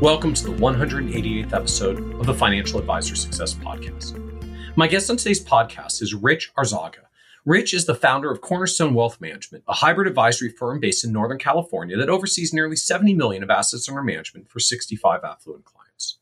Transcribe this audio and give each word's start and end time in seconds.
Welcome 0.00 0.34
to 0.34 0.44
the 0.44 0.56
188th 0.56 1.52
episode 1.52 2.14
of 2.18 2.26
the 2.26 2.34
Financial 2.34 2.80
Advisor 2.80 3.14
Success 3.14 3.54
Podcast. 3.54 4.20
My 4.76 4.88
guest 4.88 5.08
on 5.08 5.16
today's 5.16 5.42
podcast 5.42 6.02
is 6.02 6.12
Rich 6.12 6.52
Arzaga. 6.58 7.04
Rich 7.44 7.72
is 7.72 7.86
the 7.86 7.94
founder 7.94 8.28
of 8.30 8.40
Cornerstone 8.40 8.92
Wealth 8.92 9.20
Management, 9.20 9.62
a 9.68 9.72
hybrid 9.72 10.08
advisory 10.08 10.48
firm 10.48 10.80
based 10.80 11.04
in 11.04 11.12
Northern 11.12 11.38
California 11.38 11.96
that 11.96 12.10
oversees 12.10 12.52
nearly 12.52 12.74
70 12.74 13.14
million 13.14 13.44
of 13.44 13.50
assets 13.50 13.88
under 13.88 14.02
management 14.02 14.50
for 14.50 14.58
65 14.58 15.22
affluent 15.22 15.64
clients. 15.64 16.18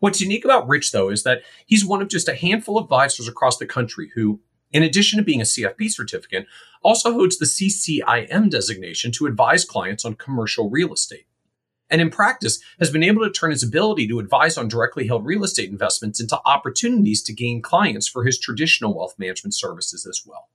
What's 0.00 0.20
unique 0.20 0.44
about 0.44 0.68
Rich, 0.68 0.90
though, 0.90 1.08
is 1.08 1.22
that 1.22 1.42
he's 1.66 1.84
one 1.84 2.02
of 2.02 2.08
just 2.08 2.28
a 2.28 2.34
handful 2.34 2.76
of 2.76 2.84
advisors 2.84 3.28
across 3.28 3.58
the 3.58 3.64
country 3.64 4.10
who, 4.16 4.40
in 4.72 4.82
addition 4.82 5.18
to 5.18 5.24
being 5.24 5.40
a 5.40 5.44
CFP 5.44 5.88
certificate, 5.92 6.46
also 6.82 7.12
holds 7.12 7.38
the 7.38 7.46
CCIM 7.46 8.50
designation 8.50 9.12
to 9.12 9.26
advise 9.26 9.64
clients 9.64 10.04
on 10.04 10.16
commercial 10.16 10.68
real 10.68 10.92
estate 10.92 11.26
and 11.90 12.00
in 12.00 12.10
practice 12.10 12.60
has 12.78 12.90
been 12.90 13.02
able 13.02 13.22
to 13.24 13.30
turn 13.30 13.50
his 13.50 13.62
ability 13.62 14.08
to 14.08 14.18
advise 14.18 14.56
on 14.56 14.68
directly 14.68 15.06
held 15.06 15.24
real 15.24 15.44
estate 15.44 15.70
investments 15.70 16.20
into 16.20 16.40
opportunities 16.44 17.22
to 17.22 17.32
gain 17.32 17.62
clients 17.62 18.08
for 18.08 18.24
his 18.24 18.38
traditional 18.38 18.96
wealth 18.96 19.14
management 19.18 19.54
services 19.54 20.06
as 20.06 20.22
well. 20.26 20.48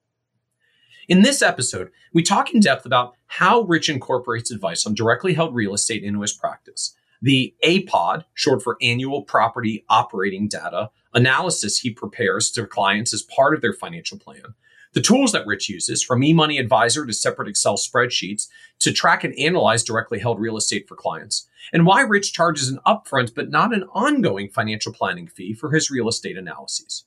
In 1.07 1.23
this 1.23 1.41
episode, 1.41 1.89
we 2.13 2.21
talk 2.21 2.53
in 2.53 2.59
depth 2.59 2.85
about 2.85 3.15
how 3.25 3.61
Rich 3.61 3.89
incorporates 3.89 4.51
advice 4.51 4.85
on 4.85 4.93
directly 4.93 5.33
held 5.33 5.55
real 5.55 5.73
estate 5.73 6.03
into 6.03 6.21
his 6.21 6.33
practice, 6.33 6.95
the 7.21 7.53
APOD, 7.63 8.25
short 8.33 8.61
for 8.61 8.77
Annual 8.81 9.23
Property 9.23 9.83
Operating 9.89 10.47
Data, 10.47 10.91
analysis 11.13 11.79
he 11.79 11.89
prepares 11.89 12.51
to 12.51 12.65
clients 12.65 13.13
as 13.13 13.23
part 13.23 13.55
of 13.55 13.61
their 13.61 13.73
financial 13.73 14.17
plan, 14.17 14.53
the 14.93 15.01
tools 15.01 15.31
that 15.31 15.45
Rich 15.45 15.69
uses, 15.69 16.03
from 16.03 16.21
eMoney 16.21 16.59
Advisor 16.59 17.05
to 17.05 17.13
separate 17.13 17.47
Excel 17.47 17.75
spreadsheets, 17.75 18.47
to 18.79 18.91
track 18.91 19.23
and 19.23 19.37
analyze 19.37 19.83
directly 19.83 20.19
held 20.19 20.39
real 20.39 20.57
estate 20.57 20.87
for 20.87 20.95
clients, 20.95 21.47
and 21.71 21.85
why 21.85 22.01
Rich 22.01 22.33
charges 22.33 22.69
an 22.69 22.79
upfront 22.85 23.35
but 23.35 23.49
not 23.49 23.73
an 23.73 23.83
ongoing 23.93 24.49
financial 24.49 24.91
planning 24.91 25.27
fee 25.27 25.53
for 25.53 25.71
his 25.71 25.91
real 25.91 26.07
estate 26.07 26.37
analyses. 26.37 27.05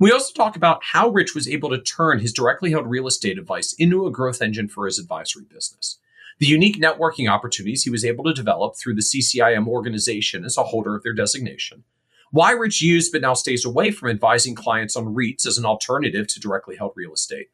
We 0.00 0.10
also 0.10 0.32
talk 0.34 0.56
about 0.56 0.84
how 0.84 1.08
Rich 1.08 1.34
was 1.34 1.48
able 1.48 1.70
to 1.70 1.80
turn 1.80 2.20
his 2.20 2.32
directly 2.32 2.70
held 2.70 2.86
real 2.86 3.06
estate 3.06 3.38
advice 3.38 3.72
into 3.74 4.06
a 4.06 4.10
growth 4.10 4.42
engine 4.42 4.68
for 4.68 4.86
his 4.86 4.98
advisory 4.98 5.44
business. 5.44 5.98
The 6.38 6.46
unique 6.46 6.80
networking 6.80 7.30
opportunities 7.30 7.84
he 7.84 7.90
was 7.90 8.04
able 8.04 8.24
to 8.24 8.32
develop 8.32 8.76
through 8.76 8.94
the 8.94 9.02
CCIM 9.02 9.66
organization 9.66 10.44
as 10.44 10.56
a 10.56 10.64
holder 10.64 10.96
of 10.96 11.02
their 11.02 11.12
designation, 11.12 11.84
why 12.32 12.52
Rich 12.52 12.80
used 12.80 13.12
but 13.12 13.20
now 13.20 13.34
stays 13.34 13.64
away 13.64 13.90
from 13.90 14.08
advising 14.08 14.54
clients 14.54 14.96
on 14.96 15.14
REITs 15.14 15.46
as 15.46 15.58
an 15.58 15.66
alternative 15.66 16.26
to 16.28 16.40
directly 16.40 16.76
held 16.76 16.92
real 16.96 17.12
estate. 17.12 17.48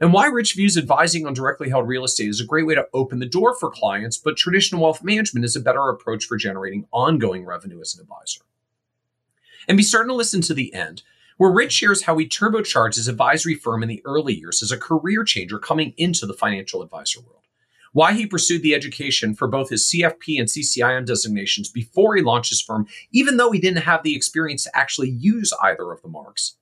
And 0.00 0.12
why 0.12 0.26
Rich 0.26 0.54
views 0.54 0.78
advising 0.78 1.26
on 1.26 1.34
directly 1.34 1.68
held 1.68 1.86
real 1.86 2.02
estate 2.02 2.30
as 2.30 2.40
a 2.40 2.46
great 2.46 2.66
way 2.66 2.74
to 2.74 2.88
open 2.94 3.18
the 3.18 3.26
door 3.26 3.54
for 3.54 3.70
clients, 3.70 4.16
but 4.16 4.38
traditional 4.38 4.82
wealth 4.82 5.04
management 5.04 5.44
is 5.44 5.54
a 5.54 5.60
better 5.60 5.86
approach 5.90 6.24
for 6.24 6.38
generating 6.38 6.86
ongoing 6.92 7.44
revenue 7.44 7.80
as 7.80 7.94
an 7.94 8.00
advisor. 8.00 8.40
And 9.68 9.76
be 9.76 9.82
certain 9.84 10.08
to 10.08 10.14
listen 10.14 10.40
to 10.40 10.54
the 10.54 10.72
end, 10.72 11.02
where 11.36 11.52
Rich 11.52 11.72
shares 11.74 12.04
how 12.04 12.16
he 12.16 12.26
turbocharged 12.26 12.96
his 12.96 13.08
advisory 13.08 13.54
firm 13.54 13.82
in 13.82 13.88
the 13.90 14.02
early 14.06 14.34
years 14.34 14.62
as 14.62 14.72
a 14.72 14.78
career 14.78 15.24
changer 15.24 15.58
coming 15.58 15.92
into 15.98 16.24
the 16.24 16.34
financial 16.34 16.82
advisor 16.82 17.20
world 17.20 17.42
why 17.92 18.14
he 18.14 18.26
pursued 18.26 18.62
the 18.62 18.74
education 18.74 19.34
for 19.34 19.46
both 19.46 19.70
his 19.70 19.90
CFP 19.90 20.38
and 20.38 20.48
CCIM 20.48 21.06
designations 21.06 21.70
before 21.70 22.16
he 22.16 22.22
launched 22.22 22.50
his 22.50 22.62
firm, 22.62 22.86
even 23.12 23.36
though 23.36 23.50
he 23.50 23.60
didn't 23.60 23.82
have 23.82 24.02
the 24.02 24.16
experience 24.16 24.64
to 24.64 24.76
actually 24.76 25.10
use 25.10 25.52
either 25.62 25.92
of 25.92 26.02
the 26.02 26.08
marks. 26.08 26.56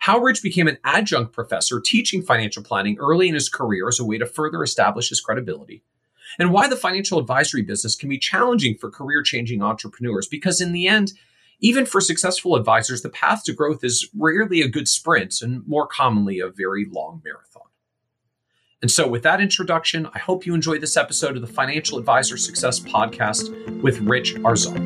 How 0.00 0.18
Rich 0.18 0.42
became 0.42 0.66
an 0.66 0.78
adjunct 0.82 1.34
professor 1.34 1.78
teaching 1.78 2.22
financial 2.22 2.62
planning 2.62 2.96
early 2.98 3.28
in 3.28 3.34
his 3.34 3.50
career 3.50 3.88
as 3.88 4.00
a 4.00 4.04
way 4.04 4.16
to 4.16 4.24
further 4.24 4.62
establish 4.62 5.10
his 5.10 5.20
credibility. 5.20 5.82
And 6.38 6.52
why 6.52 6.68
the 6.68 6.76
financial 6.76 7.18
advisory 7.18 7.62
business 7.62 7.96
can 7.96 8.08
be 8.08 8.18
challenging 8.18 8.76
for 8.76 8.90
career 8.90 9.22
changing 9.22 9.62
entrepreneurs, 9.62 10.26
because 10.26 10.60
in 10.60 10.72
the 10.72 10.86
end, 10.86 11.12
even 11.60 11.84
for 11.84 12.00
successful 12.00 12.56
advisors, 12.56 13.02
the 13.02 13.10
path 13.10 13.44
to 13.44 13.52
growth 13.52 13.84
is 13.84 14.08
rarely 14.16 14.62
a 14.62 14.68
good 14.68 14.88
sprint 14.88 15.42
and 15.42 15.66
more 15.66 15.86
commonly 15.86 16.40
a 16.40 16.48
very 16.48 16.86
long 16.90 17.20
marathon. 17.22 17.69
And 18.82 18.90
so, 18.90 19.06
with 19.06 19.22
that 19.24 19.42
introduction, 19.42 20.08
I 20.14 20.18
hope 20.18 20.46
you 20.46 20.54
enjoy 20.54 20.78
this 20.78 20.96
episode 20.96 21.36
of 21.36 21.42
the 21.42 21.52
Financial 21.52 21.98
Advisor 21.98 22.38
Success 22.38 22.80
Podcast 22.80 23.82
with 23.82 24.00
Rich 24.00 24.36
Arzaga. 24.36 24.80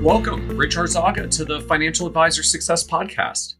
Welcome, 0.00 0.56
Rich 0.56 0.76
Arzaga, 0.76 1.28
to 1.38 1.44
the 1.44 1.60
Financial 1.62 2.06
Advisor 2.06 2.44
Success 2.44 2.86
Podcast. 2.86 3.54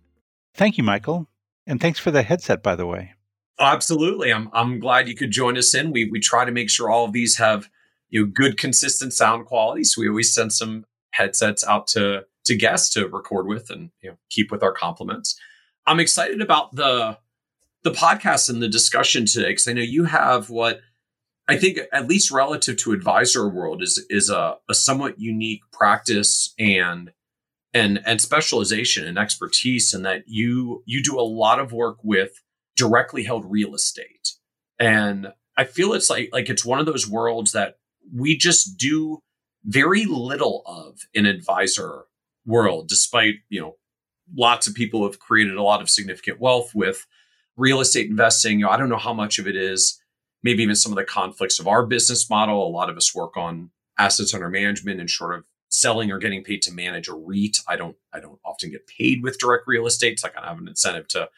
Thank 0.54 0.78
you, 0.78 0.84
Michael. 0.84 1.28
And 1.66 1.80
thanks 1.80 1.98
for 1.98 2.12
the 2.12 2.22
headset, 2.22 2.62
by 2.62 2.76
the 2.76 2.86
way. 2.86 3.14
Absolutely. 3.58 4.32
I'm, 4.32 4.48
I'm 4.52 4.78
glad 4.78 5.08
you 5.08 5.16
could 5.16 5.32
join 5.32 5.58
us 5.58 5.74
in. 5.74 5.90
We, 5.90 6.08
we 6.08 6.20
try 6.20 6.44
to 6.44 6.52
make 6.52 6.70
sure 6.70 6.88
all 6.88 7.06
of 7.06 7.12
these 7.12 7.38
have 7.38 7.68
you 8.08 8.20
know, 8.20 8.30
good, 8.32 8.56
consistent 8.56 9.12
sound 9.12 9.46
quality. 9.46 9.82
So 9.82 10.00
we 10.00 10.08
always 10.08 10.32
send 10.32 10.52
some 10.52 10.84
headsets 11.10 11.64
out 11.66 11.88
to, 11.88 12.26
to 12.44 12.54
guests 12.54 12.90
to 12.90 13.08
record 13.08 13.48
with 13.48 13.68
and 13.68 13.90
you 14.00 14.10
know, 14.10 14.16
keep 14.30 14.52
with 14.52 14.62
our 14.62 14.72
compliments. 14.72 15.36
I'm 15.86 16.00
excited 16.00 16.40
about 16.40 16.74
the 16.74 17.18
the 17.84 17.92
podcast 17.92 18.50
and 18.50 18.60
the 18.60 18.68
discussion 18.68 19.26
today 19.26 19.50
because 19.50 19.68
I 19.68 19.72
know 19.72 19.82
you 19.82 20.04
have 20.04 20.50
what 20.50 20.80
I 21.48 21.56
think, 21.56 21.78
at 21.92 22.08
least 22.08 22.32
relative 22.32 22.76
to 22.78 22.92
advisor 22.92 23.48
world, 23.48 23.82
is 23.82 24.04
is 24.10 24.30
a, 24.30 24.56
a 24.68 24.74
somewhat 24.74 25.20
unique 25.20 25.62
practice 25.72 26.52
and 26.58 27.12
and 27.72 28.00
and 28.04 28.20
specialization 28.20 29.06
and 29.06 29.18
expertise, 29.18 29.94
in 29.94 30.02
that 30.02 30.24
you 30.26 30.82
you 30.86 31.02
do 31.02 31.18
a 31.18 31.22
lot 31.22 31.60
of 31.60 31.72
work 31.72 31.98
with 32.02 32.42
directly 32.76 33.22
held 33.22 33.50
real 33.50 33.74
estate, 33.74 34.32
and 34.80 35.32
I 35.56 35.64
feel 35.64 35.92
it's 35.92 36.10
like 36.10 36.30
like 36.32 36.50
it's 36.50 36.64
one 36.64 36.80
of 36.80 36.86
those 36.86 37.08
worlds 37.08 37.52
that 37.52 37.78
we 38.12 38.36
just 38.36 38.76
do 38.76 39.20
very 39.64 40.04
little 40.04 40.62
of 40.66 41.00
in 41.14 41.26
advisor 41.26 42.06
world, 42.44 42.88
despite 42.88 43.36
you 43.48 43.60
know 43.60 43.76
lots 44.34 44.66
of 44.66 44.74
people 44.74 45.04
have 45.04 45.18
created 45.18 45.56
a 45.56 45.62
lot 45.62 45.80
of 45.80 45.90
significant 45.90 46.40
wealth 46.40 46.74
with 46.74 47.06
real 47.56 47.80
estate 47.80 48.08
investing. 48.10 48.64
I 48.64 48.76
don't 48.76 48.88
know 48.88 48.96
how 48.96 49.14
much 49.14 49.38
of 49.38 49.46
it 49.46 49.56
is 49.56 50.00
maybe 50.42 50.62
even 50.62 50.76
some 50.76 50.92
of 50.92 50.96
the 50.96 51.04
conflicts 51.04 51.58
of 51.58 51.66
our 51.66 51.84
business 51.84 52.28
model. 52.30 52.66
A 52.66 52.68
lot 52.68 52.90
of 52.90 52.96
us 52.96 53.14
work 53.14 53.36
on 53.36 53.70
assets 53.98 54.34
under 54.34 54.48
management 54.48 55.00
and 55.00 55.08
sort 55.08 55.34
of 55.34 55.44
selling 55.68 56.12
or 56.12 56.18
getting 56.18 56.44
paid 56.44 56.62
to 56.62 56.72
manage 56.72 57.08
a 57.08 57.14
REIT. 57.14 57.58
I 57.68 57.76
don't 57.76 57.96
I 58.12 58.20
don't 58.20 58.38
often 58.44 58.70
get 58.70 58.86
paid 58.86 59.22
with 59.22 59.38
direct 59.38 59.64
real 59.66 59.86
estate. 59.86 60.20
So 60.20 60.28
I 60.28 60.30
kind 60.30 60.44
of 60.44 60.50
have 60.50 60.60
an 60.60 60.68
incentive 60.68 61.08
to 61.08 61.28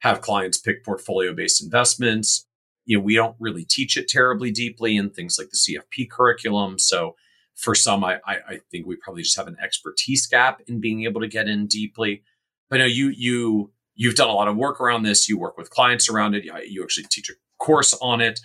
have 0.00 0.20
clients 0.20 0.58
pick 0.58 0.84
portfolio 0.84 1.34
based 1.34 1.62
investments. 1.62 2.46
You 2.84 2.98
know, 2.98 3.04
we 3.04 3.14
don't 3.14 3.36
really 3.38 3.64
teach 3.64 3.96
it 3.96 4.08
terribly 4.08 4.50
deeply 4.50 4.96
in 4.96 5.10
things 5.10 5.38
like 5.38 5.50
the 5.50 5.56
CFP 5.56 6.08
curriculum. 6.10 6.78
So 6.78 7.16
for 7.56 7.74
some, 7.74 8.04
I, 8.04 8.20
I, 8.26 8.36
I 8.48 8.60
think 8.70 8.86
we 8.86 8.96
probably 8.96 9.22
just 9.22 9.36
have 9.36 9.48
an 9.48 9.56
expertise 9.62 10.26
gap 10.26 10.60
in 10.66 10.80
being 10.80 11.04
able 11.04 11.22
to 11.22 11.28
get 11.28 11.48
in 11.48 11.66
deeply. 11.66 12.22
But 12.68 12.78
no, 12.78 12.84
you 12.84 13.08
you 13.08 13.72
you've 13.94 14.14
done 14.14 14.28
a 14.28 14.32
lot 14.32 14.48
of 14.48 14.56
work 14.56 14.80
around 14.80 15.02
this. 15.02 15.28
You 15.28 15.38
work 15.38 15.56
with 15.56 15.70
clients 15.70 16.08
around 16.08 16.34
it. 16.34 16.44
You 16.44 16.82
actually 16.82 17.06
teach 17.10 17.30
a 17.30 17.34
course 17.58 17.96
on 18.00 18.20
it, 18.20 18.40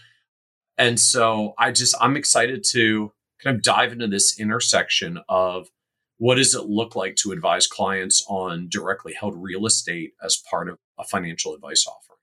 and 0.78 1.00
so 1.00 1.54
I 1.58 1.72
just 1.72 1.96
I'm 2.00 2.16
excited 2.16 2.64
to 2.72 3.12
kind 3.44 3.56
of 3.56 3.64
dive 3.64 3.92
into 3.92 4.08
this 4.08 4.40
intersection 4.40 5.20
of 5.28 5.70
what 6.18 6.36
does 6.36 6.54
it 6.54 6.66
look 6.66 6.96
like 6.96 7.16
to 7.16 7.32
advise 7.32 7.66
clients 7.66 8.24
on 8.30 8.70
directly 8.70 9.14
held 9.14 9.36
real 9.36 9.66
estate 9.66 10.14
as 10.24 10.38
part 10.38 10.70
of 10.70 10.78
a 11.00 11.04
financial 11.04 11.56
advice 11.56 11.86
offering. 11.88 12.20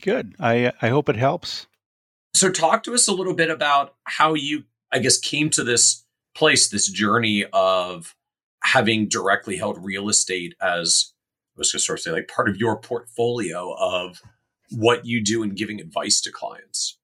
Good. 0.00 0.36
I 0.38 0.72
I 0.82 0.88
hope 0.88 1.08
it 1.08 1.16
helps. 1.16 1.66
So 2.34 2.50
talk 2.50 2.82
to 2.84 2.94
us 2.94 3.08
a 3.08 3.12
little 3.12 3.34
bit 3.34 3.50
about 3.50 3.94
how 4.04 4.34
you 4.34 4.64
I 4.92 4.98
guess 4.98 5.18
came 5.18 5.48
to 5.50 5.64
this 5.64 6.01
place 6.34 6.68
this 6.68 6.88
journey 6.88 7.44
of 7.52 8.14
having 8.62 9.08
directly 9.08 9.56
held 9.56 9.84
real 9.84 10.08
estate 10.08 10.54
as 10.60 11.12
I 11.56 11.58
was 11.58 11.72
going 11.72 11.78
to 11.78 11.84
sort 11.84 11.98
of 11.98 12.02
say 12.02 12.12
like 12.12 12.28
part 12.28 12.48
of 12.48 12.56
your 12.56 12.78
portfolio 12.78 13.74
of 13.74 14.20
what 14.70 15.04
you 15.04 15.22
do 15.22 15.42
in 15.42 15.50
giving 15.50 15.80
advice 15.80 16.20
to 16.22 16.32
clients. 16.32 16.98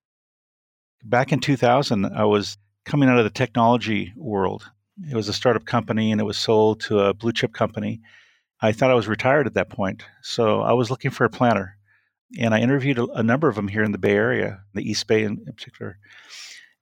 Back 1.05 1.33
in 1.33 1.41
2000, 1.41 2.07
I 2.07 2.25
was 2.25 2.57
coming 2.85 3.09
out 3.09 3.19
of 3.19 3.25
the 3.25 3.31
technology 3.31 4.13
world. 4.17 4.71
It 5.11 5.15
was 5.15 5.29
a 5.29 5.33
startup 5.33 5.65
company 5.65 6.11
and 6.11 6.21
it 6.21 6.25
was 6.25 6.39
sold 6.39 6.81
to 6.83 7.01
a 7.01 7.15
blue 7.15 7.33
chip 7.33 7.53
company. 7.53 8.01
I 8.61 8.73
thought 8.73 8.91
I 8.91 8.95
was 8.95 9.07
retired 9.07 9.47
at 9.47 9.55
that 9.55 9.69
point. 9.69 10.05
So 10.23 10.61
I 10.61 10.73
was 10.73 10.91
looking 10.91 11.11
for 11.11 11.25
a 11.25 11.31
planner. 11.31 11.77
And 12.39 12.55
I 12.55 12.61
interviewed 12.61 12.99
a, 12.99 13.07
a 13.13 13.23
number 13.23 13.49
of 13.49 13.55
them 13.55 13.69
here 13.69 13.83
in 13.83 13.93
the 13.93 13.99
Bay 13.99 14.13
Area, 14.13 14.61
the 14.75 14.83
East 14.83 15.07
Bay 15.07 15.23
in, 15.25 15.39
in 15.47 15.53
particular. 15.55 15.99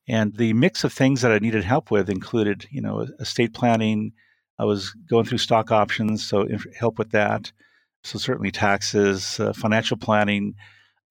And 0.08 0.36
the 0.36 0.52
mix 0.52 0.84
of 0.84 0.92
things 0.92 1.22
that 1.22 1.32
I 1.32 1.38
needed 1.38 1.64
help 1.64 1.90
with 1.90 2.08
included, 2.08 2.66
you 2.70 2.80
know, 2.80 3.06
estate 3.18 3.54
planning, 3.54 4.12
I 4.58 4.64
was 4.64 4.94
going 5.08 5.24
through 5.24 5.38
stock 5.38 5.72
options, 5.72 6.24
so 6.24 6.46
help 6.78 6.98
with 6.98 7.10
that. 7.10 7.52
So 8.04 8.18
certainly 8.18 8.52
taxes, 8.52 9.40
uh, 9.40 9.52
financial 9.52 9.96
planning, 9.96 10.54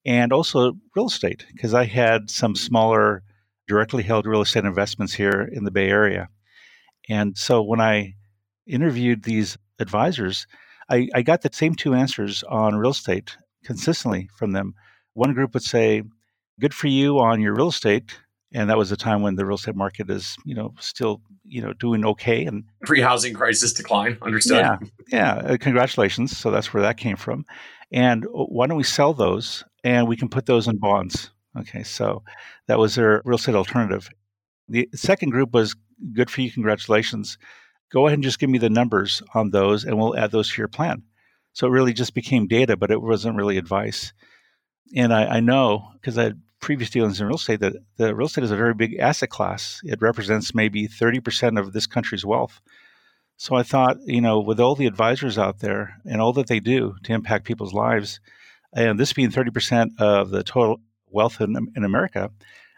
and 0.06 0.32
also 0.32 0.74
real 0.96 1.08
estate 1.08 1.46
because 1.54 1.74
I 1.74 1.86
had 1.86 2.30
some 2.30 2.56
smaller 2.56 3.24
directly 3.68 4.04
held 4.04 4.26
real 4.26 4.42
estate 4.42 4.64
investments 4.64 5.14
here 5.14 5.50
in 5.52 5.66
the 5.66 5.72
Bay 5.72 5.90
Area. 5.90 6.30
And 7.10 7.38
so 7.38 7.62
when 7.62 7.82
I 7.82 8.16
interviewed 8.66 9.24
these 9.24 9.58
advisors, 9.80 10.48
I, 10.90 11.10
I 11.14 11.22
got 11.22 11.42
the 11.42 11.50
same 11.52 11.76
two 11.76 11.94
answers 11.94 12.44
on 12.44 12.76
real 12.76 12.92
estate 12.92 13.38
consistently 13.64 14.30
from 14.38 14.52
them. 14.52 14.76
One 15.14 15.34
group 15.34 15.54
would 15.54 15.64
say, 15.64 16.04
Good 16.60 16.74
for 16.74 16.88
you 16.88 17.20
on 17.20 17.42
your 17.42 17.54
real 17.54 17.68
estate 17.68 18.18
and 18.56 18.70
that 18.70 18.78
was 18.78 18.90
a 18.92 18.98
time 18.98 19.22
when 19.22 19.36
the 19.36 19.46
real 19.46 19.56
estate 19.56 19.76
market 19.76 20.10
is 20.10 20.38
you 20.46 20.56
know 20.56 20.74
still 20.80 21.22
you 21.44 21.62
know 21.62 21.74
doing 21.74 22.06
okay 22.06 22.46
and 22.46 22.64
pre-housing 22.86 23.34
crisis 23.34 23.74
decline 23.74 24.18
understood. 24.22 24.58
Yeah 24.58 24.78
yeah 25.12 25.34
uh, 25.36 25.58
congratulations. 25.58 26.36
So 26.36 26.50
that's 26.50 26.74
where 26.74 26.82
that 26.82 26.98
came 26.98 27.18
from. 27.18 27.46
And 27.92 28.26
uh, 28.26 28.30
why 28.30 28.66
don't 28.66 28.78
we 28.78 28.84
sell 28.84 29.14
those 29.14 29.64
and 29.84 30.08
we 30.08 30.16
can 30.16 30.30
put 30.30 30.46
those 30.46 30.68
in 30.68 30.78
bonds? 30.78 31.32
Okay 31.60 31.84
so 31.84 32.24
that 32.68 32.80
was 32.80 32.96
their 32.96 33.22
real 33.26 33.38
estate 33.38 33.56
alternative. 33.56 34.10
The 34.70 34.90
second 34.96 35.30
group 35.30 35.54
was 35.54 35.76
good 36.14 36.32
for 36.32 36.42
you 36.42 36.50
congratulations. 36.50 37.38
Go 37.92 38.08
ahead 38.08 38.18
and 38.18 38.24
just 38.24 38.40
give 38.40 38.50
me 38.50 38.58
the 38.58 38.70
numbers 38.70 39.22
on 39.34 39.52
those 39.52 39.84
and 39.84 39.98
we'll 39.98 40.18
add 40.18 40.32
those 40.32 40.50
to 40.52 40.62
your 40.62 40.70
plan. 40.70 41.04
So 41.54 41.68
it 41.68 41.72
really 41.72 41.94
just 41.94 42.14
became 42.14 42.48
data 42.48 42.78
but 42.78 42.90
it 42.90 43.02
wasn't 43.02 43.36
really 43.36 43.58
advice. 43.58 44.14
And 44.96 45.14
I, 45.14 45.26
I 45.26 45.40
know 45.42 45.90
because 45.96 46.18
I 46.18 46.34
previous 46.66 46.90
dealings 46.90 47.22
in 47.22 47.28
real 47.28 47.36
estate 47.36 47.60
that 47.60 47.76
the 47.98 48.16
real 48.16 48.26
estate 48.26 48.44
is 48.44 48.50
a 48.50 48.56
very 48.56 48.74
big 48.74 48.98
asset 48.98 49.30
class. 49.30 49.80
It 49.84 50.02
represents 50.02 50.56
maybe 50.56 50.88
30% 50.88 51.60
of 51.60 51.74
this 51.74 51.86
country's 51.86 52.26
wealth. 52.26 52.60
So 53.38 53.56
I 53.56 53.62
thought, 53.62 53.98
you 54.08 54.20
know, 54.20 54.40
with 54.40 54.60
all 54.60 54.74
the 54.74 54.88
advisors 54.88 55.38
out 55.38 55.60
there 55.60 56.02
and 56.06 56.20
all 56.20 56.34
that 56.34 56.48
they 56.48 56.60
do 56.60 56.96
to 57.04 57.14
impact 57.14 57.46
people's 57.46 57.76
lives, 57.76 58.20
and 58.74 59.00
this 59.00 59.14
being 59.14 59.30
30% 59.30 59.92
of 60.00 60.32
the 60.32 60.44
total 60.44 60.82
wealth 61.12 61.40
in, 61.40 61.56
in 61.76 61.84
America, 61.84 62.32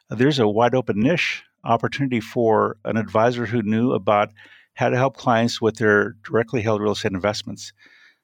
there's 0.10 0.39
a 0.39 0.50
wide 0.50 0.75
open 0.75 1.00
niche 1.00 1.44
opportunity 1.63 2.19
for 2.19 2.75
an 2.84 2.98
advisor 2.98 3.45
who 3.45 3.62
knew 3.62 3.94
about 3.94 4.31
how 4.74 4.89
to 4.89 4.98
help 4.98 5.16
clients 5.16 5.62
with 5.62 5.78
their 5.78 6.16
directly 6.25 6.62
held 6.62 6.81
real 6.81 6.92
estate 6.92 7.13
investments. 7.13 7.72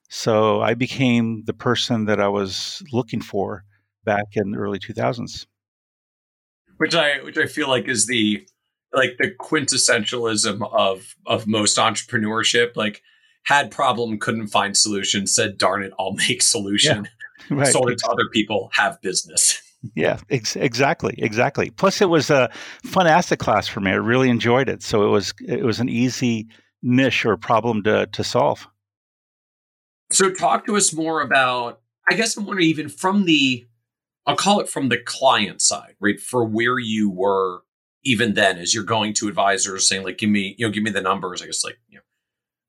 So 0.09 0.59
I 0.59 0.73
became 0.73 1.45
the 1.45 1.53
person 1.53 2.03
that 2.07 2.19
I 2.19 2.27
was 2.27 2.83
looking 2.91 3.21
for 3.21 3.63
back 4.03 4.25
in 4.33 4.51
the 4.51 4.57
early 4.57 4.77
2000s 4.77 5.45
which 6.83 6.95
I 6.95 7.23
which 7.23 7.37
I 7.37 7.45
feel 7.45 7.69
like 7.69 7.87
is 7.87 8.07
the 8.07 8.45
like 8.91 9.15
the 9.17 9.31
quintessentialism 9.39 10.69
of 10.73 11.15
of 11.25 11.47
most 11.47 11.77
entrepreneurship. 11.77 12.75
Like 12.75 13.01
had 13.43 13.71
problem, 13.71 14.19
couldn't 14.19 14.47
find 14.47 14.75
solution, 14.75 15.25
said 15.25 15.57
darn 15.57 15.81
it, 15.81 15.93
I'll 15.97 16.11
make 16.27 16.41
solution. 16.41 17.07
Yeah, 17.49 17.55
right. 17.57 17.71
Sold 17.71 17.89
it 17.89 17.99
to 17.99 18.09
other 18.09 18.27
people, 18.33 18.69
have 18.73 19.01
business. 19.01 19.61
yeah, 19.95 20.19
ex- 20.29 20.57
exactly, 20.57 21.15
exactly. 21.17 21.69
Plus, 21.69 22.01
it 22.01 22.09
was 22.09 22.29
a 22.29 22.49
fun 22.83 23.07
asset 23.07 23.39
class 23.39 23.65
for 23.65 23.79
me. 23.79 23.91
I 23.91 23.95
really 23.95 24.29
enjoyed 24.29 24.67
it, 24.67 24.83
so 24.83 25.05
it 25.05 25.09
was 25.09 25.33
it 25.47 25.63
was 25.63 25.79
an 25.79 25.87
easy 25.87 26.49
niche 26.81 27.25
or 27.25 27.37
problem 27.37 27.81
to 27.83 28.07
to 28.07 28.23
solve. 28.25 28.67
So, 30.11 30.31
talk 30.31 30.65
to 30.65 30.75
us 30.75 30.91
more 30.93 31.21
about. 31.21 31.79
I 32.09 32.15
guess 32.15 32.35
I'm 32.35 32.45
wondering, 32.45 32.67
even 32.67 32.89
from 32.89 33.23
the 33.23 33.65
I'll 34.25 34.35
call 34.35 34.59
it 34.59 34.69
from 34.69 34.89
the 34.89 34.97
client 34.97 35.61
side, 35.61 35.95
right? 35.99 36.19
For 36.19 36.45
where 36.45 36.79
you 36.79 37.09
were 37.09 37.61
even 38.03 38.33
then 38.33 38.57
as 38.57 38.73
you're 38.73 38.83
going 38.83 39.13
to 39.13 39.27
advisors 39.27 39.87
saying 39.87 40.03
like, 40.03 40.17
give 40.17 40.29
me, 40.29 40.55
you 40.57 40.65
know, 40.65 40.71
give 40.71 40.83
me 40.83 40.91
the 40.91 41.01
numbers. 41.01 41.41
I 41.41 41.45
guess 41.45 41.63
like, 41.63 41.79
you 41.89 41.97
know, 41.97 42.03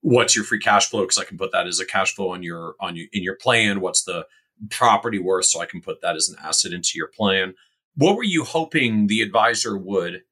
what's 0.01 0.37
your 0.37 0.45
free 0.45 0.59
cash 0.59 0.89
flow? 0.89 1.05
Cause 1.07 1.19
I 1.19 1.25
can 1.25 1.39
put 1.39 1.53
that 1.53 1.67
as 1.67 1.81
a 1.81 1.87
cash 1.87 2.15
flow 2.15 2.31
on 2.31 2.43
your, 2.43 2.75
on 2.81 2.97
your, 2.97 3.07
in 3.13 3.23
your 3.23 3.37
plan. 3.37 3.81
What's 3.81 4.05
the 4.05 4.27
property 4.71 5.19
worth? 5.19 5.47
So 5.47 5.61
I 5.61 5.67
can 5.67 5.81
put 5.81 6.01
that 6.03 6.17
as 6.17 6.29
an 6.29 6.37
asset 6.43 6.73
into 6.73 6.93
your 6.95 7.09
plan. 7.09 7.55
What 7.97 8.17
were 8.17 8.25
you 8.25 8.45
hoping 8.45 9.07
the 9.07 9.23
advisor 9.23 9.77
would 9.77 10.23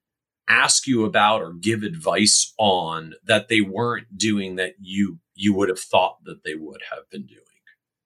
ask 0.49 0.87
you 0.87 1.05
about 1.05 1.41
or 1.41 1.53
give 1.53 1.83
advice 1.83 2.53
on 2.59 3.15
that 3.25 3.49
they 3.49 3.61
weren't 3.61 4.19
doing 4.19 4.57
that 4.57 4.75
you, 4.81 5.19
you 5.35 5.55
would 5.55 5.69
have 5.69 5.81
thought 5.81 6.25
that 6.25 6.45
they 6.45 6.55
would 6.55 6.83
have 6.91 7.09
been 7.11 7.27
doing? 7.27 7.41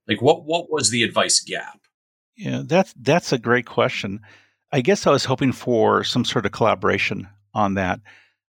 Like 0.06 0.22
what, 0.22 0.44
what 0.44 0.70
was 0.70 0.90
the 0.90 1.02
advice 1.02 1.40
gap? 1.40 1.80
Yeah, 2.36 2.62
that's 2.64 2.92
that's 3.00 3.32
a 3.32 3.38
great 3.38 3.66
question. 3.66 4.20
I 4.72 4.80
guess 4.82 5.06
I 5.06 5.10
was 5.10 5.24
hoping 5.24 5.52
for 5.52 6.04
some 6.04 6.24
sort 6.24 6.44
of 6.46 6.52
collaboration 6.52 7.28
on 7.54 7.74
that. 7.74 8.00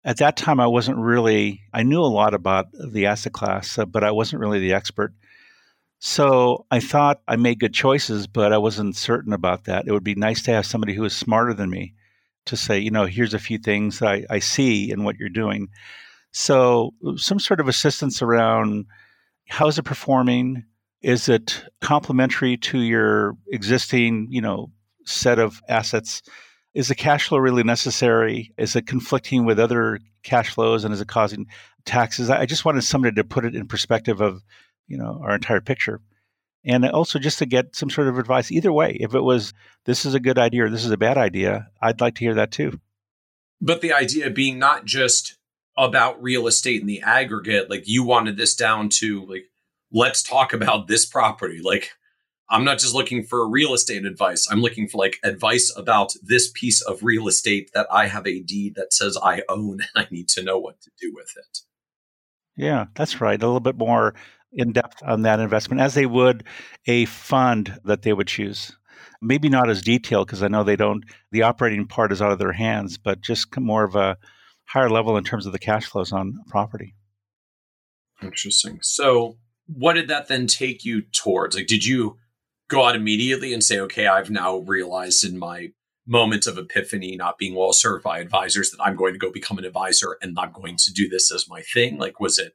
At 0.06 0.18
that 0.18 0.38
time, 0.38 0.59
I 0.59 0.68
wasn't 0.68 0.97
really. 0.97 1.62
I 1.74 1.83
knew 1.83 2.01
a 2.01 2.06
lot 2.06 2.33
about 2.33 2.68
the 2.74 3.06
asset 3.07 3.33
class, 3.33 3.77
uh, 3.77 3.85
but 3.85 4.03
I 4.03 4.12
wasn't 4.12 4.41
really 4.41 4.59
the 4.59 4.74
expert. 4.74 5.13
So 6.00 6.65
I 6.69 6.80
thought 6.81 7.21
I 7.27 7.38
made 7.38 7.59
good 7.59 7.74
choices, 7.74 8.27
but 8.27 8.51
I 8.53 8.57
wasn't 8.57 8.95
certain 8.95 9.33
about 9.33 9.65
that. 9.65 9.88
It 9.88 9.91
would 9.91 10.03
be 10.03 10.15
nice 10.15 10.41
to 10.44 10.51
have 10.51 10.65
somebody 10.65 10.94
who 10.94 11.06
is 11.06 11.15
smarter 11.15 11.53
than 11.53 11.69
me 11.69 11.94
to 12.45 12.57
say, 12.57 12.80
you 12.80 12.91
know, 12.91 13.06
here's 13.06 13.33
a 13.33 13.39
few 13.39 13.57
things 13.57 14.00
that 14.00 14.09
I, 14.09 14.25
I 14.30 14.39
see 14.39 14.91
in 14.91 15.03
what 15.06 15.18
you're 15.18 15.30
doing. 15.30 15.69
So 16.31 16.94
some 17.15 17.39
sort 17.39 17.59
of 17.62 17.68
assistance 17.69 18.21
around 18.21 18.85
how's 19.47 19.77
it 19.77 19.83
performing? 19.83 20.65
Is 21.04 21.28
it 21.28 21.64
complementary 21.82 22.56
to 22.58 22.80
your 22.80 23.38
existing, 23.52 24.28
you 24.30 24.42
know, 24.42 24.72
set 25.06 25.38
of 25.38 25.62
assets? 25.68 26.22
Is 26.74 26.88
the 26.88 26.96
cash 26.96 27.28
flow 27.28 27.38
really 27.38 27.64
necessary? 27.64 28.54
Is 28.58 28.76
it 28.76 28.88
conflicting 28.88 29.46
with 29.46 29.60
other 29.60 30.00
cash 30.24 30.50
flows 30.50 30.86
and 30.86 30.94
is 30.94 31.02
it 31.02 31.10
causing 31.10 31.48
taxes? 31.86 32.30
I 32.30 32.46
just 32.46 32.64
wanted 32.64 32.84
somebody 32.84 33.16
to 33.16 33.24
put 33.24 33.44
it 33.44 33.54
in 33.54 33.68
perspective 33.68 34.22
of, 34.22 34.42
you 34.88 34.98
know, 34.98 35.22
our 35.22 35.36
entire 35.36 35.62
picture. 35.62 36.00
And 36.66 36.86
also 36.86 37.20
just 37.20 37.40
to 37.40 37.46
get 37.46 37.76
some 37.76 37.90
sort 37.90 38.08
of 38.08 38.18
advice 38.18 38.50
either 38.50 38.72
way. 38.72 38.98
If 38.98 39.14
it 39.14 39.22
was 39.22 39.54
this 39.86 40.06
is 40.06 40.14
a 40.14 40.20
good 40.22 40.40
idea 40.40 40.64
or 40.64 40.70
this 40.70 40.86
is 40.86 40.92
a 40.92 40.98
bad 40.98 41.18
idea, 41.18 41.68
I'd 41.82 42.00
like 42.00 42.16
to 42.16 42.22
hear 42.22 42.36
that 42.36 42.52
too. 42.52 42.80
But 43.60 43.82
the 43.82 43.92
idea 43.92 44.30
being 44.30 44.58
not 44.60 44.86
just 44.86 45.38
about 45.78 46.24
real 46.24 46.48
estate 46.48 46.80
in 46.80 46.88
the 46.88 47.02
aggregate, 47.02 47.70
like 47.70 47.84
you 47.88 48.04
wanted 48.04 48.38
this 48.38 48.56
down 48.56 48.88
to 48.90 49.26
like 49.26 49.46
let's 49.94 50.24
talk 50.24 50.51
about 50.51 50.88
this 50.88 51.06
property. 51.06 51.62
Like, 51.63 51.92
I'm 52.50 52.66
not 52.66 52.80
just 52.80 52.94
looking 52.94 53.24
for 53.24 53.48
real 53.48 53.74
estate 53.74 54.06
advice. 54.06 54.45
I'm 54.51 54.62
looking 54.62 54.88
for 54.88 54.98
like 54.98 55.18
advice 55.24 55.74
about 55.75 56.13
this 56.22 56.51
piece 56.54 56.81
of 56.81 57.04
real 57.04 57.28
estate 57.28 57.72
that 57.74 57.88
I 57.90 58.07
have 58.07 58.28
a 58.28 58.42
deed 58.42 58.75
that 58.75 58.94
says 58.94 59.18
I 59.24 59.44
own 59.48 59.80
and 59.81 59.90
I 59.95 60.07
need 60.12 60.28
to 60.30 60.44
know 60.44 60.57
what 60.57 60.81
to 60.81 60.92
do 61.00 61.13
with 61.16 61.31
it. 61.38 61.60
Yeah, 62.56 62.85
that's 62.95 63.21
right. 63.21 63.42
A 63.42 63.45
little 63.45 63.59
bit 63.59 63.78
more 63.78 64.14
in 64.52 64.71
depth 64.71 65.02
on 65.04 65.23
that 65.23 65.40
investment 65.40 65.81
as 65.81 65.95
they 65.95 66.06
would 66.06 66.44
a 66.85 67.06
fund 67.06 67.80
that 67.85 68.04
they 68.04 68.14
would 68.14 68.28
choose. 68.28 68.76
Maybe 69.21 69.50
not 69.50 69.69
as 69.69 69.81
detailed 69.81 70.28
because 70.28 70.44
I 70.44 70.50
know 70.50 70.64
they 70.64 70.76
don't, 70.76 71.06
the 71.31 71.44
operating 71.44 71.88
part 71.88 72.12
is 72.12 72.21
out 72.21 72.31
of 72.31 72.40
their 72.40 72.52
hands, 72.52 72.97
but 72.97 73.21
just 73.21 73.57
more 73.57 73.83
of 73.83 73.95
a 73.95 74.18
higher 74.66 74.90
level 74.90 75.18
in 75.18 75.23
terms 75.23 75.45
of 75.45 75.54
the 75.54 75.59
cash 75.59 75.85
flows 75.85 76.12
on 76.12 76.40
property. 76.50 76.94
Interesting. 78.21 78.80
So, 78.81 79.38
what 79.68 79.94
did 79.94 80.08
that 80.10 80.28
then 80.28 80.48
take 80.48 80.84
you 80.84 81.02
towards? 81.02 81.56
Like, 81.56 81.68
did 81.68 81.86
you 81.86 82.18
go 82.70 82.86
out 82.86 82.96
immediately 82.96 83.54
and 83.54 83.64
say, 83.64 83.80
okay, 83.80 84.08
I've 84.08 84.30
now 84.30 84.58
realized 84.58 85.24
in 85.24 85.38
my 85.38 85.70
moment 86.06 86.48
of 86.48 86.58
epiphany, 86.58 87.16
not 87.16 87.38
being 87.38 87.56
well 87.56 87.74
served 87.74 88.04
by 88.04 88.20
advisors, 88.20 88.72
that 88.72 88.84
I'm 88.84 88.96
going 88.96 89.14
to 89.14 89.20
go 89.20 89.32
become 89.32 89.58
an 89.58 89.66
advisor 89.66 90.18
and 90.22 90.38
I'm 90.38 90.52
going 90.52 90.76
to 90.78 90.92
do 90.92 91.08
this 91.08 91.32
as 91.32 91.48
my 91.48 91.62
thing? 91.62 91.98
Like, 91.98 92.20
was 92.20 92.38
it 92.38 92.54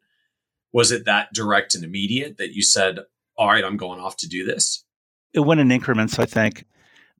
was 0.73 0.93
it 0.93 1.07
that 1.07 1.33
direct 1.33 1.75
and 1.75 1.83
immediate 1.83 2.37
that 2.37 2.53
you 2.53 2.62
said, 2.62 2.99
all 3.37 3.49
right, 3.49 3.65
I'm 3.65 3.79
going 3.79 4.00
off 4.00 4.17
to 4.19 4.29
do 4.29 4.45
this? 4.45 4.85
It 5.33 5.41
went 5.41 5.61
in 5.61 5.73
increments, 5.73 6.19
I 6.19 6.27
think. 6.27 6.65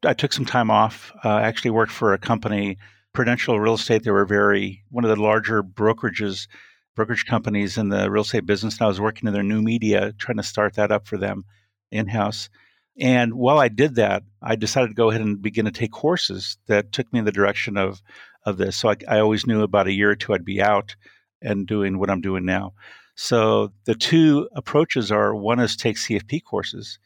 I 0.04 0.12
took 0.12 0.33
some 0.33 0.45
time 0.45 0.71
off. 0.71 1.12
Uh, 1.25 1.30
I 1.30 1.42
actually 1.42 1.71
worked 1.71 1.92
for 1.92 2.12
a 2.12 2.18
company, 2.18 2.76
Prudential 3.14 3.59
Real 3.59 3.75
Estate. 3.75 4.04
They 4.04 4.11
were 4.11 4.26
very 4.26 4.85
one 4.90 5.04
of 5.04 5.11
the 5.11 5.21
larger 5.21 5.62
brokerages 5.62 6.47
brokerage 6.98 7.26
companies 7.26 7.78
in 7.78 7.90
the 7.90 8.10
real 8.10 8.24
estate 8.24 8.44
business, 8.44 8.74
and 8.74 8.82
I 8.82 8.88
was 8.88 9.00
working 9.00 9.28
in 9.28 9.32
their 9.32 9.44
new 9.44 9.62
media, 9.62 10.12
trying 10.18 10.38
to 10.38 10.42
start 10.42 10.74
that 10.74 10.90
up 10.90 11.06
for 11.06 11.16
them 11.16 11.44
in 11.92 12.08
house. 12.08 12.48
And 12.98 13.34
while 13.34 13.60
I 13.60 13.68
did 13.68 13.94
that, 13.94 14.24
I 14.42 14.56
decided 14.56 14.88
to 14.88 14.94
go 14.94 15.08
ahead 15.08 15.20
and 15.20 15.40
begin 15.40 15.66
to 15.66 15.70
take 15.70 15.92
courses 15.92 16.58
that 16.66 16.90
took 16.90 17.10
me 17.12 17.20
in 17.20 17.24
the 17.24 17.30
direction 17.30 17.76
of 17.76 18.02
of 18.44 18.56
this. 18.56 18.76
So 18.76 18.88
I, 18.88 18.96
I 19.06 19.20
always 19.20 19.46
knew 19.46 19.62
about 19.62 19.86
a 19.86 19.92
year 19.92 20.10
or 20.10 20.16
two 20.16 20.34
I'd 20.34 20.44
be 20.44 20.60
out 20.60 20.96
and 21.40 21.68
doing 21.68 22.00
what 22.00 22.10
I'm 22.10 22.20
doing 22.20 22.44
now. 22.44 22.72
So 23.14 23.72
the 23.84 23.94
two 23.94 24.48
approaches 24.56 25.12
are 25.12 25.36
one 25.36 25.60
is 25.60 25.76
take 25.76 25.98
CFP 25.98 26.42
courses. 26.42 26.98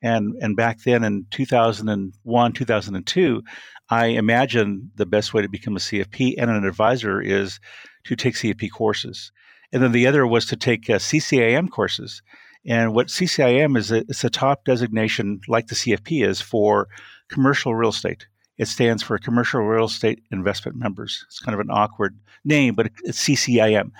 And 0.00 0.36
and 0.40 0.56
back 0.56 0.78
then 0.84 1.02
in 1.02 1.26
2001, 1.32 2.52
2002, 2.52 3.42
I 3.88 4.06
imagined 4.06 4.90
the 4.94 5.06
best 5.06 5.34
way 5.34 5.42
to 5.42 5.48
become 5.48 5.74
a 5.74 5.80
CFP 5.80 6.34
and 6.38 6.48
an 6.52 6.64
advisor 6.64 7.20
is 7.20 7.58
to 8.04 8.14
take 8.14 8.34
CFP 8.34 8.70
courses. 8.70 9.32
And 9.72 9.82
then 9.82 9.92
the 9.92 10.06
other 10.06 10.26
was 10.26 10.46
to 10.46 10.56
take 10.56 10.90
uh, 10.90 10.94
CCIM 10.94 11.70
courses. 11.70 12.22
And 12.66 12.94
what 12.94 13.08
CCIM 13.08 13.76
is, 13.76 13.90
it's 13.90 14.24
a 14.24 14.30
top 14.30 14.64
designation, 14.64 15.40
like 15.48 15.68
the 15.68 15.74
CFP 15.74 16.26
is, 16.26 16.40
for 16.40 16.88
commercial 17.28 17.74
real 17.74 17.90
estate. 17.90 18.26
It 18.60 18.68
stands 18.68 19.02
for 19.02 19.16
Commercial 19.16 19.62
Real 19.62 19.86
Estate 19.86 20.22
Investment 20.30 20.76
Members. 20.76 21.24
It's 21.26 21.38
kind 21.40 21.54
of 21.54 21.60
an 21.60 21.70
awkward 21.70 22.18
name, 22.44 22.74
but 22.74 22.90
it's 23.04 23.26
CCIM. 23.26 23.90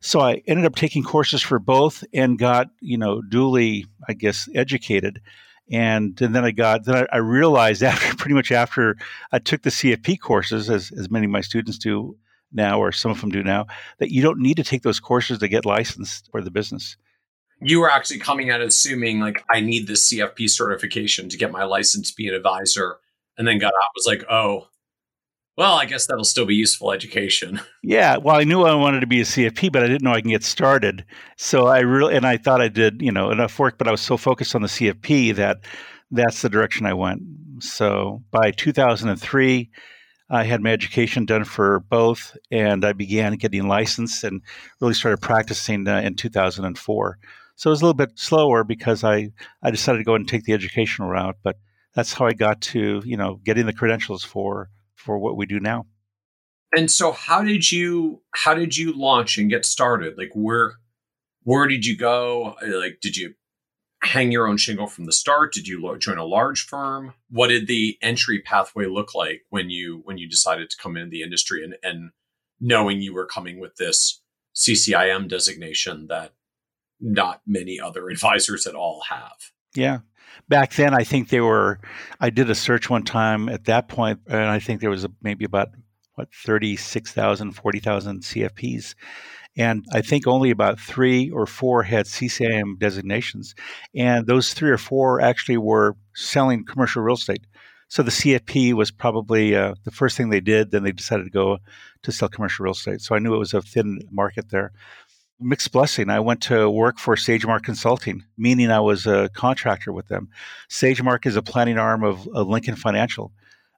So 0.00 0.20
I 0.20 0.42
ended 0.46 0.66
up 0.66 0.74
taking 0.74 1.02
courses 1.02 1.40
for 1.40 1.58
both 1.58 2.04
and 2.12 2.38
got, 2.38 2.68
you 2.80 2.98
know, 2.98 3.22
duly, 3.22 3.86
I 4.06 4.12
guess, 4.12 4.50
educated. 4.54 5.22
And, 5.70 6.20
and 6.20 6.34
then 6.36 6.44
I 6.44 6.50
got, 6.50 6.84
then 6.84 6.96
I, 6.96 7.06
I 7.10 7.16
realized 7.20 7.82
after 7.82 8.14
pretty 8.14 8.34
much 8.34 8.52
after 8.52 8.98
I 9.32 9.38
took 9.38 9.62
the 9.62 9.70
CFP 9.70 10.20
courses, 10.20 10.68
as, 10.68 10.92
as 10.92 11.10
many 11.10 11.24
of 11.24 11.30
my 11.32 11.40
students 11.40 11.78
do 11.78 12.18
now, 12.52 12.80
or 12.80 12.92
some 12.92 13.10
of 13.10 13.20
them 13.20 13.30
do 13.30 13.42
now, 13.42 13.66
that 13.98 14.12
you 14.12 14.22
don't 14.22 14.40
need 14.40 14.56
to 14.56 14.64
take 14.64 14.82
those 14.82 15.00
courses 15.00 15.38
to 15.38 15.48
get 15.48 15.66
licensed 15.66 16.28
for 16.30 16.42
the 16.42 16.50
business. 16.50 16.96
You 17.60 17.80
were 17.80 17.90
actually 17.90 18.18
coming 18.18 18.50
at 18.50 18.60
it 18.60 18.68
assuming 18.68 19.20
like 19.20 19.44
I 19.50 19.60
need 19.60 19.86
this 19.86 20.12
CFP 20.12 20.50
certification 20.50 21.28
to 21.28 21.36
get 21.36 21.52
my 21.52 21.64
license 21.64 22.10
to 22.10 22.16
be 22.16 22.28
an 22.28 22.34
advisor, 22.34 22.98
and 23.38 23.46
then 23.46 23.58
got 23.58 23.68
out 23.68 23.90
was 23.94 24.06
like, 24.06 24.24
oh, 24.30 24.66
well, 25.56 25.74
I 25.74 25.84
guess 25.84 26.06
that'll 26.06 26.24
still 26.24 26.46
be 26.46 26.54
useful 26.54 26.92
education. 26.92 27.60
Yeah, 27.84 28.18
well, 28.18 28.38
I 28.38 28.44
knew 28.44 28.62
I 28.62 28.76
wanted 28.76 29.00
to 29.00 29.08
be 29.08 29.20
a 29.20 29.24
CFP, 29.24 29.72
but 29.72 29.82
I 29.82 29.88
didn't 29.88 30.02
know 30.02 30.12
I 30.12 30.20
can 30.20 30.30
get 30.30 30.44
started. 30.44 31.04
So 31.36 31.66
I 31.66 31.80
really, 31.80 32.14
and 32.14 32.24
I 32.24 32.36
thought 32.36 32.60
I 32.60 32.68
did, 32.68 33.02
you 33.02 33.10
know, 33.10 33.32
enough 33.32 33.58
work, 33.58 33.76
but 33.76 33.88
I 33.88 33.90
was 33.90 34.00
so 34.00 34.16
focused 34.16 34.54
on 34.54 34.62
the 34.62 34.68
CFP 34.68 35.34
that 35.34 35.58
that's 36.12 36.42
the 36.42 36.48
direction 36.48 36.86
I 36.86 36.94
went. 36.94 37.22
So 37.58 38.22
by 38.30 38.52
2003, 38.52 39.68
I 40.32 40.44
had 40.44 40.62
my 40.62 40.72
education 40.72 41.26
done 41.26 41.44
for 41.44 41.80
both, 41.80 42.34
and 42.50 42.86
I 42.86 42.94
began 42.94 43.34
getting 43.34 43.68
licensed 43.68 44.24
and 44.24 44.40
really 44.80 44.94
started 44.94 45.20
practicing 45.20 45.86
uh, 45.86 46.00
in 46.00 46.14
2004. 46.14 47.18
So 47.56 47.68
it 47.68 47.70
was 47.70 47.82
a 47.82 47.84
little 47.84 47.94
bit 47.94 48.18
slower 48.18 48.64
because 48.64 49.04
I, 49.04 49.28
I 49.62 49.70
decided 49.70 49.98
to 49.98 50.04
go 50.04 50.14
and 50.14 50.26
take 50.26 50.44
the 50.44 50.54
educational 50.54 51.10
route, 51.10 51.36
but 51.44 51.56
that's 51.94 52.14
how 52.14 52.26
I 52.26 52.32
got 52.32 52.62
to, 52.62 53.02
you 53.04 53.16
know, 53.16 53.40
getting 53.44 53.66
the 53.66 53.74
credentials 53.74 54.24
for 54.24 54.70
for 54.94 55.18
what 55.18 55.36
we 55.36 55.44
do 55.44 55.60
now. 55.60 55.84
And 56.74 56.90
so 56.90 57.12
how 57.12 57.42
did 57.42 57.70
you 57.70 58.22
how 58.34 58.54
did 58.54 58.74
you 58.76 58.92
launch 58.92 59.36
and 59.36 59.50
get 59.50 59.66
started? 59.66 60.16
Like 60.16 60.30
where 60.34 60.76
where 61.42 61.68
did 61.68 61.84
you 61.84 61.96
go? 61.96 62.56
Like 62.62 62.98
did 63.02 63.18
you 63.18 63.34
hang 64.02 64.32
your 64.32 64.48
own 64.48 64.56
shingle 64.56 64.86
from 64.86 65.06
the 65.06 65.12
start? 65.12 65.52
Did 65.52 65.68
you 65.68 65.96
join 65.98 66.18
a 66.18 66.24
large 66.24 66.66
firm? 66.66 67.14
What 67.30 67.48
did 67.48 67.66
the 67.66 67.98
entry 68.02 68.40
pathway 68.40 68.86
look 68.86 69.14
like 69.14 69.42
when 69.50 69.70
you 69.70 70.02
when 70.04 70.18
you 70.18 70.28
decided 70.28 70.70
to 70.70 70.76
come 70.76 70.96
into 70.96 71.10
the 71.10 71.22
industry 71.22 71.64
and 71.64 71.76
and 71.82 72.10
knowing 72.60 73.00
you 73.00 73.14
were 73.14 73.26
coming 73.26 73.60
with 73.60 73.76
this 73.76 74.20
CCIM 74.54 75.28
designation 75.28 76.06
that 76.08 76.32
not 77.00 77.40
many 77.46 77.80
other 77.80 78.08
advisors 78.10 78.66
at 78.66 78.74
all 78.74 79.02
have? 79.08 79.52
Yeah. 79.74 80.00
Back 80.48 80.74
then, 80.74 80.94
I 80.94 81.04
think 81.04 81.28
they 81.28 81.40
were. 81.40 81.80
I 82.20 82.30
did 82.30 82.50
a 82.50 82.54
search 82.54 82.88
one 82.88 83.04
time 83.04 83.48
at 83.48 83.66
that 83.66 83.88
point, 83.88 84.20
and 84.26 84.44
I 84.44 84.58
think 84.58 84.80
there 84.80 84.90
was 84.90 85.06
maybe 85.22 85.44
about 85.44 85.68
what 86.14 86.28
36,000, 86.32 87.52
40,000 87.52 88.22
CFPs. 88.22 88.94
And 89.56 89.84
I 89.92 90.00
think 90.00 90.26
only 90.26 90.50
about 90.50 90.80
three 90.80 91.30
or 91.30 91.46
four 91.46 91.82
had 91.82 92.06
CCIM 92.06 92.78
designations. 92.78 93.54
And 93.94 94.26
those 94.26 94.54
three 94.54 94.70
or 94.70 94.78
four 94.78 95.20
actually 95.20 95.58
were 95.58 95.96
selling 96.14 96.64
commercial 96.64 97.02
real 97.02 97.16
estate. 97.16 97.46
So 97.88 98.02
the 98.02 98.10
CFP 98.10 98.72
was 98.72 98.90
probably 98.90 99.54
uh, 99.54 99.74
the 99.84 99.90
first 99.90 100.16
thing 100.16 100.30
they 100.30 100.40
did. 100.40 100.70
Then 100.70 100.82
they 100.82 100.92
decided 100.92 101.24
to 101.24 101.30
go 101.30 101.58
to 102.02 102.12
sell 102.12 102.30
commercial 102.30 102.64
real 102.64 102.72
estate. 102.72 103.02
So 103.02 103.14
I 103.14 103.18
knew 103.18 103.34
it 103.34 103.38
was 103.38 103.52
a 103.52 103.60
thin 103.60 104.00
market 104.10 104.48
there. 104.48 104.72
Mixed 105.38 105.72
blessing. 105.72 106.08
I 106.08 106.20
went 106.20 106.40
to 106.44 106.70
work 106.70 106.98
for 106.98 107.16
SageMark 107.16 107.62
Consulting, 107.62 108.24
meaning 108.38 108.70
I 108.70 108.80
was 108.80 109.06
a 109.06 109.28
contractor 109.34 109.92
with 109.92 110.08
them. 110.08 110.30
SageMark 110.70 111.26
is 111.26 111.36
a 111.36 111.42
planning 111.42 111.78
arm 111.78 112.02
of, 112.04 112.26
of 112.28 112.48
Lincoln 112.48 112.76
Financial 112.76 113.32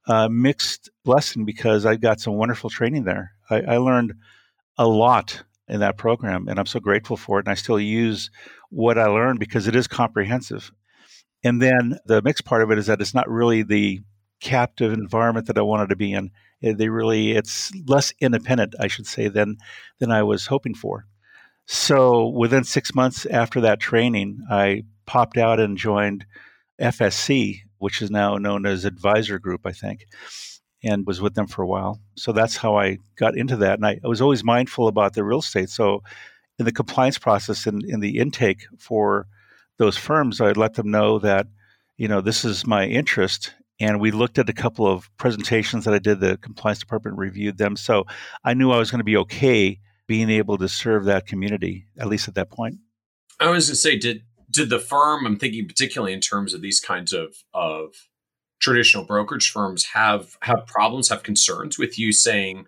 uh, 0.07 0.29
mixed 0.29 0.91
blessing 1.05 1.45
because 1.45 1.87
I 1.87 1.97
got 1.97 2.21
some 2.21 2.35
wonderful 2.35 2.71
training 2.71 3.05
there. 3.05 3.33
I, 3.49 3.63
I, 3.63 3.77
learned 3.79 4.15
a 4.77 4.87
lot 4.87 5.43
in 5.69 5.81
that 5.81 5.97
program, 5.97 6.49
and 6.49 6.59
I'm 6.59 6.67
so 6.67 6.81
grateful 6.81 7.17
for 7.17 7.39
it. 7.39 7.47
And 7.47 7.53
I 7.53 7.55
still 7.55 7.81
use 7.81 8.31
what 8.71 8.99
I 8.99 9.07
learned 9.07 9.41
because 9.41 9.67
it 9.67 9.77
is 9.77 9.87
comprehensive. 9.87 10.71
And 11.43 11.61
then 11.61 11.99
the 12.07 12.23
mixed 12.23 12.45
part 12.45 12.63
of 12.63 12.71
it 12.71 12.79
is 12.79 12.87
that 12.87 13.01
it's 13.01 13.15
not 13.15 13.29
really 13.29 13.63
the 13.63 14.01
captive 14.41 14.93
environment 14.93 15.47
that 15.47 15.59
I 15.59 15.63
wanted 15.63 15.89
to 15.91 15.97
be 15.97 16.13
in. 16.13 16.31
Eh, 16.63 16.75
they 16.77 16.89
really, 16.89 17.33
it's 17.33 17.73
less 17.87 18.13
independent, 18.21 18.75
I 18.79 18.89
should 18.89 19.07
say, 19.07 19.29
than 19.29 19.57
than 19.99 20.11
I 20.11 20.23
was 20.23 20.47
hoping 20.47 20.75
for. 20.75 21.07
So 21.67 22.29
within 22.29 22.65
six 22.65 22.95
months 22.95 23.27
after 23.27 23.61
that 23.63 23.81
training, 23.81 24.41
I 24.51 24.85
popped 25.07 25.39
out 25.39 25.61
and 25.61 25.79
joined 25.79 26.27
FSC, 26.81 27.61
which 27.79 28.03
is 28.03 28.11
now 28.11 28.37
known 28.37 28.67
as 28.67 28.85
Advisor 28.85 29.39
Group, 29.39 29.67
I 29.67 29.73
think, 29.73 30.07
and 30.85 31.07
was 31.07 31.21
with 31.21 31.35
them 31.35 31.47
for 31.47 31.63
a 31.63 31.67
while. 31.67 32.01
So 32.17 32.33
that's 32.33 32.57
how 32.57 32.77
I 32.77 32.99
got 33.17 33.37
into 33.37 33.57
that. 33.57 33.79
And 33.79 33.87
I, 33.87 34.01
I 34.05 34.09
was 34.09 34.21
always 34.21 34.45
mindful 34.45 34.89
about 34.89 35.15
the 35.15 35.25
real 35.25 35.39
estate. 35.39 35.71
So 35.71 36.03
in 36.59 36.65
the 36.65 36.73
compliance 36.73 37.19
process 37.19 37.67
and 37.67 37.83
in, 37.83 37.95
in 37.95 38.01
the 38.01 38.19
intake 38.19 38.67
for 38.79 39.27
those 39.79 39.97
firms, 39.97 40.41
I'd 40.41 40.57
let 40.57 40.75
them 40.75 40.91
know 40.91 41.19
that, 41.21 41.47
you 41.97 42.07
know, 42.07 42.21
this 42.21 42.45
is 42.45 42.67
my 42.67 42.87
interest. 42.87 43.55
And 43.81 44.01
we 44.01 44.13
looked 44.13 44.39
at 44.39 44.49
a 44.49 44.53
couple 44.53 44.87
of 44.87 45.11
presentations 45.17 45.85
that 45.85 45.95
I 45.95 45.99
did. 45.99 46.21
The 46.21 46.37
compliance 46.37 46.79
department 46.79 47.19
reviewed 47.19 47.59
them. 47.59 47.77
So 47.77 48.05
I 48.45 48.55
knew 48.55 48.71
I 48.71 48.79
was 48.79 48.91
going 48.91 49.01
to 49.01 49.05
be 49.05 49.17
okay 49.17 49.81
being 50.07 50.31
able 50.31 50.59
to 50.59 50.69
serve 50.69 51.07
that 51.07 51.27
community, 51.27 51.87
at 51.99 52.07
least 52.07 52.29
at 52.29 52.35
that 52.35 52.51
point. 52.51 52.77
I 53.41 53.49
was 53.49 53.67
going 53.67 53.73
to 53.73 53.77
say, 53.77 53.99
did 53.99 54.23
did 54.55 54.71
the 54.71 54.79
firm 54.79 55.27
i'm 55.27 55.37
thinking 55.37 55.67
particularly 55.67 56.13
in 56.13 56.21
terms 56.21 56.55
of 56.55 56.63
these 56.63 56.81
kinds 56.81 57.13
of 57.13 57.35
of 57.53 58.09
traditional 58.65 59.05
brokerage 59.05 59.51
firms 59.51 59.85
have 59.85 60.37
have 60.41 60.67
problems 60.67 61.11
have 61.11 61.23
concerns 61.23 61.79
with 61.79 61.99
you 61.99 62.13
saying 62.13 62.65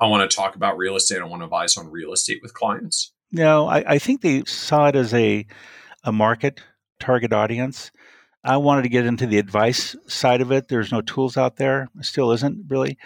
i 0.00 0.06
want 0.06 0.28
to 0.28 0.34
talk 0.34 0.56
about 0.56 0.78
real 0.78 0.96
estate. 0.96 1.20
I 1.20 1.24
want 1.24 1.40
to 1.40 1.44
advise 1.44 1.76
on 1.76 1.90
real 1.90 2.12
estate 2.12 2.40
with 2.42 2.54
clients 2.54 3.12
no 3.30 3.66
i, 3.68 3.84
I 3.94 3.98
think 3.98 4.22
they 4.22 4.42
saw 4.44 4.88
it 4.88 4.96
as 4.96 5.12
a 5.12 5.46
a 6.04 6.12
market 6.12 6.60
target 7.00 7.32
audience. 7.32 7.90
I 8.44 8.58
wanted 8.58 8.82
to 8.82 8.88
get 8.88 9.06
into 9.06 9.26
the 9.26 9.38
advice 9.38 9.96
side 10.06 10.40
of 10.40 10.52
it. 10.52 10.68
There's 10.68 10.92
no 10.92 11.00
tools 11.00 11.36
out 11.36 11.56
there. 11.56 11.88
Still 12.02 12.30
isn't 12.32 12.66
really. 12.68 12.98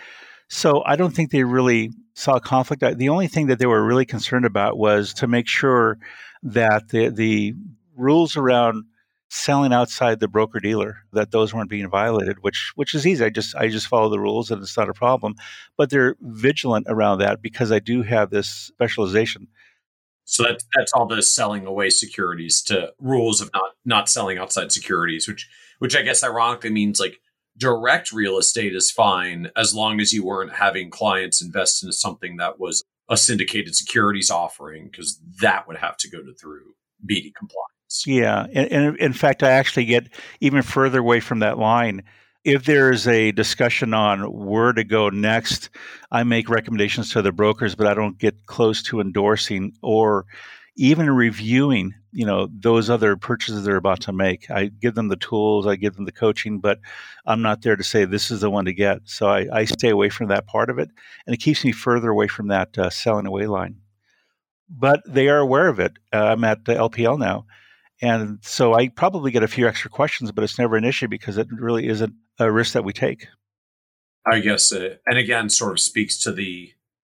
So 0.48 0.82
i 0.86 0.96
don't 0.96 1.14
think 1.14 1.30
they 1.30 1.44
really 1.44 1.90
saw 2.14 2.40
conflict. 2.40 2.82
The 2.98 3.08
only 3.08 3.28
thing 3.28 3.46
that 3.46 3.58
they 3.58 3.66
were 3.66 3.84
really 3.84 4.06
concerned 4.06 4.44
about 4.44 4.76
was 4.78 5.14
to 5.14 5.28
make 5.28 5.46
sure 5.46 5.98
that 6.42 6.88
the 6.88 7.10
the 7.10 7.54
rules 7.96 8.36
around 8.36 8.84
selling 9.28 9.72
outside 9.72 10.20
the 10.20 10.28
broker 10.28 10.58
dealer 10.58 10.98
that 11.12 11.30
those 11.30 11.52
weren't 11.52 11.68
being 11.68 11.88
violated 11.88 12.42
which 12.42 12.72
which 12.76 12.94
is 12.94 13.06
easy. 13.06 13.24
I 13.24 13.30
just 13.30 13.54
i 13.56 13.68
just 13.68 13.86
follow 13.86 14.08
the 14.08 14.20
rules 14.20 14.50
and 14.50 14.62
it's 14.62 14.76
not 14.76 14.88
a 14.88 14.94
problem. 14.94 15.34
But 15.76 15.90
they're 15.90 16.16
vigilant 16.20 16.86
around 16.88 17.18
that 17.18 17.42
because 17.42 17.70
i 17.70 17.78
do 17.78 18.02
have 18.02 18.30
this 18.30 18.48
specialization. 18.48 19.48
So 20.24 20.42
that, 20.42 20.62
that's 20.76 20.92
all 20.92 21.06
the 21.06 21.22
selling 21.22 21.66
away 21.66 21.88
securities 21.88 22.60
to 22.62 22.92
rules 22.98 23.40
of 23.40 23.50
not 23.54 23.72
not 23.84 24.08
selling 24.08 24.38
outside 24.38 24.72
securities 24.72 25.28
which 25.28 25.48
which 25.78 25.96
i 25.96 26.02
guess 26.02 26.24
ironically 26.24 26.70
means 26.70 27.00
like 27.00 27.20
direct 27.56 28.12
real 28.12 28.38
estate 28.38 28.74
is 28.74 28.90
fine 28.90 29.50
as 29.56 29.74
long 29.74 30.00
as 30.00 30.12
you 30.12 30.24
weren't 30.24 30.54
having 30.54 30.90
clients 30.90 31.42
invest 31.42 31.82
into 31.82 31.92
something 31.92 32.36
that 32.36 32.60
was 32.60 32.84
a 33.08 33.16
syndicated 33.16 33.74
securities 33.74 34.30
offering 34.30 34.88
because 34.88 35.20
that 35.40 35.66
would 35.66 35.78
have 35.78 35.96
to 35.96 36.08
go 36.08 36.22
to 36.22 36.32
through 36.34 36.74
BD 37.04 37.34
compliance 37.34 37.77
yeah, 38.06 38.46
and, 38.52 38.70
and, 38.70 38.96
in 38.98 39.12
fact, 39.12 39.42
I 39.42 39.50
actually 39.50 39.86
get 39.86 40.08
even 40.40 40.62
further 40.62 40.98
away 40.98 41.20
from 41.20 41.38
that 41.40 41.58
line. 41.58 42.02
If 42.44 42.64
there's 42.64 43.06
a 43.06 43.32
discussion 43.32 43.94
on 43.94 44.20
where 44.32 44.72
to 44.72 44.84
go 44.84 45.08
next, 45.08 45.70
I 46.10 46.22
make 46.22 46.48
recommendations 46.48 47.10
to 47.12 47.22
the 47.22 47.32
brokers, 47.32 47.74
but 47.74 47.86
I 47.86 47.94
don't 47.94 48.18
get 48.18 48.46
close 48.46 48.82
to 48.84 49.00
endorsing 49.00 49.72
or 49.82 50.26
even 50.76 51.10
reviewing. 51.10 51.94
You 52.12 52.24
know 52.24 52.48
those 52.50 52.88
other 52.88 53.16
purchases 53.16 53.64
they're 53.64 53.76
about 53.76 54.00
to 54.02 54.12
make. 54.12 54.50
I 54.50 54.66
give 54.66 54.94
them 54.94 55.08
the 55.08 55.16
tools, 55.16 55.66
I 55.66 55.76
give 55.76 55.96
them 55.96 56.04
the 56.04 56.12
coaching, 56.12 56.58
but 56.60 56.78
I'm 57.26 57.42
not 57.42 57.62
there 57.62 57.76
to 57.76 57.84
say 57.84 58.04
this 58.04 58.30
is 58.30 58.40
the 58.40 58.50
one 58.50 58.64
to 58.64 58.72
get. 58.72 59.00
So 59.04 59.28
I, 59.28 59.46
I 59.52 59.64
stay 59.64 59.90
away 59.90 60.08
from 60.08 60.28
that 60.28 60.46
part 60.46 60.70
of 60.70 60.78
it, 60.78 60.90
and 61.26 61.34
it 61.34 61.40
keeps 61.40 61.64
me 61.64 61.72
further 61.72 62.10
away 62.10 62.28
from 62.28 62.48
that 62.48 62.78
uh, 62.78 62.90
selling 62.90 63.26
away 63.26 63.46
line. 63.46 63.76
But 64.70 65.02
they 65.06 65.28
are 65.28 65.38
aware 65.38 65.68
of 65.68 65.80
it. 65.80 65.92
Uh, 66.12 66.26
I'm 66.26 66.44
at 66.44 66.64
the 66.64 66.74
LPL 66.74 67.18
now 67.18 67.46
and 68.00 68.38
so 68.42 68.74
I 68.74 68.88
probably 68.88 69.30
get 69.30 69.42
a 69.42 69.48
few 69.48 69.66
extra 69.66 69.90
questions, 69.90 70.32
but 70.32 70.44
it's 70.44 70.58
never 70.58 70.76
an 70.76 70.84
issue 70.84 71.08
because 71.08 71.38
it 71.38 71.48
really 71.50 71.88
isn't 71.88 72.14
a 72.38 72.50
risk 72.50 72.72
that 72.74 72.84
we 72.84 72.92
take. 72.92 73.26
I 74.30 74.40
guess, 74.40 74.72
uh, 74.72 74.96
and 75.06 75.18
again, 75.18 75.48
sort 75.48 75.72
of 75.72 75.80
speaks 75.80 76.18
to 76.20 76.32
the, 76.32 76.72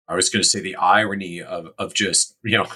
I 0.07 0.15
was 0.15 0.29
going 0.29 0.41
to 0.41 0.49
say 0.49 0.61
the 0.61 0.75
irony 0.75 1.41
of, 1.41 1.67
of 1.77 1.93
just, 1.93 2.35
you 2.43 2.57
know, 2.57 2.67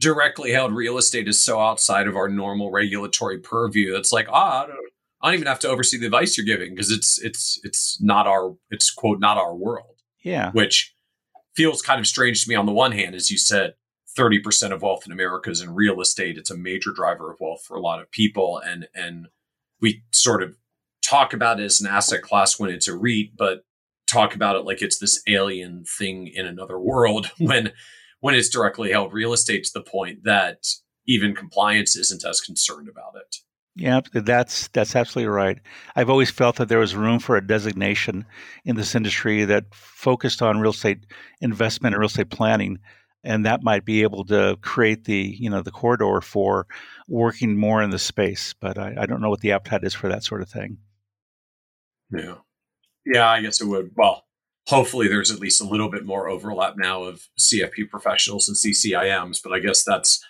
directly 0.00 0.52
held 0.52 0.74
real 0.74 0.98
estate 0.98 1.28
is 1.28 1.42
so 1.42 1.60
outside 1.60 2.06
of 2.06 2.16
our 2.16 2.28
normal 2.28 2.70
regulatory 2.70 3.38
purview. 3.38 3.96
It's 3.96 4.12
like, 4.12 4.26
ah, 4.30 4.64
I 4.64 4.66
don't, 4.66 4.78
I 5.22 5.28
don't 5.28 5.34
even 5.34 5.46
have 5.46 5.60
to 5.60 5.68
oversee 5.68 5.98
the 5.98 6.06
advice 6.06 6.36
you're 6.36 6.46
giving 6.46 6.74
because 6.74 6.90
it's, 6.90 7.18
it's, 7.22 7.60
it's 7.62 7.98
not 8.02 8.26
our, 8.26 8.54
it's 8.70 8.90
quote, 8.90 9.20
not 9.20 9.38
our 9.38 9.54
world. 9.54 10.02
Yeah. 10.22 10.50
Which 10.50 10.94
feels 11.54 11.80
kind 11.80 12.00
of 12.00 12.06
strange 12.06 12.44
to 12.44 12.50
me 12.50 12.54
on 12.54 12.66
the 12.66 12.72
one 12.72 12.92
hand, 12.92 13.14
as 13.14 13.30
you 13.30 13.38
said, 13.38 13.74
30% 14.16 14.72
of 14.72 14.82
wealth 14.82 15.04
in 15.06 15.12
America 15.12 15.50
is 15.50 15.60
in 15.60 15.74
real 15.74 16.00
estate. 16.00 16.38
It's 16.38 16.50
a 16.50 16.56
major 16.56 16.92
driver 16.92 17.30
of 17.30 17.38
wealth 17.40 17.62
for 17.64 17.76
a 17.76 17.80
lot 17.80 18.00
of 18.00 18.10
people. 18.10 18.60
And, 18.64 18.88
and 18.94 19.28
we 19.80 20.02
sort 20.12 20.42
of 20.42 20.56
talk 21.04 21.32
about 21.32 21.60
it 21.60 21.64
as 21.64 21.80
an 21.80 21.86
asset 21.86 22.22
class 22.22 22.58
when 22.58 22.70
it's 22.70 22.88
a 22.88 22.96
REIT, 22.96 23.36
but 23.36 23.64
talk 24.10 24.34
about 24.34 24.56
it 24.56 24.64
like 24.64 24.82
it's 24.82 24.98
this 24.98 25.22
alien 25.28 25.84
thing 25.84 26.28
in 26.28 26.46
another 26.46 26.78
world 26.78 27.30
when, 27.38 27.72
when 28.20 28.34
it's 28.34 28.48
directly 28.48 28.92
held 28.92 29.12
real 29.12 29.32
estate 29.32 29.64
to 29.64 29.70
the 29.74 29.82
point 29.82 30.24
that 30.24 30.66
even 31.06 31.34
compliance 31.34 31.96
isn't 31.96 32.24
as 32.24 32.40
concerned 32.40 32.88
about 32.88 33.14
it. 33.16 33.36
Yeah, 33.78 34.00
that's 34.14 34.68
that's 34.68 34.96
absolutely 34.96 35.28
right. 35.28 35.58
I've 35.94 36.08
always 36.08 36.30
felt 36.30 36.56
that 36.56 36.70
there 36.70 36.78
was 36.78 36.96
room 36.96 37.18
for 37.18 37.36
a 37.36 37.46
designation 37.46 38.24
in 38.64 38.76
this 38.76 38.94
industry 38.94 39.44
that 39.44 39.66
focused 39.74 40.40
on 40.40 40.60
real 40.60 40.70
estate 40.70 41.04
investment 41.42 41.94
and 41.94 42.00
real 42.00 42.06
estate 42.06 42.30
planning, 42.30 42.78
and 43.26 43.44
that 43.44 43.62
might 43.62 43.84
be 43.84 44.02
able 44.02 44.24
to 44.26 44.56
create 44.62 45.04
the 45.04 45.36
you 45.38 45.50
know 45.50 45.62
the 45.62 45.70
corridor 45.70 46.20
for 46.20 46.66
working 47.08 47.56
more 47.56 47.82
in 47.82 47.90
the 47.90 47.98
space. 47.98 48.54
But 48.58 48.78
I, 48.78 48.94
I 49.00 49.06
don't 49.06 49.20
know 49.20 49.30
what 49.30 49.40
the 49.40 49.52
appetite 49.52 49.84
is 49.84 49.94
for 49.94 50.08
that 50.08 50.24
sort 50.24 50.42
of 50.42 50.48
thing. 50.48 50.78
Yeah, 52.10 52.36
yeah, 53.04 53.28
I 53.28 53.42
guess 53.42 53.60
it 53.60 53.66
would. 53.66 53.90
Well, 53.96 54.24
hopefully, 54.68 55.08
there's 55.08 55.30
at 55.30 55.40
least 55.40 55.60
a 55.60 55.66
little 55.66 55.90
bit 55.90 56.06
more 56.06 56.28
overlap 56.28 56.74
now 56.76 57.02
of 57.02 57.28
CFP 57.38 57.90
professionals 57.90 58.48
and 58.48 58.56
CCIMs. 58.56 59.40
But 59.42 59.52
I 59.52 59.58
guess 59.58 59.82
that's 59.84 60.24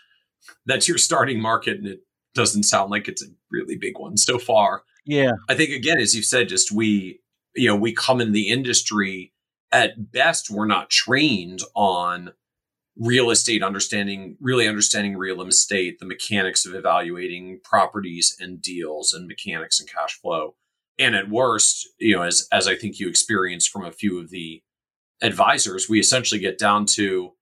that's 0.64 0.88
your 0.88 0.98
starting 0.98 1.40
market, 1.40 1.78
and 1.78 1.86
it 1.86 2.00
doesn't 2.34 2.64
sound 2.64 2.90
like 2.90 3.08
it's 3.08 3.22
a 3.22 3.28
really 3.50 3.76
big 3.76 3.98
one 3.98 4.16
so 4.16 4.38
far. 4.38 4.82
Yeah. 5.04 5.32
I 5.48 5.54
think 5.54 5.70
again, 5.70 5.98
as 5.98 6.14
you've 6.14 6.24
said, 6.24 6.48
just 6.48 6.72
we, 6.72 7.20
you 7.54 7.68
know, 7.68 7.76
we 7.76 7.92
come 7.92 8.20
in 8.20 8.32
the 8.32 8.48
industry 8.48 9.32
at 9.72 10.12
best, 10.12 10.50
we're 10.50 10.66
not 10.66 10.90
trained 10.90 11.60
on 11.74 12.32
real 12.98 13.30
estate 13.30 13.62
understanding, 13.62 14.36
really 14.40 14.66
understanding 14.66 15.16
real 15.16 15.42
estate, 15.42 15.98
the 15.98 16.06
mechanics 16.06 16.64
of 16.64 16.74
evaluating 16.74 17.60
properties 17.62 18.36
and 18.40 18.62
deals 18.62 19.12
and 19.12 19.26
mechanics 19.26 19.78
and 19.78 19.88
cash 19.88 20.18
flow. 20.20 20.54
And 20.98 21.14
at 21.14 21.28
worst, 21.28 21.88
you 21.98 22.16
know, 22.16 22.22
as 22.22 22.48
as 22.52 22.66
I 22.66 22.74
think 22.74 22.98
you 22.98 23.08
experienced 23.08 23.70
from 23.70 23.84
a 23.84 23.92
few 23.92 24.18
of 24.18 24.30
the 24.30 24.62
advisors, 25.22 25.88
we 25.88 26.00
essentially 26.00 26.40
get 26.40 26.58
down 26.58 26.86
to 26.86 27.32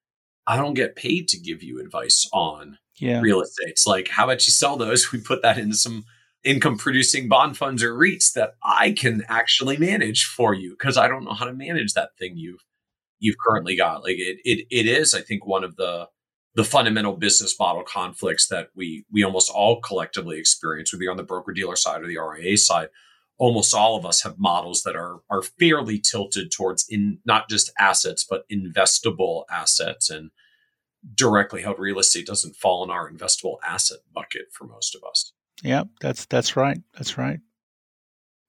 I 0.46 0.56
don't 0.56 0.74
get 0.74 0.96
paid 0.96 1.28
to 1.28 1.38
give 1.38 1.62
you 1.62 1.80
advice 1.80 2.28
on 2.32 2.78
yeah. 2.96 3.20
real 3.20 3.40
estate. 3.40 3.68
It's 3.68 3.86
like, 3.86 4.08
how 4.08 4.24
about 4.24 4.46
you 4.46 4.52
sell 4.52 4.76
those? 4.76 5.06
We 5.12 5.20
put 5.20 5.42
that 5.42 5.58
into 5.58 5.76
some 5.76 6.04
income 6.42 6.76
producing 6.76 7.28
bond 7.28 7.56
funds 7.56 7.82
or 7.82 7.94
REITs 7.94 8.32
that 8.34 8.54
I 8.62 8.92
can 8.92 9.22
actually 9.28 9.76
manage 9.78 10.24
for 10.24 10.52
you 10.52 10.70
because 10.70 10.98
I 10.98 11.08
don't 11.08 11.24
know 11.24 11.32
how 11.32 11.46
to 11.46 11.54
manage 11.54 11.94
that 11.94 12.10
thing 12.18 12.36
you've 12.36 12.64
you've 13.18 13.38
currently 13.38 13.76
got. 13.76 14.02
Like 14.02 14.16
it 14.18 14.38
it 14.44 14.66
it 14.70 14.86
is, 14.86 15.14
I 15.14 15.20
think, 15.20 15.46
one 15.46 15.64
of 15.64 15.76
the 15.76 16.08
the 16.54 16.64
fundamental 16.64 17.16
business 17.16 17.58
model 17.58 17.82
conflicts 17.82 18.48
that 18.48 18.68
we 18.74 19.04
we 19.10 19.24
almost 19.24 19.50
all 19.50 19.80
collectively 19.80 20.38
experience, 20.38 20.92
whether 20.92 21.02
you're 21.02 21.10
on 21.10 21.16
the 21.16 21.22
broker 21.22 21.52
dealer 21.52 21.76
side 21.76 22.02
or 22.02 22.06
the 22.06 22.18
RIA 22.18 22.56
side. 22.56 22.88
Almost 23.36 23.74
all 23.74 23.96
of 23.96 24.06
us 24.06 24.22
have 24.22 24.38
models 24.38 24.84
that 24.84 24.94
are 24.94 25.20
are 25.28 25.42
fairly 25.42 25.98
tilted 25.98 26.52
towards 26.52 26.86
in 26.88 27.18
not 27.24 27.48
just 27.48 27.72
assets 27.78 28.24
but 28.24 28.48
investable 28.48 29.42
assets 29.50 30.08
and 30.08 30.30
directly 31.14 31.62
held 31.62 31.78
real 31.78 31.98
estate 31.98 32.26
doesn't 32.26 32.56
fall 32.56 32.84
in 32.84 32.90
our 32.90 33.10
investable 33.10 33.56
asset 33.66 33.98
bucket 34.14 34.46
for 34.52 34.66
most 34.66 34.94
of 34.94 35.02
us. 35.02 35.32
Yeah, 35.62 35.84
that's 36.00 36.26
that's 36.26 36.56
right. 36.56 36.78
That's 36.94 37.18
right. 37.18 37.40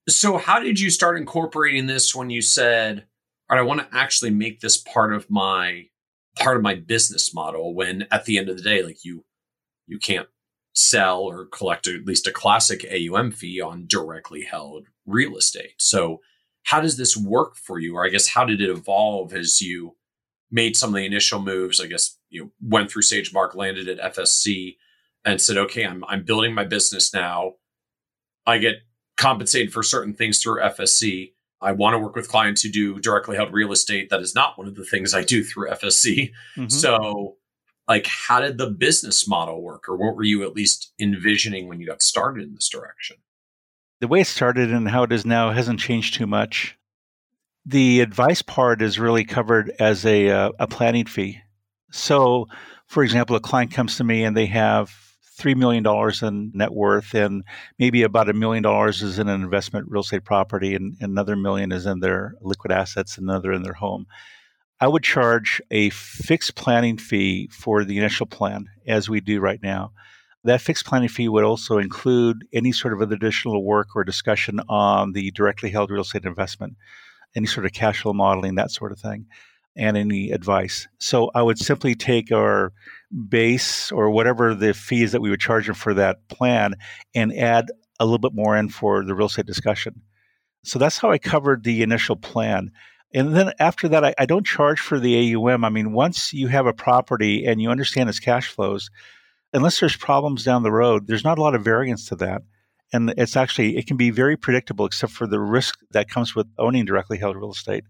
So 0.07 0.37
how 0.37 0.59
did 0.59 0.79
you 0.79 0.89
start 0.89 1.17
incorporating 1.17 1.87
this 1.87 2.13
when 2.13 2.29
you 2.29 2.41
said, 2.41 3.05
"All 3.49 3.57
right, 3.57 3.61
I 3.61 3.65
want 3.65 3.81
to 3.81 3.97
actually 3.97 4.31
make 4.31 4.59
this 4.59 4.77
part 4.77 5.13
of 5.13 5.29
my 5.29 5.85
part 6.37 6.57
of 6.57 6.63
my 6.63 6.75
business 6.75 7.33
model 7.33 7.73
when 7.73 8.07
at 8.11 8.25
the 8.25 8.37
end 8.37 8.49
of 8.49 8.57
the 8.57 8.63
day 8.63 8.83
like 8.83 9.05
you 9.05 9.25
you 9.87 9.97
can't 9.99 10.27
sell 10.73 11.21
or 11.21 11.45
collect 11.45 11.87
at 11.87 12.05
least 12.05 12.27
a 12.27 12.31
classic 12.31 12.85
AUM 12.91 13.31
fee 13.31 13.61
on 13.61 13.85
directly 13.87 14.43
held 14.43 14.87
real 15.05 15.37
estate." 15.37 15.73
So 15.77 16.21
how 16.63 16.81
does 16.81 16.97
this 16.97 17.15
work 17.15 17.55
for 17.55 17.79
you 17.79 17.95
or 17.95 18.05
I 18.05 18.09
guess 18.09 18.29
how 18.29 18.43
did 18.45 18.59
it 18.61 18.69
evolve 18.69 19.33
as 19.33 19.61
you 19.61 19.95
made 20.51 20.75
some 20.75 20.89
of 20.89 20.95
the 20.95 21.05
initial 21.05 21.41
moves, 21.41 21.79
I 21.79 21.87
guess, 21.87 22.17
you 22.29 22.51
went 22.61 22.89
through 22.89 23.01
SageMark, 23.01 23.55
landed 23.55 23.87
at 23.87 24.15
FSC, 24.15 24.77
and 25.25 25.41
said, 25.41 25.57
okay, 25.57 25.85
I'm 25.85 26.03
I'm 26.05 26.23
building 26.23 26.53
my 26.53 26.63
business 26.63 27.13
now. 27.13 27.53
I 28.45 28.57
get 28.59 28.75
compensated 29.17 29.73
for 29.73 29.83
certain 29.83 30.13
things 30.13 30.41
through 30.41 30.61
FSC. 30.61 31.33
I 31.61 31.71
want 31.71 31.93
to 31.93 31.99
work 31.99 32.15
with 32.15 32.29
clients 32.29 32.61
who 32.61 32.69
do 32.69 32.99
directly 32.99 33.35
held 33.35 33.53
real 33.53 33.71
estate. 33.71 34.09
That 34.09 34.21
is 34.21 34.35
not 34.35 34.57
one 34.57 34.67
of 34.67 34.75
the 34.75 34.85
things 34.85 35.13
I 35.13 35.23
do 35.23 35.43
through 35.43 35.69
FSC. 35.69 36.31
Mm-hmm. 36.57 36.67
So, 36.67 37.37
like, 37.87 38.07
how 38.07 38.41
did 38.41 38.57
the 38.57 38.69
business 38.69 39.27
model 39.27 39.61
work, 39.61 39.87
or 39.87 39.95
what 39.95 40.15
were 40.15 40.23
you 40.23 40.43
at 40.43 40.55
least 40.55 40.93
envisioning 40.99 41.67
when 41.67 41.79
you 41.79 41.87
got 41.87 42.01
started 42.01 42.43
in 42.43 42.55
this 42.55 42.69
direction? 42.69 43.17
The 44.01 44.07
way 44.07 44.21
it 44.21 44.27
started 44.27 44.71
and 44.71 44.89
how 44.89 45.03
it 45.03 45.11
is 45.11 45.25
now 45.25 45.51
hasn't 45.51 45.79
changed 45.79 46.15
too 46.15 46.27
much. 46.27 46.77
The 47.65 48.01
advice 48.01 48.41
part 48.41 48.81
is 48.81 48.99
really 48.99 49.23
covered 49.23 49.71
as 49.79 50.05
a, 50.05 50.29
uh, 50.29 50.51
a 50.59 50.67
planning 50.67 51.05
fee. 51.05 51.39
So, 51.91 52.47
for 52.87 53.03
example, 53.03 53.35
a 53.35 53.39
client 53.39 53.71
comes 53.71 53.97
to 53.97 54.03
me 54.03 54.23
and 54.23 54.35
they 54.35 54.45
have 54.47 55.04
$3 55.37 55.55
million 55.55 55.85
in 56.21 56.51
net 56.53 56.73
worth, 56.73 57.13
and 57.13 57.43
maybe 57.77 58.03
about 58.03 58.29
a 58.29 58.33
million 58.33 58.63
dollars 58.63 59.01
is 59.01 59.19
in 59.19 59.27
an 59.27 59.41
investment 59.41 59.87
real 59.89 60.01
estate 60.01 60.23
property, 60.23 60.75
and 60.75 60.95
another 61.01 61.35
million 61.35 61.71
is 61.71 61.85
in 61.85 61.99
their 61.99 62.35
liquid 62.41 62.71
assets, 62.71 63.17
and 63.17 63.29
another 63.29 63.51
in 63.51 63.63
their 63.63 63.73
home. 63.73 64.07
I 64.79 64.87
would 64.87 65.03
charge 65.03 65.61
a 65.71 65.89
fixed 65.91 66.55
planning 66.55 66.97
fee 66.97 67.47
for 67.51 67.83
the 67.83 67.97
initial 67.97 68.25
plan, 68.25 68.67
as 68.87 69.09
we 69.09 69.21
do 69.21 69.39
right 69.39 69.61
now. 69.61 69.91
That 70.43 70.61
fixed 70.61 70.85
planning 70.85 71.09
fee 71.09 71.29
would 71.29 71.43
also 71.43 71.79
include 71.79 72.45
any 72.53 72.71
sort 72.71 72.93
of 72.93 73.01
additional 73.11 73.63
work 73.63 73.95
or 73.95 74.03
discussion 74.03 74.59
on 74.69 75.13
the 75.13 75.31
directly 75.31 75.69
held 75.69 75.89
real 75.89 76.01
estate 76.01 76.25
investment 76.25 76.75
any 77.35 77.45
sort 77.45 77.65
of 77.65 77.73
cash 77.73 78.01
flow 78.01 78.13
modeling, 78.13 78.55
that 78.55 78.71
sort 78.71 78.91
of 78.91 78.99
thing, 78.99 79.25
and 79.75 79.97
any 79.97 80.31
advice. 80.31 80.87
So 80.99 81.29
I 81.35 81.41
would 81.41 81.59
simply 81.59 81.95
take 81.95 82.31
our 82.31 82.71
base 83.29 83.91
or 83.91 84.09
whatever 84.09 84.53
the 84.53 84.73
fees 84.73 85.11
that 85.11 85.21
we 85.21 85.29
would 85.29 85.39
charge 85.39 85.65
them 85.65 85.75
for 85.75 85.93
that 85.93 86.27
plan 86.27 86.75
and 87.13 87.33
add 87.33 87.71
a 87.99 88.05
little 88.05 88.19
bit 88.19 88.33
more 88.33 88.55
in 88.57 88.69
for 88.69 89.03
the 89.03 89.15
real 89.15 89.27
estate 89.27 89.45
discussion. 89.45 90.01
So 90.63 90.79
that's 90.79 90.97
how 90.97 91.11
I 91.11 91.17
covered 91.17 91.63
the 91.63 91.83
initial 91.83 92.15
plan. 92.15 92.71
And 93.13 93.35
then 93.35 93.53
after 93.59 93.87
that, 93.89 94.03
I, 94.03 94.13
I, 94.17 94.25
don't 94.25 94.45
charge 94.45 94.79
for 94.79 94.99
the 94.99 95.35
AUM. 95.35 95.63
I 95.63 95.69
mean, 95.69 95.93
once 95.93 96.33
you 96.33 96.47
have 96.47 96.65
a 96.65 96.73
property 96.73 97.45
and 97.45 97.61
you 97.61 97.69
understand 97.69 98.09
its 98.09 98.19
cash 98.19 98.47
flows, 98.47 98.89
unless 99.53 99.79
there's 99.79 99.95
problems 99.95 100.43
down 100.43 100.63
the 100.63 100.71
road, 100.71 101.07
there's 101.07 101.23
not 101.23 101.37
a 101.37 101.41
lot 101.41 101.55
of 101.55 101.63
variance 101.63 102.07
to 102.07 102.15
that 102.17 102.41
and 102.93 103.13
it's 103.17 103.35
actually 103.35 103.77
it 103.77 103.87
can 103.87 103.97
be 103.97 104.09
very 104.09 104.37
predictable 104.37 104.85
except 104.85 105.11
for 105.11 105.27
the 105.27 105.39
risk 105.39 105.79
that 105.91 106.09
comes 106.09 106.35
with 106.35 106.47
owning 106.57 106.85
directly 106.85 107.17
held 107.17 107.35
real 107.35 107.51
estate 107.51 107.83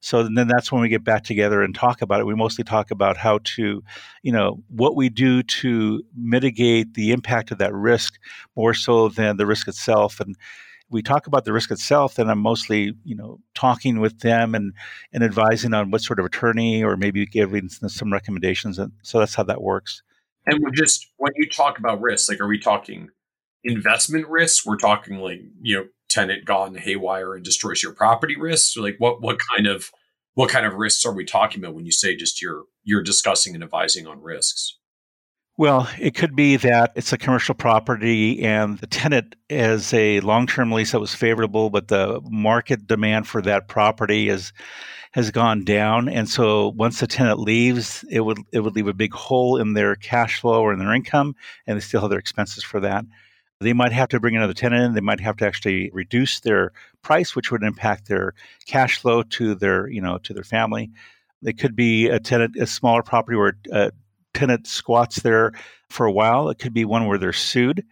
so 0.00 0.22
then 0.22 0.48
that's 0.48 0.70
when 0.70 0.82
we 0.82 0.88
get 0.88 1.04
back 1.04 1.24
together 1.24 1.62
and 1.62 1.74
talk 1.74 2.02
about 2.02 2.20
it. 2.20 2.26
We 2.26 2.34
mostly 2.34 2.64
talk 2.64 2.90
about 2.90 3.16
how 3.16 3.40
to 3.42 3.82
you 4.22 4.32
know 4.32 4.62
what 4.68 4.96
we 4.96 5.08
do 5.08 5.42
to 5.42 6.02
mitigate 6.14 6.94
the 6.94 7.12
impact 7.12 7.50
of 7.50 7.58
that 7.58 7.74
risk 7.74 8.18
more 8.56 8.74
so 8.74 9.08
than 9.08 9.36
the 9.36 9.46
risk 9.46 9.68
itself. 9.68 10.20
And 10.20 10.36
we 10.88 11.02
talk 11.02 11.26
about 11.26 11.44
the 11.44 11.52
risk 11.52 11.72
itself 11.72 12.14
then 12.14 12.30
i'm 12.30 12.38
mostly 12.38 12.94
you 13.02 13.16
know 13.16 13.40
talking 13.54 13.98
with 13.98 14.20
them 14.20 14.54
and 14.54 14.72
and 15.12 15.24
advising 15.24 15.74
on 15.74 15.90
what 15.90 16.00
sort 16.00 16.20
of 16.20 16.24
attorney 16.24 16.82
or 16.82 16.96
maybe 16.96 17.26
giving 17.26 17.68
some 17.68 18.12
recommendations. 18.12 18.78
And 18.78 18.92
so 19.02 19.18
that's 19.18 19.34
how 19.34 19.42
that 19.44 19.62
works. 19.62 20.02
And 20.46 20.60
we're 20.62 20.70
just 20.70 21.08
when 21.16 21.32
you 21.36 21.48
talk 21.48 21.78
about 21.78 22.00
risk 22.00 22.28
like 22.28 22.40
are 22.40 22.46
we 22.46 22.58
talking 22.58 23.08
investment 23.64 24.28
risks? 24.28 24.64
We're 24.64 24.76
talking 24.76 25.18
like, 25.18 25.40
you 25.60 25.76
know, 25.76 25.84
tenant 26.08 26.44
gone 26.44 26.74
haywire 26.74 27.34
and 27.34 27.44
destroys 27.44 27.82
your 27.82 27.92
property 27.92 28.36
risks? 28.38 28.76
Like 28.76 28.96
what 28.98 29.20
what 29.20 29.38
kind 29.38 29.66
of 29.66 29.90
what 30.34 30.50
kind 30.50 30.66
of 30.66 30.74
risks 30.74 31.04
are 31.06 31.14
we 31.14 31.24
talking 31.24 31.62
about 31.62 31.74
when 31.74 31.86
you 31.86 31.92
say 31.92 32.16
just 32.16 32.42
you're 32.42 32.64
you're 32.84 33.02
discussing 33.02 33.54
and 33.54 33.64
advising 33.64 34.06
on 34.06 34.22
risks? 34.22 34.78
Well, 35.58 35.88
it 35.98 36.14
could 36.14 36.36
be 36.36 36.56
that 36.56 36.92
it's 36.96 37.14
a 37.14 37.18
commercial 37.18 37.54
property 37.54 38.42
and 38.42 38.78
the 38.78 38.86
tenant 38.86 39.36
is 39.48 39.94
a 39.94 40.20
long-term 40.20 40.70
lease 40.70 40.92
that 40.92 41.00
was 41.00 41.14
favorable, 41.14 41.70
but 41.70 41.88
the 41.88 42.20
market 42.24 42.86
demand 42.86 43.26
for 43.26 43.40
that 43.40 43.66
property 43.66 44.28
is 44.28 44.52
has 45.12 45.30
gone 45.30 45.64
down. 45.64 46.10
And 46.10 46.28
so 46.28 46.68
once 46.76 47.00
the 47.00 47.06
tenant 47.06 47.40
leaves, 47.40 48.04
it 48.10 48.20
would 48.20 48.38
it 48.52 48.60
would 48.60 48.76
leave 48.76 48.86
a 48.86 48.92
big 48.92 49.14
hole 49.14 49.56
in 49.56 49.72
their 49.72 49.96
cash 49.96 50.40
flow 50.40 50.60
or 50.60 50.74
in 50.74 50.78
their 50.78 50.92
income, 50.92 51.34
and 51.66 51.76
they 51.76 51.80
still 51.80 52.02
have 52.02 52.10
their 52.10 52.18
expenses 52.18 52.62
for 52.62 52.80
that. 52.80 53.06
They 53.60 53.72
might 53.72 53.92
have 53.92 54.08
to 54.08 54.20
bring 54.20 54.36
another 54.36 54.52
tenant 54.52 54.84
in. 54.84 54.94
They 54.94 55.00
might 55.00 55.20
have 55.20 55.36
to 55.38 55.46
actually 55.46 55.90
reduce 55.92 56.40
their 56.40 56.72
price, 57.02 57.34
which 57.34 57.50
would 57.50 57.62
impact 57.62 58.08
their 58.08 58.34
cash 58.66 58.98
flow 58.98 59.22
to 59.22 59.54
their, 59.54 59.88
you 59.88 60.00
know, 60.00 60.18
to 60.18 60.34
their 60.34 60.44
family. 60.44 60.90
It 61.42 61.58
could 61.58 61.74
be 61.74 62.08
a 62.08 62.18
tenant, 62.18 62.56
a 62.56 62.66
smaller 62.66 63.02
property 63.02 63.36
where 63.36 63.56
a 63.72 63.92
tenant 64.34 64.66
squats 64.66 65.20
there 65.20 65.52
for 65.88 66.04
a 66.04 66.12
while. 66.12 66.50
It 66.50 66.58
could 66.58 66.74
be 66.74 66.84
one 66.84 67.06
where 67.06 67.18
they're 67.18 67.32
sued. 67.32 67.84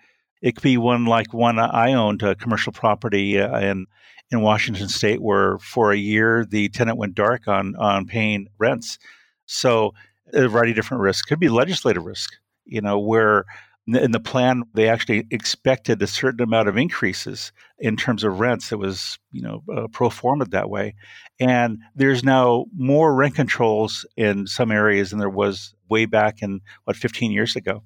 It 0.42 0.56
could 0.56 0.62
be 0.62 0.76
one 0.76 1.06
like 1.06 1.32
one 1.32 1.58
I 1.58 1.94
owned, 1.94 2.22
a 2.22 2.34
commercial 2.34 2.72
property 2.72 3.38
uh, 3.38 3.58
in 3.60 3.86
in 4.30 4.40
Washington 4.40 4.88
State, 4.88 5.22
where 5.22 5.58
for 5.58 5.92
a 5.92 5.96
year 5.96 6.44
the 6.44 6.68
tenant 6.68 6.98
went 6.98 7.14
dark 7.14 7.48
on 7.48 7.74
on 7.76 8.06
paying 8.06 8.48
rents. 8.58 8.98
So 9.46 9.94
a 10.34 10.48
variety 10.48 10.72
of 10.72 10.76
different 10.76 11.02
risks. 11.02 11.22
Could 11.22 11.40
be 11.40 11.48
legislative 11.48 12.04
risk, 12.04 12.34
you 12.66 12.80
know, 12.80 12.98
where 12.98 13.44
in 13.86 14.12
the 14.12 14.20
plan 14.20 14.62
they 14.72 14.88
actually 14.88 15.26
expected 15.30 16.00
a 16.00 16.06
certain 16.06 16.42
amount 16.42 16.68
of 16.68 16.76
increases 16.76 17.52
in 17.78 17.96
terms 17.96 18.24
of 18.24 18.40
rents 18.40 18.72
it 18.72 18.78
was 18.78 19.18
you 19.30 19.42
know 19.42 19.62
uh, 19.74 19.86
pro 19.92 20.08
forma 20.08 20.44
that 20.46 20.70
way. 20.70 20.94
And 21.38 21.78
there's 21.94 22.24
now 22.24 22.66
more 22.74 23.14
rent 23.14 23.34
controls 23.34 24.06
in 24.16 24.46
some 24.46 24.70
areas 24.70 25.10
than 25.10 25.18
there 25.18 25.28
was 25.28 25.74
way 25.90 26.06
back 26.06 26.42
in 26.42 26.60
what 26.84 26.96
15 26.96 27.30
years 27.30 27.56
ago. 27.56 27.82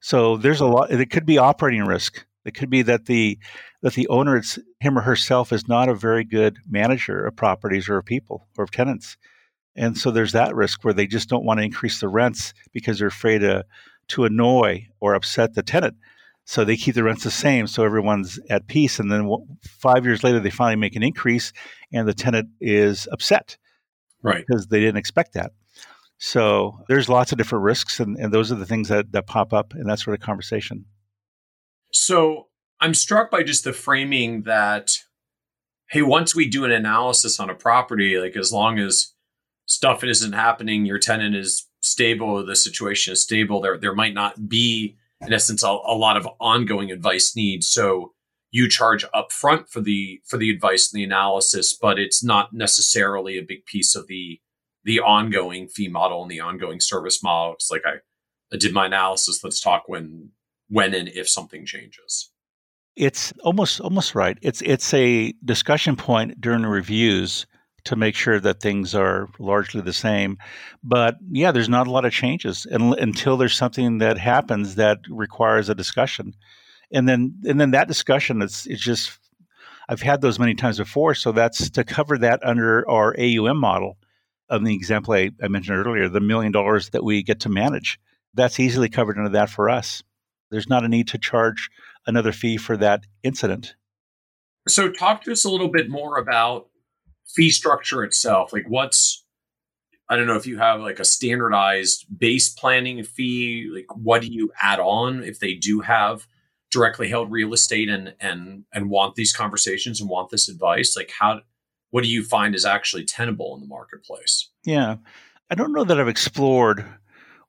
So 0.00 0.36
there's 0.36 0.60
a 0.60 0.66
lot 0.66 0.90
it 0.90 1.10
could 1.10 1.26
be 1.26 1.38
operating 1.38 1.84
risk. 1.84 2.24
It 2.44 2.54
could 2.54 2.70
be 2.70 2.82
that 2.82 3.06
the 3.06 3.38
that 3.82 3.94
the 3.94 4.08
owner 4.08 4.36
it's 4.36 4.58
him 4.80 4.98
or 4.98 5.02
herself 5.02 5.52
is 5.52 5.66
not 5.66 5.88
a 5.88 5.94
very 5.94 6.24
good 6.24 6.58
manager 6.68 7.26
of 7.26 7.36
properties 7.36 7.88
or 7.88 7.98
of 7.98 8.04
people 8.04 8.46
or 8.56 8.64
of 8.64 8.70
tenants. 8.70 9.16
And 9.76 9.98
so 9.98 10.10
there's 10.10 10.32
that 10.32 10.54
risk 10.54 10.84
where 10.84 10.94
they 10.94 11.06
just 11.06 11.28
don't 11.28 11.44
want 11.44 11.58
to 11.58 11.64
increase 11.64 12.00
the 12.00 12.08
rents 12.08 12.54
because 12.72 12.98
they're 12.98 13.08
afraid 13.08 13.42
of 13.42 13.64
to 14.08 14.24
annoy 14.24 14.88
or 15.00 15.14
upset 15.14 15.54
the 15.54 15.62
tenant. 15.62 15.96
So 16.46 16.64
they 16.64 16.76
keep 16.76 16.94
the 16.94 17.02
rents 17.02 17.24
the 17.24 17.30
same, 17.30 17.66
so 17.66 17.84
everyone's 17.84 18.38
at 18.50 18.66
peace. 18.66 18.98
And 18.98 19.10
then 19.10 19.30
five 19.62 20.04
years 20.04 20.22
later, 20.22 20.40
they 20.40 20.50
finally 20.50 20.76
make 20.76 20.94
an 20.94 21.02
increase, 21.02 21.52
and 21.92 22.06
the 22.06 22.12
tenant 22.12 22.48
is 22.60 23.08
upset, 23.10 23.56
right? 24.22 24.44
Because 24.46 24.66
they 24.66 24.80
didn't 24.80 24.98
expect 24.98 25.32
that. 25.32 25.52
So 26.18 26.78
there's 26.88 27.08
lots 27.08 27.32
of 27.32 27.38
different 27.38 27.64
risks, 27.64 27.98
and, 27.98 28.18
and 28.18 28.32
those 28.32 28.52
are 28.52 28.56
the 28.56 28.66
things 28.66 28.88
that, 28.88 29.12
that 29.12 29.26
pop 29.26 29.52
up 29.52 29.74
in 29.74 29.84
that 29.84 30.00
sort 30.00 30.14
of 30.14 30.24
conversation. 30.24 30.84
So 31.92 32.48
I'm 32.80 32.94
struck 32.94 33.30
by 33.30 33.42
just 33.42 33.64
the 33.64 33.72
framing 33.72 34.42
that, 34.42 34.92
hey, 35.90 36.02
once 36.02 36.34
we 36.34 36.48
do 36.48 36.64
an 36.64 36.72
analysis 36.72 37.40
on 37.40 37.48
a 37.48 37.54
property, 37.54 38.18
like 38.18 38.36
as 38.36 38.52
long 38.52 38.78
as 38.78 39.12
stuff 39.66 40.04
isn't 40.04 40.32
happening, 40.32 40.84
your 40.84 40.98
tenant 40.98 41.34
is 41.34 41.68
stable, 41.84 42.44
the 42.44 42.56
situation 42.56 43.12
is 43.12 43.22
stable, 43.22 43.60
there 43.60 43.78
there 43.78 43.94
might 43.94 44.14
not 44.14 44.48
be, 44.48 44.96
in 45.20 45.32
essence, 45.32 45.62
a, 45.62 45.68
a 45.68 45.96
lot 45.96 46.16
of 46.16 46.26
ongoing 46.40 46.90
advice 46.90 47.36
needs. 47.36 47.66
So 47.66 48.12
you 48.50 48.68
charge 48.68 49.04
upfront 49.14 49.68
for 49.68 49.80
the 49.80 50.20
for 50.24 50.36
the 50.36 50.50
advice 50.50 50.92
and 50.92 50.98
the 50.98 51.04
analysis, 51.04 51.76
but 51.80 51.98
it's 51.98 52.24
not 52.24 52.52
necessarily 52.52 53.36
a 53.38 53.42
big 53.42 53.66
piece 53.66 53.94
of 53.94 54.06
the 54.06 54.40
the 54.84 55.00
ongoing 55.00 55.68
fee 55.68 55.88
model 55.88 56.22
and 56.22 56.30
the 56.30 56.40
ongoing 56.40 56.80
service 56.80 57.22
model. 57.22 57.54
It's 57.54 57.70
like 57.70 57.82
I, 57.86 57.96
I 58.52 58.56
did 58.58 58.72
my 58.72 58.86
analysis. 58.86 59.42
Let's 59.44 59.60
talk 59.60 59.84
when 59.86 60.30
when 60.68 60.94
and 60.94 61.08
if 61.08 61.28
something 61.28 61.66
changes. 61.66 62.30
It's 62.96 63.32
almost 63.42 63.80
almost 63.80 64.14
right. 64.14 64.38
It's 64.40 64.62
it's 64.62 64.94
a 64.94 65.34
discussion 65.44 65.96
point 65.96 66.40
during 66.40 66.62
reviews 66.62 67.46
to 67.84 67.96
make 67.96 68.14
sure 68.14 68.40
that 68.40 68.60
things 68.60 68.94
are 68.94 69.28
largely 69.38 69.80
the 69.80 69.92
same. 69.92 70.38
But 70.82 71.16
yeah, 71.30 71.52
there's 71.52 71.68
not 71.68 71.86
a 71.86 71.90
lot 71.90 72.04
of 72.04 72.12
changes 72.12 72.66
until 72.70 73.36
there's 73.36 73.56
something 73.56 73.98
that 73.98 74.18
happens 74.18 74.76
that 74.76 75.00
requires 75.08 75.68
a 75.68 75.74
discussion, 75.74 76.34
and 76.92 77.08
then 77.08 77.34
and 77.46 77.60
then 77.60 77.72
that 77.72 77.88
discussion 77.88 78.42
it's 78.42 78.66
it's 78.66 78.82
just 78.82 79.18
I've 79.88 80.02
had 80.02 80.20
those 80.20 80.38
many 80.38 80.54
times 80.54 80.78
before. 80.78 81.14
So 81.14 81.32
that's 81.32 81.70
to 81.70 81.84
cover 81.84 82.18
that 82.18 82.40
under 82.42 82.88
our 82.88 83.14
AUM 83.18 83.58
model. 83.58 83.98
Of 84.50 84.62
the 84.62 84.74
example 84.74 85.14
I, 85.14 85.30
I 85.42 85.48
mentioned 85.48 85.78
earlier, 85.78 86.06
the 86.06 86.20
million 86.20 86.52
dollars 86.52 86.90
that 86.90 87.02
we 87.02 87.22
get 87.22 87.40
to 87.40 87.48
manage, 87.48 87.98
that's 88.34 88.60
easily 88.60 88.90
covered 88.90 89.16
under 89.16 89.30
that 89.30 89.48
for 89.48 89.70
us. 89.70 90.02
There's 90.50 90.68
not 90.68 90.84
a 90.84 90.88
need 90.88 91.08
to 91.08 91.18
charge 91.18 91.70
another 92.06 92.30
fee 92.30 92.58
for 92.58 92.76
that 92.76 93.04
incident. 93.22 93.74
So, 94.68 94.90
talk 94.90 95.24
to 95.24 95.32
us 95.32 95.46
a 95.46 95.50
little 95.50 95.68
bit 95.68 95.88
more 95.88 96.18
about 96.18 96.68
fee 97.26 97.50
structure 97.50 98.04
itself 98.04 98.52
like 98.52 98.64
what's 98.68 99.24
i 100.08 100.16
don't 100.16 100.26
know 100.26 100.36
if 100.36 100.46
you 100.46 100.58
have 100.58 100.80
like 100.80 101.00
a 101.00 101.04
standardized 101.04 102.06
base 102.16 102.48
planning 102.48 103.02
fee 103.02 103.70
like 103.72 103.86
what 103.94 104.22
do 104.22 104.28
you 104.28 104.52
add 104.60 104.80
on 104.80 105.22
if 105.24 105.40
they 105.40 105.54
do 105.54 105.80
have 105.80 106.26
directly 106.74 107.08
held 107.08 107.30
real 107.30 107.54
estate 107.54 107.88
and 107.88 108.12
and 108.20 108.64
and 108.72 108.90
want 108.90 109.14
these 109.14 109.32
conversations 109.32 110.00
and 110.00 110.10
want 110.10 110.30
this 110.30 110.48
advice? 110.48 110.96
Like 110.96 111.12
how 111.18 111.40
what 111.90 112.02
do 112.02 112.10
you 112.10 112.24
find 112.24 112.54
is 112.54 112.64
actually 112.64 113.04
tenable 113.04 113.54
in 113.54 113.60
the 113.60 113.66
marketplace? 113.68 114.50
Yeah. 114.64 114.96
I 115.50 115.54
don't 115.54 115.72
know 115.72 115.84
that 115.84 116.00
i've 116.00 116.08
explored 116.08 116.84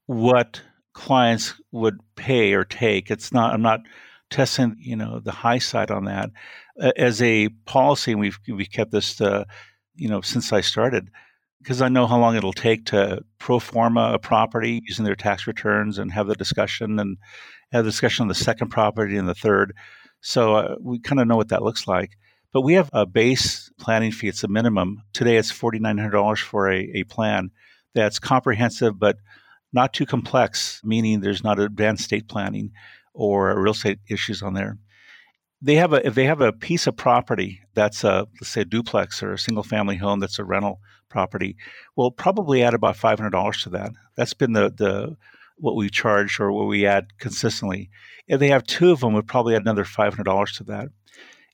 what 0.06 0.62
clients 0.94 1.56
would 1.72 2.00
pay 2.16 2.54
or 2.54 2.64
take. 2.64 3.10
It's 3.10 3.34
not 3.34 3.54
i'm 3.54 3.64
not 3.64 3.82
testing 4.30 4.76
you 4.80 4.96
know 4.96 5.20
the 5.20 5.32
high 5.32 5.60
side 5.60 5.92
on 5.92 6.06
that 6.06 6.30
as 6.78 7.22
a 7.22 7.50
policy, 7.66 8.12
and 8.12 8.20
we've 8.20 8.40
we 8.48 8.66
kept 8.66 8.92
this, 8.92 9.22
uh, 9.22 9.46
you 9.96 10.10
know, 10.10 10.22
since 10.22 10.52
I 10.52 10.62
started, 10.62 11.10
because 11.62 11.82
I 11.82 11.90
know 11.90 12.08
how 12.08 12.20
long 12.20 12.36
it'll 12.36 12.54
take 12.54 12.86
to 12.88 13.24
pro 13.40 13.60
forma 13.60 14.12
a 14.14 14.20
property 14.20 14.82
using 14.86 15.06
their 15.06 15.16
tax 15.16 15.48
returns 15.48 15.98
and 15.98 16.12
have 16.12 16.28
the 16.28 16.36
discussion 16.36 17.00
and 17.00 17.18
have 17.72 17.86
the 17.86 17.92
discussion 17.92 18.24
on 18.24 18.28
the 18.28 18.36
second 18.36 18.70
property 18.70 19.18
and 19.18 19.28
the 19.28 19.36
third. 19.36 19.74
So 20.22 20.56
uh, 20.56 20.76
we 20.82 21.00
kind 21.00 21.20
of 21.20 21.28
know 21.28 21.38
what 21.38 21.50
that 21.50 21.64
looks 21.64 21.88
like. 21.88 22.12
But 22.52 22.62
we 22.62 22.74
have 22.76 22.90
a 22.94 23.06
base 23.06 23.70
planning 23.80 24.12
fee. 24.12 24.30
It's 24.30 24.44
a 24.44 24.48
minimum. 24.48 25.04
Today 25.14 25.38
it's 25.38 25.52
forty 25.52 25.80
nine 25.80 25.98
hundred 25.98 26.12
dollars 26.12 26.40
for 26.40 26.70
a, 26.70 26.80
a 26.96 27.04
plan 27.04 27.52
that's 27.94 28.20
comprehensive 28.20 28.98
but 29.00 29.18
not 29.74 29.94
too 29.94 30.06
complex, 30.06 30.82
meaning 30.84 31.20
there's 31.20 31.44
not 31.44 31.60
advanced 31.60 32.06
state 32.06 32.30
planning 32.30 32.72
or 33.14 33.62
real 33.62 33.74
estate 33.74 34.00
issues 34.10 34.42
on 34.42 34.54
there 34.54 34.78
they 35.62 35.76
have 35.76 35.94
a 35.94 36.06
if 36.06 36.16
they 36.16 36.26
have 36.26 36.42
a 36.42 36.54
piece 36.54 36.88
of 36.88 36.96
property 36.96 37.62
that's 37.74 38.04
a 38.04 38.28
let's 38.40 38.50
say 38.50 38.62
a 38.62 38.66
duplex 38.66 39.24
or 39.24 39.34
a 39.34 39.40
single 39.40 39.64
family 39.64 39.96
home 39.96 40.20
that's 40.20 40.40
a 40.40 40.44
rental 40.44 40.80
property, 41.10 41.56
we'll 41.96 42.12
probably 42.12 42.64
add 42.64 42.74
about 42.74 42.98
five 42.98 43.20
hundred 43.20 43.32
dollars 43.32 43.64
to 43.64 43.70
that. 43.70 43.92
That's 44.16 44.34
been 44.34 44.54
the 44.54 44.70
the 44.70 45.18
what 45.58 45.76
we 45.76 45.90
charge 45.90 46.40
or 46.40 46.52
what 46.52 46.68
we 46.68 46.86
add 46.86 47.08
consistently. 47.20 47.90
If 48.28 48.40
they 48.40 48.50
have 48.50 48.66
two 48.66 48.92
of 48.92 49.00
them, 49.00 49.14
we'll 49.14 49.24
probably 49.24 49.56
add 49.56 49.62
another 49.62 49.86
five 49.86 50.14
hundred 50.14 50.26
dollars 50.26 50.54
to 50.58 50.64
that. 50.66 50.90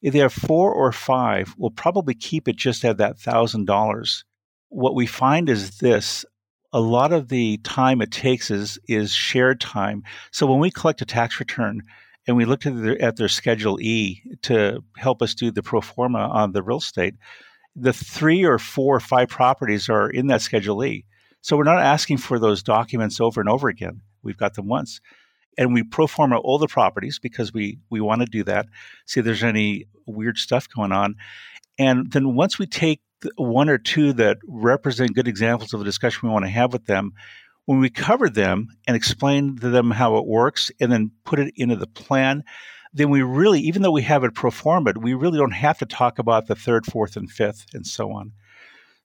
If 0.01 0.13
they 0.13 0.19
have 0.19 0.33
four 0.33 0.73
or 0.73 0.91
five, 0.91 1.53
we'll 1.57 1.69
probably 1.69 2.15
keep 2.15 2.47
it 2.47 2.55
just 2.55 2.83
at 2.83 2.97
that 2.97 3.19
thousand 3.19 3.65
dollars. 3.65 4.25
What 4.69 4.95
we 4.95 5.05
find 5.05 5.49
is 5.49 5.77
this 5.77 6.25
a 6.73 6.79
lot 6.79 7.11
of 7.11 7.27
the 7.27 7.57
time 7.57 8.01
it 8.01 8.11
takes 8.11 8.49
is 8.49 8.79
is 8.87 9.13
shared 9.13 9.59
time. 9.59 10.03
So 10.31 10.47
when 10.47 10.59
we 10.59 10.71
collect 10.71 11.01
a 11.01 11.05
tax 11.05 11.39
return, 11.39 11.83
and 12.27 12.37
we 12.37 12.45
looked 12.45 12.65
at 12.65 12.81
their, 12.81 13.01
at 13.01 13.15
their 13.15 13.27
Schedule 13.27 13.79
E 13.79 14.21
to 14.43 14.83
help 14.97 15.21
us 15.21 15.33
do 15.33 15.51
the 15.51 15.63
pro 15.63 15.81
forma 15.81 16.19
on 16.19 16.51
the 16.51 16.63
real 16.63 16.77
estate. 16.77 17.15
The 17.75 17.93
three 17.93 18.43
or 18.43 18.59
four 18.59 18.95
or 18.95 18.99
five 18.99 19.29
properties 19.29 19.89
are 19.89 20.09
in 20.09 20.27
that 20.27 20.41
Schedule 20.41 20.83
E. 20.83 21.05
So 21.41 21.57
we're 21.57 21.63
not 21.63 21.79
asking 21.79 22.17
for 22.17 22.37
those 22.37 22.61
documents 22.61 23.19
over 23.19 23.39
and 23.39 23.49
over 23.49 23.69
again. 23.69 24.01
We've 24.21 24.37
got 24.37 24.53
them 24.53 24.67
once. 24.67 25.01
And 25.57 25.73
we 25.73 25.83
pro 25.83 26.07
forma 26.07 26.37
all 26.37 26.59
the 26.59 26.67
properties 26.67 27.19
because 27.19 27.53
we, 27.53 27.79
we 27.89 27.99
want 27.99 28.21
to 28.21 28.27
do 28.27 28.43
that, 28.43 28.67
see 29.05 29.19
if 29.19 29.25
there's 29.25 29.43
any 29.43 29.85
weird 30.05 30.37
stuff 30.37 30.67
going 30.69 30.91
on. 30.91 31.15
And 31.77 32.11
then 32.11 32.35
once 32.35 32.59
we 32.59 32.67
take 32.67 33.01
one 33.35 33.69
or 33.69 33.77
two 33.77 34.13
that 34.13 34.37
represent 34.47 35.15
good 35.15 35.27
examples 35.27 35.73
of 35.73 35.81
a 35.81 35.85
discussion 35.85 36.27
we 36.27 36.33
want 36.33 36.45
to 36.45 36.51
have 36.51 36.73
with 36.73 36.85
them, 36.85 37.13
when 37.65 37.79
we 37.79 37.89
cover 37.89 38.29
them 38.29 38.67
and 38.87 38.95
explain 38.95 39.57
to 39.57 39.69
them 39.69 39.91
how 39.91 40.17
it 40.17 40.25
works 40.25 40.71
and 40.79 40.91
then 40.91 41.11
put 41.25 41.39
it 41.39 41.53
into 41.55 41.75
the 41.75 41.87
plan, 41.87 42.43
then 42.93 43.09
we 43.09 43.21
really, 43.21 43.61
even 43.61 43.81
though 43.81 43.91
we 43.91 44.01
have 44.01 44.23
it 44.23 44.33
pro 44.33 44.51
forma, 44.51 44.93
we 44.99 45.13
really 45.13 45.37
don't 45.37 45.51
have 45.51 45.77
to 45.79 45.85
talk 45.85 46.19
about 46.19 46.47
the 46.47 46.55
third, 46.55 46.85
fourth, 46.85 47.15
and 47.15 47.31
fifth, 47.31 47.65
and 47.73 47.85
so 47.85 48.11
on. 48.11 48.33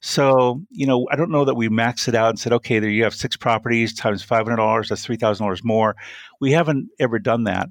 So, 0.01 0.63
you 0.71 0.87
know, 0.87 1.07
I 1.11 1.17
don't 1.17 1.31
know 1.31 1.45
that 1.45 1.55
we 1.55 1.69
maxed 1.69 2.09
it 2.09 2.15
out 2.15 2.31
and 2.31 2.39
said, 2.39 2.53
okay, 2.53 2.79
there 2.79 2.91
you 2.91 3.05
have 3.05 3.15
six 3.15 3.37
properties 3.37 3.95
times 3.95 4.25
$500, 4.25 4.89
that's 4.89 5.07
$3,000 5.07 5.65
more. 5.65 5.97
We 6.41 6.53
haven't 6.53 6.89
ever 6.99 7.19
done 7.19 7.45
that. 7.45 7.69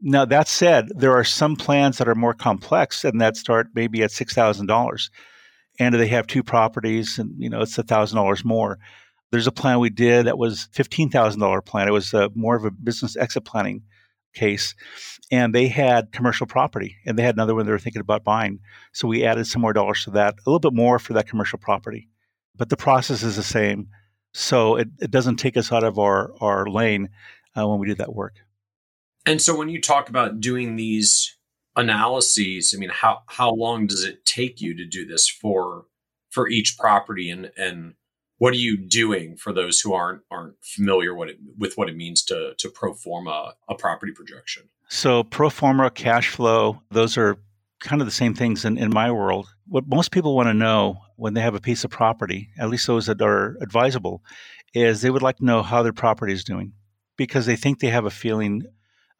Now, 0.00 0.24
that 0.24 0.48
said, 0.48 0.88
there 0.94 1.16
are 1.16 1.24
some 1.24 1.56
plans 1.56 1.98
that 1.98 2.08
are 2.08 2.14
more 2.14 2.34
complex 2.34 3.04
and 3.04 3.20
that 3.20 3.36
start 3.36 3.68
maybe 3.74 4.02
at 4.02 4.10
$6,000. 4.10 5.10
And 5.80 5.94
they 5.94 6.08
have 6.08 6.26
two 6.26 6.42
properties 6.42 7.18
and, 7.18 7.32
you 7.38 7.48
know, 7.48 7.62
it's 7.62 7.76
$1,000 7.76 8.44
more. 8.44 8.78
There's 9.30 9.46
a 9.46 9.52
plan 9.52 9.78
we 9.78 9.90
did 9.90 10.26
that 10.26 10.38
was 10.38 10.68
$15,000 10.74 11.64
plan. 11.64 11.88
It 11.88 11.92
was 11.92 12.14
a, 12.14 12.26
uh, 12.26 12.28
more 12.34 12.56
of 12.56 12.64
a 12.64 12.70
business 12.70 13.16
exit 13.16 13.44
planning 13.44 13.82
case. 14.34 14.74
And 15.30 15.54
they 15.54 15.68
had 15.68 16.12
commercial 16.12 16.46
property 16.46 16.96
and 17.04 17.18
they 17.18 17.22
had 17.22 17.34
another 17.34 17.54
one 17.54 17.66
they 17.66 17.72
were 17.72 17.78
thinking 17.78 18.00
about 18.00 18.24
buying. 18.24 18.60
So 18.92 19.08
we 19.08 19.24
added 19.24 19.46
some 19.46 19.62
more 19.62 19.72
dollars 19.72 20.04
to 20.04 20.10
that, 20.12 20.34
a 20.34 20.50
little 20.50 20.60
bit 20.60 20.74
more 20.74 20.98
for 20.98 21.12
that 21.14 21.28
commercial 21.28 21.58
property. 21.58 22.08
But 22.56 22.70
the 22.70 22.76
process 22.76 23.22
is 23.22 23.36
the 23.36 23.42
same. 23.42 23.88
So 24.32 24.76
it, 24.76 24.88
it 25.00 25.10
doesn't 25.10 25.36
take 25.36 25.56
us 25.56 25.72
out 25.72 25.84
of 25.84 25.98
our, 25.98 26.32
our 26.40 26.66
lane 26.66 27.10
uh, 27.56 27.66
when 27.68 27.78
we 27.78 27.88
do 27.88 27.94
that 27.96 28.14
work. 28.14 28.36
And 29.26 29.42
so 29.42 29.56
when 29.56 29.68
you 29.68 29.80
talk 29.80 30.08
about 30.08 30.40
doing 30.40 30.76
these 30.76 31.36
analyses, 31.76 32.72
I 32.74 32.78
mean, 32.78 32.90
how, 32.90 33.22
how 33.26 33.52
long 33.52 33.86
does 33.86 34.04
it 34.04 34.24
take 34.24 34.60
you 34.60 34.74
to 34.76 34.86
do 34.86 35.06
this 35.06 35.28
for 35.28 35.84
for 36.30 36.48
each 36.48 36.76
property 36.78 37.30
and, 37.30 37.50
and 37.56 37.94
what 38.38 38.52
are 38.52 38.58
you 38.58 38.76
doing 38.76 39.36
for 39.36 39.52
those 39.52 39.80
who 39.80 39.92
aren't 39.92 40.22
aren't 40.30 40.54
familiar 40.62 41.14
what 41.14 41.28
it, 41.28 41.38
with 41.58 41.76
what 41.76 41.88
it 41.88 41.96
means 41.96 42.22
to 42.24 42.54
to 42.58 42.70
pro 42.70 42.94
forma 42.94 43.54
a 43.68 43.74
property 43.74 44.12
projection? 44.12 44.68
So 44.88 45.24
pro 45.24 45.50
forma 45.50 45.90
cash 45.90 46.30
flow, 46.30 46.80
those 46.90 47.18
are 47.18 47.36
kind 47.80 48.00
of 48.00 48.06
the 48.06 48.12
same 48.12 48.34
things 48.34 48.64
in, 48.64 48.78
in 48.78 48.90
my 48.92 49.10
world. 49.10 49.48
What 49.66 49.86
most 49.86 50.10
people 50.10 50.34
want 50.34 50.48
to 50.48 50.54
know 50.54 50.98
when 51.16 51.34
they 51.34 51.40
have 51.40 51.54
a 51.54 51.60
piece 51.60 51.84
of 51.84 51.90
property, 51.90 52.48
at 52.58 52.68
least 52.68 52.86
those 52.86 53.06
that 53.06 53.20
are 53.20 53.56
advisable, 53.60 54.22
is 54.74 55.00
they 55.00 55.10
would 55.10 55.22
like 55.22 55.36
to 55.36 55.44
know 55.44 55.62
how 55.62 55.82
their 55.82 55.92
property 55.92 56.32
is 56.32 56.44
doing 56.44 56.72
because 57.16 57.46
they 57.46 57.56
think 57.56 57.78
they 57.78 57.88
have 57.88 58.04
a 58.04 58.10
feeling 58.10 58.62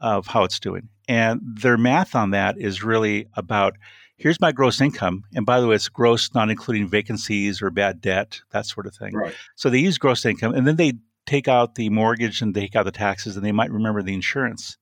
of 0.00 0.26
how 0.26 0.44
it's 0.44 0.60
doing. 0.60 0.88
And 1.08 1.40
their 1.42 1.76
math 1.76 2.14
on 2.14 2.30
that 2.30 2.58
is 2.58 2.84
really 2.84 3.26
about 3.34 3.74
here's 4.18 4.40
my 4.40 4.52
gross 4.52 4.80
income. 4.80 5.24
And 5.34 5.46
by 5.46 5.60
the 5.60 5.66
way, 5.66 5.76
it's 5.76 5.88
gross, 5.88 6.34
not 6.34 6.50
including 6.50 6.88
vacancies 6.88 7.62
or 7.62 7.70
bad 7.70 8.00
debt, 8.00 8.40
that 8.50 8.66
sort 8.66 8.86
of 8.86 8.94
thing. 8.94 9.14
Right. 9.14 9.34
So 9.54 9.70
they 9.70 9.78
use 9.78 9.96
gross 9.96 10.24
income 10.26 10.54
and 10.54 10.66
then 10.66 10.76
they 10.76 10.94
take 11.24 11.48
out 11.48 11.76
the 11.76 11.88
mortgage 11.88 12.42
and 12.42 12.54
take 12.54 12.76
out 12.76 12.84
the 12.84 12.90
taxes 12.90 13.36
and 13.36 13.46
they 13.46 13.52
might 13.52 13.70
remember 13.70 14.02
the 14.02 14.14
insurance. 14.14 14.76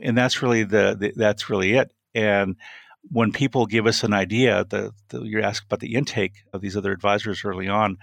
And 0.00 0.16
that's 0.16 0.42
really 0.42 0.64
the, 0.64 0.96
the 0.98 1.12
that's 1.14 1.50
really 1.50 1.74
it. 1.74 1.92
And 2.14 2.56
when 3.10 3.32
people 3.32 3.66
give 3.66 3.86
us 3.86 4.02
an 4.04 4.14
idea, 4.14 4.64
the, 4.68 4.92
the, 5.08 5.22
you 5.22 5.42
ask 5.42 5.64
about 5.64 5.80
the 5.80 5.94
intake 5.94 6.44
of 6.52 6.60
these 6.60 6.76
other 6.76 6.92
advisors 6.92 7.44
early 7.44 7.68
on. 7.68 7.98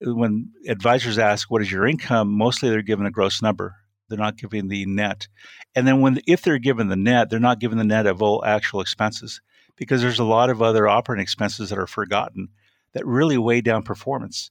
When 0.00 0.50
advisors 0.68 1.18
ask, 1.18 1.50
"What 1.50 1.62
is 1.62 1.70
your 1.70 1.86
income?" 1.86 2.28
mostly 2.28 2.68
they're 2.68 2.82
given 2.82 3.06
a 3.06 3.10
gross 3.10 3.40
number. 3.40 3.76
They're 4.08 4.18
not 4.18 4.36
giving 4.36 4.68
the 4.68 4.86
net. 4.86 5.28
And 5.74 5.86
then 5.86 6.00
when 6.00 6.20
if 6.26 6.42
they're 6.42 6.58
given 6.58 6.88
the 6.88 6.96
net, 6.96 7.30
they're 7.30 7.40
not 7.40 7.60
given 7.60 7.78
the 7.78 7.84
net 7.84 8.06
of 8.06 8.22
all 8.22 8.44
actual 8.44 8.80
expenses 8.80 9.40
because 9.76 10.00
there's 10.00 10.18
a 10.18 10.24
lot 10.24 10.50
of 10.50 10.62
other 10.62 10.88
operating 10.88 11.22
expenses 11.22 11.70
that 11.70 11.78
are 11.78 11.86
forgotten 11.86 12.48
that 12.92 13.06
really 13.06 13.38
weigh 13.38 13.60
down 13.60 13.82
performance. 13.82 14.50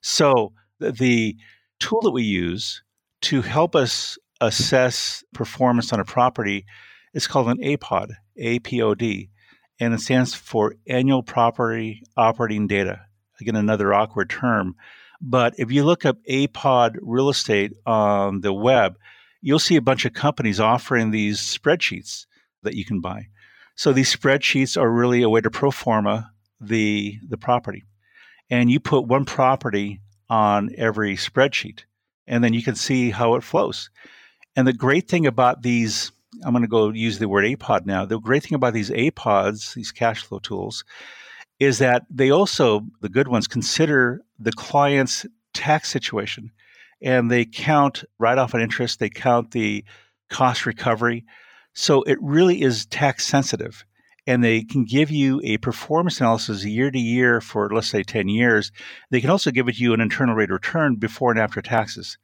So 0.00 0.52
the, 0.80 1.36
tool 1.78 2.00
that 2.00 2.10
we 2.10 2.22
use 2.22 2.82
to 3.20 3.42
help 3.42 3.76
us 3.76 4.18
assess 4.40 5.22
performance 5.34 5.92
on 5.92 6.00
a 6.00 6.04
property 6.04 6.64
is 7.12 7.26
called 7.26 7.48
an 7.48 7.58
APOD, 7.58 8.12
APOD 8.40 9.28
and 9.78 9.94
it 9.94 10.00
stands 10.00 10.34
for 10.34 10.74
Annual 10.86 11.22
Property 11.22 12.02
Operating 12.16 12.66
Data. 12.66 13.00
Again, 13.40 13.56
another 13.56 13.92
awkward 13.92 14.30
term. 14.30 14.74
But 15.20 15.54
if 15.58 15.70
you 15.70 15.84
look 15.84 16.04
up 16.04 16.16
APOD 16.28 16.96
real 17.02 17.28
estate 17.28 17.72
on 17.84 18.40
the 18.40 18.52
web, 18.52 18.96
you'll 19.42 19.58
see 19.58 19.76
a 19.76 19.82
bunch 19.82 20.04
of 20.04 20.12
companies 20.12 20.60
offering 20.60 21.10
these 21.10 21.38
spreadsheets 21.40 22.26
that 22.62 22.74
you 22.74 22.84
can 22.84 23.00
buy. 23.00 23.28
So 23.76 23.92
these 23.92 24.14
spreadsheets 24.14 24.80
are 24.80 24.90
really 24.90 25.22
a 25.22 25.28
way 25.28 25.40
to 25.40 25.50
pro 25.50 25.70
forma 25.70 26.32
the 26.60 27.18
the 27.26 27.36
property. 27.36 27.84
And 28.50 28.70
you 28.70 28.80
put 28.80 29.06
one 29.06 29.24
property 29.24 30.00
on 30.28 30.70
every 30.76 31.16
spreadsheet, 31.16 31.84
and 32.26 32.42
then 32.42 32.52
you 32.52 32.62
can 32.62 32.74
see 32.74 33.10
how 33.10 33.34
it 33.34 33.44
flows. 33.44 33.90
And 34.56 34.66
the 34.66 34.72
great 34.72 35.08
thing 35.08 35.26
about 35.26 35.62
these 35.62 36.10
I'm 36.44 36.52
going 36.52 36.62
to 36.62 36.68
go 36.68 36.90
use 36.90 37.18
the 37.18 37.28
word 37.28 37.44
APOD 37.44 37.86
now. 37.86 38.04
The 38.04 38.18
great 38.18 38.42
thing 38.42 38.54
about 38.54 38.74
these 38.74 38.90
APODs, 38.90 39.74
these 39.74 39.92
cash 39.92 40.22
flow 40.22 40.38
tools, 40.38 40.84
is 41.58 41.78
that 41.78 42.04
they 42.10 42.30
also, 42.30 42.82
the 43.00 43.08
good 43.08 43.28
ones, 43.28 43.46
consider 43.46 44.20
the 44.38 44.52
client's 44.52 45.24
tax 45.54 45.88
situation 45.88 46.52
and 47.02 47.30
they 47.30 47.44
count 47.44 48.04
right 48.18 48.38
off 48.38 48.54
an 48.54 48.60
interest, 48.60 48.98
they 48.98 49.08
count 49.08 49.50
the 49.52 49.84
cost 50.30 50.66
recovery. 50.66 51.24
So 51.78 52.02
it 52.04 52.18
really 52.22 52.62
is 52.62 52.86
tax 52.86 53.26
sensitive. 53.26 53.84
And 54.26 54.42
they 54.42 54.62
can 54.62 54.84
give 54.84 55.10
you 55.10 55.40
a 55.44 55.58
performance 55.58 56.20
analysis 56.20 56.64
year 56.64 56.90
to 56.90 56.98
year 56.98 57.40
for, 57.40 57.68
let's 57.70 57.86
say, 57.86 58.02
10 58.02 58.28
years. 58.28 58.72
They 59.10 59.20
can 59.20 59.28
also 59.28 59.50
give 59.50 59.68
it 59.68 59.76
to 59.76 59.82
you 59.82 59.92
an 59.92 60.00
internal 60.00 60.34
rate 60.34 60.48
of 60.48 60.54
return 60.54 60.96
before 60.96 61.30
and 61.30 61.38
after 61.38 61.60
taxes. 61.60 62.16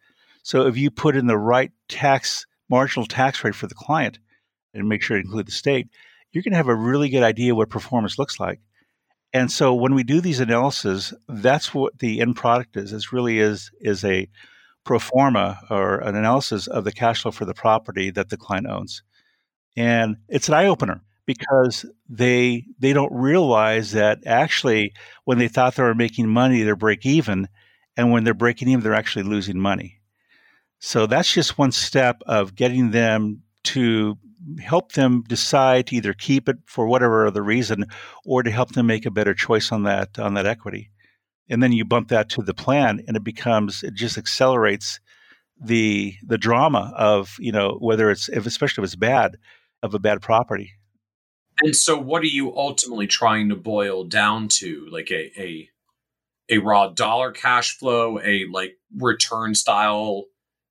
So 0.43 0.67
if 0.67 0.79
you 0.79 0.91
put 0.91 1.17
in 1.17 1.27
the 1.27 1.37
right 1.37 1.71
tax 1.89 2.47
marginal 2.71 3.07
tax 3.07 3.45
rate 3.45 3.55
for 3.55 3.67
the 3.67 3.75
client 3.75 4.19
and 4.73 4.89
make 4.89 5.03
sure 5.03 5.19
to 5.19 5.23
include 5.23 5.47
the 5.47 5.53
state, 5.53 5.89
you're 6.33 6.43
going 6.43 6.53
to 6.53 6.57
have 6.57 6.69
a 6.69 6.75
really 6.75 7.11
good 7.11 7.23
idea 7.23 7.55
what 7.55 7.69
performance 7.69 8.19
looks 8.19 8.41
like. 8.41 8.59
And 9.35 9.53
so 9.53 9.75
when 9.75 9.95
we 9.95 10.03
do 10.03 10.23
these 10.23 10.41
analyses, 10.41 11.13
that's 11.29 11.75
what 11.75 11.99
the 11.99 12.23
end 12.23 12.37
product 12.37 12.79
is. 12.79 12.93
It 12.93 13.13
really 13.13 13.39
is 13.39 13.71
is 13.83 14.03
a 14.03 14.29
pro 14.85 14.99
forma 14.99 15.61
or 15.69 15.99
an 15.99 16.17
analysis 16.17 16.67
of 16.67 16.85
the 16.85 16.93
cash 16.93 17.23
flow 17.23 17.31
for 17.31 17.45
the 17.45 17.55
property 17.55 18.11
that 18.11 18.31
the 18.31 18.39
client 18.39 18.67
owns. 18.67 19.03
And 19.77 20.17
it's 20.29 20.49
an 20.49 20.55
eye 20.55 20.67
opener 20.67 21.03
because 21.27 21.87
they 22.09 22.67
they 22.79 22.93
don't 22.93 23.13
realize 23.13 23.93
that 23.93 24.19
actually 24.27 24.93
when 25.25 25.39
they 25.39 25.49
thought 25.49 25.77
they 25.77 25.83
were 25.83 25.95
making 25.95 26.29
money, 26.29 26.63
they're 26.63 26.77
break 26.77 27.07
even, 27.07 27.49
and 27.97 28.11
when 28.11 28.25
they're 28.25 28.35
breaking 28.35 28.69
even, 28.69 28.83
they're 28.83 28.95
actually 28.95 29.25
losing 29.25 29.59
money. 29.59 30.01
So 30.81 31.07
that's 31.07 31.33
just 31.33 31.59
one 31.59 31.73
step 31.73 32.23
of 32.27 32.55
getting 32.55 32.91
them 32.91 33.43
to 33.65 34.19
help 34.61 34.93
them 34.93 35.23
decide 35.29 35.87
to 35.87 35.97
either 35.97 36.13
keep 36.13 36.49
it 36.49 36.57
for 36.67 36.87
whatever 36.87 37.27
other 37.27 37.43
reason 37.43 37.87
or 38.25 38.43
to 38.43 38.51
help 38.51 38.73
them 38.73 38.87
make 38.87 39.07
a 39.07 39.11
better 39.11 39.35
choice 39.35 39.71
on 39.71 39.85
that 39.85 40.19
on 40.19 40.35
that 40.35 40.47
equity. 40.47 40.91
And 41.49 41.63
then 41.63 41.73
you 41.73 41.85
bump 41.85 42.09
that 42.09 42.29
to 42.31 42.43
the 42.43 42.55
plan 42.55 43.03
and 43.07 43.17
it 43.17 43.25
becomes 43.25 43.83
it 43.83 43.95
just 43.95 44.19
accelerates 44.19 45.01
the 45.61 46.15
the 46.27 46.39
drama 46.39 46.93
of, 46.97 47.37
you 47.39 47.53
know, 47.53 47.77
whether 47.81 48.11
it's 48.11 48.29
if 48.29 48.47
especially 48.47 48.83
if 48.83 48.87
it's 48.87 48.97
bad 48.97 49.37
of 49.83 49.95
a 49.95 49.99
bad 49.99 50.23
property. 50.23 50.73
And 51.61 51.77
so 51.77 51.99
what 51.99 52.23
are 52.23 52.27
you 52.27 52.57
ultimately 52.57 53.07
trying 53.07 53.49
to 53.51 53.57
boil 53.57 54.05
down 54.05 54.49
to? 54.49 54.87
Like 54.91 55.11
a 55.11 55.31
a 55.41 55.69
a 56.49 56.59
raw 56.59 56.89
dollar 56.89 57.31
cash 57.31 57.77
flow, 57.79 58.19
a 58.23 58.47
like 58.51 58.79
return 58.97 59.55
style 59.55 60.25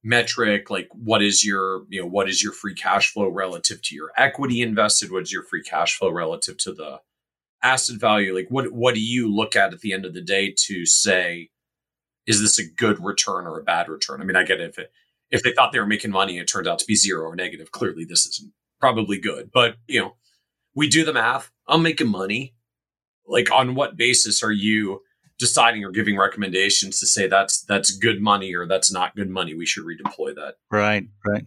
metric? 0.03 0.69
Like 0.69 0.89
what 0.93 1.21
is 1.21 1.45
your 1.45 1.83
you 1.89 2.01
know 2.01 2.07
what 2.07 2.29
is 2.29 2.43
your 2.43 2.51
free 2.51 2.73
cash 2.73 3.11
flow 3.13 3.29
relative 3.29 3.81
to 3.83 3.95
your 3.95 4.11
equity 4.17 4.61
invested? 4.61 5.11
What 5.11 5.23
is 5.23 5.31
your 5.31 5.43
free 5.43 5.63
cash 5.63 5.97
flow 5.97 6.09
relative 6.09 6.57
to 6.59 6.73
the 6.73 7.01
asset 7.63 7.99
value? 7.99 8.33
Like 8.33 8.47
what 8.49 8.71
what 8.71 8.95
do 8.95 9.01
you 9.01 9.33
look 9.33 9.55
at 9.55 9.73
at 9.73 9.81
the 9.81 9.93
end 9.93 10.05
of 10.05 10.13
the 10.13 10.21
day 10.21 10.53
to 10.65 10.85
say 10.85 11.49
is 12.27 12.41
this 12.41 12.59
a 12.59 12.69
good 12.69 13.03
return 13.03 13.45
or 13.45 13.59
a 13.59 13.63
bad 13.63 13.87
return? 13.87 14.21
I 14.21 14.25
mean 14.25 14.35
i 14.35 14.43
get 14.43 14.59
it. 14.59 14.69
If 14.69 14.79
it 14.79 14.91
if 15.29 15.43
they 15.43 15.53
thought 15.53 15.71
they 15.71 15.79
were 15.79 15.85
making 15.85 16.11
money 16.11 16.37
and 16.37 16.43
it 16.43 16.51
turned 16.51 16.67
out 16.67 16.79
to 16.79 16.85
be 16.85 16.95
zero 16.95 17.29
or 17.29 17.35
negative. 17.35 17.71
Clearly 17.71 18.03
this 18.03 18.25
isn't 18.25 18.51
probably 18.81 19.17
good 19.17 19.49
but 19.53 19.75
you 19.87 20.01
know 20.01 20.15
we 20.75 20.87
do 20.87 21.03
the 21.03 21.13
math. 21.13 21.51
I'm 21.67 21.83
making 21.83 22.09
money. 22.09 22.53
Like 23.27 23.51
on 23.51 23.75
what 23.75 23.97
basis 23.97 24.43
are 24.43 24.51
you 24.51 25.01
deciding 25.39 25.83
or 25.83 25.91
giving 25.91 26.17
recommendations 26.17 26.99
to 26.99 27.07
say 27.07 27.27
that's 27.27 27.61
that's 27.63 27.91
good 27.91 28.21
money 28.21 28.53
or 28.53 28.67
that's 28.67 28.91
not 28.91 29.15
good 29.15 29.29
money? 29.29 29.53
We 29.53 29.65
should 29.65 29.85
redeploy 29.85 30.35
that. 30.35 30.55
Right 30.69 31.07
right. 31.25 31.45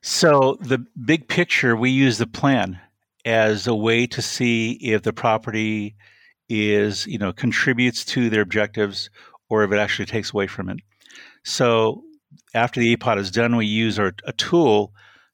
So 0.00 0.58
the 0.60 0.84
big 1.04 1.28
picture 1.28 1.76
we 1.76 1.90
use 1.90 2.18
the 2.18 2.26
plan 2.26 2.80
as 3.24 3.66
a 3.66 3.74
way 3.74 4.06
to 4.08 4.20
see 4.20 4.72
if 4.72 5.02
the 5.02 5.12
property 5.12 5.94
is 6.48 7.06
you 7.06 7.18
know 7.18 7.32
contributes 7.32 8.04
to 8.04 8.28
their 8.28 8.42
objectives 8.42 9.10
or 9.48 9.62
if 9.64 9.72
it 9.72 9.78
actually 9.78 10.06
takes 10.06 10.32
away 10.32 10.46
from 10.46 10.68
it. 10.68 10.78
So 11.44 12.02
after 12.54 12.80
the 12.80 12.96
apod 12.96 13.18
is 13.18 13.30
done 13.30 13.56
we 13.56 13.66
use 13.66 13.98
our, 13.98 14.12
a 14.24 14.32
tool 14.32 14.92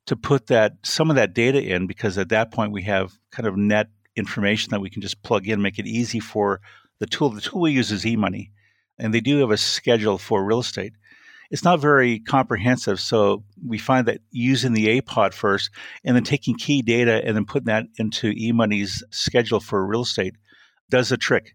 to 0.08 0.16
put 0.16 0.46
that 0.46 0.72
some 0.82 1.10
of 1.10 1.16
that 1.16 1.34
data 1.34 1.62
in 1.62 1.86
because 1.86 2.16
at 2.16 2.30
that 2.30 2.50
point 2.50 2.72
we 2.72 2.82
have 2.82 3.12
kind 3.30 3.46
of 3.46 3.56
net 3.56 3.88
information 4.16 4.70
that 4.70 4.80
we 4.80 4.90
can 4.90 5.02
just 5.02 5.22
plug 5.22 5.46
in 5.46 5.62
make 5.62 5.78
it 5.78 5.86
easy 5.86 6.18
for 6.18 6.60
the 6.98 7.06
tool 7.06 7.28
the 7.28 7.42
tool 7.42 7.60
we 7.60 7.72
use 7.72 7.92
is 7.92 8.04
eMoney, 8.04 8.50
and 8.98 9.12
they 9.12 9.20
do 9.20 9.38
have 9.38 9.50
a 9.50 9.56
schedule 9.56 10.18
for 10.18 10.44
real 10.44 10.60
estate. 10.60 10.94
It's 11.50 11.64
not 11.64 11.80
very 11.80 12.18
comprehensive, 12.18 13.00
so 13.00 13.44
we 13.66 13.78
find 13.78 14.06
that 14.06 14.20
using 14.30 14.72
the 14.72 15.00
APOD 15.00 15.32
first 15.32 15.70
and 16.04 16.16
then 16.16 16.24
taking 16.24 16.56
key 16.56 16.82
data 16.82 17.22
and 17.24 17.36
then 17.36 17.44
putting 17.44 17.66
that 17.66 17.86
into 17.98 18.32
eMoney's 18.32 19.02
schedule 19.10 19.60
for 19.60 19.86
real 19.86 20.02
estate 20.02 20.34
does 20.90 21.10
the 21.10 21.16
trick. 21.16 21.54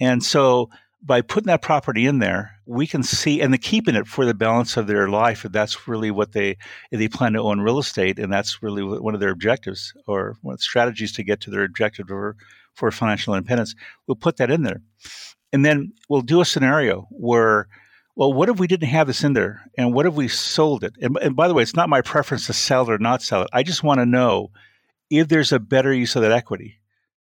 And 0.00 0.22
so 0.22 0.70
by 1.02 1.22
putting 1.22 1.46
that 1.46 1.62
property 1.62 2.06
in 2.06 2.18
there, 2.18 2.52
we 2.66 2.86
can 2.86 3.02
see 3.02 3.40
and 3.40 3.52
then 3.52 3.60
keeping 3.60 3.94
it 3.94 4.06
for 4.06 4.24
the 4.24 4.34
balance 4.34 4.76
of 4.76 4.86
their 4.86 5.08
life. 5.08 5.44
If 5.44 5.52
that's 5.52 5.88
really 5.88 6.10
what 6.10 6.32
they 6.32 6.58
they 6.90 7.08
plan 7.08 7.32
to 7.32 7.40
own 7.40 7.60
real 7.60 7.78
estate, 7.78 8.18
and 8.18 8.32
that's 8.32 8.62
really 8.62 8.82
one 8.82 9.14
of 9.14 9.20
their 9.20 9.30
objectives 9.30 9.94
or 10.06 10.36
one 10.42 10.54
of 10.54 10.60
strategies 10.60 11.12
to 11.12 11.22
get 11.22 11.40
to 11.42 11.50
their 11.50 11.64
objective 11.64 12.10
or 12.10 12.36
for 12.74 12.90
financial 12.90 13.34
independence, 13.34 13.74
we'll 14.06 14.14
put 14.16 14.36
that 14.36 14.50
in 14.50 14.62
there. 14.62 14.82
And 15.52 15.64
then 15.64 15.92
we'll 16.08 16.22
do 16.22 16.40
a 16.40 16.44
scenario 16.44 17.08
where, 17.10 17.66
well, 18.14 18.32
what 18.32 18.48
if 18.48 18.60
we 18.60 18.68
didn't 18.68 18.88
have 18.88 19.06
this 19.06 19.24
in 19.24 19.32
there? 19.32 19.62
And 19.76 19.92
what 19.92 20.06
if 20.06 20.14
we 20.14 20.28
sold 20.28 20.84
it? 20.84 20.94
And, 21.00 21.16
and 21.20 21.34
by 21.34 21.48
the 21.48 21.54
way, 21.54 21.62
it's 21.62 21.74
not 21.74 21.88
my 21.88 22.02
preference 22.02 22.46
to 22.46 22.52
sell 22.52 22.82
it 22.82 22.92
or 22.92 22.98
not 22.98 23.22
sell 23.22 23.42
it. 23.42 23.50
I 23.52 23.62
just 23.62 23.82
want 23.82 23.98
to 23.98 24.06
know 24.06 24.50
if 25.10 25.28
there's 25.28 25.52
a 25.52 25.58
better 25.58 25.92
use 25.92 26.14
of 26.14 26.22
that 26.22 26.32
equity. 26.32 26.79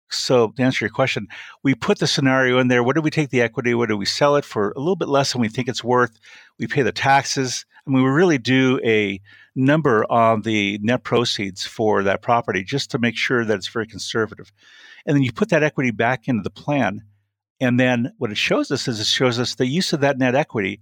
So 0.09 0.49
to 0.49 0.63
answer 0.63 0.85
your 0.85 0.91
question, 0.91 1.27
we 1.63 1.75
put 1.75 1.99
the 1.99 2.07
scenario 2.07 2.59
in 2.59 2.67
there. 2.67 2.83
What 2.83 2.95
do 2.95 3.01
we 3.01 3.09
take 3.09 3.29
the 3.29 3.41
equity? 3.41 3.73
What 3.73 3.89
do 3.89 3.97
we 3.97 4.05
sell 4.05 4.35
it 4.35 4.45
for 4.45 4.71
a 4.71 4.79
little 4.79 4.95
bit 4.95 5.09
less 5.09 5.31
than 5.31 5.41
we 5.41 5.49
think 5.49 5.67
it's 5.67 5.83
worth? 5.83 6.19
We 6.59 6.67
pay 6.67 6.83
the 6.83 6.91
taxes. 6.91 7.65
Mean, 7.87 8.03
we 8.03 8.09
really 8.09 8.39
do 8.39 8.79
a 8.83 9.21
number 9.55 10.05
on 10.11 10.41
the 10.41 10.79
net 10.81 11.03
proceeds 11.03 11.65
for 11.65 12.01
that 12.03 12.23
property 12.23 12.63
just 12.63 12.91
to 12.91 12.99
make 12.99 13.15
sure 13.15 13.45
that 13.45 13.55
it's 13.55 13.67
very 13.67 13.85
conservative. 13.85 14.51
And 15.05 15.15
then 15.15 15.23
you 15.23 15.31
put 15.31 15.49
that 15.49 15.61
equity 15.61 15.91
back 15.91 16.27
into 16.27 16.41
the 16.41 16.49
plan. 16.49 17.03
And 17.59 17.79
then 17.79 18.11
what 18.17 18.31
it 18.31 18.37
shows 18.37 18.71
us 18.71 18.87
is 18.87 18.99
it 18.99 19.05
shows 19.05 19.39
us 19.39 19.55
the 19.55 19.67
use 19.67 19.93
of 19.93 20.01
that 20.01 20.17
net 20.17 20.33
equity 20.33 20.81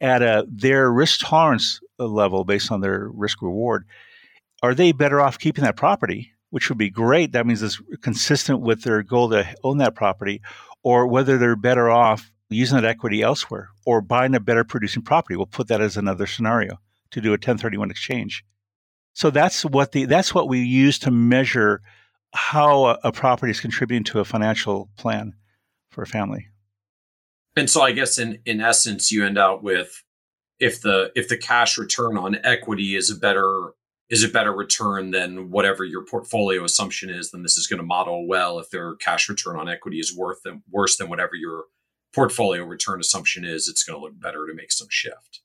at 0.00 0.22
a, 0.22 0.46
their 0.48 0.90
risk 0.92 1.20
tolerance 1.26 1.80
level 1.98 2.44
based 2.44 2.70
on 2.70 2.80
their 2.80 3.10
risk 3.12 3.42
reward. 3.42 3.84
Are 4.62 4.74
they 4.74 4.92
better 4.92 5.20
off 5.20 5.38
keeping 5.38 5.64
that 5.64 5.76
property, 5.76 6.32
which 6.56 6.70
would 6.70 6.78
be 6.78 6.88
great? 6.88 7.32
That 7.32 7.46
means 7.46 7.62
it's 7.62 7.82
consistent 8.00 8.62
with 8.62 8.80
their 8.80 9.02
goal 9.02 9.28
to 9.28 9.46
own 9.62 9.76
that 9.76 9.94
property, 9.94 10.40
or 10.82 11.06
whether 11.06 11.36
they're 11.36 11.54
better 11.54 11.90
off 11.90 12.32
using 12.48 12.76
that 12.76 12.86
equity 12.86 13.20
elsewhere 13.20 13.68
or 13.84 14.00
buying 14.00 14.34
a 14.34 14.40
better 14.40 14.64
producing 14.64 15.02
property. 15.02 15.36
We'll 15.36 15.44
put 15.44 15.68
that 15.68 15.82
as 15.82 15.98
another 15.98 16.26
scenario 16.26 16.78
to 17.10 17.20
do 17.20 17.28
a 17.28 17.32
1031 17.32 17.90
exchange. 17.90 18.42
So 19.12 19.28
that's 19.28 19.66
what 19.66 19.92
the 19.92 20.06
that's 20.06 20.34
what 20.34 20.48
we 20.48 20.60
use 20.60 20.98
to 21.00 21.10
measure 21.10 21.82
how 22.32 22.86
a, 22.86 23.00
a 23.04 23.12
property 23.12 23.50
is 23.50 23.60
contributing 23.60 24.04
to 24.04 24.20
a 24.20 24.24
financial 24.24 24.88
plan 24.96 25.34
for 25.90 26.00
a 26.00 26.06
family. 26.06 26.46
And 27.54 27.68
so 27.68 27.82
I 27.82 27.92
guess 27.92 28.18
in 28.18 28.38
in 28.46 28.62
essence 28.62 29.12
you 29.12 29.26
end 29.26 29.36
out 29.36 29.62
with 29.62 30.02
if 30.58 30.80
the 30.80 31.12
if 31.14 31.28
the 31.28 31.36
cash 31.36 31.76
return 31.76 32.16
on 32.16 32.38
equity 32.42 32.96
is 32.96 33.10
a 33.10 33.14
better 33.14 33.74
is 34.08 34.22
a 34.22 34.28
better 34.28 34.52
return 34.52 35.10
than 35.10 35.50
whatever 35.50 35.84
your 35.84 36.04
portfolio 36.04 36.64
assumption 36.64 37.10
is, 37.10 37.30
then 37.30 37.42
this 37.42 37.56
is 37.56 37.66
going 37.66 37.78
to 37.78 37.86
model 37.86 38.26
well. 38.26 38.58
If 38.58 38.70
their 38.70 38.94
cash 38.96 39.28
return 39.28 39.56
on 39.56 39.68
equity 39.68 39.98
is 39.98 40.16
worth 40.16 40.42
than, 40.44 40.62
worse 40.70 40.96
than 40.96 41.08
whatever 41.08 41.34
your 41.34 41.64
portfolio 42.14 42.64
return 42.64 43.00
assumption 43.00 43.44
is, 43.44 43.68
it's 43.68 43.82
going 43.82 43.98
to 43.98 44.02
look 44.02 44.18
better 44.20 44.46
to 44.46 44.54
make 44.54 44.70
some 44.72 44.88
shift. 44.90 45.40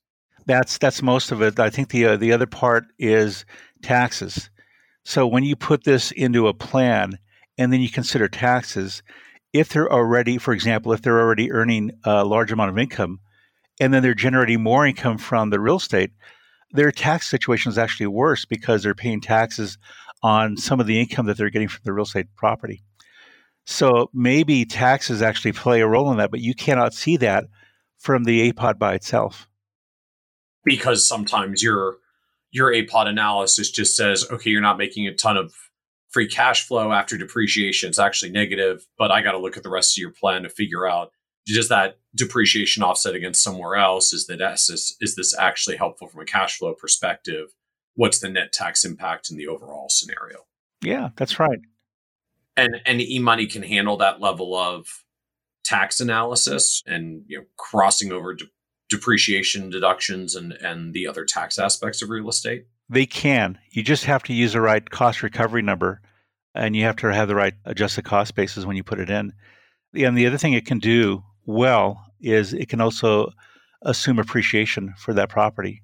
That's 0.46 0.78
that's 0.78 1.02
most 1.02 1.30
of 1.30 1.40
it. 1.40 1.60
I 1.60 1.70
think 1.70 1.90
the 1.90 2.06
uh, 2.06 2.16
the 2.16 2.32
other 2.32 2.46
part 2.46 2.84
is 2.98 3.44
taxes. 3.82 4.50
So 5.04 5.26
when 5.26 5.44
you 5.44 5.56
put 5.56 5.84
this 5.84 6.10
into 6.12 6.48
a 6.48 6.54
plan 6.54 7.18
and 7.58 7.72
then 7.72 7.80
you 7.80 7.88
consider 7.88 8.28
taxes, 8.28 9.02
if 9.52 9.68
they're 9.68 9.92
already, 9.92 10.38
for 10.38 10.52
example, 10.52 10.92
if 10.92 11.02
they're 11.02 11.20
already 11.20 11.52
earning 11.52 11.92
a 12.04 12.24
large 12.24 12.50
amount 12.50 12.70
of 12.70 12.78
income, 12.78 13.20
and 13.80 13.92
then 13.92 14.02
they're 14.02 14.14
generating 14.14 14.62
more 14.62 14.86
income 14.86 15.18
from 15.18 15.50
the 15.50 15.60
real 15.60 15.76
estate, 15.76 16.10
their 16.72 16.90
tax 16.90 17.28
situation 17.28 17.70
is 17.70 17.78
actually 17.78 18.06
worse 18.06 18.44
because 18.44 18.82
they're 18.82 18.94
paying 18.94 19.20
taxes 19.20 19.78
on 20.22 20.56
some 20.56 20.80
of 20.80 20.86
the 20.86 21.00
income 21.00 21.26
that 21.26 21.36
they're 21.36 21.50
getting 21.50 21.68
from 21.68 21.82
the 21.84 21.92
real 21.92 22.04
estate 22.04 22.26
property. 22.36 22.82
So 23.66 24.10
maybe 24.12 24.64
taxes 24.64 25.22
actually 25.22 25.52
play 25.52 25.80
a 25.80 25.86
role 25.86 26.10
in 26.10 26.18
that, 26.18 26.30
but 26.30 26.40
you 26.40 26.54
cannot 26.54 26.94
see 26.94 27.16
that 27.18 27.44
from 27.98 28.24
the 28.24 28.52
APOD 28.52 28.78
by 28.78 28.94
itself. 28.94 29.48
Because 30.64 31.06
sometimes 31.06 31.62
your 31.62 31.96
your 32.50 32.72
APOD 32.72 33.06
analysis 33.06 33.70
just 33.70 33.96
says, 33.96 34.26
okay, 34.30 34.50
you're 34.50 34.60
not 34.60 34.78
making 34.78 35.06
a 35.06 35.14
ton 35.14 35.36
of 35.36 35.54
free 36.10 36.28
cash 36.28 36.66
flow 36.66 36.92
after 36.92 37.16
depreciation. 37.16 37.88
It's 37.88 37.98
actually 37.98 38.30
negative, 38.30 38.86
but 38.98 39.10
I 39.10 39.22
got 39.22 39.32
to 39.32 39.38
look 39.38 39.56
at 39.56 39.62
the 39.62 39.70
rest 39.70 39.96
of 39.96 40.02
your 40.02 40.10
plan 40.10 40.42
to 40.42 40.50
figure 40.50 40.86
out 40.86 41.12
does 41.46 41.68
that 41.68 41.98
depreciation 42.14 42.82
offset 42.82 43.14
against 43.14 43.42
somewhere 43.42 43.76
else? 43.76 44.12
Is 44.12 44.26
that 44.26 44.40
is, 44.40 44.96
is 45.00 45.16
this 45.16 45.36
actually 45.36 45.76
helpful 45.76 46.08
from 46.08 46.20
a 46.20 46.24
cash 46.24 46.58
flow 46.58 46.74
perspective? 46.74 47.48
What's 47.94 48.20
the 48.20 48.28
net 48.28 48.52
tax 48.52 48.84
impact 48.84 49.30
in 49.30 49.36
the 49.36 49.48
overall 49.48 49.88
scenario? 49.88 50.46
Yeah, 50.82 51.10
that's 51.16 51.38
right. 51.38 51.60
And 52.56 52.76
and 52.84 53.00
eMoney 53.00 53.50
can 53.50 53.62
handle 53.62 53.96
that 53.98 54.20
level 54.20 54.56
of 54.56 54.86
tax 55.64 56.00
analysis 56.00 56.82
and 56.86 57.22
you 57.26 57.38
know 57.38 57.44
crossing 57.56 58.12
over 58.12 58.34
de- 58.34 58.46
depreciation 58.88 59.70
deductions 59.70 60.34
and 60.34 60.52
and 60.52 60.92
the 60.92 61.06
other 61.06 61.24
tax 61.24 61.58
aspects 61.58 62.02
of 62.02 62.10
real 62.10 62.28
estate. 62.28 62.66
They 62.88 63.06
can. 63.06 63.58
You 63.70 63.82
just 63.82 64.04
have 64.04 64.22
to 64.24 64.34
use 64.34 64.52
the 64.52 64.60
right 64.60 64.88
cost 64.90 65.22
recovery 65.22 65.62
number, 65.62 66.02
and 66.54 66.76
you 66.76 66.84
have 66.84 66.96
to 66.96 67.12
have 67.12 67.28
the 67.28 67.34
right 67.34 67.54
adjusted 67.64 68.04
cost 68.04 68.34
basis 68.34 68.66
when 68.66 68.76
you 68.76 68.84
put 68.84 69.00
it 69.00 69.08
in. 69.08 69.32
And 69.94 70.16
the 70.16 70.26
other 70.26 70.38
thing 70.38 70.52
it 70.52 70.66
can 70.66 70.78
do 70.78 71.22
well 71.46 72.04
is 72.20 72.52
it 72.52 72.68
can 72.68 72.80
also 72.80 73.32
assume 73.82 74.18
appreciation 74.18 74.94
for 74.98 75.12
that 75.14 75.28
property. 75.28 75.82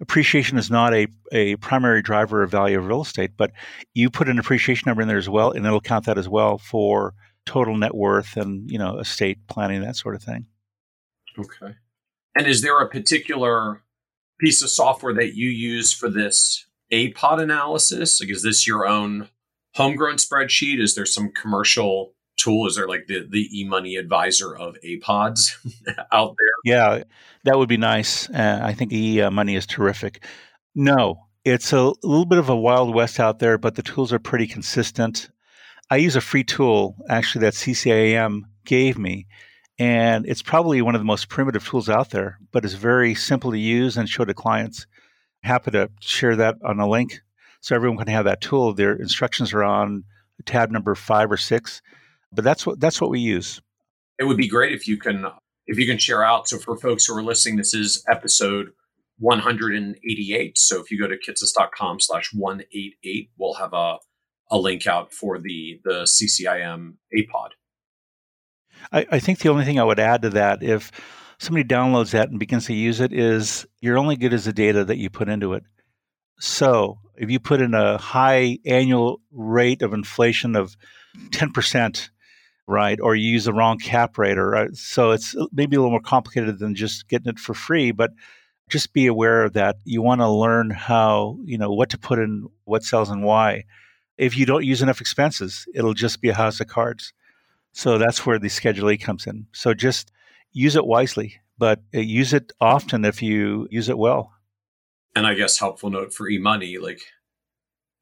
Appreciation 0.00 0.58
is 0.58 0.70
not 0.70 0.92
a, 0.92 1.06
a 1.32 1.56
primary 1.56 2.02
driver 2.02 2.42
of 2.42 2.50
value 2.50 2.78
of 2.78 2.86
real 2.86 3.02
estate, 3.02 3.32
but 3.36 3.52
you 3.94 4.10
put 4.10 4.28
an 4.28 4.38
appreciation 4.38 4.84
number 4.86 5.02
in 5.02 5.08
there 5.08 5.18
as 5.18 5.28
well, 5.28 5.50
and 5.52 5.64
it'll 5.64 5.80
count 5.80 6.06
that 6.06 6.18
as 6.18 6.28
well 6.28 6.58
for 6.58 7.14
total 7.46 7.76
net 7.76 7.94
worth 7.94 8.36
and 8.36 8.70
you 8.70 8.78
know 8.78 8.98
estate 8.98 9.38
planning 9.48 9.82
that 9.82 9.96
sort 9.96 10.14
of 10.14 10.22
thing. 10.22 10.46
Okay. 11.38 11.74
And 12.34 12.46
is 12.46 12.62
there 12.62 12.80
a 12.80 12.88
particular 12.88 13.82
piece 14.40 14.62
of 14.62 14.70
software 14.70 15.14
that 15.14 15.36
you 15.36 15.48
use 15.48 15.92
for 15.92 16.08
this 16.08 16.66
APOD 16.92 17.40
analysis? 17.42 18.20
Like, 18.20 18.30
is 18.30 18.42
this 18.42 18.66
your 18.66 18.86
own 18.86 19.28
homegrown 19.74 20.16
spreadsheet? 20.16 20.80
Is 20.80 20.94
there 20.94 21.06
some 21.06 21.30
commercial 21.30 22.14
tool? 22.36 22.66
Is 22.66 22.76
there 22.76 22.88
like 22.88 23.06
the 23.06 23.26
the 23.28 23.48
e 23.52 23.64
money 23.64 23.96
advisor 23.96 24.56
of 24.56 24.76
APODs 24.84 25.56
out 26.12 26.36
there? 26.38 26.48
Yeah, 26.64 27.04
that 27.44 27.58
would 27.58 27.68
be 27.68 27.76
nice. 27.76 28.28
Uh, 28.30 28.60
I 28.62 28.74
think 28.74 28.92
e 28.92 29.28
money 29.30 29.56
is 29.56 29.66
terrific. 29.66 30.24
No, 30.74 31.26
it's 31.44 31.72
a 31.72 31.92
little 32.02 32.26
bit 32.26 32.38
of 32.38 32.48
a 32.48 32.56
wild 32.56 32.94
west 32.94 33.20
out 33.20 33.38
there, 33.38 33.58
but 33.58 33.74
the 33.74 33.82
tools 33.82 34.12
are 34.12 34.18
pretty 34.18 34.46
consistent. 34.46 35.30
I 35.90 35.96
use 35.96 36.16
a 36.16 36.20
free 36.20 36.44
tool 36.44 36.96
actually 37.08 37.42
that 37.42 37.54
CCIM 37.54 38.42
gave 38.64 38.98
me, 38.98 39.26
and 39.78 40.26
it's 40.26 40.42
probably 40.42 40.80
one 40.82 40.94
of 40.94 41.00
the 41.00 41.06
most 41.06 41.28
primitive 41.28 41.66
tools 41.66 41.88
out 41.88 42.10
there, 42.10 42.38
but 42.52 42.64
it's 42.64 42.74
very 42.74 43.14
simple 43.14 43.50
to 43.50 43.58
use 43.58 43.96
and 43.96 44.08
show 44.08 44.24
to 44.24 44.34
clients. 44.34 44.86
Happy 45.42 45.70
to 45.72 45.90
share 46.00 46.36
that 46.36 46.56
on 46.64 46.80
a 46.80 46.88
link 46.88 47.20
so 47.60 47.74
everyone 47.74 47.98
can 47.98 48.08
have 48.08 48.24
that 48.24 48.40
tool. 48.40 48.72
Their 48.72 48.94
instructions 48.94 49.52
are 49.52 49.62
on 49.62 50.04
tab 50.44 50.70
number 50.70 50.94
five 50.94 51.30
or 51.30 51.36
six 51.36 51.80
but 52.34 52.44
that's 52.44 52.66
what 52.66 52.80
that's 52.80 53.00
what 53.00 53.10
we 53.10 53.20
use. 53.20 53.60
It 54.18 54.24
would 54.24 54.36
be 54.36 54.48
great 54.48 54.72
if 54.72 54.86
you 54.86 54.96
can 54.96 55.26
if 55.66 55.78
you 55.78 55.86
can 55.86 55.98
share 55.98 56.24
out. 56.24 56.48
So 56.48 56.58
for 56.58 56.76
folks 56.76 57.06
who 57.06 57.16
are 57.16 57.22
listening, 57.22 57.56
this 57.56 57.74
is 57.74 58.04
episode 58.10 58.68
188. 59.18 60.58
So 60.58 60.80
if 60.80 60.90
you 60.90 60.98
go 60.98 61.08
to 61.08 61.16
kitces.com 61.16 62.00
slash 62.00 62.30
188, 62.34 63.30
we'll 63.38 63.54
have 63.54 63.72
a, 63.72 63.96
a 64.50 64.58
link 64.58 64.86
out 64.86 65.12
for 65.12 65.38
the 65.38 65.80
the 65.84 66.02
CCIM 66.02 66.94
APOD. 67.16 67.50
I, 68.92 69.06
I 69.12 69.18
think 69.18 69.38
the 69.38 69.48
only 69.48 69.64
thing 69.64 69.78
I 69.78 69.84
would 69.84 70.00
add 70.00 70.22
to 70.22 70.30
that, 70.30 70.62
if 70.62 70.90
somebody 71.38 71.66
downloads 71.66 72.10
that 72.10 72.28
and 72.28 72.38
begins 72.38 72.66
to 72.66 72.74
use 72.74 73.00
it, 73.00 73.12
is 73.12 73.66
you're 73.80 73.98
only 73.98 74.16
good 74.16 74.34
as 74.34 74.44
the 74.44 74.52
data 74.52 74.84
that 74.84 74.98
you 74.98 75.10
put 75.10 75.28
into 75.28 75.54
it. 75.54 75.62
So 76.38 76.98
if 77.16 77.30
you 77.30 77.38
put 77.38 77.60
in 77.60 77.74
a 77.74 77.96
high 77.98 78.58
annual 78.66 79.20
rate 79.32 79.82
of 79.82 79.92
inflation 79.92 80.56
of 80.56 80.76
10%, 81.30 82.10
right? 82.66 82.98
Or 83.00 83.14
you 83.14 83.30
use 83.30 83.44
the 83.44 83.52
wrong 83.52 83.78
cap 83.78 84.18
rate, 84.18 84.38
or 84.38 84.54
uh, 84.56 84.68
so 84.72 85.10
it's 85.10 85.34
maybe 85.52 85.76
a 85.76 85.80
little 85.80 85.90
more 85.90 86.00
complicated 86.00 86.58
than 86.58 86.74
just 86.74 87.08
getting 87.08 87.28
it 87.28 87.38
for 87.38 87.54
free. 87.54 87.92
But 87.92 88.12
just 88.68 88.92
be 88.92 89.06
aware 89.06 89.44
of 89.44 89.52
that 89.52 89.76
you 89.84 90.00
want 90.00 90.20
to 90.20 90.28
learn 90.28 90.70
how 90.70 91.38
you 91.44 91.58
know 91.58 91.72
what 91.72 91.90
to 91.90 91.98
put 91.98 92.18
in 92.18 92.48
what 92.64 92.82
sells 92.82 93.10
and 93.10 93.22
why. 93.22 93.64
If 94.16 94.36
you 94.36 94.46
don't 94.46 94.64
use 94.64 94.80
enough 94.80 95.00
expenses, 95.00 95.66
it'll 95.74 95.94
just 95.94 96.20
be 96.20 96.28
a 96.28 96.34
house 96.34 96.60
of 96.60 96.68
cards. 96.68 97.12
So 97.72 97.98
that's 97.98 98.24
where 98.24 98.38
the 98.38 98.48
Schedule 98.48 98.90
E 98.92 98.96
comes 98.96 99.26
in. 99.26 99.46
So 99.52 99.74
just 99.74 100.12
use 100.52 100.76
it 100.76 100.86
wisely, 100.86 101.40
but 101.58 101.80
uh, 101.94 101.98
use 101.98 102.32
it 102.32 102.52
often 102.60 103.04
if 103.04 103.20
you 103.20 103.66
use 103.70 103.88
it 103.88 103.98
well. 103.98 104.32
And 105.16 105.26
I 105.26 105.34
guess 105.34 105.58
helpful 105.58 105.90
note 105.90 106.14
for 106.14 106.28
e 106.28 106.38
money, 106.38 106.78
like 106.78 107.00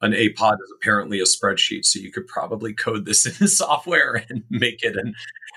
an 0.02 0.12
APOD 0.12 0.54
is 0.54 0.72
apparently 0.76 1.20
a 1.20 1.24
spreadsheet, 1.24 1.84
so 1.84 1.98
you 1.98 2.12
could 2.12 2.26
probably 2.26 2.72
code 2.72 3.06
this 3.06 3.24
in 3.26 3.32
the 3.38 3.48
software 3.48 4.24
and 4.28 4.44
make 4.50 4.82
it 4.82 4.96
and 4.96 5.14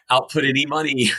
output 0.10 0.46
any 0.46 0.66
money. 0.66 1.10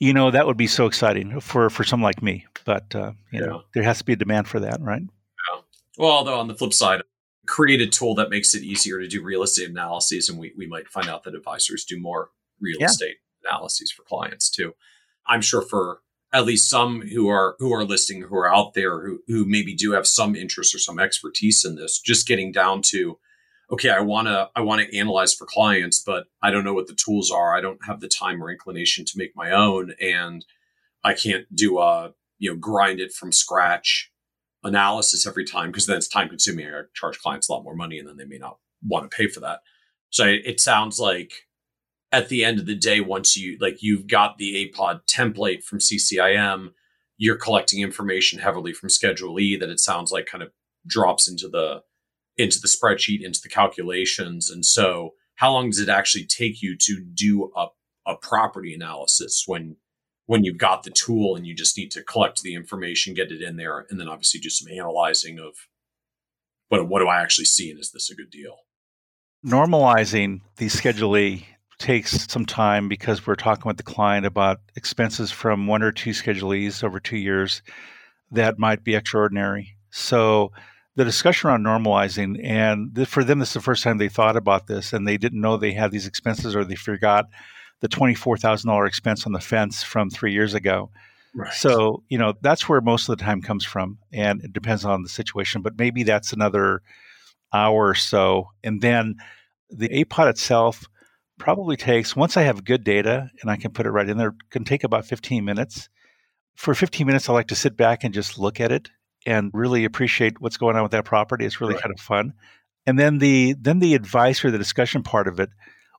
You 0.00 0.12
know, 0.12 0.32
that 0.32 0.46
would 0.46 0.56
be 0.56 0.66
so 0.66 0.86
exciting 0.86 1.40
for 1.40 1.70
for 1.70 1.84
someone 1.84 2.08
like 2.08 2.22
me. 2.22 2.46
But 2.64 2.94
uh, 2.94 3.12
you 3.30 3.40
yeah. 3.40 3.46
know, 3.46 3.62
there 3.72 3.84
has 3.84 3.98
to 3.98 4.04
be 4.04 4.14
a 4.14 4.16
demand 4.16 4.48
for 4.48 4.58
that, 4.60 4.80
right? 4.80 5.02
Yeah. 5.02 5.60
Well, 5.96 6.10
although 6.10 6.40
on 6.40 6.48
the 6.48 6.54
flip 6.54 6.72
side, 6.72 7.02
create 7.46 7.80
a 7.80 7.86
tool 7.86 8.14
that 8.16 8.30
makes 8.30 8.54
it 8.54 8.62
easier 8.62 9.00
to 9.00 9.06
do 9.06 9.22
real 9.22 9.42
estate 9.42 9.70
analyses, 9.70 10.28
and 10.28 10.38
we 10.38 10.52
we 10.56 10.66
might 10.66 10.88
find 10.88 11.08
out 11.08 11.22
that 11.24 11.34
advisors 11.34 11.84
do 11.84 12.00
more 12.00 12.30
real 12.60 12.78
yeah. 12.80 12.86
estate 12.86 13.16
analyses 13.44 13.92
for 13.92 14.02
clients 14.02 14.50
too. 14.50 14.74
I'm 15.26 15.40
sure 15.40 15.62
for 15.62 16.00
at 16.32 16.44
least 16.44 16.70
some 16.70 17.02
who 17.02 17.28
are 17.28 17.56
who 17.58 17.72
are 17.72 17.84
listening 17.84 18.22
who 18.22 18.36
are 18.36 18.52
out 18.52 18.74
there 18.74 19.00
who 19.00 19.20
who 19.26 19.44
maybe 19.44 19.74
do 19.74 19.92
have 19.92 20.06
some 20.06 20.34
interest 20.34 20.74
or 20.74 20.78
some 20.78 20.98
expertise 20.98 21.64
in 21.64 21.76
this 21.76 22.00
just 22.00 22.26
getting 22.26 22.52
down 22.52 22.80
to 22.82 23.18
okay 23.70 23.90
i 23.90 24.00
want 24.00 24.26
to 24.28 24.48
i 24.56 24.60
want 24.60 24.80
to 24.80 24.98
analyze 24.98 25.34
for 25.34 25.46
clients 25.46 26.02
but 26.04 26.24
i 26.42 26.50
don't 26.50 26.64
know 26.64 26.74
what 26.74 26.86
the 26.86 26.94
tools 26.94 27.30
are. 27.30 27.56
I 27.56 27.60
don't 27.60 27.84
have 27.86 28.00
the 28.00 28.08
time 28.08 28.42
or 28.42 28.50
inclination 28.50 29.04
to 29.04 29.18
make 29.18 29.36
my 29.36 29.50
own 29.50 29.94
and 30.00 30.44
i 31.04 31.14
can't 31.14 31.46
do 31.54 31.78
a 31.78 32.12
you 32.38 32.50
know 32.50 32.56
grind 32.56 33.00
it 33.00 33.12
from 33.12 33.32
scratch 33.32 34.12
analysis 34.64 35.26
every 35.26 35.44
time 35.44 35.70
because 35.70 35.86
then 35.86 35.96
it's 35.96 36.08
time 36.08 36.28
consuming. 36.28 36.66
I 36.66 36.82
charge 36.94 37.18
clients 37.18 37.48
a 37.48 37.52
lot 37.52 37.64
more 37.64 37.74
money 37.74 37.98
and 37.98 38.08
then 38.08 38.16
they 38.16 38.24
may 38.24 38.38
not 38.38 38.58
want 38.86 39.10
to 39.10 39.16
pay 39.16 39.28
for 39.28 39.40
that. 39.40 39.60
So 40.10 40.26
it 40.26 40.60
sounds 40.60 40.98
like 40.98 41.32
at 42.12 42.28
the 42.28 42.44
end 42.44 42.58
of 42.58 42.66
the 42.66 42.74
day, 42.74 43.00
once 43.00 43.36
you 43.36 43.56
like 43.60 43.82
you've 43.82 44.06
got 44.06 44.36
the 44.36 44.70
APOD 44.70 45.00
template 45.06 45.64
from 45.64 45.78
CCIM, 45.78 46.72
you're 47.16 47.36
collecting 47.36 47.80
information 47.80 48.38
heavily 48.38 48.74
from 48.74 48.90
Schedule 48.90 49.40
E 49.40 49.56
that 49.56 49.70
it 49.70 49.80
sounds 49.80 50.12
like 50.12 50.26
kind 50.26 50.44
of 50.44 50.50
drops 50.86 51.28
into 51.28 51.48
the 51.48 51.82
into 52.36 52.58
the 52.60 52.68
spreadsheet, 52.68 53.22
into 53.22 53.40
the 53.42 53.48
calculations. 53.48 54.50
And 54.50 54.64
so 54.64 55.14
how 55.36 55.52
long 55.52 55.70
does 55.70 55.80
it 55.80 55.88
actually 55.88 56.26
take 56.26 56.62
you 56.62 56.76
to 56.78 57.00
do 57.00 57.50
a, 57.56 57.68
a 58.06 58.16
property 58.16 58.74
analysis 58.74 59.44
when 59.46 59.76
when 60.26 60.44
you've 60.44 60.58
got 60.58 60.82
the 60.82 60.90
tool 60.90 61.34
and 61.34 61.46
you 61.46 61.54
just 61.54 61.76
need 61.76 61.90
to 61.92 62.02
collect 62.02 62.42
the 62.42 62.54
information, 62.54 63.14
get 63.14 63.32
it 63.32 63.42
in 63.42 63.56
there, 63.56 63.86
and 63.90 63.98
then 63.98 64.08
obviously 64.08 64.38
do 64.38 64.50
some 64.50 64.70
analyzing 64.70 65.38
of 65.38 65.54
but 66.68 66.88
what 66.88 67.00
do 67.00 67.06
I 67.06 67.20
actually 67.20 67.44
see 67.46 67.70
and 67.70 67.78
is 67.78 67.90
this 67.90 68.10
a 68.10 68.14
good 68.14 68.30
deal? 68.30 68.56
Normalizing 69.44 70.40
the 70.56 70.68
Schedule 70.68 71.16
E 71.16 71.46
takes 71.82 72.30
some 72.30 72.46
time 72.46 72.88
because 72.88 73.26
we're 73.26 73.34
talking 73.34 73.68
with 73.68 73.76
the 73.76 73.82
client 73.82 74.24
about 74.24 74.60
expenses 74.76 75.32
from 75.32 75.66
one 75.66 75.82
or 75.82 75.90
two 75.90 76.12
Schedule 76.12 76.52
Es 76.52 76.84
over 76.84 77.00
two 77.00 77.16
years 77.16 77.60
that 78.30 78.58
might 78.58 78.84
be 78.84 78.94
extraordinary. 78.94 79.76
So 79.90 80.52
the 80.94 81.04
discussion 81.04 81.50
around 81.50 81.64
normalizing, 81.64 82.40
and 82.42 82.94
th- 82.94 83.08
for 83.08 83.24
them, 83.24 83.40
this 83.40 83.50
is 83.50 83.54
the 83.54 83.60
first 83.60 83.82
time 83.82 83.98
they 83.98 84.08
thought 84.08 84.36
about 84.36 84.68
this, 84.68 84.92
and 84.92 85.06
they 85.06 85.16
didn't 85.18 85.40
know 85.40 85.56
they 85.56 85.72
had 85.72 85.90
these 85.90 86.06
expenses, 86.06 86.54
or 86.54 86.64
they 86.64 86.76
forgot 86.76 87.26
the 87.80 87.88
twenty-four 87.88 88.36
thousand 88.36 88.68
dollar 88.68 88.86
expense 88.86 89.26
on 89.26 89.32
the 89.32 89.40
fence 89.40 89.82
from 89.82 90.08
three 90.08 90.32
years 90.32 90.54
ago. 90.54 90.90
Right. 91.34 91.52
So 91.52 92.04
you 92.08 92.16
know 92.16 92.34
that's 92.42 92.68
where 92.68 92.80
most 92.80 93.08
of 93.08 93.18
the 93.18 93.24
time 93.24 93.42
comes 93.42 93.64
from, 93.64 93.98
and 94.12 94.42
it 94.44 94.52
depends 94.52 94.84
on 94.84 95.02
the 95.02 95.08
situation. 95.08 95.62
But 95.62 95.78
maybe 95.78 96.04
that's 96.04 96.32
another 96.32 96.82
hour 97.52 97.88
or 97.88 97.94
so, 97.94 98.50
and 98.62 98.80
then 98.80 99.16
the 99.68 99.88
APOD 99.88 100.30
itself 100.30 100.86
probably 101.42 101.76
takes 101.76 102.14
once 102.14 102.36
I 102.36 102.42
have 102.42 102.64
good 102.64 102.84
data 102.84 103.28
and 103.40 103.50
I 103.50 103.56
can 103.56 103.72
put 103.72 103.84
it 103.84 103.90
right 103.90 104.08
in 104.08 104.16
there, 104.16 104.34
can 104.50 104.64
take 104.64 104.84
about 104.84 105.06
fifteen 105.06 105.44
minutes. 105.44 105.88
For 106.54 106.74
fifteen 106.74 107.06
minutes, 107.06 107.28
I 107.28 107.32
like 107.32 107.48
to 107.48 107.56
sit 107.56 107.76
back 107.76 108.04
and 108.04 108.14
just 108.14 108.38
look 108.38 108.60
at 108.60 108.70
it 108.70 108.90
and 109.26 109.50
really 109.52 109.84
appreciate 109.84 110.40
what's 110.40 110.56
going 110.56 110.76
on 110.76 110.82
with 110.82 110.92
that 110.92 111.04
property. 111.04 111.44
It's 111.44 111.60
really 111.60 111.74
right. 111.74 111.82
kind 111.82 111.94
of 111.94 112.00
fun. 112.00 112.34
And 112.86 112.98
then 112.98 113.18
the 113.18 113.54
then 113.58 113.80
the 113.80 113.94
advice 113.94 114.44
or 114.44 114.50
the 114.50 114.58
discussion 114.58 115.02
part 115.02 115.26
of 115.26 115.40
it 115.40 115.50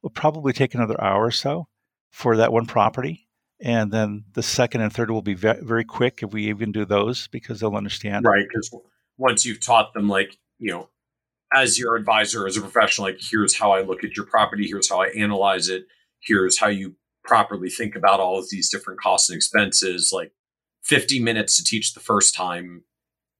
will 0.01 0.11
probably 0.11 0.53
take 0.53 0.73
another 0.75 1.01
hour 1.01 1.25
or 1.25 1.31
so 1.31 1.67
for 2.11 2.37
that 2.37 2.53
one 2.53 2.65
property. 2.65 3.27
And 3.59 3.91
then 3.91 4.25
the 4.33 4.43
second 4.43 4.81
and 4.81 4.91
third 4.91 5.11
will 5.11 5.21
be 5.21 5.33
ve- 5.33 5.61
very 5.61 5.83
quick 5.83 6.21
if 6.21 6.33
we 6.33 6.47
even 6.47 6.71
do 6.71 6.85
those 6.85 7.27
because 7.27 7.59
they'll 7.59 7.75
understand. 7.75 8.25
Right. 8.25 8.45
Because 8.47 8.73
once 9.17 9.45
you've 9.45 9.61
taught 9.61 9.93
them, 9.93 10.09
like, 10.09 10.37
you 10.59 10.71
know, 10.71 10.89
as 11.55 11.77
your 11.77 11.95
advisor, 11.95 12.47
as 12.47 12.57
a 12.57 12.61
professional, 12.61 13.07
like, 13.07 13.19
here's 13.19 13.55
how 13.55 13.71
I 13.71 13.81
look 13.81 14.03
at 14.03 14.15
your 14.15 14.25
property, 14.25 14.67
here's 14.67 14.89
how 14.89 15.01
I 15.01 15.07
analyze 15.07 15.69
it, 15.69 15.85
here's 16.19 16.59
how 16.59 16.67
you 16.67 16.95
properly 17.23 17.69
think 17.69 17.95
about 17.95 18.19
all 18.19 18.37
of 18.37 18.49
these 18.49 18.69
different 18.69 18.99
costs 18.99 19.29
and 19.29 19.35
expenses. 19.35 20.11
Like, 20.13 20.31
50 20.83 21.19
minutes 21.19 21.57
to 21.57 21.63
teach 21.63 21.93
the 21.93 21.99
first 21.99 22.35
time 22.35 22.83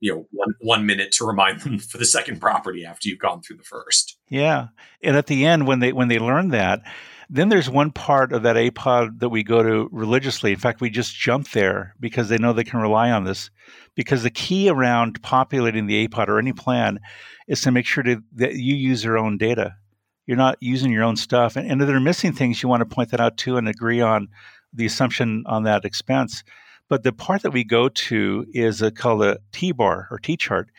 you 0.03 0.11
know 0.11 0.27
one, 0.31 0.53
one 0.59 0.85
minute 0.85 1.13
to 1.13 1.25
remind 1.25 1.61
them 1.61 1.79
for 1.79 1.97
the 1.97 2.05
second 2.05 2.41
property 2.41 2.85
after 2.85 3.07
you've 3.07 3.19
gone 3.19 3.41
through 3.41 3.57
the 3.57 3.63
first 3.63 4.17
yeah 4.29 4.67
and 5.01 5.15
at 5.15 5.27
the 5.27 5.45
end 5.45 5.65
when 5.65 5.79
they 5.79 5.93
when 5.93 6.09
they 6.09 6.19
learn 6.19 6.49
that 6.49 6.81
then 7.29 7.47
there's 7.47 7.69
one 7.69 7.89
part 7.89 8.33
of 8.33 8.43
that 8.43 8.57
apod 8.57 9.19
that 9.19 9.29
we 9.29 9.43
go 9.43 9.63
to 9.63 9.89
religiously 9.93 10.51
in 10.51 10.59
fact 10.59 10.81
we 10.81 10.89
just 10.89 11.15
jump 11.15 11.49
there 11.51 11.95
because 12.01 12.27
they 12.27 12.37
know 12.37 12.51
they 12.51 12.65
can 12.65 12.81
rely 12.81 13.11
on 13.11 13.23
this 13.23 13.49
because 13.95 14.23
the 14.23 14.29
key 14.29 14.69
around 14.69 15.21
populating 15.23 15.87
the 15.87 16.05
apod 16.05 16.27
or 16.27 16.37
any 16.37 16.53
plan 16.53 16.99
is 17.47 17.61
to 17.61 17.71
make 17.71 17.85
sure 17.85 18.03
to, 18.03 18.21
that 18.35 18.55
you 18.55 18.75
use 18.75 19.03
your 19.03 19.17
own 19.17 19.37
data 19.37 19.75
you're 20.25 20.37
not 20.37 20.57
using 20.61 20.91
your 20.91 21.03
own 21.03 21.15
stuff 21.15 21.55
and, 21.55 21.69
and 21.69 21.81
if 21.81 21.87
they're 21.87 21.99
missing 21.99 22.31
things 22.31 22.61
you 22.61 22.69
want 22.69 22.81
to 22.81 22.95
point 22.95 23.11
that 23.11 23.19
out 23.19 23.37
too 23.37 23.57
and 23.57 23.67
agree 23.67 24.01
on 24.01 24.27
the 24.73 24.85
assumption 24.85 25.43
on 25.45 25.63
that 25.63 25.85
expense 25.85 26.43
but 26.89 27.01
the 27.01 27.11
part 27.11 27.41
that 27.41 27.51
we 27.51 27.63
go 27.63 27.89
to 27.89 28.45
is 28.53 28.81
a, 28.81 28.91
called 28.91 29.23
a 29.23 29.39
T 29.51 29.71
bar 29.71 30.07
or 30.11 30.19
T 30.19 30.37
chart. 30.37 30.69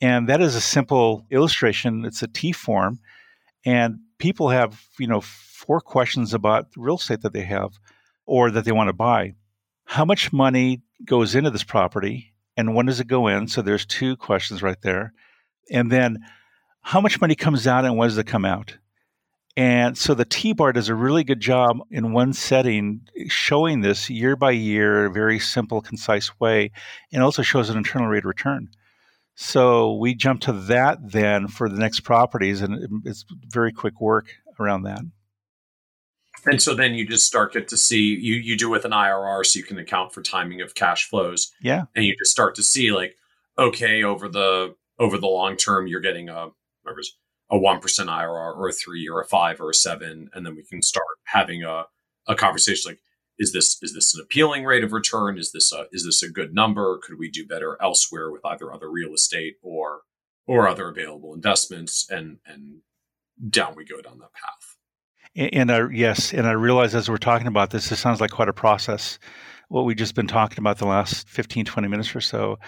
And 0.00 0.28
that 0.28 0.40
is 0.40 0.54
a 0.54 0.60
simple 0.60 1.26
illustration. 1.30 2.04
It's 2.04 2.22
a 2.22 2.28
T 2.28 2.52
form. 2.52 3.00
And 3.64 3.98
people 4.18 4.50
have, 4.50 4.80
you 4.98 5.06
know, 5.06 5.20
four 5.20 5.80
questions 5.80 6.32
about 6.32 6.68
real 6.76 6.96
estate 6.96 7.22
that 7.22 7.32
they 7.32 7.42
have 7.42 7.72
or 8.26 8.50
that 8.50 8.64
they 8.64 8.72
want 8.72 8.88
to 8.88 8.92
buy. 8.92 9.34
How 9.84 10.04
much 10.04 10.32
money 10.32 10.82
goes 11.04 11.34
into 11.34 11.50
this 11.50 11.64
property 11.64 12.34
and 12.56 12.74
when 12.74 12.86
does 12.86 13.00
it 13.00 13.06
go 13.06 13.26
in? 13.26 13.48
So 13.48 13.62
there's 13.62 13.86
two 13.86 14.16
questions 14.16 14.62
right 14.62 14.80
there. 14.82 15.12
And 15.70 15.90
then 15.90 16.24
how 16.80 17.00
much 17.00 17.20
money 17.20 17.34
comes 17.34 17.66
out 17.66 17.84
and 17.84 17.96
when 17.96 18.08
does 18.08 18.18
it 18.18 18.26
come 18.26 18.44
out? 18.44 18.76
And 19.56 19.98
so 19.98 20.14
the 20.14 20.24
T 20.24 20.52
bar 20.52 20.72
does 20.72 20.88
a 20.88 20.94
really 20.94 21.24
good 21.24 21.40
job 21.40 21.78
in 21.90 22.12
one 22.12 22.32
setting 22.32 23.00
showing 23.26 23.80
this 23.80 24.08
year 24.08 24.36
by 24.36 24.52
year, 24.52 25.06
a 25.06 25.10
very 25.10 25.40
simple, 25.40 25.80
concise 25.80 26.38
way, 26.38 26.70
and 27.12 27.24
also 27.24 27.42
shows 27.42 27.68
an 27.68 27.76
internal 27.76 28.06
rate 28.06 28.18
of 28.18 28.26
return. 28.26 28.68
So 29.34 29.94
we 29.94 30.14
jump 30.14 30.42
to 30.42 30.52
that 30.52 30.98
then 31.02 31.48
for 31.48 31.68
the 31.68 31.78
next 31.78 32.00
properties, 32.00 32.60
and 32.60 33.02
it's 33.04 33.24
very 33.48 33.72
quick 33.72 34.00
work 34.00 34.34
around 34.60 34.82
that. 34.82 35.00
And 36.46 36.62
so 36.62 36.74
then 36.74 36.94
you 36.94 37.06
just 37.06 37.26
start 37.26 37.52
get 37.52 37.68
to 37.68 37.76
see 37.76 38.14
you 38.14 38.34
you 38.34 38.56
do 38.56 38.68
with 38.68 38.84
an 38.84 38.92
IRR, 38.92 39.44
so 39.44 39.58
you 39.58 39.64
can 39.64 39.78
account 39.78 40.12
for 40.12 40.22
timing 40.22 40.60
of 40.60 40.74
cash 40.74 41.08
flows. 41.08 41.52
Yeah, 41.60 41.84
and 41.96 42.04
you 42.04 42.14
just 42.16 42.30
start 42.30 42.54
to 42.56 42.62
see 42.62 42.92
like, 42.92 43.16
okay, 43.58 44.04
over 44.04 44.28
the 44.28 44.74
over 44.98 45.18
the 45.18 45.26
long 45.26 45.56
term, 45.56 45.86
you're 45.86 46.00
getting 46.00 46.28
a 46.28 46.48
a 47.50 47.58
1% 47.58 47.80
IRR 47.80 48.56
or 48.56 48.68
a 48.68 48.72
three 48.72 49.08
or 49.08 49.20
a 49.20 49.26
five 49.26 49.60
or 49.60 49.70
a 49.70 49.74
seven. 49.74 50.28
And 50.32 50.44
then 50.44 50.54
we 50.54 50.64
can 50.64 50.82
start 50.82 51.06
having 51.24 51.62
a, 51.62 51.84
a 52.26 52.34
conversation 52.34 52.90
like, 52.90 53.00
is 53.38 53.52
this 53.52 53.78
is 53.82 53.94
this 53.94 54.14
an 54.14 54.20
appealing 54.20 54.64
rate 54.64 54.82
of 54.82 54.92
return? 54.92 55.38
Is 55.38 55.52
this 55.52 55.72
a 55.72 55.86
is 55.92 56.04
this 56.04 56.22
a 56.22 56.28
good 56.28 56.52
number? 56.52 56.98
Could 56.98 57.18
we 57.18 57.30
do 57.30 57.46
better 57.46 57.78
elsewhere 57.80 58.32
with 58.32 58.44
either 58.44 58.72
other 58.72 58.90
real 58.90 59.14
estate 59.14 59.54
or 59.62 60.00
or 60.46 60.66
other 60.66 60.88
available 60.88 61.34
investments? 61.34 62.04
And 62.10 62.38
and 62.44 62.80
down 63.48 63.74
we 63.76 63.84
go 63.84 64.00
down 64.00 64.18
that 64.18 64.32
path. 64.32 64.78
And, 65.36 65.70
I, 65.70 65.88
yes, 65.92 66.34
and 66.34 66.48
I 66.48 66.52
realize 66.52 66.96
as 66.96 67.08
we're 67.08 67.16
talking 67.16 67.46
about 67.46 67.70
this, 67.70 67.90
this 67.90 68.00
sounds 68.00 68.20
like 68.20 68.30
quite 68.30 68.48
a 68.48 68.52
process. 68.52 69.20
What 69.68 69.84
we've 69.84 69.96
just 69.96 70.16
been 70.16 70.26
talking 70.26 70.58
about 70.58 70.78
the 70.78 70.86
last 70.86 71.28
15, 71.28 71.64
20 71.64 71.86
minutes 71.86 72.16
or 72.16 72.20
so. 72.20 72.58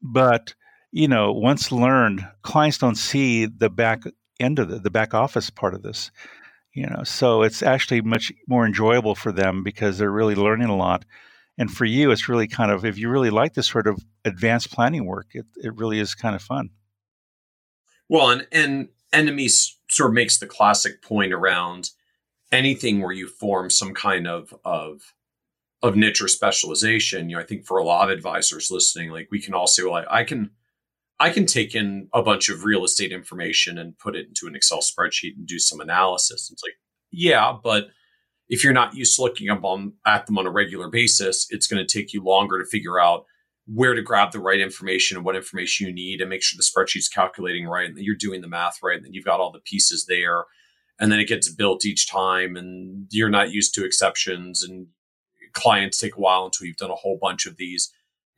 But, 0.00 0.54
you 0.92 1.08
know, 1.08 1.32
once 1.32 1.72
learned, 1.72 2.26
clients 2.42 2.78
don't 2.78 2.94
see 2.94 3.46
the 3.46 3.70
back 3.70 4.04
end 4.38 4.58
of 4.58 4.68
the, 4.68 4.78
the 4.78 4.90
back 4.90 5.14
office 5.14 5.50
part 5.50 5.74
of 5.74 5.82
this 5.82 6.10
you 6.74 6.86
know? 6.86 7.02
So 7.04 7.42
it's 7.42 7.62
actually 7.62 8.00
much 8.00 8.32
more 8.48 8.66
enjoyable 8.66 9.14
for 9.14 9.32
them 9.32 9.62
because 9.62 9.98
they're 9.98 10.10
really 10.10 10.34
learning 10.34 10.68
a 10.68 10.76
lot. 10.76 11.04
And 11.58 11.70
for 11.70 11.84
you 11.84 12.10
it's 12.10 12.28
really 12.28 12.48
kind 12.48 12.70
of 12.70 12.84
if 12.84 12.98
you 12.98 13.08
really 13.08 13.30
like 13.30 13.54
this 13.54 13.68
sort 13.68 13.86
of 13.86 14.02
advanced 14.24 14.72
planning 14.72 15.06
work 15.06 15.28
it, 15.32 15.46
it 15.56 15.76
really 15.76 15.98
is 15.98 16.14
kind 16.14 16.34
of 16.34 16.42
fun. 16.42 16.70
Well 18.08 18.30
and 18.30 18.46
and 18.50 18.88
enemies 19.12 19.78
sort 19.88 20.10
of 20.10 20.14
makes 20.14 20.38
the 20.38 20.46
classic 20.46 21.02
point 21.02 21.32
around 21.32 21.90
anything 22.50 23.00
where 23.00 23.12
you 23.12 23.28
form 23.28 23.68
some 23.70 23.94
kind 23.94 24.26
of 24.26 24.54
of 24.64 25.14
of 25.82 25.96
niche 25.96 26.22
or 26.22 26.28
specialization. 26.28 27.28
You 27.28 27.36
know 27.36 27.42
i 27.42 27.46
think 27.46 27.66
for 27.66 27.76
a 27.76 27.84
lot 27.84 28.10
of 28.10 28.16
advisors 28.16 28.70
listening 28.70 29.10
like 29.10 29.28
we 29.30 29.40
can 29.40 29.52
all 29.52 29.66
say 29.66 29.82
well 29.82 30.04
I, 30.08 30.20
I 30.20 30.24
can 30.24 30.50
I 31.22 31.30
can 31.30 31.46
take 31.46 31.76
in 31.76 32.08
a 32.12 32.20
bunch 32.20 32.48
of 32.48 32.64
real 32.64 32.84
estate 32.84 33.12
information 33.12 33.78
and 33.78 33.96
put 33.96 34.16
it 34.16 34.26
into 34.26 34.48
an 34.48 34.56
Excel 34.56 34.80
spreadsheet 34.80 35.36
and 35.36 35.46
do 35.46 35.60
some 35.60 35.78
analysis. 35.78 36.50
It's 36.52 36.64
like, 36.64 36.74
yeah, 37.12 37.56
but 37.62 37.90
if 38.48 38.64
you're 38.64 38.72
not 38.72 38.96
used 38.96 39.14
to 39.14 39.22
looking 39.22 39.48
up 39.48 39.62
on, 39.62 39.92
at 40.04 40.26
them 40.26 40.36
on 40.36 40.48
a 40.48 40.50
regular 40.50 40.88
basis, 40.88 41.46
it's 41.50 41.68
going 41.68 41.86
to 41.86 41.92
take 41.92 42.12
you 42.12 42.24
longer 42.24 42.58
to 42.58 42.68
figure 42.68 42.98
out 42.98 43.24
where 43.66 43.94
to 43.94 44.02
grab 44.02 44.32
the 44.32 44.40
right 44.40 44.60
information 44.60 45.16
and 45.16 45.24
what 45.24 45.36
information 45.36 45.86
you 45.86 45.94
need 45.94 46.20
and 46.20 46.28
make 46.28 46.42
sure 46.42 46.58
the 46.58 46.64
spreadsheet's 46.64 47.08
calculating 47.08 47.68
right 47.68 47.86
and 47.86 47.96
that 47.96 48.02
you're 48.02 48.16
doing 48.16 48.40
the 48.40 48.48
math 48.48 48.78
right 48.82 48.96
and 48.96 49.06
that 49.06 49.14
you've 49.14 49.24
got 49.24 49.38
all 49.38 49.52
the 49.52 49.60
pieces 49.60 50.06
there. 50.08 50.46
And 50.98 51.12
then 51.12 51.20
it 51.20 51.28
gets 51.28 51.48
built 51.48 51.86
each 51.86 52.10
time 52.10 52.56
and 52.56 53.06
you're 53.12 53.30
not 53.30 53.52
used 53.52 53.76
to 53.76 53.84
exceptions 53.84 54.64
and 54.64 54.88
clients 55.52 56.00
take 56.00 56.16
a 56.16 56.20
while 56.20 56.46
until 56.46 56.66
you've 56.66 56.76
done 56.78 56.90
a 56.90 56.96
whole 56.96 57.16
bunch 57.22 57.46
of 57.46 57.58
these 57.58 57.92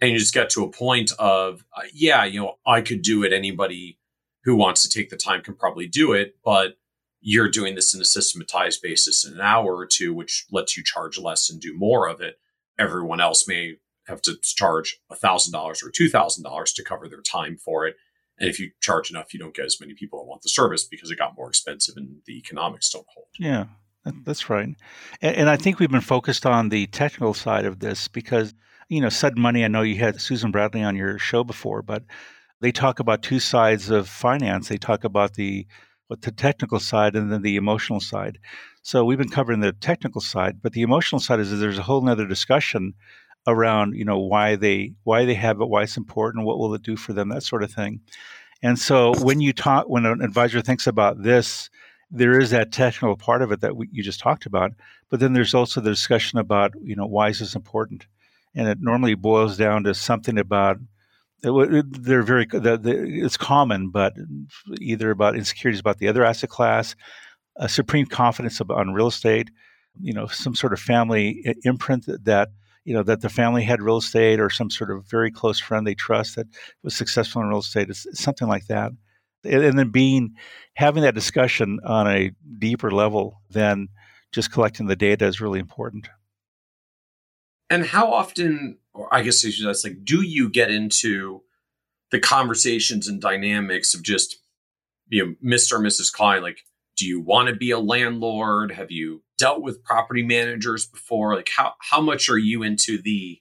and 0.04 0.12
you 0.12 0.18
just 0.18 0.34
get 0.34 0.50
to 0.50 0.64
a 0.64 0.70
point 0.70 1.12
of 1.18 1.64
uh, 1.76 1.82
yeah 1.92 2.24
you 2.24 2.40
know 2.40 2.54
i 2.66 2.80
could 2.80 3.02
do 3.02 3.22
it. 3.24 3.32
Anybody 3.32 3.98
who 4.44 4.56
wants 4.56 4.82
to 4.82 4.88
take 4.88 5.10
the 5.10 5.16
time 5.16 5.42
can 5.42 5.54
probably 5.54 5.86
do 5.86 6.12
it 6.12 6.36
but 6.44 6.76
you're 7.20 7.48
doing 7.48 7.74
this 7.74 7.94
in 7.94 8.00
a 8.00 8.04
systematized 8.04 8.82
basis 8.82 9.24
in 9.24 9.34
an 9.34 9.40
hour 9.40 9.74
or 9.74 9.86
two 9.86 10.14
which 10.14 10.46
lets 10.50 10.76
you 10.76 10.84
charge 10.84 11.18
less 11.18 11.50
and 11.50 11.60
do 11.60 11.76
more 11.76 12.08
of 12.08 12.20
it. 12.20 12.38
Everyone 12.78 13.20
else 13.20 13.48
may 13.48 13.76
have 14.06 14.20
to 14.22 14.36
charge 14.42 14.98
$1000 15.10 15.54
or 15.54 15.90
$2000 15.90 16.74
to 16.74 16.84
cover 16.84 17.08
their 17.08 17.22
time 17.22 17.56
for 17.56 17.86
it. 17.86 17.96
And 18.38 18.50
if 18.50 18.58
you 18.60 18.72
charge 18.80 19.10
enough 19.10 19.32
you 19.32 19.40
don't 19.40 19.54
get 19.54 19.66
as 19.66 19.80
many 19.80 19.94
people 19.94 20.18
that 20.18 20.28
want 20.28 20.42
the 20.42 20.48
service 20.48 20.84
because 20.84 21.10
it 21.10 21.18
got 21.18 21.36
more 21.36 21.48
expensive 21.48 21.96
and 21.96 22.18
the 22.26 22.38
economics 22.38 22.90
don't 22.90 23.06
hold. 23.14 23.28
Yeah 23.38 23.66
that's 24.24 24.50
right. 24.50 24.68
And, 25.22 25.36
and 25.36 25.50
i 25.50 25.56
think 25.56 25.78
we've 25.78 25.90
been 25.90 26.00
focused 26.00 26.46
on 26.46 26.68
the 26.68 26.86
technical 26.88 27.34
side 27.34 27.64
of 27.64 27.80
this 27.80 28.08
because 28.08 28.54
you 28.88 29.00
know, 29.00 29.08
sudden 29.08 29.40
money. 29.40 29.64
I 29.64 29.68
know 29.68 29.82
you 29.82 29.96
had 29.96 30.20
Susan 30.20 30.50
Bradley 30.50 30.82
on 30.82 30.96
your 30.96 31.18
show 31.18 31.44
before, 31.44 31.82
but 31.82 32.04
they 32.60 32.72
talk 32.72 32.98
about 32.98 33.22
two 33.22 33.40
sides 33.40 33.90
of 33.90 34.08
finance. 34.08 34.68
They 34.68 34.78
talk 34.78 35.04
about 35.04 35.34
the 35.34 35.66
what 36.08 36.22
the 36.22 36.32
technical 36.32 36.80
side 36.80 37.16
and 37.16 37.32
then 37.32 37.42
the 37.42 37.56
emotional 37.56 38.00
side. 38.00 38.38
So 38.82 39.04
we've 39.04 39.18
been 39.18 39.30
covering 39.30 39.60
the 39.60 39.72
technical 39.72 40.20
side, 40.20 40.60
but 40.62 40.72
the 40.72 40.82
emotional 40.82 41.20
side 41.20 41.40
is 41.40 41.58
there's 41.58 41.78
a 41.78 41.82
whole 41.82 42.02
nother 42.02 42.26
discussion 42.26 42.94
around 43.46 43.94
you 43.94 44.04
know 44.04 44.18
why 44.18 44.56
they 44.56 44.92
why 45.04 45.24
they 45.24 45.34
have 45.34 45.60
it, 45.60 45.68
why 45.68 45.82
it's 45.82 45.96
important, 45.96 46.44
what 46.44 46.58
will 46.58 46.74
it 46.74 46.82
do 46.82 46.96
for 46.96 47.12
them, 47.12 47.28
that 47.30 47.42
sort 47.42 47.62
of 47.62 47.72
thing. 47.72 48.00
And 48.62 48.78
so 48.78 49.12
when 49.20 49.40
you 49.40 49.52
talk, 49.52 49.88
when 49.88 50.06
an 50.06 50.22
advisor 50.22 50.62
thinks 50.62 50.86
about 50.86 51.22
this, 51.22 51.68
there 52.10 52.38
is 52.40 52.50
that 52.50 52.72
technical 52.72 53.16
part 53.16 53.42
of 53.42 53.52
it 53.52 53.60
that 53.60 53.76
we, 53.76 53.88
you 53.92 54.02
just 54.02 54.20
talked 54.20 54.46
about, 54.46 54.72
but 55.10 55.20
then 55.20 55.34
there's 55.34 55.54
also 55.54 55.80
the 55.80 55.90
discussion 55.90 56.38
about 56.38 56.72
you 56.82 56.96
know 56.96 57.06
why 57.06 57.28
is 57.28 57.40
this 57.40 57.54
important 57.54 58.06
and 58.54 58.68
it 58.68 58.78
normally 58.80 59.14
boils 59.14 59.56
down 59.56 59.84
to 59.84 59.94
something 59.94 60.38
about 60.38 60.78
they're 61.42 62.22
very 62.22 62.46
it's 62.50 63.36
common, 63.36 63.90
but 63.90 64.14
either 64.80 65.10
about 65.10 65.36
insecurities 65.36 65.80
about 65.80 65.98
the 65.98 66.08
other 66.08 66.24
asset 66.24 66.48
class, 66.48 66.96
a 67.56 67.68
supreme 67.68 68.06
confidence 68.06 68.60
on 68.60 68.94
real 68.94 69.08
estate, 69.08 69.50
you 70.00 70.12
know, 70.12 70.26
some 70.26 70.54
sort 70.54 70.72
of 70.72 70.80
family 70.80 71.54
imprint 71.64 72.06
that 72.24 72.48
you 72.84 72.94
know 72.94 73.02
that 73.02 73.20
the 73.20 73.28
family 73.28 73.62
had 73.62 73.82
real 73.82 73.98
estate 73.98 74.40
or 74.40 74.50
some 74.50 74.70
sort 74.70 74.90
of 74.90 75.06
very 75.08 75.30
close 75.30 75.60
friend 75.60 75.86
they 75.86 75.94
trust 75.94 76.36
that 76.36 76.46
was 76.82 76.94
successful 76.94 77.42
in 77.42 77.48
real 77.48 77.58
estate. 77.58 77.90
It's, 77.90 78.06
something 78.18 78.48
like 78.48 78.66
that, 78.66 78.92
and, 79.44 79.64
and 79.64 79.78
then 79.78 79.90
being 79.90 80.34
having 80.74 81.02
that 81.02 81.14
discussion 81.14 81.78
on 81.84 82.08
a 82.08 82.30
deeper 82.58 82.90
level 82.90 83.40
than 83.50 83.88
just 84.32 84.50
collecting 84.50 84.86
the 84.86 84.96
data 84.96 85.26
is 85.26 85.40
really 85.40 85.60
important. 85.60 86.08
And 87.70 87.84
how 87.84 88.12
often, 88.12 88.78
or 88.92 89.12
I 89.12 89.22
guess 89.22 89.42
that's 89.42 89.84
like, 89.84 90.04
do 90.04 90.22
you 90.22 90.48
get 90.48 90.70
into 90.70 91.42
the 92.10 92.20
conversations 92.20 93.08
and 93.08 93.20
dynamics 93.20 93.94
of 93.94 94.02
just 94.02 94.36
you 95.08 95.26
know 95.26 95.34
Mr. 95.44 95.72
or 95.72 95.80
Mrs. 95.80 96.12
Client, 96.12 96.44
like 96.44 96.60
do 96.96 97.06
you 97.06 97.20
want 97.20 97.48
to 97.48 97.56
be 97.56 97.72
a 97.72 97.78
landlord? 97.78 98.70
Have 98.70 98.90
you 98.90 99.22
dealt 99.36 99.62
with 99.62 99.82
property 99.82 100.22
managers 100.22 100.86
before? 100.86 101.34
Like 101.34 101.50
how 101.54 101.72
how 101.80 102.00
much 102.00 102.28
are 102.28 102.38
you 102.38 102.62
into 102.62 103.00
the 103.02 103.40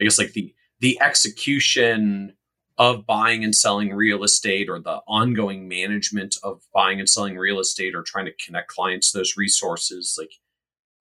I 0.00 0.04
guess 0.04 0.18
like 0.18 0.32
the 0.32 0.54
the 0.80 1.00
execution 1.00 2.34
of 2.78 3.06
buying 3.06 3.42
and 3.42 3.54
selling 3.54 3.92
real 3.92 4.22
estate 4.22 4.68
or 4.68 4.78
the 4.78 5.00
ongoing 5.08 5.66
management 5.66 6.36
of 6.42 6.60
buying 6.74 7.00
and 7.00 7.08
selling 7.08 7.36
real 7.36 7.58
estate 7.58 7.94
or 7.94 8.02
trying 8.02 8.26
to 8.26 8.44
connect 8.44 8.68
clients 8.68 9.10
to 9.10 9.18
those 9.18 9.36
resources 9.36 10.14
like 10.18 10.32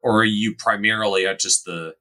or 0.01 0.21
are 0.21 0.23
you 0.23 0.55
primarily 0.55 1.27
at 1.27 1.37
just 1.37 1.65
the 1.65 1.93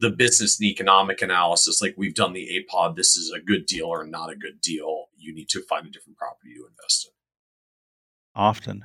the 0.00 0.10
business 0.10 0.60
and 0.60 0.68
economic 0.68 1.22
analysis 1.22 1.80
like 1.82 1.94
we've 1.96 2.14
done 2.14 2.32
the 2.32 2.48
apod 2.48 2.96
this 2.96 3.16
is 3.16 3.32
a 3.32 3.40
good 3.40 3.66
deal 3.66 3.86
or 3.86 4.06
not 4.06 4.30
a 4.30 4.36
good 4.36 4.60
deal 4.60 5.06
you 5.16 5.34
need 5.34 5.48
to 5.48 5.62
find 5.62 5.86
a 5.86 5.90
different 5.90 6.16
property 6.16 6.54
to 6.54 6.66
invest 6.66 7.06
in 7.06 7.12
often 8.34 8.84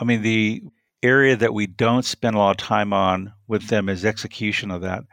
I 0.00 0.04
mean, 0.04 0.22
the 0.22 0.62
area 1.02 1.36
that 1.36 1.52
we 1.52 1.66
don't 1.66 2.04
spend 2.04 2.34
a 2.34 2.38
lot 2.38 2.52
of 2.52 2.56
time 2.56 2.92
on 2.92 3.34
with 3.46 3.68
them 3.68 3.88
is 3.88 4.04
execution 4.04 4.70
of 4.70 4.80
that 4.80 5.04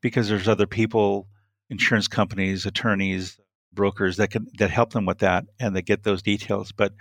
because 0.00 0.28
there's 0.28 0.48
other 0.48 0.66
people, 0.66 1.26
insurance 1.68 2.06
companies, 2.06 2.64
attorneys, 2.64 3.38
brokers 3.72 4.16
that 4.16 4.30
can 4.30 4.46
that 4.58 4.70
help 4.70 4.92
them 4.92 5.04
with 5.04 5.18
that 5.18 5.44
and 5.60 5.74
they 5.74 5.82
get 5.82 6.04
those 6.04 6.22
details. 6.22 6.72
But 6.72 6.92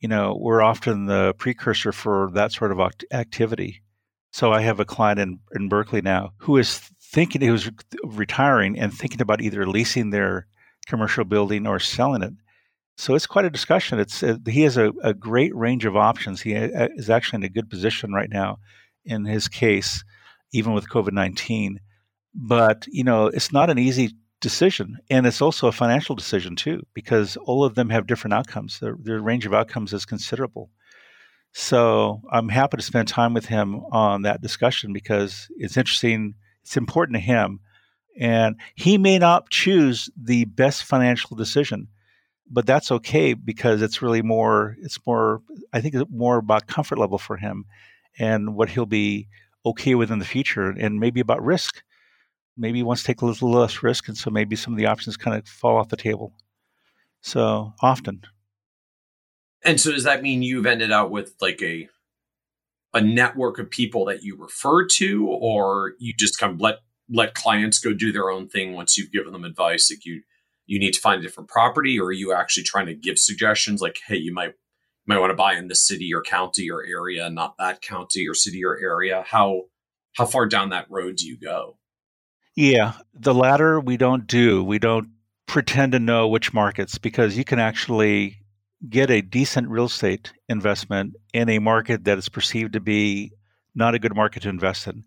you 0.00 0.08
know, 0.08 0.36
we're 0.40 0.62
often 0.62 1.06
the 1.06 1.34
precursor 1.38 1.92
for 1.92 2.30
that 2.34 2.52
sort 2.52 2.70
of 2.70 2.80
activity. 3.12 3.82
So 4.30 4.52
I 4.52 4.60
have 4.60 4.80
a 4.80 4.84
client 4.84 5.18
in, 5.18 5.40
in 5.54 5.68
Berkeley 5.68 6.02
now 6.02 6.32
who 6.38 6.56
is 6.58 6.88
thinking 7.12 7.40
he 7.40 7.50
was 7.50 7.70
retiring 8.04 8.78
and 8.78 8.92
thinking 8.92 9.20
about 9.20 9.40
either 9.40 9.66
leasing 9.66 10.10
their 10.10 10.46
commercial 10.86 11.24
building 11.24 11.66
or 11.66 11.78
selling 11.78 12.22
it. 12.22 12.32
So 12.96 13.14
it's 13.14 13.26
quite 13.26 13.44
a 13.44 13.50
discussion. 13.50 13.98
It's 13.98 14.22
uh, 14.22 14.38
he 14.46 14.62
has 14.62 14.76
a, 14.76 14.92
a, 15.02 15.12
great 15.12 15.54
range 15.54 15.84
of 15.84 15.96
options. 15.96 16.40
He 16.40 16.56
uh, 16.56 16.88
is 16.96 17.10
actually 17.10 17.38
in 17.38 17.44
a 17.44 17.50
good 17.50 17.68
position 17.68 18.12
right 18.12 18.30
now 18.30 18.58
in 19.04 19.26
his 19.26 19.48
case, 19.48 20.02
even 20.52 20.72
with 20.72 20.88
COVID 20.88 21.12
nineteen. 21.12 21.80
But 22.34 22.86
you 22.88 23.04
know, 23.04 23.26
it's 23.26 23.52
not 23.52 23.70
an 23.70 23.78
easy 23.78 24.12
decision, 24.40 24.96
and 25.10 25.26
it's 25.26 25.42
also 25.42 25.68
a 25.68 25.72
financial 25.72 26.14
decision 26.14 26.56
too, 26.56 26.82
because 26.94 27.36
all 27.36 27.64
of 27.64 27.74
them 27.74 27.90
have 27.90 28.06
different 28.06 28.34
outcomes. 28.34 28.80
Their, 28.80 28.96
their 28.98 29.20
range 29.20 29.44
of 29.44 29.54
outcomes 29.54 29.92
is 29.92 30.06
considerable. 30.06 30.70
So 31.52 32.22
I'm 32.32 32.48
happy 32.48 32.78
to 32.78 32.82
spend 32.82 33.08
time 33.08 33.34
with 33.34 33.46
him 33.46 33.80
on 33.92 34.22
that 34.22 34.42
discussion 34.42 34.92
because 34.92 35.48
it's 35.56 35.76
interesting. 35.76 36.34
It's 36.66 36.76
important 36.76 37.16
to 37.16 37.20
him, 37.20 37.60
and 38.18 38.56
he 38.74 38.98
may 38.98 39.18
not 39.18 39.50
choose 39.50 40.10
the 40.16 40.44
best 40.44 40.84
financial 40.84 41.36
decision 41.36 41.88
but 42.48 42.64
that's 42.64 42.92
okay 42.92 43.34
because 43.34 43.82
it's 43.82 44.00
really 44.00 44.22
more 44.22 44.76
it's 44.80 45.04
more 45.04 45.42
i 45.72 45.80
think 45.80 45.96
it's 45.96 46.08
more 46.08 46.36
about 46.36 46.68
comfort 46.68 46.96
level 46.96 47.18
for 47.18 47.36
him 47.36 47.64
and 48.18 48.54
what 48.54 48.68
he'll 48.68 48.86
be 48.86 49.26
okay 49.64 49.94
with 49.94 50.10
in 50.10 50.18
the 50.18 50.24
future 50.24 50.70
and 50.70 51.00
maybe 51.00 51.20
about 51.20 51.44
risk. 51.44 51.82
Maybe 52.56 52.78
he 52.78 52.82
wants 52.82 53.02
to 53.02 53.06
take 53.06 53.20
a 53.20 53.26
little 53.26 53.50
less 53.50 53.82
risk 53.82 54.08
and 54.08 54.16
so 54.16 54.30
maybe 54.30 54.56
some 54.56 54.72
of 54.72 54.78
the 54.78 54.86
options 54.86 55.16
kind 55.16 55.36
of 55.36 55.46
fall 55.46 55.76
off 55.76 55.88
the 55.88 55.96
table. 55.96 56.32
So 57.20 57.74
often. 57.82 58.22
And 59.62 59.80
so 59.80 59.90
does 59.90 60.04
that 60.04 60.22
mean 60.22 60.42
you've 60.42 60.66
ended 60.66 60.92
up 60.92 61.10
with 61.10 61.34
like 61.40 61.60
a 61.60 61.88
a 62.96 63.00
network 63.02 63.58
of 63.58 63.70
people 63.70 64.06
that 64.06 64.22
you 64.22 64.36
refer 64.36 64.86
to 64.86 65.28
or 65.28 65.92
you 65.98 66.14
just 66.18 66.38
kind 66.38 66.54
of 66.54 66.60
let 66.60 66.76
let 67.10 67.34
clients 67.34 67.78
go 67.78 67.92
do 67.92 68.10
their 68.10 68.30
own 68.30 68.48
thing 68.48 68.72
once 68.72 68.96
you've 68.96 69.12
given 69.12 69.32
them 69.32 69.44
advice 69.44 69.90
like 69.92 70.06
you 70.06 70.22
you 70.64 70.78
need 70.78 70.92
to 70.92 71.00
find 71.00 71.20
a 71.20 71.22
different 71.22 71.50
property 71.50 72.00
or 72.00 72.06
are 72.06 72.12
you 72.12 72.32
actually 72.32 72.62
trying 72.62 72.86
to 72.86 72.94
give 72.94 73.18
suggestions 73.18 73.82
like 73.82 73.98
hey 74.08 74.16
you 74.16 74.32
might 74.32 74.46
you 74.48 75.14
might 75.14 75.18
want 75.18 75.30
to 75.30 75.36
buy 75.36 75.54
in 75.54 75.68
this 75.68 75.86
city 75.86 76.12
or 76.14 76.22
county 76.22 76.70
or 76.70 76.84
area 76.86 77.28
not 77.28 77.54
that 77.58 77.82
county 77.82 78.26
or 78.26 78.32
city 78.34 78.64
or 78.64 78.78
area. 78.78 79.22
How 79.26 79.64
how 80.14 80.24
far 80.24 80.46
down 80.46 80.70
that 80.70 80.86
road 80.88 81.16
do 81.16 81.26
you 81.26 81.38
go? 81.38 81.76
Yeah 82.54 82.94
the 83.12 83.34
latter 83.34 83.78
we 83.78 83.98
don't 83.98 84.26
do. 84.26 84.64
We 84.64 84.78
don't 84.78 85.10
pretend 85.46 85.92
to 85.92 85.98
know 85.98 86.28
which 86.28 86.54
markets 86.54 86.96
because 86.96 87.36
you 87.36 87.44
can 87.44 87.58
actually 87.58 88.38
get 88.88 89.10
a 89.10 89.22
decent 89.22 89.68
real 89.68 89.86
estate 89.86 90.32
investment 90.48 91.14
in 91.32 91.48
a 91.48 91.58
market 91.58 92.04
that 92.04 92.18
is 92.18 92.28
perceived 92.28 92.74
to 92.74 92.80
be 92.80 93.32
not 93.74 93.94
a 93.94 93.98
good 93.98 94.14
market 94.14 94.42
to 94.42 94.48
invest 94.48 94.86
in. 94.86 95.04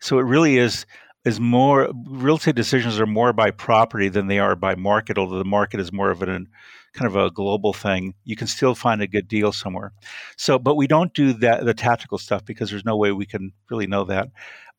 So 0.00 0.18
it 0.18 0.22
really 0.22 0.58
is 0.58 0.86
is 1.24 1.38
more 1.38 1.88
real 2.06 2.36
estate 2.36 2.56
decisions 2.56 2.98
are 2.98 3.06
more 3.06 3.32
by 3.32 3.52
property 3.52 4.08
than 4.08 4.26
they 4.26 4.40
are 4.40 4.56
by 4.56 4.74
market 4.74 5.16
although 5.16 5.38
the 5.38 5.44
market 5.44 5.78
is 5.78 5.92
more 5.92 6.10
of 6.10 6.20
an 6.22 6.48
kind 6.94 7.08
of 7.08 7.16
a 7.16 7.30
global 7.30 7.72
thing. 7.72 8.12
You 8.24 8.36
can 8.36 8.46
still 8.46 8.74
find 8.74 9.00
a 9.00 9.06
good 9.06 9.28
deal 9.28 9.52
somewhere. 9.52 9.92
So 10.36 10.58
but 10.58 10.74
we 10.74 10.86
don't 10.86 11.14
do 11.14 11.32
that 11.34 11.64
the 11.64 11.74
tactical 11.74 12.18
stuff 12.18 12.44
because 12.44 12.70
there's 12.70 12.84
no 12.84 12.96
way 12.96 13.12
we 13.12 13.26
can 13.26 13.52
really 13.70 13.86
know 13.86 14.04
that. 14.04 14.28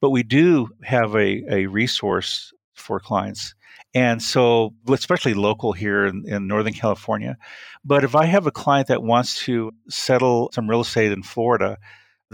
But 0.01 0.09
we 0.09 0.23
do 0.23 0.69
have 0.83 1.15
a, 1.15 1.43
a 1.49 1.65
resource 1.67 2.53
for 2.73 2.99
clients 2.99 3.55
and 3.93 4.21
so 4.21 4.73
especially 4.89 5.33
local 5.33 5.73
here 5.73 6.05
in, 6.05 6.23
in 6.27 6.47
northern 6.47 6.73
california 6.73 7.37
but 7.83 8.03
if 8.03 8.15
i 8.15 8.25
have 8.25 8.47
a 8.47 8.51
client 8.51 8.87
that 8.87 9.03
wants 9.03 9.43
to 9.43 9.71
settle 9.89 10.49
some 10.53 10.69
real 10.69 10.81
estate 10.81 11.11
in 11.11 11.23
florida 11.23 11.77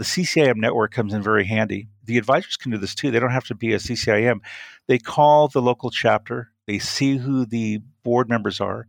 the 0.00 0.06
CCIM 0.06 0.56
network 0.56 0.92
comes 0.92 1.12
in 1.12 1.22
very 1.22 1.44
handy. 1.44 1.90
The 2.06 2.16
advisors 2.16 2.56
can 2.56 2.70
do 2.70 2.78
this 2.78 2.94
too. 2.94 3.10
They 3.10 3.20
don't 3.20 3.32
have 3.32 3.44
to 3.48 3.54
be 3.54 3.74
a 3.74 3.76
CCIM. 3.76 4.38
They 4.86 4.96
call 4.96 5.48
the 5.48 5.60
local 5.60 5.90
chapter, 5.90 6.48
they 6.66 6.78
see 6.78 7.18
who 7.18 7.44
the 7.44 7.80
board 8.02 8.26
members 8.26 8.62
are, 8.62 8.86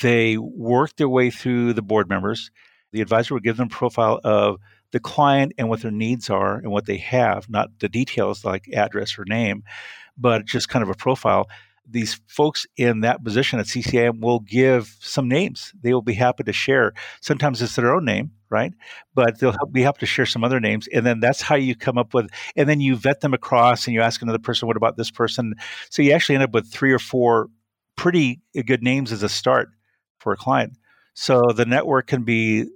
they 0.00 0.38
work 0.38 0.94
their 0.94 1.08
way 1.08 1.30
through 1.30 1.72
the 1.72 1.82
board 1.82 2.08
members. 2.08 2.52
The 2.92 3.00
advisor 3.00 3.34
will 3.34 3.40
give 3.40 3.56
them 3.56 3.66
a 3.66 3.74
profile 3.74 4.20
of 4.22 4.58
the 4.92 5.00
client 5.00 5.52
and 5.58 5.68
what 5.68 5.82
their 5.82 5.90
needs 5.90 6.30
are 6.30 6.58
and 6.58 6.70
what 6.70 6.86
they 6.86 6.98
have, 6.98 7.50
not 7.50 7.70
the 7.80 7.88
details 7.88 8.44
like 8.44 8.68
address 8.72 9.18
or 9.18 9.24
name, 9.24 9.64
but 10.16 10.44
just 10.44 10.68
kind 10.68 10.84
of 10.84 10.90
a 10.90 10.94
profile 10.94 11.48
these 11.88 12.20
folks 12.26 12.66
in 12.76 13.00
that 13.00 13.22
position 13.22 13.58
at 13.58 13.66
CCIM 13.66 14.20
will 14.20 14.40
give 14.40 14.96
some 15.00 15.28
names. 15.28 15.72
They 15.80 15.92
will 15.92 16.02
be 16.02 16.14
happy 16.14 16.44
to 16.44 16.52
share. 16.52 16.92
Sometimes 17.20 17.62
it's 17.62 17.76
their 17.76 17.94
own 17.94 18.04
name, 18.04 18.32
right? 18.50 18.72
But 19.14 19.38
they'll 19.38 19.56
be 19.70 19.82
happy 19.82 20.00
to 20.00 20.06
share 20.06 20.26
some 20.26 20.44
other 20.44 20.60
names. 20.60 20.88
And 20.88 21.06
then 21.06 21.20
that's 21.20 21.42
how 21.42 21.54
you 21.56 21.74
come 21.74 21.98
up 21.98 22.14
with, 22.14 22.28
and 22.56 22.68
then 22.68 22.80
you 22.80 22.96
vet 22.96 23.20
them 23.20 23.34
across 23.34 23.86
and 23.86 23.94
you 23.94 24.00
ask 24.02 24.22
another 24.22 24.38
person, 24.38 24.66
what 24.66 24.76
about 24.76 24.96
this 24.96 25.10
person? 25.10 25.54
So 25.90 26.02
you 26.02 26.12
actually 26.12 26.36
end 26.36 26.44
up 26.44 26.52
with 26.52 26.70
three 26.72 26.92
or 26.92 26.98
four 26.98 27.48
pretty 27.96 28.40
good 28.66 28.82
names 28.82 29.12
as 29.12 29.22
a 29.22 29.28
start 29.28 29.68
for 30.18 30.32
a 30.32 30.36
client. 30.36 30.76
So 31.14 31.42
the 31.54 31.64
network 31.64 32.08
can 32.08 32.24
be 32.24 32.66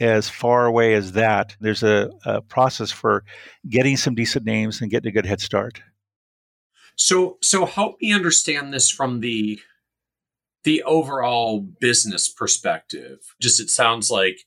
as 0.00 0.28
far 0.28 0.66
away 0.66 0.94
as 0.94 1.12
that. 1.12 1.56
There's 1.60 1.84
a, 1.84 2.10
a 2.24 2.40
process 2.40 2.90
for 2.90 3.24
getting 3.68 3.96
some 3.96 4.14
decent 4.14 4.44
names 4.44 4.80
and 4.80 4.90
getting 4.90 5.08
a 5.08 5.12
good 5.12 5.26
head 5.26 5.40
start. 5.40 5.80
So 6.96 7.38
so 7.42 7.66
help 7.66 8.00
me 8.00 8.12
understand 8.12 8.72
this 8.72 8.90
from 8.90 9.20
the 9.20 9.60
the 10.64 10.82
overall 10.84 11.60
business 11.60 12.28
perspective. 12.28 13.18
Just 13.40 13.60
it 13.60 13.70
sounds 13.70 14.10
like 14.10 14.40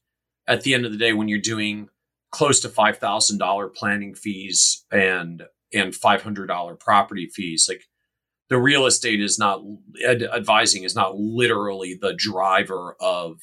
at 0.47 0.61
the 0.61 0.73
end 0.73 0.85
of 0.85 0.91
the 0.91 0.97
day 0.97 1.13
when 1.13 1.27
you're 1.27 1.39
doing 1.39 1.89
close 2.31 2.59
to 2.59 2.69
$5,000 2.69 3.75
planning 3.75 4.15
fees 4.15 4.85
and 4.91 5.43
and 5.73 5.93
$500 5.93 6.79
property 6.79 7.29
fees 7.33 7.67
like 7.67 7.83
the 8.49 8.57
real 8.57 8.85
estate 8.85 9.21
is 9.21 9.37
not 9.37 9.61
ad- 10.05 10.23
advising 10.23 10.83
is 10.83 10.95
not 10.95 11.17
literally 11.17 11.97
the 11.99 12.13
driver 12.13 12.95
of 13.01 13.41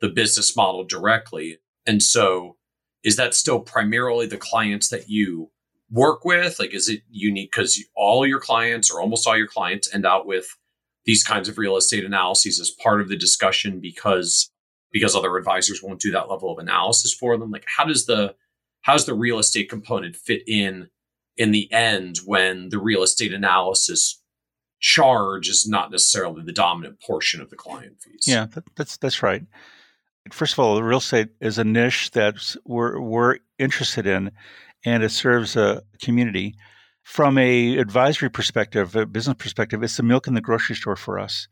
the 0.00 0.08
business 0.08 0.54
model 0.56 0.84
directly. 0.84 1.58
And 1.86 2.02
so 2.02 2.56
is 3.02 3.16
that 3.16 3.34
still 3.34 3.60
primarily 3.60 4.26
the 4.26 4.36
clients 4.36 4.88
that 4.88 5.08
you 5.08 5.50
work 5.90 6.24
with? 6.24 6.58
Like, 6.58 6.74
is 6.74 6.88
it 6.88 7.02
unique 7.10 7.50
because 7.52 7.82
all 7.94 8.26
your 8.26 8.40
clients 8.40 8.90
or 8.90 9.00
almost 9.00 9.26
all 9.26 9.36
your 9.36 9.46
clients 9.46 9.92
end 9.94 10.06
out 10.06 10.26
with 10.26 10.56
these 11.04 11.24
kinds 11.24 11.48
of 11.48 11.58
real 11.58 11.76
estate 11.76 12.04
analyses 12.04 12.60
as 12.60 12.70
part 12.70 13.00
of 13.00 13.08
the 13.08 13.16
discussion 13.16 13.80
because 13.80 14.50
because 14.90 15.14
other 15.14 15.36
advisors 15.36 15.82
won't 15.82 16.00
do 16.00 16.10
that 16.10 16.30
level 16.30 16.50
of 16.50 16.58
analysis 16.58 17.12
for 17.12 17.36
them? 17.36 17.50
Like, 17.50 17.64
how 17.76 17.84
does 17.84 18.06
the 18.06 18.34
how's 18.82 19.06
the 19.06 19.14
real 19.14 19.38
estate 19.38 19.68
component 19.68 20.16
fit 20.16 20.42
in 20.46 20.88
in 21.36 21.52
the 21.52 21.70
end 21.72 22.18
when 22.24 22.68
the 22.70 22.78
real 22.78 23.02
estate 23.02 23.32
analysis 23.32 24.20
charge 24.80 25.48
is 25.48 25.68
not 25.68 25.90
necessarily 25.90 26.42
the 26.42 26.52
dominant 26.52 27.00
portion 27.00 27.40
of 27.40 27.50
the 27.50 27.56
client 27.56 27.96
fees? 28.00 28.24
Yeah, 28.26 28.46
that, 28.54 28.64
that's 28.76 28.96
that's 28.96 29.22
right. 29.22 29.42
First 30.30 30.52
of 30.52 30.58
all, 30.58 30.74
the 30.74 30.82
real 30.82 30.98
estate 30.98 31.28
is 31.40 31.56
a 31.58 31.64
niche 31.64 32.10
that 32.10 32.54
we're 32.66 33.00
we're 33.00 33.38
interested 33.58 34.06
in 34.06 34.30
and 34.84 35.02
it 35.02 35.10
serves 35.10 35.56
a 35.56 35.82
community. 36.00 36.54
from 37.08 37.38
a 37.38 37.78
advisory 37.78 38.28
perspective, 38.28 38.94
a 38.94 39.06
business 39.06 39.34
perspective, 39.38 39.82
it's 39.82 39.96
the 39.96 40.02
milk 40.02 40.26
in 40.26 40.34
the 40.34 40.42
grocery 40.42 40.76
store 40.76 40.94
for 40.94 41.18
us. 41.18 41.48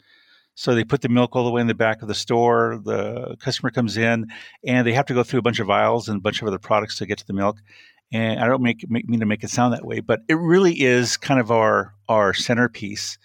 So 0.55 0.75
they 0.75 0.85
put 0.85 1.01
the 1.01 1.09
milk 1.09 1.35
all 1.35 1.47
the 1.47 1.51
way 1.51 1.63
in 1.63 1.67
the 1.67 1.75
back 1.75 2.03
of 2.03 2.09
the 2.09 2.15
store. 2.15 2.79
The 2.85 3.37
customer 3.41 3.71
comes 3.71 3.97
in, 3.97 4.27
and 4.67 4.87
they 4.87 4.93
have 4.93 5.07
to 5.07 5.15
go 5.15 5.23
through 5.23 5.39
a 5.39 5.43
bunch 5.43 5.59
of 5.59 5.71
aisles 5.71 6.11
and 6.11 6.19
a 6.19 6.21
bunch 6.21 6.43
of 6.43 6.49
other 6.49 6.59
products 6.59 6.99
to 6.99 7.07
get 7.07 7.17
to 7.19 7.27
the 7.27 7.33
milk. 7.33 7.57
And 8.13 8.39
I 8.39 8.47
don't 8.47 8.63
make, 8.63 8.85
make 8.91 9.09
mean 9.09 9.21
to 9.21 9.27
make 9.27 9.43
it 9.43 9.49
sound 9.49 9.73
that 9.73 9.87
way, 9.87 10.01
but 10.01 10.21
it 10.29 10.35
really 10.35 10.79
is 10.79 11.17
kind 11.17 11.41
of 11.41 11.51
our 11.51 11.95
our 12.07 12.35
centerpiece, 12.35 13.17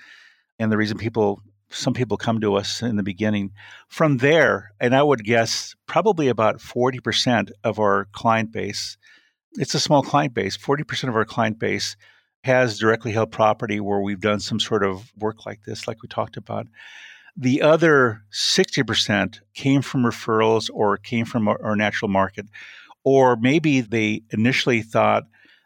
and 0.58 0.72
the 0.72 0.78
reason 0.78 0.98
people 0.98 1.42
some 1.70 1.94
people 1.94 2.16
come 2.16 2.40
to 2.40 2.56
us 2.56 2.82
in 2.82 2.96
the 2.96 3.04
beginning. 3.04 3.52
From 3.90 4.18
there, 4.18 4.72
and 4.80 4.96
I 4.96 5.04
would 5.04 5.26
guess 5.26 5.76
probably 5.86 6.30
about 6.30 6.62
forty 6.62 7.02
percent 7.02 7.52
of 7.66 7.78
our 7.78 8.08
client 8.14 8.54
base. 8.54 8.98
It's 9.54 9.76
a 9.76 9.80
small 9.80 10.02
client 10.02 10.34
base. 10.34 10.56
Forty 10.56 10.84
percent 10.84 11.10
of 11.10 11.16
our 11.16 11.26
client 11.26 11.60
base 11.60 11.96
has 12.44 12.80
directly 12.80 13.12
held 13.12 13.32
property 13.32 13.80
where 13.80 14.00
we've 14.00 14.22
done 14.22 14.40
some 14.40 14.60
sort 14.60 14.84
of 14.84 15.12
work 15.18 15.46
like 15.46 15.64
this, 15.64 15.88
like 15.88 16.02
we 16.02 16.08
talked 16.08 16.38
about. 16.38 16.68
The 17.38 17.62
other 17.62 18.24
60% 18.34 19.40
came 19.54 19.82
from 19.82 20.04
referrals 20.04 20.70
or 20.74 20.98
came 20.98 21.26
from 21.26 21.48
our 21.48 21.76
natural 21.76 22.10
market. 22.10 22.48
Or 23.04 23.36
maybe 23.36 23.82
they 23.82 24.24
initially 24.32 24.82
thought 24.82 25.24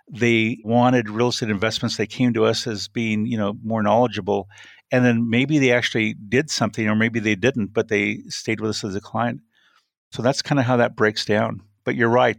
they 0.08 0.60
wanted 0.64 1.10
real 1.10 1.30
estate 1.30 1.50
investments. 1.50 1.98
They 1.98 2.06
came 2.06 2.34
to 2.34 2.46
us 2.46 2.68
as 2.68 2.88
being, 2.88 3.26
you 3.26 3.38
know, 3.38 3.58
more 3.64 3.82
knowledgeable. 3.82 4.48
And 4.92 5.04
then 5.04 5.30
maybe 5.30 5.58
they 5.58 5.72
actually 5.72 6.14
did 6.14 6.52
something, 6.52 6.88
or 6.88 6.96
maybe 6.96 7.20
they 7.20 7.36
didn't, 7.36 7.68
but 7.68 7.88
they 7.88 8.20
stayed 8.28 8.60
with 8.62 8.70
us 8.70 8.84
as 8.84 8.96
a 8.96 9.02
client. 9.02 9.42
So 10.12 10.22
that's 10.22 10.44
kind 10.44 10.60
of 10.60 10.66
how 10.66 10.78
that 10.78 10.96
breaks 10.96 11.26
down. 11.26 11.62
But 11.84 11.96
you're 11.96 12.10
right 12.10 12.38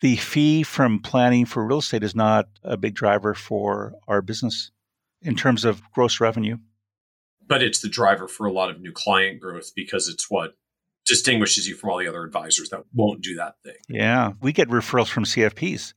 the 0.00 0.16
fee 0.16 0.62
from 0.62 1.00
planning 1.00 1.44
for 1.44 1.66
real 1.66 1.78
estate 1.78 2.02
is 2.02 2.14
not 2.14 2.48
a 2.62 2.76
big 2.76 2.94
driver 2.94 3.34
for 3.34 3.94
our 4.06 4.22
business 4.22 4.70
in 5.22 5.34
terms 5.34 5.64
of 5.64 5.82
gross 5.92 6.20
revenue. 6.20 6.56
But 7.46 7.62
it's 7.62 7.80
the 7.80 7.88
driver 7.88 8.28
for 8.28 8.46
a 8.46 8.52
lot 8.52 8.70
of 8.70 8.80
new 8.80 8.92
client 8.92 9.40
growth 9.40 9.72
because 9.74 10.08
it's 10.08 10.30
what 10.30 10.54
distinguishes 11.06 11.66
you 11.66 11.74
from 11.74 11.90
all 11.90 11.98
the 11.98 12.06
other 12.06 12.22
advisors 12.22 12.68
that 12.68 12.84
won't 12.94 13.22
do 13.22 13.34
that 13.36 13.54
thing. 13.64 13.76
Yeah. 13.88 14.32
We 14.40 14.52
get 14.52 14.68
referrals 14.68 15.08
from 15.08 15.24
CFPs 15.24 15.94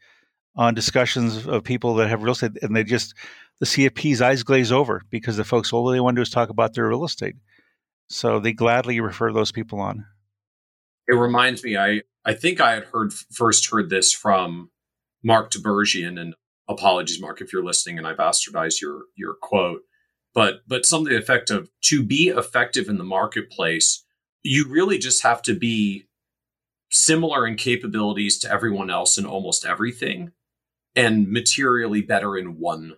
on 0.55 0.73
discussions 0.73 1.45
of 1.45 1.63
people 1.63 1.95
that 1.95 2.09
have 2.09 2.23
real 2.23 2.31
estate 2.31 2.57
and 2.61 2.75
they 2.75 2.83
just, 2.83 3.13
the 3.59 3.65
CFP's 3.65 4.21
eyes 4.21 4.43
glaze 4.43 4.71
over 4.71 5.01
because 5.09 5.37
the 5.37 5.43
folks, 5.43 5.71
all 5.73 5.85
they 5.85 5.99
want 5.99 6.15
to 6.15 6.19
do 6.19 6.23
is 6.23 6.29
talk 6.29 6.49
about 6.49 6.73
their 6.73 6.87
real 6.87 7.03
estate. 7.03 7.35
So 8.09 8.39
they 8.39 8.53
gladly 8.53 8.99
refer 8.99 9.31
those 9.31 9.51
people 9.51 9.79
on. 9.79 10.05
It 11.07 11.15
reminds 11.15 11.63
me, 11.63 11.77
I 11.77 12.01
I 12.25 12.33
think 12.33 12.61
I 12.61 12.73
had 12.73 12.85
heard 12.85 13.13
first 13.13 13.69
heard 13.71 13.89
this 13.89 14.13
from 14.13 14.69
Mark 15.23 15.51
Tibergien, 15.51 16.19
and 16.19 16.35
apologies, 16.67 17.21
Mark, 17.21 17.41
if 17.41 17.51
you're 17.51 17.63
listening 17.63 17.97
and 17.97 18.07
I 18.07 18.13
bastardized 18.13 18.81
your 18.81 19.03
your 19.15 19.35
quote, 19.41 19.81
but 20.33 20.61
but 20.67 20.85
something 20.85 21.09
to 21.09 21.15
the 21.15 21.21
effect 21.21 21.49
of 21.49 21.69
to 21.85 22.03
be 22.03 22.29
effective 22.29 22.87
in 22.87 22.97
the 22.97 23.03
marketplace, 23.03 24.03
you 24.43 24.67
really 24.67 24.97
just 24.97 25.23
have 25.23 25.41
to 25.43 25.55
be 25.55 26.05
similar 26.89 27.47
in 27.47 27.55
capabilities 27.55 28.37
to 28.39 28.51
everyone 28.51 28.89
else 28.89 29.17
in 29.17 29.25
almost 29.25 29.65
everything, 29.65 30.31
and 30.95 31.27
materially 31.27 32.01
better 32.01 32.37
in 32.37 32.59
one. 32.59 32.93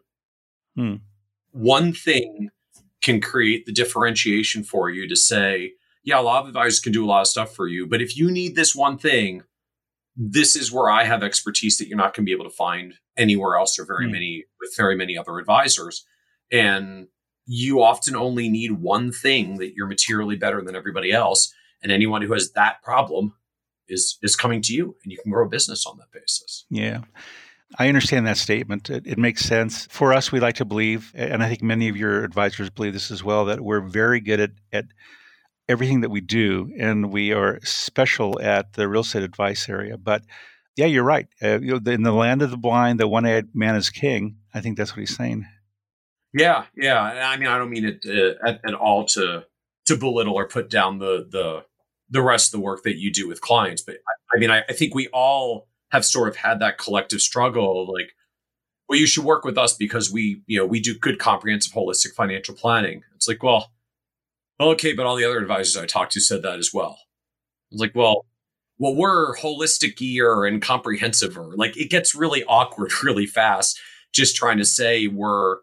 Hmm. 0.76 0.96
One 1.52 1.94
thing 1.94 2.50
can 3.02 3.22
create 3.22 3.66
the 3.66 3.72
differentiation 3.72 4.64
for 4.64 4.90
you 4.90 5.08
to 5.08 5.16
say, 5.16 5.74
yeah, 6.04 6.20
a 6.20 6.22
lot 6.22 6.42
of 6.42 6.48
advisors 6.48 6.80
can 6.80 6.92
do 6.92 7.06
a 7.06 7.08
lot 7.08 7.22
of 7.22 7.28
stuff 7.28 7.56
for 7.56 7.68
you, 7.68 7.88
but 7.88 8.02
if 8.02 8.18
you 8.18 8.30
need 8.30 8.56
this 8.56 8.76
one 8.76 8.98
thing, 8.98 9.44
this 10.16 10.56
is 10.56 10.72
where 10.72 10.90
I 10.90 11.06
have 11.06 11.24
expertise 11.24 11.78
that 11.78 11.88
you're 11.88 11.98
not 11.98 12.14
going 12.14 12.26
to 12.26 12.30
be 12.30 12.34
able 12.34 12.50
to 12.50 12.56
find 12.56 12.96
anywhere 13.18 13.58
else 13.58 13.80
or 13.80 13.86
very 13.86 14.08
mm. 14.08 14.12
many 14.12 14.46
with 14.60 14.76
very 14.76 14.96
many 14.96 15.18
other 15.18 15.38
advisors. 15.40 16.06
And 16.52 17.08
you 17.46 17.82
often 17.82 18.16
only 18.16 18.48
need 18.50 18.74
one 18.74 19.12
thing 19.12 19.58
that 19.58 19.74
you're 19.76 19.88
materially 19.88 20.36
better 20.36 20.62
than 20.62 20.76
everybody 20.76 21.12
else. 21.12 21.54
And 21.82 21.92
anyone 21.92 22.22
who 22.22 22.34
has 22.34 22.52
that 22.52 22.82
problem 22.84 23.34
is 23.88 24.18
is 24.22 24.36
coming 24.36 24.62
to 24.62 24.74
you 24.74 24.96
and 25.04 25.12
you 25.12 25.18
can 25.22 25.32
grow 25.32 25.46
a 25.46 25.50
business 25.50 25.86
on 25.86 25.98
that 25.98 26.12
basis. 26.12 26.66
Yeah. 26.70 27.02
I 27.80 27.88
understand 27.88 28.28
that 28.28 28.38
statement. 28.38 28.90
It, 28.90 29.08
it, 29.08 29.18
makes 29.18 29.44
sense. 29.44 29.88
For 29.90 30.14
us, 30.14 30.32
we 30.32 30.40
like 30.40 30.56
to 30.56 30.66
believe, 30.66 31.12
and 31.16 31.42
I 31.42 31.50
think 31.50 31.64
many 31.64 31.90
of 31.90 31.98
your 31.98 32.24
advisors 32.24 32.70
believe 32.70 32.94
this 32.94 33.10
as 33.10 33.24
well, 33.24 33.46
that 33.46 33.62
we're 33.62 33.82
very 33.82 34.20
good 34.20 34.40
at, 34.40 34.52
at 34.72 34.86
everything 35.70 36.02
that 36.02 36.10
we 36.10 36.22
do, 36.22 36.72
and 36.78 37.12
we 37.12 37.34
are 37.34 37.60
special 37.64 38.40
at 38.42 38.74
the 38.74 38.88
real 38.88 39.02
estate 39.02 39.24
advice 39.24 39.70
area. 39.70 39.98
But 39.98 40.24
yeah, 40.76 40.86
you're 40.86 41.04
right. 41.04 41.28
Uh, 41.42 41.60
you 41.60 41.80
know, 41.80 41.92
in 41.92 42.04
the 42.04 42.12
land 42.12 42.42
of 42.42 42.52
the 42.52 42.58
blind, 42.58 43.00
the 43.00 43.08
one-eyed 43.08 43.50
man 43.54 43.76
is 43.76 43.90
king. 43.90 44.38
I 44.54 44.62
think 44.62 44.78
that's 44.78 44.92
what 44.92 45.02
he's 45.02 45.16
saying. 45.16 45.46
Yeah, 46.34 46.66
yeah. 46.76 47.00
I 47.00 47.38
mean, 47.38 47.48
I 47.48 47.58
don't 47.58 47.70
mean 47.70 47.86
it 47.86 48.06
uh, 48.08 48.48
at, 48.48 48.60
at, 48.68 48.74
all 48.74 49.06
to 49.08 49.46
to 49.86 49.98
belittle 49.98 50.34
or 50.34 50.48
put 50.48 50.70
down 50.70 50.98
the 50.98 51.28
the 51.30 51.64
the 52.10 52.22
rest 52.22 52.54
of 52.54 52.60
the 52.60 52.64
work 52.64 52.84
that 52.84 52.98
you 52.98 53.12
do 53.12 53.28
with 53.28 53.42
clients, 53.42 53.82
but 53.82 53.96
I, 53.96 54.36
I 54.36 54.40
mean, 54.40 54.52
I, 54.52 54.64
I 54.68 54.74
think 54.74 54.94
we 54.94 55.08
all 55.10 55.68
have 55.92 56.04
sort 56.04 56.28
of 56.28 56.36
had 56.36 56.60
that 56.60 56.78
collective 56.78 57.22
struggle 57.22 57.92
like, 57.92 58.14
well, 58.90 59.00
you 59.00 59.06
should 59.08 59.24
work 59.24 59.46
with 59.46 59.58
us 59.58 59.76
because 59.76 60.12
we, 60.12 60.42
you 60.48 60.58
know, 60.58 60.66
we 60.66 60.80
do 60.80 60.98
good 60.98 61.20
comprehensive 61.20 61.74
holistic 61.74 62.14
financial 62.16 62.56
planning. 62.56 63.04
It's 63.16 63.28
like, 63.28 63.42
well, 63.42 63.72
okay, 64.60 64.94
but 64.94 65.06
all 65.06 65.16
the 65.16 65.26
other 65.26 65.40
advisors 65.40 65.78
I 65.78 65.86
talked 65.86 66.14
to 66.14 66.22
said 66.22 66.44
that 66.44 66.60
as 66.60 66.72
well. 66.74 66.98
I 67.00 67.76
was 67.76 67.82
like, 67.82 67.96
well, 67.96 68.26
well, 68.78 68.96
we're 68.96 69.36
holistic 69.38 69.98
gear 69.98 70.46
and 70.46 70.62
comprehensive. 70.62 71.38
Like 71.38 71.78
it 71.78 71.90
gets 71.90 72.16
really 72.16 72.44
awkward 72.46 72.92
really 73.04 73.26
fast 73.26 73.80
just 74.14 74.36
trying 74.36 74.58
to 74.60 74.66
say 74.66 75.08
we're 75.08 75.58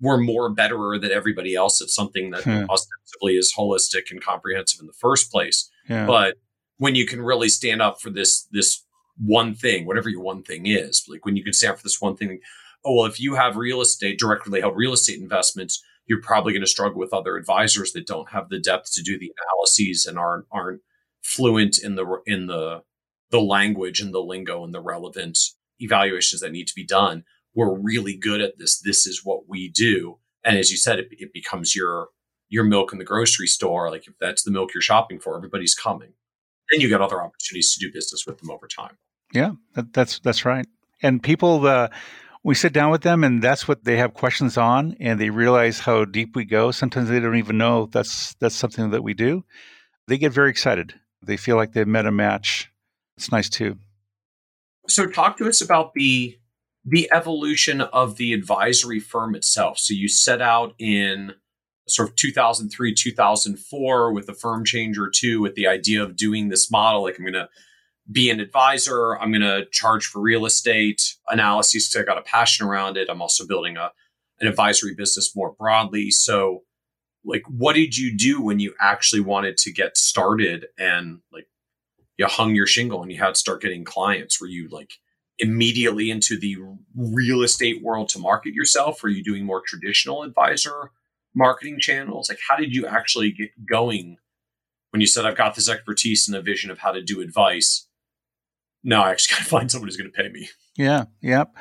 we're 0.00 0.18
more 0.18 0.50
betterer 0.50 0.98
than 0.98 1.12
everybody 1.12 1.54
else 1.54 1.80
at 1.80 1.88
something 1.88 2.30
that 2.30 2.42
hmm. 2.42 2.64
ostensibly 2.68 3.34
is 3.34 3.54
holistic 3.56 4.10
and 4.10 4.22
comprehensive 4.22 4.80
in 4.80 4.88
the 4.88 4.92
first 4.94 5.30
place. 5.30 5.70
Yeah. 5.88 6.06
But 6.06 6.34
when 6.78 6.96
you 6.96 7.06
can 7.06 7.22
really 7.22 7.48
stand 7.48 7.80
up 7.80 8.00
for 8.00 8.10
this 8.10 8.46
this 8.50 8.84
one 9.16 9.54
thing, 9.54 9.86
whatever 9.86 10.08
your 10.08 10.22
one 10.22 10.42
thing 10.42 10.66
is, 10.66 11.04
like 11.08 11.24
when 11.24 11.36
you 11.36 11.44
can 11.44 11.52
stand 11.52 11.74
up 11.74 11.78
for 11.78 11.84
this 11.84 12.00
one 12.00 12.16
thing, 12.16 12.40
oh 12.84 12.96
well, 12.96 13.06
if 13.06 13.20
you 13.20 13.36
have 13.36 13.56
real 13.56 13.80
estate 13.80 14.18
directly 14.18 14.60
held 14.60 14.76
real 14.76 14.92
estate 14.92 15.20
investments, 15.20 15.82
you're 16.06 16.20
probably 16.20 16.52
going 16.52 16.62
to 16.62 16.66
struggle 16.66 16.98
with 16.98 17.14
other 17.14 17.36
advisors 17.36 17.92
that 17.92 18.06
don't 18.06 18.30
have 18.30 18.48
the 18.48 18.58
depth 18.58 18.92
to 18.94 19.02
do 19.02 19.18
the 19.18 19.32
analyses 19.40 20.06
and 20.06 20.18
aren't 20.18 20.46
aren't 20.50 20.80
fluent 21.22 21.78
in 21.82 21.94
the 21.94 22.20
in 22.26 22.46
the 22.46 22.82
the 23.30 23.40
language 23.40 24.00
and 24.00 24.12
the 24.12 24.22
lingo 24.22 24.64
and 24.64 24.74
the 24.74 24.80
relevant 24.80 25.38
evaluations 25.78 26.40
that 26.40 26.52
need 26.52 26.66
to 26.68 26.74
be 26.74 26.84
done. 26.84 27.24
We're 27.54 27.74
really 27.74 28.16
good 28.16 28.40
at 28.40 28.58
this. 28.58 28.80
This 28.80 29.06
is 29.06 29.24
what 29.24 29.48
we 29.48 29.68
do. 29.68 30.18
And 30.44 30.56
as 30.58 30.70
you 30.70 30.76
said, 30.76 30.98
it, 30.98 31.08
it 31.12 31.32
becomes 31.32 31.74
your 31.74 32.08
your 32.48 32.64
milk 32.64 32.92
in 32.92 32.98
the 32.98 33.04
grocery 33.04 33.46
store. 33.46 33.90
Like 33.90 34.06
if 34.06 34.14
that's 34.20 34.42
the 34.42 34.50
milk 34.50 34.74
you're 34.74 34.82
shopping 34.82 35.18
for, 35.18 35.36
everybody's 35.36 35.74
coming. 35.74 36.12
Then 36.70 36.80
you 36.80 36.88
get 36.88 37.00
other 37.00 37.22
opportunities 37.22 37.74
to 37.74 37.80
do 37.80 37.92
business 37.92 38.26
with 38.26 38.38
them 38.38 38.50
over 38.50 38.66
time. 38.66 38.96
Yeah, 39.32 39.52
that, 39.74 39.92
that's 39.92 40.18
that's 40.20 40.44
right. 40.44 40.66
And 41.02 41.22
people, 41.22 41.66
uh, 41.66 41.88
we 42.44 42.54
sit 42.54 42.72
down 42.72 42.90
with 42.90 43.02
them 43.02 43.22
and 43.22 43.40
that's 43.40 43.68
what 43.68 43.84
they 43.84 43.96
have 43.96 44.14
questions 44.14 44.56
on 44.56 44.96
and 44.98 45.20
they 45.20 45.30
realize 45.30 45.80
how 45.80 46.04
deep 46.04 46.34
we 46.34 46.44
go. 46.44 46.70
Sometimes 46.70 47.08
they 47.08 47.20
don't 47.20 47.36
even 47.36 47.58
know 47.58 47.86
that's 47.86 48.34
that's 48.34 48.56
something 48.56 48.90
that 48.90 49.02
we 49.02 49.14
do. 49.14 49.44
They 50.08 50.18
get 50.18 50.32
very 50.32 50.50
excited. 50.50 50.94
They 51.24 51.36
feel 51.36 51.56
like 51.56 51.72
they've 51.72 51.86
met 51.86 52.06
a 52.06 52.12
match. 52.12 52.70
It's 53.16 53.30
nice 53.30 53.48
too. 53.48 53.78
So 54.88 55.06
talk 55.06 55.38
to 55.38 55.48
us 55.48 55.60
about 55.60 55.94
the 55.94 56.36
the 56.84 57.08
evolution 57.12 57.80
of 57.80 58.16
the 58.16 58.32
advisory 58.32 58.98
firm 58.98 59.36
itself. 59.36 59.78
So 59.78 59.94
you 59.94 60.08
set 60.08 60.42
out 60.42 60.74
in 60.80 61.34
sort 61.86 62.08
of 62.08 62.16
2003 62.16 62.94
2004 62.94 64.12
with 64.12 64.28
a 64.28 64.34
firm 64.34 64.64
change 64.64 64.98
or 64.98 65.08
two 65.08 65.40
with 65.40 65.54
the 65.54 65.68
idea 65.68 66.02
of 66.02 66.16
doing 66.16 66.48
this 66.48 66.70
model. 66.70 67.02
Like 67.02 67.18
i'm 67.18 67.24
going 67.24 67.34
to 67.34 67.48
be 68.10 68.30
an 68.30 68.40
advisor. 68.40 69.16
I'm 69.18 69.30
going 69.30 69.42
to 69.42 69.66
charge 69.70 70.06
for 70.06 70.20
real 70.20 70.44
estate 70.44 71.14
analyses 71.28 71.88
because 71.88 72.02
I 72.02 72.04
got 72.04 72.18
a 72.18 72.22
passion 72.22 72.66
around 72.66 72.96
it. 72.96 73.08
I'm 73.08 73.22
also 73.22 73.46
building 73.46 73.76
a 73.76 73.92
an 74.40 74.48
advisory 74.48 74.94
business 74.94 75.36
more 75.36 75.52
broadly. 75.52 76.10
So, 76.10 76.64
like, 77.24 77.42
what 77.48 77.74
did 77.74 77.96
you 77.96 78.16
do 78.16 78.42
when 78.42 78.58
you 78.58 78.74
actually 78.80 79.20
wanted 79.20 79.56
to 79.58 79.72
get 79.72 79.96
started 79.96 80.66
and 80.76 81.20
like 81.32 81.46
you 82.18 82.26
hung 82.26 82.54
your 82.54 82.66
shingle 82.66 83.02
and 83.02 83.12
you 83.12 83.18
had 83.18 83.34
to 83.34 83.40
start 83.40 83.62
getting 83.62 83.84
clients? 83.84 84.40
Were 84.40 84.48
you 84.48 84.68
like 84.68 84.94
immediately 85.38 86.10
into 86.10 86.38
the 86.38 86.56
real 86.96 87.42
estate 87.42 87.82
world 87.82 88.08
to 88.10 88.18
market 88.18 88.52
yourself? 88.52 89.02
Were 89.02 89.08
you 89.08 89.22
doing 89.22 89.44
more 89.44 89.62
traditional 89.64 90.24
advisor 90.24 90.90
marketing 91.34 91.78
channels? 91.78 92.28
Like, 92.28 92.40
how 92.48 92.56
did 92.56 92.74
you 92.74 92.86
actually 92.86 93.32
get 93.32 93.50
going 93.66 94.16
when 94.90 95.00
you 95.00 95.06
said, 95.06 95.24
I've 95.24 95.36
got 95.36 95.54
this 95.54 95.68
expertise 95.68 96.28
and 96.28 96.36
a 96.36 96.42
vision 96.42 96.70
of 96.70 96.80
how 96.80 96.92
to 96.92 97.02
do 97.02 97.20
advice? 97.20 97.86
No, 98.84 99.00
I 99.02 99.10
actually 99.10 99.34
got 99.36 99.44
to 99.44 99.48
find 99.48 99.70
someone 99.70 99.88
who's 99.88 99.96
going 99.96 100.10
to 100.10 100.16
pay 100.16 100.28
me. 100.28 100.48
Yeah, 100.76 101.04
yep. 101.20 101.54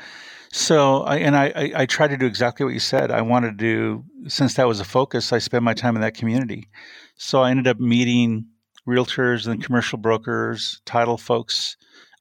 So, 0.54 1.04
I, 1.04 1.18
and 1.18 1.36
I, 1.36 1.46
I, 1.56 1.72
I 1.76 1.86
try 1.86 2.08
to 2.08 2.18
do 2.18 2.26
exactly 2.26 2.66
what 2.66 2.74
you 2.74 2.80
said. 2.80 3.10
I 3.10 3.22
wanted 3.22 3.58
to 3.60 4.04
since 4.28 4.56
that 4.56 4.68
was 4.68 4.80
a 4.80 4.86
focus, 4.86 5.34
I 5.34 5.40
spend 5.40 5.66
my 5.66 5.74
time 5.74 5.96
in 5.96 6.02
that 6.02 6.16
community. 6.16 6.68
So 7.16 7.42
I 7.42 7.52
ended 7.52 7.68
up 7.68 7.80
meeting 7.80 8.48
realtors 8.88 9.48
and 9.48 9.64
commercial 9.64 9.98
brokers, 9.98 10.82
title 10.86 11.18
folks, 11.18 11.78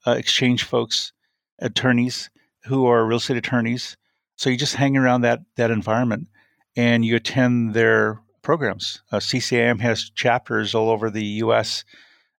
uh, 0.06 0.12
exchange 0.12 0.64
folks, 0.64 1.12
attorneys 1.58 2.30
who 2.64 2.86
are 2.86 3.06
real 3.06 3.18
estate 3.18 3.36
attorneys. 3.36 3.96
So 4.36 4.50
you 4.50 4.56
just 4.56 4.76
hang 4.76 4.96
around 4.96 5.22
that 5.22 5.40
that 5.56 5.70
environment 5.70 6.28
and 6.76 7.04
you 7.04 7.16
attend 7.16 7.74
their 7.74 8.22
programs. 8.42 9.02
Uh, 9.12 9.18
CCIM 9.18 9.80
has 9.80 10.10
chapters 10.10 10.74
all 10.74 10.88
over 10.88 11.10
the 11.10 11.24
U.S. 11.24 11.84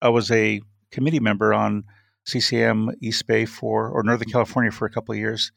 I 0.02 0.10
was 0.10 0.32
a 0.32 0.62
committee 0.92 1.20
member 1.20 1.54
on 1.54 1.84
CCIM 2.26 2.94
East 3.02 3.26
Bay 3.28 3.46
for 3.46 3.90
or 3.90 4.04
Northern 4.04 4.28
mm-hmm. 4.28 4.32
California 4.32 4.72
for 4.72 4.86
a 4.86 4.92
couple 4.92 5.14
of 5.14 5.20
years. 5.20 5.52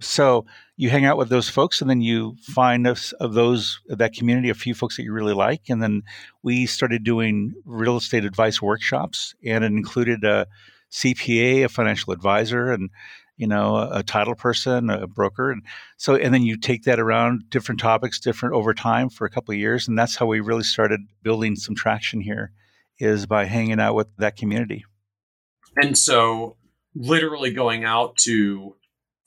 So 0.00 0.44
you 0.76 0.90
hang 0.90 1.06
out 1.06 1.16
with 1.16 1.30
those 1.30 1.48
folks, 1.48 1.80
and 1.80 1.88
then 1.88 2.02
you 2.02 2.36
find 2.42 2.86
of, 2.86 3.14
of 3.18 3.32
those 3.32 3.80
of 3.88 3.98
that 3.98 4.12
community 4.12 4.50
a 4.50 4.54
few 4.54 4.74
folks 4.74 4.96
that 4.96 5.04
you 5.04 5.12
really 5.12 5.32
like, 5.32 5.62
and 5.70 5.82
then 5.82 6.02
we 6.42 6.66
started 6.66 7.02
doing 7.02 7.54
real 7.64 7.96
estate 7.96 8.24
advice 8.24 8.60
workshops, 8.60 9.34
and 9.42 9.64
it 9.64 9.68
included 9.68 10.22
a 10.22 10.46
CPA, 10.92 11.64
a 11.64 11.68
financial 11.70 12.12
advisor, 12.12 12.70
and 12.72 12.90
you 13.38 13.46
know 13.46 13.76
a, 13.76 14.00
a 14.00 14.02
title 14.02 14.34
person, 14.34 14.90
a 14.90 15.06
broker, 15.06 15.50
and 15.50 15.62
so 15.96 16.14
and 16.14 16.34
then 16.34 16.42
you 16.42 16.58
take 16.58 16.82
that 16.82 17.00
around 17.00 17.48
different 17.48 17.80
topics, 17.80 18.20
different 18.20 18.54
over 18.54 18.74
time 18.74 19.08
for 19.08 19.26
a 19.26 19.30
couple 19.30 19.52
of 19.52 19.58
years, 19.58 19.88
and 19.88 19.98
that's 19.98 20.16
how 20.16 20.26
we 20.26 20.40
really 20.40 20.62
started 20.62 21.00
building 21.22 21.56
some 21.56 21.74
traction 21.74 22.20
here, 22.20 22.52
is 22.98 23.24
by 23.24 23.46
hanging 23.46 23.80
out 23.80 23.94
with 23.94 24.08
that 24.18 24.36
community. 24.36 24.84
And 25.76 25.96
so, 25.96 26.56
literally 26.94 27.52
going 27.52 27.84
out 27.84 28.16
to 28.16 28.74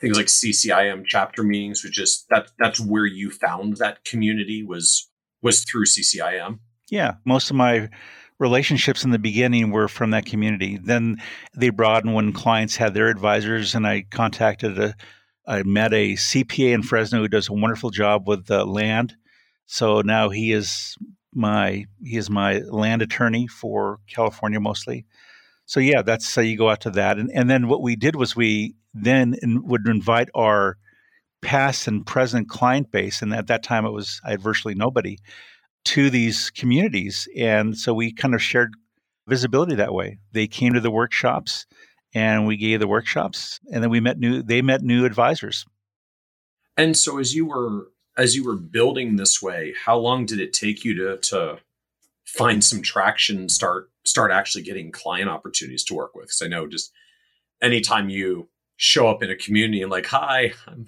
things 0.02 0.18
like 0.18 0.28
CCIM 0.28 1.04
chapter 1.06 1.44
meetings, 1.44 1.84
which 1.84 2.00
is 2.00 2.26
that 2.30 2.52
that's 2.60 2.80
where 2.80 3.06
you 3.06 3.30
found 3.32 3.78
that 3.78 4.04
community 4.06 4.64
was 4.64 5.10
was 5.42 5.64
through 5.64 5.86
CCIM. 5.86 6.60
Yeah, 6.90 7.16
most 7.26 7.50
of 7.50 7.56
my 7.56 7.90
relationships 8.40 9.04
in 9.04 9.12
the 9.12 9.20
beginning 9.20 9.72
were 9.72 9.88
from 9.88 10.12
that 10.12 10.26
community. 10.26 10.80
Then 10.82 11.18
they 11.56 11.70
broadened 11.70 12.16
when 12.16 12.34
clients 12.34 12.76
had 12.76 12.94
their 12.94 13.10
advisors, 13.10 13.76
and 13.76 13.86
I 13.86 14.06
contacted 14.10 14.80
a. 14.80 14.96
I 15.48 15.64
met 15.64 15.94
a 15.94 16.14
CPA 16.14 16.74
in 16.74 16.84
Fresno 16.84 17.22
who 17.22 17.28
does 17.28 17.50
a 17.50 17.54
wonderful 17.54 17.90
job 17.90 18.28
with 18.28 18.52
land. 18.52 19.16
So 19.66 20.02
now 20.02 20.30
he 20.30 20.52
is 20.52 20.96
my 21.34 21.86
he 22.04 22.18
is 22.18 22.30
my 22.30 22.60
land 22.60 23.02
attorney 23.02 23.48
for 23.48 24.00
California 24.08 24.60
mostly. 24.60 25.06
So 25.70 25.80
yeah, 25.80 26.02
that's 26.02 26.34
how 26.34 26.42
you 26.42 26.58
go 26.58 26.68
out 26.68 26.82
to 26.82 26.90
that, 26.90 27.20
and 27.20 27.30
and 27.32 27.48
then 27.48 27.68
what 27.68 27.84
we 27.84 27.96
did 27.96 28.16
was 28.16 28.36
we 28.36 28.74
then 28.96 29.36
in, 29.44 29.64
would 29.68 29.88
invite 29.88 30.30
our 30.34 30.78
past 31.44 31.88
and 31.88 32.04
present 32.04 32.50
client 32.50 32.92
base, 32.92 33.22
and 33.22 33.32
at 33.36 33.46
that 33.48 33.62
time 33.62 33.86
it 33.86 33.92
was 33.92 34.20
I 34.26 34.32
had 34.32 34.42
virtually 34.42 34.74
nobody, 34.74 35.20
to 35.86 36.10
these 36.10 36.50
communities, 36.50 37.28
and 37.38 37.78
so 37.78 37.94
we 37.94 38.12
kind 38.12 38.34
of 38.34 38.42
shared 38.42 38.74
visibility 39.28 39.76
that 39.76 39.94
way. 39.94 40.18
They 40.32 40.48
came 40.48 40.74
to 40.74 40.80
the 40.80 40.90
workshops, 40.90 41.68
and 42.16 42.48
we 42.48 42.58
gave 42.58 42.80
the 42.80 42.88
workshops, 42.88 43.60
and 43.72 43.84
then 43.84 43.92
we 43.92 44.00
met 44.00 44.18
new. 44.18 44.42
They 44.42 44.64
met 44.64 44.82
new 44.82 45.06
advisors. 45.06 45.68
And 46.78 46.98
so 46.98 47.20
as 47.20 47.36
you 47.36 47.46
were 47.46 47.90
as 48.18 48.36
you 48.36 48.44
were 48.44 48.56
building 48.56 49.18
this 49.18 49.40
way, 49.40 49.76
how 49.86 50.00
long 50.00 50.26
did 50.26 50.40
it 50.40 50.52
take 50.52 50.84
you 50.84 50.96
to 50.96 51.18
to 51.30 51.60
find 52.26 52.64
some 52.64 52.82
traction, 52.82 53.50
start 53.50 53.89
start 54.06 54.32
actually 54.32 54.64
getting 54.64 54.92
client 54.92 55.30
opportunities 55.30 55.84
to 55.86 55.94
work 55.94 56.16
with? 56.16 56.26
Because 56.26 56.42
I 56.44 56.48
know 56.48 56.68
just 56.68 56.92
anytime 57.62 58.10
you 58.10 58.50
show 58.78 59.08
up 59.08 59.22
in 59.24 59.30
a 59.30 59.36
community 59.36 59.82
and 59.82 59.92
like, 59.92 60.06
hi, 60.06 60.54
I'm 60.68 60.88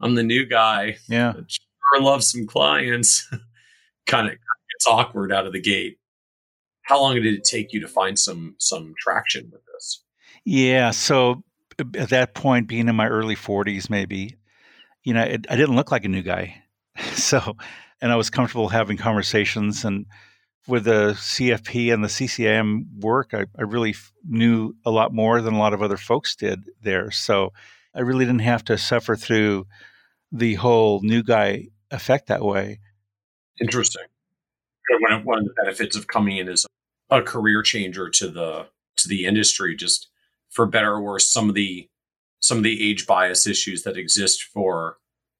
I'm 0.00 0.14
the 0.14 0.22
new 0.22 0.46
guy. 0.46 0.96
Yeah. 1.08 1.34
Sure 1.46 1.66
love 2.00 2.24
some 2.24 2.46
clients. 2.46 3.28
kind 4.06 4.26
of 4.26 4.32
gets 4.32 4.86
awkward 4.88 5.32
out 5.32 5.46
of 5.46 5.52
the 5.52 5.60
gate. 5.60 5.98
How 6.82 7.00
long 7.00 7.14
did 7.14 7.26
it 7.26 7.44
take 7.44 7.72
you 7.72 7.80
to 7.80 7.88
find 7.88 8.18
some 8.18 8.56
some 8.58 8.94
traction 8.98 9.50
with 9.52 9.62
this? 9.72 10.02
Yeah. 10.44 10.90
So 10.90 11.44
at 11.78 12.10
that 12.10 12.34
point, 12.34 12.68
being 12.68 12.88
in 12.88 12.96
my 12.96 13.08
early 13.08 13.36
40s, 13.36 13.88
maybe, 13.88 14.36
you 15.04 15.14
know, 15.14 15.22
it, 15.22 15.46
I 15.48 15.56
didn't 15.56 15.76
look 15.76 15.90
like 15.90 16.04
a 16.04 16.08
new 16.08 16.22
guy. 16.22 16.56
So, 17.14 17.56
and 18.02 18.12
I 18.12 18.16
was 18.16 18.28
comfortable 18.28 18.68
having 18.68 18.98
conversations 18.98 19.84
and 19.84 20.04
with 20.66 20.84
the 20.84 21.14
CFP 21.14 21.92
and 21.92 22.04
the 22.04 22.08
CCIM 22.08 23.00
work, 23.00 23.34
I, 23.34 23.46
I 23.58 23.62
really 23.62 23.90
f- 23.90 24.12
knew 24.24 24.74
a 24.84 24.90
lot 24.90 25.12
more 25.12 25.40
than 25.40 25.54
a 25.54 25.58
lot 25.58 25.74
of 25.74 25.82
other 25.82 25.96
folks 25.96 26.36
did 26.36 26.64
there. 26.82 27.10
So 27.10 27.52
I 27.94 28.00
really 28.00 28.24
didn't 28.24 28.40
have 28.40 28.64
to 28.66 28.78
suffer 28.78 29.16
through 29.16 29.66
the 30.30 30.54
whole 30.54 31.00
new 31.02 31.22
guy 31.22 31.68
effect 31.90 32.28
that 32.28 32.42
way. 32.42 32.80
Interesting. 33.60 34.04
One 35.00 35.20
of, 35.20 35.26
one 35.26 35.38
of 35.38 35.44
the 35.44 35.54
benefits 35.62 35.96
of 35.96 36.06
coming 36.06 36.36
in 36.38 36.48
as 36.48 36.66
a 37.10 37.22
career 37.22 37.62
changer 37.62 38.08
to 38.10 38.28
the 38.28 38.66
to 38.96 39.08
the 39.08 39.26
industry, 39.26 39.74
just 39.74 40.08
for 40.50 40.66
better 40.66 40.92
or 40.92 41.02
worse, 41.02 41.30
some 41.30 41.48
of 41.48 41.54
the 41.54 41.88
some 42.40 42.58
of 42.58 42.64
the 42.64 42.90
age 42.90 43.06
bias 43.06 43.46
issues 43.46 43.84
that 43.84 43.96
exist 43.96 44.42
for 44.42 44.98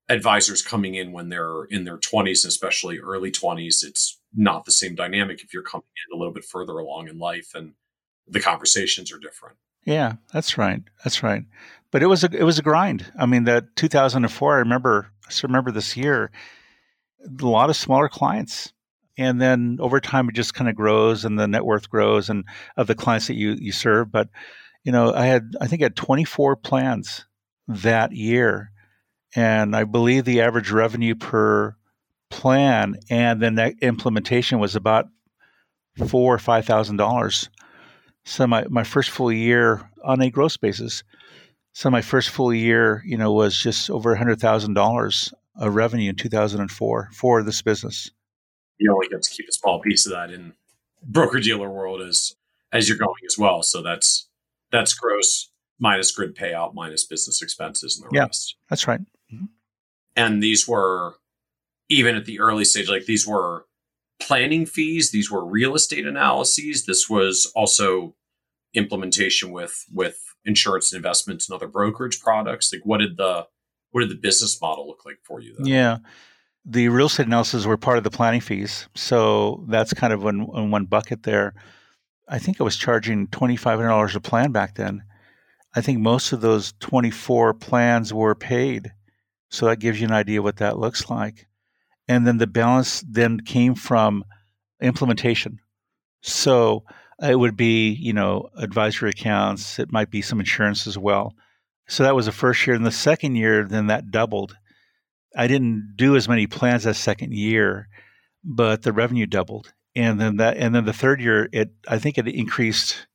advisors 0.09 0.63
coming 0.63 0.95
in 0.95 1.13
when 1.13 1.29
they're 1.29 1.65
in 1.65 1.85
their 1.85 1.99
20s, 1.99 2.47
especially 2.47 2.99
early 2.99 3.31
20s, 3.31 3.83
it's 3.83 4.21
not 4.35 4.65
the 4.65 4.73
same 4.73 4.95
dynamic 4.95 5.43
if 5.43 5.53
you're 5.53 5.63
coming 5.63 5.85
in 6.09 6.17
a 6.17 6.19
little 6.19 6.33
bit 6.33 6.45
further 6.45 6.79
along 6.79 7.09
in 7.09 7.19
life 7.19 7.53
and 7.55 7.75
the 8.29 8.41
conversations 8.41 9.13
are 9.13 9.19
different. 9.19 9.57
Yeah, 9.85 10.15
that's 10.33 10.57
right. 10.57 10.83
That's 11.05 11.23
right. 11.23 11.43
But 11.91 12.03
it 12.03 12.07
was 12.07 12.25
a 12.25 12.31
it 12.33 12.45
was 12.45 12.59
a 12.59 12.63
grind. 12.63 13.13
I 13.19 13.27
mean, 13.27 13.45
that 13.45 13.77
2004. 13.77 14.55
I 14.55 14.59
remember. 14.59 15.11
I 15.27 15.33
remember 15.43 15.71
this 15.71 15.97
year. 15.97 16.31
A 17.25 17.47
lot 17.47 17.71
of 17.71 17.77
smaller 17.77 18.09
clients, 18.09 18.73
and 19.17 19.41
then 19.41 19.79
over 19.81 20.01
time 20.01 20.29
it 20.29 20.35
just 20.35 20.55
kind 20.55 20.71
of 20.71 20.77
grows, 20.77 21.25
and 21.25 21.39
the 21.39 21.47
net 21.47 21.65
worth 21.65 21.91
grows, 21.91 22.31
and 22.31 22.45
of 22.77 22.87
the 22.87 22.95
clients 22.95 23.27
that 23.27 23.35
you 23.35 23.57
you 23.59 23.73
serve. 23.73 24.11
But 24.11 24.29
you 24.85 24.93
know, 24.93 25.13
I 25.13 25.27
had 25.27 25.55
I 25.61 25.67
think 25.67 25.83
I 25.83 25.87
had 25.87 25.97
24 25.97 26.57
plans 26.57 27.27
that 27.69 28.13
year, 28.13 28.73
and 29.35 29.77
I 29.77 29.85
believe 29.85 30.25
the 30.25 30.41
average 30.41 30.71
revenue 30.71 31.15
per 31.15 31.77
plan 32.33 32.97
and 33.11 33.41
then 33.41 33.57
that 33.57 33.75
implementation 33.83 34.59
was 34.59 34.75
about 34.75 35.07
four 36.09 36.35
or 36.35 36.39
five 36.39 36.65
thousand 36.65 36.97
dollars. 36.97 37.51
So 38.25 38.47
my, 38.47 38.65
my 38.69 38.85
first 38.85 39.11
full 39.11 39.31
year 39.31 39.89
on 40.03 40.21
a 40.23 40.31
gross 40.31 40.57
basis. 40.57 41.05
So 41.75 41.91
my 41.91 42.03
first 42.03 42.31
full 42.31 42.53
year, 42.53 43.03
you 43.05 43.17
know, 43.17 43.33
was 43.33 43.57
just 43.57 43.91
over 43.91 44.13
a 44.13 44.19
hundred 44.19 44.41
thousand 44.41 44.75
dollars 44.75 45.33
of 45.57 45.75
revenue 45.75 46.11
in 46.11 46.17
2004 46.17 47.11
for 47.13 47.43
this 47.43 47.61
business. 47.61 48.11
You 48.79 48.93
only 48.93 49.09
get 49.09 49.23
to 49.23 49.31
keep 49.31 49.49
a 49.49 49.53
small 49.53 49.81
piece 49.81 50.07
of 50.07 50.13
that 50.13 50.31
in 50.31 50.55
broker 51.03 51.39
dealer 51.39 51.71
world 51.71 52.01
as 52.01 52.35
as 52.73 52.89
you're 52.89 52.99
going 52.99 53.23
as 53.27 53.37
well. 53.39 53.63
So 53.63 53.83
that's 53.83 54.29
that's 54.71 54.95
gross 54.95 55.51
minus 55.79 56.11
grid 56.13 56.35
payout 56.35 56.75
minus 56.75 57.05
business 57.05 57.43
expenses 57.43 58.01
and 58.01 58.11
the 58.11 58.17
yeah, 58.17 58.25
rest. 58.25 58.57
That's 58.71 58.89
right. 58.89 59.01
Mm-hmm. 59.33 59.47
And 60.17 60.43
these 60.43 60.67
were 60.67 61.17
even 61.93 62.17
at 62.17 62.25
the 62.25 62.41
early 62.41 62.65
stage, 62.65 62.89
like 62.89 63.05
these 63.05 63.27
were 63.27 63.67
planning 64.21 64.65
fees, 64.65 65.11
these 65.11 65.31
were 65.31 65.45
real 65.45 65.75
estate 65.75 66.07
analyses. 66.07 66.87
This 66.87 67.09
was 67.09 67.51
also 67.55 68.15
implementation 68.75 69.53
with 69.53 69.85
with 69.93 70.19
insurance 70.45 70.93
and 70.93 70.97
investments 70.97 71.49
and 71.49 71.55
other 71.55 71.69
brokerage 71.69 72.21
products. 72.21 72.73
Like 72.73 72.85
what 72.85 72.99
did 72.99 73.17
the 73.17 73.47
what 73.91 74.01
did 74.01 74.11
the 74.11 74.21
business 74.21 74.59
model 74.61 74.87
look 74.87 75.05
like 75.05 75.19
for 75.23 75.41
you? 75.41 75.55
Then? 75.57 75.67
Yeah. 75.67 75.99
The 76.65 76.89
real 76.89 77.07
estate 77.07 77.27
analysis 77.27 77.67
were 77.67 77.77
part 77.77 77.99
of 77.99 78.05
the 78.05 78.11
planning 78.11 78.41
fees. 78.41 78.89
So 78.95 79.65
that's 79.69 79.93
kind 79.93 80.13
of 80.13 80.25
in, 80.25 80.49
in 80.55 80.71
one 80.71 80.87
bucket 80.87 81.25
there. 81.25 81.55
I 82.29 82.39
think 82.39 82.61
I 82.61 82.65
was 82.65 82.77
charging 82.77 83.27
$2,500 83.27 84.15
a 84.15 84.21
plan 84.21 84.53
back 84.53 84.77
then. 84.77 85.03
I 85.75 85.81
think 85.81 85.99
most 85.99 86.33
of 86.33 86.41
those 86.41 86.73
24 86.79 87.55
plans 87.55 88.15
were 88.15 88.35
paid. 88.35 88.93
So 89.51 89.67
that 89.67 89.81
gives 89.81 90.01
you 90.01 90.07
an 90.07 90.13
idea 90.13 90.41
what 90.41 90.57
that 90.59 90.79
looks 90.79 91.11
like. 91.11 91.49
And 92.13 92.27
then 92.27 92.37
the 92.37 92.47
balance 92.47 93.03
then 93.09 93.41
came 93.41 93.75
from 93.75 94.25
implementation. 94.83 95.61
So 96.21 96.85
uh, 97.23 97.29
it 97.29 97.39
would 97.39 97.57
be, 97.57 97.91
you 97.91 98.13
know, 98.13 98.51
advisory 98.55 99.09
accounts, 99.11 99.79
it 99.79 99.91
might 99.91 100.11
be 100.11 100.21
some 100.21 100.39
insurance 100.39 100.87
as 100.87 100.99
well. 100.99 101.33
So 101.89 102.03
that 102.03 102.15
was 102.15 102.27
the 102.27 102.33
first 102.33 102.67
year. 102.67 102.77
And 102.77 102.85
the 102.85 102.91
second 102.91 103.37
year, 103.37 103.65
then 103.65 103.87
that 103.87 104.11
doubled. 104.11 104.55
I 105.35 105.47
didn't 105.47 105.95
do 105.97 106.15
as 106.15 106.29
many 106.29 106.47
plans 106.47 106.85
that 106.85 106.95
second 106.95 107.33
year, 107.33 107.89
but 108.45 108.83
the 108.83 108.93
revenue 108.93 109.27
doubled. 109.27 109.73
And 109.97 110.21
then 110.21 110.37
that 110.37 110.59
and 110.59 110.75
then 110.75 110.85
the 110.85 110.93
third 110.93 111.21
year 111.21 111.49
it 111.53 111.71
I 111.89 111.99
think 111.99 112.19
it 112.19 112.29
increased 112.29 113.07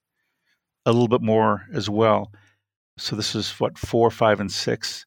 a 0.88 0.92
little 0.92 1.08
bit 1.08 1.22
more 1.22 1.66
as 1.72 1.88
well. 1.88 2.32
So 2.98 3.16
this 3.16 3.36
was 3.36 3.52
what 3.60 3.78
four, 3.78 4.10
five, 4.10 4.40
and 4.40 4.52
six. 4.52 5.06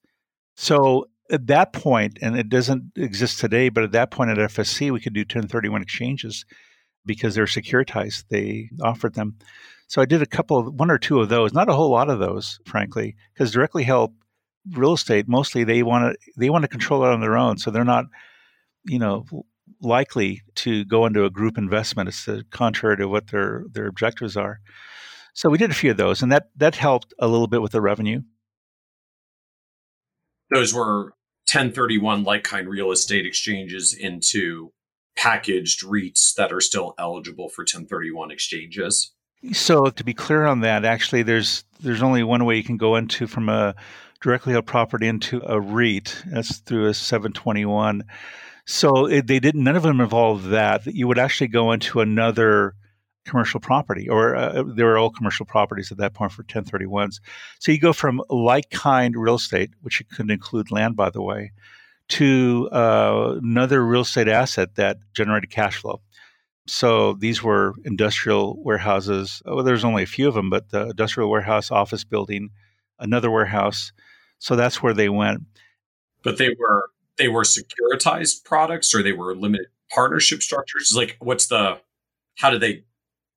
So 0.57 1.07
at 1.30 1.46
that 1.46 1.72
point, 1.72 2.18
and 2.20 2.38
it 2.38 2.48
doesn't 2.48 2.92
exist 2.96 3.38
today, 3.38 3.68
but 3.68 3.84
at 3.84 3.92
that 3.92 4.10
point 4.10 4.30
at 4.30 4.38
FSC, 4.38 4.90
we 4.90 5.00
could 5.00 5.12
do 5.12 5.20
1031 5.20 5.82
exchanges 5.82 6.44
because 7.06 7.34
they're 7.34 7.44
securitized. 7.44 8.24
They 8.28 8.70
offered 8.82 9.14
them. 9.14 9.36
So 9.88 10.00
I 10.00 10.06
did 10.06 10.22
a 10.22 10.26
couple 10.26 10.58
of 10.58 10.74
one 10.74 10.90
or 10.90 10.98
two 10.98 11.20
of 11.20 11.28
those, 11.28 11.52
not 11.52 11.68
a 11.68 11.72
whole 11.72 11.90
lot 11.90 12.10
of 12.10 12.18
those, 12.18 12.60
frankly, 12.64 13.16
because 13.32 13.52
directly 13.52 13.82
held 13.82 14.12
real 14.72 14.92
estate 14.92 15.26
mostly 15.26 15.64
they 15.64 15.82
want 15.82 16.12
to 16.12 16.30
they 16.36 16.50
want 16.50 16.62
to 16.62 16.68
control 16.68 17.04
it 17.04 17.08
on 17.08 17.20
their 17.20 17.36
own. 17.36 17.58
So 17.58 17.70
they're 17.70 17.84
not, 17.84 18.04
you 18.84 18.98
know, 18.98 19.24
likely 19.80 20.42
to 20.56 20.84
go 20.84 21.06
into 21.06 21.24
a 21.24 21.30
group 21.30 21.58
investment. 21.58 22.08
It's 22.08 22.28
contrary 22.50 22.98
to 22.98 23.08
what 23.08 23.28
their 23.28 23.64
their 23.72 23.86
objectives 23.86 24.36
are. 24.36 24.60
So 25.34 25.48
we 25.48 25.58
did 25.58 25.70
a 25.70 25.74
few 25.74 25.90
of 25.90 25.96
those, 25.96 26.22
and 26.22 26.30
that 26.30 26.50
that 26.56 26.76
helped 26.76 27.14
a 27.18 27.28
little 27.28 27.46
bit 27.46 27.62
with 27.62 27.72
the 27.72 27.80
revenue. 27.80 28.20
Those 30.50 30.74
were 30.74 31.14
1031 31.53 32.24
like 32.24 32.44
kind 32.44 32.68
real 32.68 32.92
estate 32.92 33.26
exchanges 33.26 33.94
into 33.98 34.72
packaged 35.16 35.84
REITs 35.84 36.34
that 36.34 36.53
are 36.53 36.61
still 36.61 36.94
eligible 36.98 37.48
for 37.48 37.62
1031 37.62 38.30
exchanges? 38.30 39.12
So 39.53 39.86
to 39.86 40.05
be 40.05 40.14
clear 40.14 40.46
on 40.46 40.61
that, 40.61 40.84
actually, 40.84 41.22
there's 41.22 41.64
there's 41.80 42.03
only 42.03 42.22
one 42.22 42.44
way 42.44 42.57
you 42.57 42.64
can 42.64 42.76
go 42.76 42.96
into 42.96 43.26
from 43.26 43.48
a 43.48 43.74
directly 44.20 44.53
held 44.53 44.66
property 44.66 45.09
into 45.09 45.40
a 45.46 45.59
REIT. 45.59 46.22
That's 46.26 46.59
through 46.59 46.86
a 46.86 46.94
721. 46.94 48.05
So 48.66 49.07
it, 49.07 49.26
they 49.26 49.40
didn't. 49.40 49.64
None 49.64 49.76
of 49.76 49.82
them 49.82 50.01
involved 50.01 50.51
that. 50.51 50.86
You 50.86 51.09
would 51.09 51.18
actually 51.18 51.48
go 51.48 51.72
into 51.72 52.01
another 52.01 52.74
commercial 53.30 53.60
property, 53.60 54.08
or 54.08 54.34
uh, 54.34 54.64
they 54.66 54.82
were 54.82 54.98
all 54.98 55.10
commercial 55.10 55.46
properties 55.46 55.92
at 55.92 55.98
that 55.98 56.14
point 56.14 56.32
for 56.32 56.42
1031s. 56.42 57.20
So 57.58 57.72
you 57.72 57.78
go 57.78 57.92
from 57.92 58.20
like 58.28 58.70
kind 58.70 59.16
real 59.16 59.36
estate, 59.36 59.70
which 59.82 60.02
could 60.14 60.30
include 60.30 60.70
land, 60.70 60.96
by 60.96 61.10
the 61.10 61.22
way, 61.22 61.52
to 62.08 62.68
uh, 62.72 63.36
another 63.42 63.84
real 63.86 64.00
estate 64.02 64.28
asset 64.28 64.74
that 64.74 64.98
generated 65.14 65.50
cash 65.50 65.76
flow. 65.76 66.00
So 66.66 67.14
these 67.14 67.42
were 67.42 67.74
industrial 67.84 68.62
warehouses. 68.62 69.42
Well, 69.44 69.64
there's 69.64 69.84
only 69.84 70.02
a 70.02 70.06
few 70.06 70.28
of 70.28 70.34
them, 70.34 70.50
but 70.50 70.70
the 70.70 70.90
industrial 70.90 71.30
warehouse, 71.30 71.70
office 71.70 72.04
building, 72.04 72.50
another 72.98 73.30
warehouse. 73.30 73.92
So 74.38 74.56
that's 74.56 74.82
where 74.82 74.94
they 74.94 75.08
went. 75.08 75.42
But 76.22 76.38
they 76.38 76.54
were 76.58 76.90
they 77.16 77.28
were 77.28 77.42
securitized 77.42 78.44
products, 78.44 78.94
or 78.94 79.02
they 79.02 79.12
were 79.12 79.34
limited 79.34 79.66
partnership 79.92 80.42
structures. 80.42 80.92
Like, 80.94 81.16
what's 81.20 81.48
the 81.48 81.78
how 82.36 82.50
do 82.50 82.58
they 82.58 82.84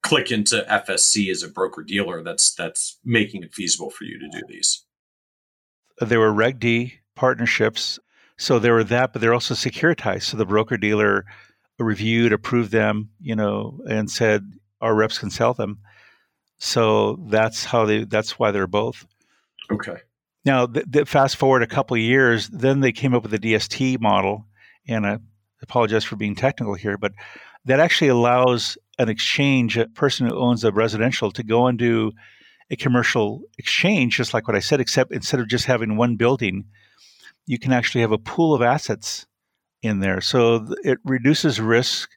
click 0.04 0.32
into 0.32 0.66
FSC 0.70 1.32
as 1.32 1.42
a 1.42 1.48
broker 1.48 1.82
dealer 1.82 2.22
that's 2.22 2.54
that's 2.54 3.00
making 3.04 3.44
it 3.44 3.54
feasible 3.54 3.90
for 3.90 4.04
you 4.04 4.20
to 4.20 4.28
do 4.30 4.42
these? 4.48 4.86
There 6.00 6.20
were 6.20 6.34
Reg 6.34 6.60
D 6.60 7.00
partnerships. 7.16 8.00
So 8.38 8.60
there 8.60 8.74
were 8.74 8.84
that, 8.86 9.14
but 9.14 9.22
they're 9.22 9.34
also 9.34 9.54
securitized. 9.54 10.24
So 10.24 10.38
the 10.38 10.46
broker 10.46 10.78
dealer 10.78 11.26
reviewed, 11.80 12.34
approved 12.34 12.72
them, 12.72 13.10
you 13.20 13.36
know, 13.36 13.80
and 13.90 14.10
said 14.10 14.54
our 14.82 14.94
reps 14.94 15.18
can 15.18 15.30
sell 15.30 15.54
them. 15.54 15.80
So 16.58 17.18
that's 17.28 17.66
how 17.66 17.86
they. 17.86 18.04
That's 18.04 18.38
why 18.40 18.52
they're 18.52 18.68
both. 18.68 19.06
Okay. 19.72 19.98
Now, 20.46 20.66
th- 20.66 20.86
th- 20.92 21.08
fast 21.08 21.38
forward 21.38 21.64
a 21.64 21.68
couple 21.68 21.96
of 21.96 22.02
years, 22.02 22.50
then 22.50 22.82
they 22.82 22.92
came 22.92 23.14
up 23.14 23.24
with 23.24 23.32
the 23.32 23.54
DST 23.54 24.00
model, 24.02 24.46
and 24.88 25.06
I 25.06 25.20
apologize 25.62 26.04
for 26.04 26.18
being 26.18 26.36
technical 26.36 26.74
here, 26.74 26.98
but 26.98 27.14
that 27.66 27.80
actually 27.80 28.10
allows 28.10 28.78
an 29.00 29.10
exchange, 29.10 29.78
a 29.78 29.88
person 29.88 30.28
who 30.28 30.38
owns 30.38 30.64
a 30.64 30.72
residential, 30.72 31.32
to 31.32 31.44
go 31.44 31.68
and 31.68 31.78
do 31.78 32.12
a 32.70 32.76
commercial 32.76 33.42
exchange, 33.58 34.18
just 34.18 34.34
like 34.34 34.48
what 34.48 34.56
I 34.56 34.60
said, 34.60 34.80
except 34.80 35.12
instead 35.12 35.40
of 35.40 35.48
just 35.48 35.66
having 35.66 35.98
one 35.98 36.16
building, 36.16 36.66
you 37.46 37.60
can 37.60 37.74
actually 37.74 38.02
have 38.02 38.12
a 38.12 38.18
pool 38.18 38.54
of 38.54 38.62
assets 38.62 39.26
in 39.82 40.00
there. 40.00 40.22
So 40.22 40.68
it 40.84 41.00
reduces 41.04 41.60
risk 41.60 42.10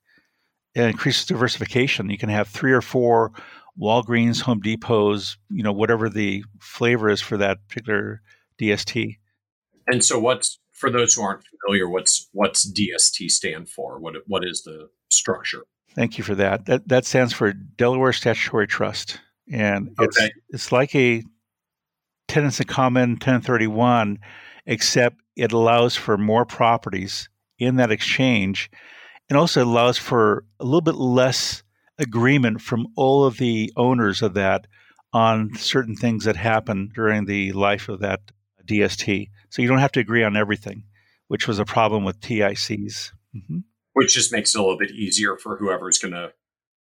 and 0.74 0.90
increases 0.90 1.26
diversification. 1.26 2.10
You 2.10 2.18
can 2.18 2.28
have 2.28 2.48
three 2.48 2.72
or 2.72 2.82
four 2.82 3.32
Walgreens, 3.78 4.40
Home 4.42 4.60
Depots, 4.62 5.36
you 5.50 5.62
know, 5.62 5.72
whatever 5.72 6.08
the 6.08 6.44
flavor 6.60 7.10
is 7.10 7.20
for 7.20 7.36
that 7.36 7.58
particular 7.68 8.22
DST. 8.60 9.18
And 9.86 10.04
so, 10.04 10.18
what's 10.18 10.58
for 10.72 10.90
those 10.90 11.14
who 11.14 11.22
aren't 11.22 11.44
familiar, 11.44 11.88
what's 11.88 12.28
what's 12.32 12.70
DST 12.70 13.30
stand 13.30 13.68
for? 13.68 13.98
What 13.98 14.14
what 14.26 14.44
is 14.44 14.62
the 14.62 14.88
structure? 15.10 15.64
Thank 15.96 16.18
you 16.18 16.24
for 16.24 16.34
that. 16.34 16.66
That 16.66 16.86
that 16.88 17.06
stands 17.06 17.32
for 17.32 17.54
Delaware 17.54 18.12
Statutory 18.12 18.66
Trust, 18.66 19.18
and 19.50 19.94
it's 19.98 20.20
okay. 20.20 20.30
it's 20.50 20.70
like 20.70 20.94
a 20.94 21.24
tenants 22.28 22.60
in 22.60 22.66
common 22.66 23.12
1031, 23.12 24.18
except 24.66 25.16
it 25.36 25.52
allows 25.52 25.96
for 25.96 26.18
more 26.18 26.44
properties 26.44 27.30
in 27.58 27.76
that 27.76 27.90
exchange, 27.90 28.70
and 29.30 29.38
also 29.38 29.64
allows 29.64 29.96
for 29.96 30.44
a 30.60 30.64
little 30.64 30.82
bit 30.82 30.96
less 30.96 31.62
agreement 31.98 32.60
from 32.60 32.86
all 32.94 33.24
of 33.24 33.38
the 33.38 33.72
owners 33.78 34.20
of 34.20 34.34
that 34.34 34.66
on 35.14 35.54
certain 35.54 35.96
things 35.96 36.24
that 36.24 36.36
happen 36.36 36.90
during 36.94 37.24
the 37.24 37.52
life 37.52 37.88
of 37.88 38.00
that 38.00 38.20
DST. 38.66 39.30
So 39.48 39.62
you 39.62 39.68
don't 39.68 39.78
have 39.78 39.92
to 39.92 40.00
agree 40.00 40.24
on 40.24 40.36
everything, 40.36 40.84
which 41.28 41.48
was 41.48 41.58
a 41.58 41.64
problem 41.64 42.04
with 42.04 42.20
TICs. 42.20 43.12
Mm-hmm 43.34 43.60
which 43.96 44.12
just 44.12 44.30
makes 44.30 44.54
it 44.54 44.58
a 44.58 44.60
little 44.60 44.76
bit 44.76 44.90
easier 44.90 45.38
for 45.38 45.56
whoever's 45.56 45.96
going 45.96 46.12
to 46.12 46.30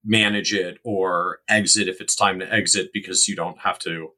manage 0.01 0.53
it 0.53 0.77
or 0.85 1.39
exit 1.49 1.89
if 1.89 1.99
it's 1.99 2.15
time 2.15 2.39
to 2.39 2.49
exit 2.53 2.91
because 2.93 3.27
you 3.27 3.35
don't 3.35 3.59
have 3.59 3.77
to 3.77 4.11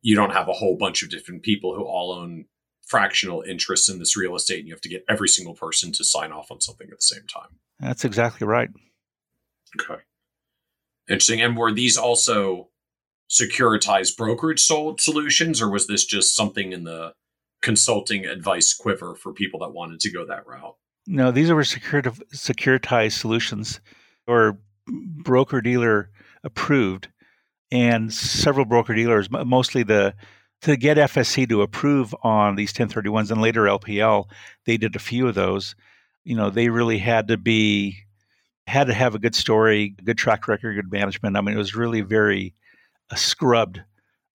you 0.00 0.16
don't 0.16 0.32
have 0.32 0.48
a 0.48 0.54
whole 0.54 0.74
bunch 0.74 1.02
of 1.02 1.10
different 1.10 1.42
people 1.42 1.74
who 1.74 1.84
all 1.84 2.10
own 2.10 2.46
fractional 2.86 3.42
interests 3.42 3.90
in 3.90 3.98
this 3.98 4.16
real 4.16 4.34
estate 4.34 4.60
and 4.60 4.66
you 4.66 4.72
have 4.72 4.80
to 4.80 4.88
get 4.88 5.04
every 5.10 5.28
single 5.28 5.52
person 5.52 5.92
to 5.92 6.02
sign 6.02 6.32
off 6.32 6.50
on 6.50 6.58
something 6.58 6.88
at 6.90 6.96
the 6.96 7.02
same 7.02 7.26
time. 7.26 7.58
That's 7.78 8.02
exactly 8.02 8.46
right. 8.46 8.70
Okay. 9.78 10.00
Interesting. 11.10 11.42
And 11.42 11.54
were 11.54 11.70
these 11.70 11.98
also 11.98 12.70
securitized 13.30 14.16
brokerage 14.16 14.62
sold 14.62 15.02
solutions 15.02 15.60
or 15.60 15.70
was 15.70 15.86
this 15.86 16.06
just 16.06 16.34
something 16.34 16.72
in 16.72 16.84
the 16.84 17.12
consulting 17.60 18.24
advice 18.24 18.72
quiver 18.72 19.14
for 19.14 19.34
people 19.34 19.60
that 19.60 19.74
wanted 19.74 20.00
to 20.00 20.10
go 20.10 20.24
that 20.24 20.46
route 20.46 20.76
no, 21.06 21.30
these 21.30 21.50
were 21.50 21.62
securitized 21.62 23.12
solutions 23.12 23.80
or 24.26 24.58
broker 24.86 25.60
dealer 25.60 26.10
approved, 26.44 27.08
and 27.70 28.12
several 28.12 28.64
broker 28.64 28.94
dealers, 28.94 29.30
mostly 29.30 29.82
the 29.82 30.14
to 30.62 30.76
get 30.76 30.96
FSC 30.96 31.48
to 31.48 31.62
approve 31.62 32.14
on 32.22 32.54
these 32.54 32.72
1031s 32.72 33.32
and 33.32 33.42
later 33.42 33.62
LPL, 33.62 34.26
they 34.64 34.76
did 34.76 34.94
a 34.94 35.00
few 35.00 35.26
of 35.26 35.34
those. 35.34 35.74
You 36.24 36.36
know, 36.36 36.50
they 36.50 36.68
really 36.68 36.98
had 36.98 37.28
to 37.28 37.36
be 37.36 37.96
had 38.68 38.86
to 38.86 38.94
have 38.94 39.14
a 39.14 39.18
good 39.18 39.34
story, 39.34 39.96
good 40.04 40.18
track 40.18 40.46
record, 40.46 40.76
good 40.76 40.92
management. 40.92 41.36
I 41.36 41.40
mean, 41.40 41.54
it 41.54 41.58
was 41.58 41.74
really 41.74 42.00
very 42.00 42.54
uh, 43.10 43.16
scrubbed. 43.16 43.82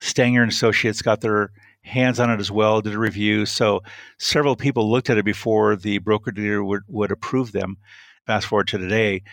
Stanger 0.01 0.43
and 0.43 0.51
Associates 0.51 1.01
got 1.01 1.21
their 1.21 1.51
hands 1.87 2.19
on 2.19 2.29
it 2.29 2.39
as 2.39 2.51
well, 2.51 2.81
did 2.81 2.93
a 2.93 2.99
review. 2.99 3.45
So 3.45 3.81
several 4.19 4.55
people 4.55 4.89
looked 4.91 5.09
at 5.09 5.17
it 5.17 5.25
before 5.25 5.75
the 5.75 5.97
broker 5.99 6.31
dealer 6.31 6.63
would, 6.63 6.83
would 6.87 7.11
approve 7.11 7.51
them. 7.51 7.77
Fast 8.25 8.47
forward 8.47 8.67
to 8.69 8.77
today, 8.77 9.23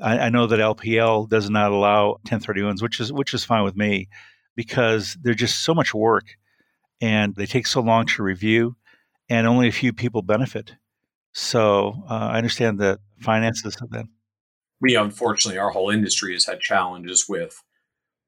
I, 0.00 0.18
I 0.18 0.28
know 0.28 0.46
that 0.46 0.58
LPL 0.58 1.28
does 1.28 1.48
not 1.48 1.72
allow 1.72 2.18
1031s, 2.26 2.82
which 2.82 3.00
is 3.00 3.12
which 3.12 3.32
is 3.32 3.44
fine 3.44 3.64
with 3.64 3.76
me 3.76 4.08
because 4.56 5.16
they're 5.22 5.34
just 5.34 5.60
so 5.60 5.74
much 5.74 5.94
work 5.94 6.36
and 7.00 7.34
they 7.36 7.46
take 7.46 7.66
so 7.66 7.80
long 7.80 8.06
to 8.06 8.22
review, 8.22 8.76
and 9.28 9.46
only 9.46 9.68
a 9.68 9.72
few 9.72 9.92
people 9.92 10.20
benefit. 10.20 10.74
So 11.32 12.02
uh, 12.10 12.30
I 12.32 12.36
understand 12.36 12.78
the 12.78 12.98
finances 13.20 13.76
of 13.80 13.90
that. 13.90 14.06
We 14.80 14.96
unfortunately, 14.96 15.58
our 15.58 15.70
whole 15.70 15.90
industry 15.90 16.32
has 16.32 16.46
had 16.46 16.60
challenges 16.60 17.26
with 17.28 17.62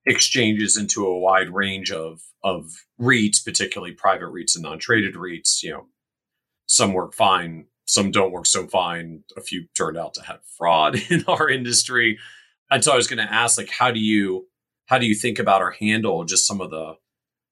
exchanges 0.06 0.76
into 0.76 1.06
a 1.06 1.18
wide 1.18 1.50
range 1.50 1.90
of 1.90 2.20
of 2.42 2.72
REITs, 3.00 3.44
particularly 3.44 3.92
private 3.92 4.26
REITs 4.26 4.54
and 4.54 4.62
non-traded 4.62 5.14
REITs. 5.14 5.62
You 5.62 5.70
know, 5.70 5.86
some 6.66 6.92
work 6.92 7.14
fine, 7.14 7.66
some 7.84 8.10
don't 8.10 8.32
work 8.32 8.46
so 8.46 8.66
fine. 8.66 9.24
A 9.36 9.40
few 9.40 9.66
turned 9.76 9.96
out 9.96 10.14
to 10.14 10.22
have 10.22 10.40
fraud 10.56 10.96
in 11.10 11.24
our 11.26 11.48
industry. 11.48 12.18
And 12.70 12.82
so 12.82 12.92
I 12.92 12.96
was 12.96 13.06
going 13.06 13.24
to 13.24 13.32
ask, 13.32 13.58
like, 13.58 13.70
how 13.70 13.90
do 13.90 14.00
you 14.00 14.48
how 14.86 14.98
do 14.98 15.06
you 15.06 15.14
think 15.14 15.38
about 15.38 15.62
or 15.62 15.70
handle 15.70 16.24
just 16.24 16.46
some 16.46 16.60
of 16.60 16.70
the 16.70 16.96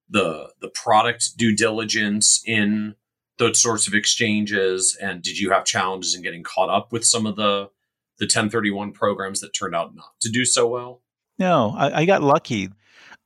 the 0.09 0.51
the 0.61 0.68
product 0.68 1.36
due 1.36 1.55
diligence 1.55 2.42
in 2.46 2.96
those 3.38 3.61
sorts 3.61 3.86
of 3.86 3.94
exchanges? 3.94 4.96
And 5.01 5.22
did 5.22 5.38
you 5.38 5.51
have 5.51 5.64
challenges 5.64 6.14
in 6.14 6.22
getting 6.22 6.42
caught 6.42 6.70
up 6.70 6.92
with 6.92 7.05
some 7.05 7.26
of 7.26 7.36
the 7.36 7.70
the 8.18 8.26
1031 8.26 8.92
programs 8.92 9.40
that 9.40 9.55
turned 9.55 9.74
out 9.74 9.94
not 9.94 10.12
to 10.20 10.30
do 10.30 10.44
so 10.44 10.66
well? 10.66 11.03
No, 11.41 11.74
I, 11.74 12.03
I 12.03 12.05
got 12.05 12.22
lucky. 12.22 12.68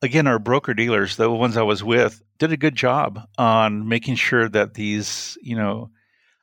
Again, 0.01 0.29
our 0.29 0.39
broker 0.39 0.73
dealers, 0.73 1.17
the 1.17 1.29
ones 1.29 1.57
I 1.57 1.63
was 1.63 1.83
with, 1.83 2.23
did 2.39 2.53
a 2.53 2.57
good 2.57 2.77
job 2.77 3.27
on 3.39 3.89
making 3.89 4.15
sure 4.15 4.49
that 4.51 4.75
these, 4.75 5.37
you 5.43 5.57
know, 5.57 5.91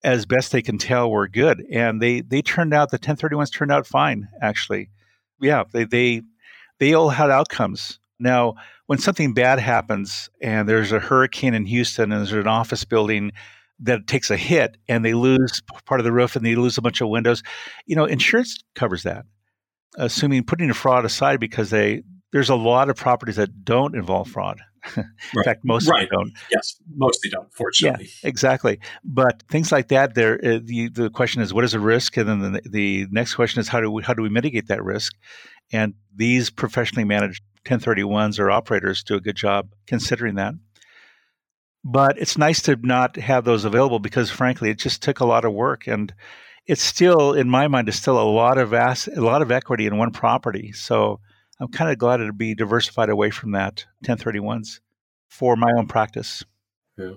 as 0.03 0.25
best 0.25 0.51
they 0.51 0.61
can 0.61 0.77
tell, 0.77 1.09
were 1.09 1.29
good, 1.29 1.63
and 1.71 2.01
they 2.01 2.21
they 2.21 2.41
turned 2.41 2.73
out 2.73 2.91
the 2.91 2.99
1031s 2.99 3.53
turned 3.53 3.71
out 3.71 3.87
fine. 3.87 4.27
Actually, 4.41 4.89
yeah, 5.39 5.63
they 5.71 5.85
they 5.85 6.23
they 6.79 6.93
all 6.93 7.09
had 7.09 7.29
outcomes. 7.29 7.99
Now, 8.19 8.55
when 8.87 8.99
something 8.99 9.33
bad 9.33 9.59
happens 9.59 10.29
and 10.41 10.67
there's 10.67 10.91
a 10.91 10.99
hurricane 10.99 11.53
in 11.53 11.65
Houston 11.65 12.11
and 12.11 12.19
there's 12.19 12.33
an 12.33 12.47
office 12.47 12.83
building 12.83 13.31
that 13.79 14.07
takes 14.07 14.29
a 14.29 14.37
hit 14.37 14.77
and 14.89 15.05
they 15.05 15.13
lose 15.13 15.61
part 15.85 16.01
of 16.01 16.05
the 16.05 16.11
roof 16.11 16.35
and 16.35 16.45
they 16.45 16.55
lose 16.55 16.77
a 16.77 16.81
bunch 16.81 17.01
of 17.01 17.09
windows, 17.09 17.41
you 17.85 17.95
know, 17.95 18.05
insurance 18.05 18.61
covers 18.75 19.03
that 19.03 19.25
assuming 19.97 20.43
putting 20.43 20.67
the 20.67 20.73
fraud 20.73 21.05
aside 21.05 21.39
because 21.39 21.69
they 21.69 22.03
there's 22.31 22.49
a 22.49 22.55
lot 22.55 22.89
of 22.89 22.95
properties 22.95 23.35
that 23.35 23.65
don't 23.65 23.95
involve 23.95 24.29
fraud. 24.29 24.61
in 24.95 25.03
right. 25.35 25.45
fact, 25.45 25.61
most 25.63 25.87
right. 25.87 26.09
don't. 26.09 26.31
Yes, 26.49 26.75
mostly 26.95 27.29
don't. 27.29 27.53
Fortunately, 27.53 28.09
yeah, 28.23 28.27
exactly. 28.27 28.79
But 29.03 29.43
things 29.47 29.71
like 29.71 29.89
that, 29.89 30.15
there 30.15 30.39
uh, 30.43 30.59
the 30.63 30.89
the 30.89 31.09
question 31.09 31.41
is 31.41 31.53
what 31.53 31.63
is 31.63 31.73
a 31.73 31.79
risk, 31.79 32.17
and 32.17 32.27
then 32.27 32.53
the, 32.53 32.61
the 32.67 33.07
next 33.11 33.35
question 33.35 33.59
is 33.59 33.67
how 33.67 33.79
do 33.79 33.91
we 33.91 34.01
how 34.01 34.13
do 34.13 34.23
we 34.23 34.29
mitigate 34.29 34.67
that 34.67 34.83
risk? 34.83 35.13
And 35.71 35.93
these 36.15 36.49
professionally 36.49 37.05
managed 37.05 37.43
1031s 37.65 38.39
or 38.39 38.49
operators 38.49 39.03
do 39.03 39.15
a 39.15 39.21
good 39.21 39.35
job 39.35 39.69
considering 39.87 40.35
that. 40.35 40.55
But 41.83 42.17
it's 42.17 42.37
nice 42.37 42.61
to 42.63 42.75
not 42.75 43.15
have 43.17 43.43
those 43.43 43.65
available 43.65 43.99
because, 43.99 44.29
frankly, 44.29 44.69
it 44.69 44.79
just 44.79 45.01
took 45.01 45.19
a 45.19 45.25
lot 45.25 45.45
of 45.45 45.53
work, 45.53 45.87
and 45.87 46.13
it's 46.67 46.83
still, 46.83 47.33
in 47.33 47.49
my 47.49 47.67
mind, 47.67 47.89
is 47.89 47.95
still 47.95 48.21
a 48.21 48.23
lot 48.23 48.57
of 48.57 48.73
ass, 48.73 49.07
a 49.07 49.21
lot 49.21 49.41
of 49.41 49.51
equity 49.51 49.87
in 49.87 49.97
one 49.97 50.11
property. 50.11 50.71
So 50.71 51.19
I'm 51.59 51.69
kind 51.69 51.91
of 51.91 51.97
glad 51.97 52.17
to 52.17 52.33
be 52.33 52.55
diversified 52.55 53.09
away 53.09 53.29
from 53.29 53.51
that 53.51 53.85
1031s 54.05 54.79
for 55.29 55.55
my 55.55 55.71
own 55.77 55.87
practice. 55.87 56.43
Yeah. 56.97 57.13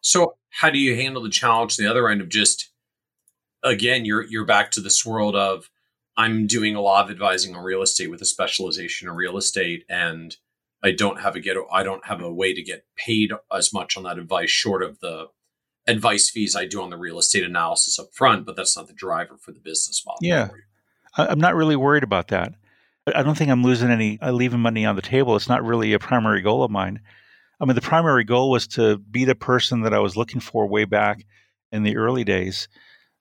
So 0.00 0.36
how 0.50 0.70
do 0.70 0.78
you 0.78 0.96
handle 0.96 1.22
the 1.22 1.30
challenge 1.30 1.76
the 1.76 1.88
other 1.88 2.08
end 2.08 2.20
of 2.20 2.28
just 2.28 2.70
again 3.62 4.04
you're 4.04 4.24
you're 4.24 4.44
back 4.44 4.70
to 4.72 4.80
this 4.80 5.04
world 5.04 5.34
of 5.34 5.70
I'm 6.16 6.46
doing 6.46 6.76
a 6.76 6.80
lot 6.80 7.04
of 7.04 7.10
advising 7.10 7.56
on 7.56 7.64
real 7.64 7.82
estate 7.82 8.10
with 8.10 8.20
a 8.20 8.26
specialization 8.26 9.08
in 9.08 9.14
real 9.14 9.36
estate 9.36 9.84
and 9.88 10.36
I 10.82 10.90
don't 10.90 11.20
have 11.20 11.36
a 11.36 11.40
get 11.40 11.56
I 11.72 11.82
don't 11.82 12.04
have 12.06 12.20
a 12.20 12.32
way 12.32 12.52
to 12.52 12.62
get 12.62 12.84
paid 12.96 13.32
as 13.52 13.72
much 13.72 13.96
on 13.96 14.02
that 14.02 14.18
advice 14.18 14.50
short 14.50 14.82
of 14.82 15.00
the 15.00 15.28
advice 15.86 16.30
fees 16.30 16.54
I 16.54 16.66
do 16.66 16.82
on 16.82 16.90
the 16.90 16.96
real 16.96 17.18
estate 17.18 17.44
analysis 17.44 17.98
up 17.98 18.12
front, 18.12 18.46
but 18.46 18.56
that's 18.56 18.76
not 18.76 18.86
the 18.86 18.92
driver 18.92 19.36
for 19.36 19.52
the 19.52 19.60
business 19.60 20.02
model. 20.06 20.18
Yeah. 20.22 20.48
I'm 21.16 21.40
not 21.40 21.54
really 21.54 21.76
worried 21.76 22.04
about 22.04 22.28
that. 22.28 22.54
I 23.14 23.22
don't 23.22 23.36
think 23.36 23.50
I'm 23.50 23.64
losing 23.64 23.90
any 23.90 24.18
uh, 24.20 24.30
leaving 24.30 24.60
money 24.60 24.86
on 24.86 24.96
the 24.96 25.02
table. 25.02 25.34
It's 25.34 25.48
not 25.48 25.64
really 25.64 25.92
a 25.92 25.98
primary 25.98 26.40
goal 26.40 26.62
of 26.62 26.70
mine. 26.70 27.00
I 27.60 27.64
mean, 27.64 27.74
the 27.74 27.80
primary 27.80 28.24
goal 28.24 28.50
was 28.50 28.66
to 28.68 28.98
be 28.98 29.24
the 29.24 29.34
person 29.34 29.82
that 29.82 29.92
I 29.92 29.98
was 29.98 30.16
looking 30.16 30.40
for 30.40 30.66
way 30.66 30.84
back 30.84 31.26
in 31.72 31.82
the 31.82 31.96
early 31.96 32.22
days. 32.22 32.68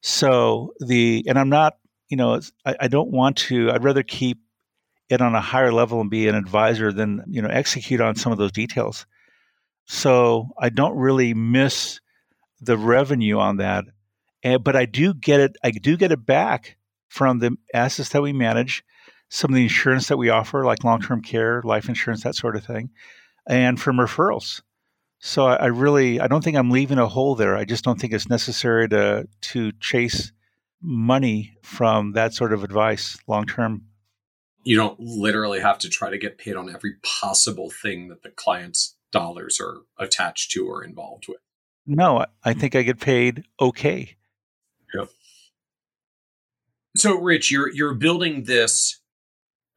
So 0.01 0.73
the 0.79 1.25
and 1.27 1.37
I'm 1.37 1.49
not, 1.49 1.77
you 2.09 2.17
know, 2.17 2.39
I, 2.65 2.75
I 2.81 2.87
don't 2.87 3.11
want 3.11 3.37
to. 3.37 3.71
I'd 3.71 3.83
rather 3.83 4.03
keep 4.03 4.39
it 5.09 5.21
on 5.21 5.35
a 5.35 5.41
higher 5.41 5.73
level 5.73 5.99
and 5.99 6.09
be 6.09 6.27
an 6.27 6.35
advisor 6.35 6.91
than 6.91 7.23
you 7.27 7.41
know 7.41 7.49
execute 7.49 8.01
on 8.01 8.15
some 8.15 8.31
of 8.31 8.37
those 8.37 8.51
details. 8.51 9.05
So 9.87 10.49
I 10.59 10.69
don't 10.69 10.95
really 10.95 11.33
miss 11.33 11.99
the 12.61 12.77
revenue 12.77 13.39
on 13.39 13.57
that, 13.57 13.85
and, 14.43 14.63
but 14.63 14.75
I 14.75 14.85
do 14.85 15.13
get 15.13 15.39
it. 15.39 15.57
I 15.63 15.71
do 15.71 15.97
get 15.97 16.11
it 16.11 16.25
back 16.25 16.77
from 17.09 17.39
the 17.39 17.57
assets 17.73 18.09
that 18.09 18.21
we 18.21 18.31
manage, 18.31 18.83
some 19.29 19.51
of 19.51 19.55
the 19.55 19.63
insurance 19.63 20.07
that 20.07 20.17
we 20.17 20.29
offer, 20.29 20.63
like 20.63 20.83
long 20.83 21.01
term 21.01 21.21
care, 21.21 21.61
life 21.63 21.89
insurance, 21.89 22.23
that 22.23 22.35
sort 22.35 22.55
of 22.55 22.63
thing, 22.63 22.91
and 23.47 23.79
from 23.79 23.97
referrals. 23.97 24.61
So 25.19 25.45
I, 25.45 25.55
I 25.55 25.65
really 25.67 26.19
I 26.19 26.27
don't 26.27 26.43
think 26.43 26.57
I'm 26.57 26.71
leaving 26.71 26.97
a 26.97 27.07
hole 27.07 27.35
there. 27.35 27.55
I 27.55 27.65
just 27.65 27.83
don't 27.83 27.99
think 27.99 28.13
it's 28.13 28.29
necessary 28.29 28.87
to 28.89 29.27
to 29.41 29.71
chase 29.79 30.31
money 30.81 31.57
from 31.61 32.13
that 32.13 32.33
sort 32.33 32.53
of 32.53 32.63
advice 32.63 33.17
long 33.27 33.45
term. 33.45 33.85
You 34.63 34.77
don't 34.77 34.99
literally 34.99 35.59
have 35.59 35.79
to 35.79 35.89
try 35.89 36.09
to 36.09 36.17
get 36.17 36.37
paid 36.37 36.55
on 36.55 36.73
every 36.73 36.95
possible 37.03 37.69
thing 37.69 38.09
that 38.09 38.23
the 38.23 38.29
client's 38.29 38.95
dollars 39.11 39.59
are 39.59 39.81
attached 39.97 40.51
to 40.51 40.67
or 40.67 40.83
involved 40.83 41.27
with. 41.27 41.39
No, 41.93 42.25
I 42.45 42.53
think 42.53 42.73
I 42.73 42.83
get 42.83 43.01
paid 43.01 43.43
okay. 43.59 44.15
Yeah. 44.95 45.07
So, 46.95 47.19
Rich, 47.19 47.51
you're 47.51 47.69
you're 47.69 47.95
building 47.95 48.45
this 48.45 49.01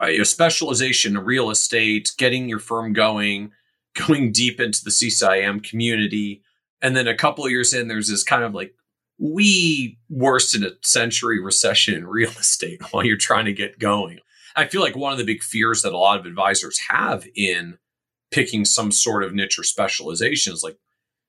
uh, 0.01 0.07
your 0.07 0.25
specialization 0.25 1.17
in 1.17 1.25
real 1.25 1.51
estate, 1.51 2.13
getting 2.17 2.49
your 2.49 2.61
firm 2.61 2.93
going 2.93 3.51
going 4.07 4.31
deep 4.31 4.61
into 4.61 4.85
the 4.85 4.93
CCIM 4.93 5.69
community. 5.69 6.45
And 6.81 6.97
then 6.97 7.09
a 7.09 7.17
couple 7.17 7.45
of 7.45 7.51
years 7.51 7.75
in, 7.75 7.89
there's 7.89 8.09
this 8.09 8.23
kind 8.23 8.45
of 8.45 8.55
like 8.55 8.77
we 9.19 9.99
worst 10.09 10.55
in 10.55 10.63
a 10.63 10.71
century 10.85 11.43
recession 11.43 11.95
in 11.95 12.07
real 12.07 12.31
estate 12.39 12.81
while 12.93 13.05
you're 13.05 13.17
trying 13.17 13.47
to 13.47 13.53
get 13.53 13.81
going. 13.81 14.21
I 14.55 14.67
feel 14.67 14.83
like 14.83 14.95
one 14.95 15.11
of 15.11 15.19
the 15.19 15.25
big 15.25 15.43
fears 15.43 15.83
that 15.83 15.93
a 15.93 15.99
lot 15.99 16.21
of 16.21 16.27
advisors 16.27 16.79
have 16.89 17.27
in 17.35 17.79
picking 18.31 18.65
some 18.65 18.93
sort 18.93 19.25
of 19.25 19.35
niche 19.35 19.59
or 19.59 19.65
specialization 19.65 20.53
is 20.53 20.63
like 20.63 20.77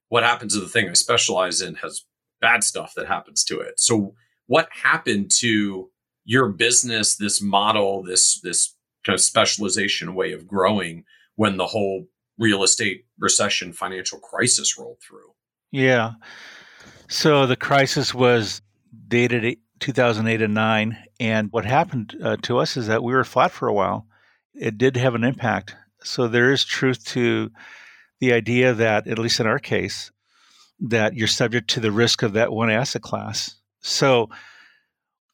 what 0.10 0.24
happens 0.24 0.54
to 0.54 0.60
the 0.60 0.70
thing 0.70 0.90
I 0.90 0.94
specialize 0.94 1.62
in 1.62 1.76
has 1.76 2.06
bad 2.42 2.64
stuff 2.64 2.94
that 2.96 3.08
happens 3.08 3.44
to 3.46 3.60
it. 3.60 3.80
So 3.80 4.14
what 4.48 4.68
happened 4.72 5.32
to 5.40 5.90
your 6.26 6.50
business, 6.50 7.16
this 7.16 7.42
model, 7.42 8.04
this 8.04 8.40
this 8.42 8.76
kind 9.06 9.14
of 9.14 9.22
specialization 9.22 10.16
way 10.16 10.34
of 10.34 10.48
growing 10.48 11.04
when 11.36 11.58
the 11.58 11.68
whole 11.68 12.08
real 12.38 12.64
estate 12.64 13.06
recession 13.20 13.72
financial 13.72 14.20
crisis 14.20 14.78
rolled 14.78 15.00
through. 15.02 15.32
Yeah. 15.72 16.14
So 17.08 17.46
the 17.46 17.56
crisis 17.56 18.14
was 18.14 18.62
dated 19.08 19.58
2008 19.80 20.42
and 20.42 20.54
9. 20.54 20.98
And 21.20 21.52
what 21.52 21.66
happened 21.66 22.18
uh, 22.24 22.38
to 22.44 22.58
us 22.58 22.78
is 22.78 22.88
that 22.88 23.04
we 23.04 23.14
were 23.14 23.24
flat 23.24 23.52
for 23.52 23.68
a 23.68 23.74
while. 23.74 24.08
It 24.54 24.78
did 24.78 24.98
have 24.98 25.16
an 25.16 25.24
impact. 25.24 25.76
So 26.04 26.28
there 26.28 26.52
is 26.52 26.64
truth 26.64 27.06
to 27.08 27.52
the 28.20 28.34
idea 28.34 28.74
that, 28.74 29.08
at 29.08 29.20
least 29.20 29.40
in 29.40 29.48
our 29.48 29.60
case, 29.60 30.12
that 30.80 31.16
you're 31.16 31.28
subject 31.28 31.70
to 31.72 31.80
the 31.80 31.92
risk 31.92 32.24
of 32.24 32.34
that 32.34 32.52
one 32.52 32.70
asset 32.70 33.02
class. 33.02 33.56
So 33.82 34.30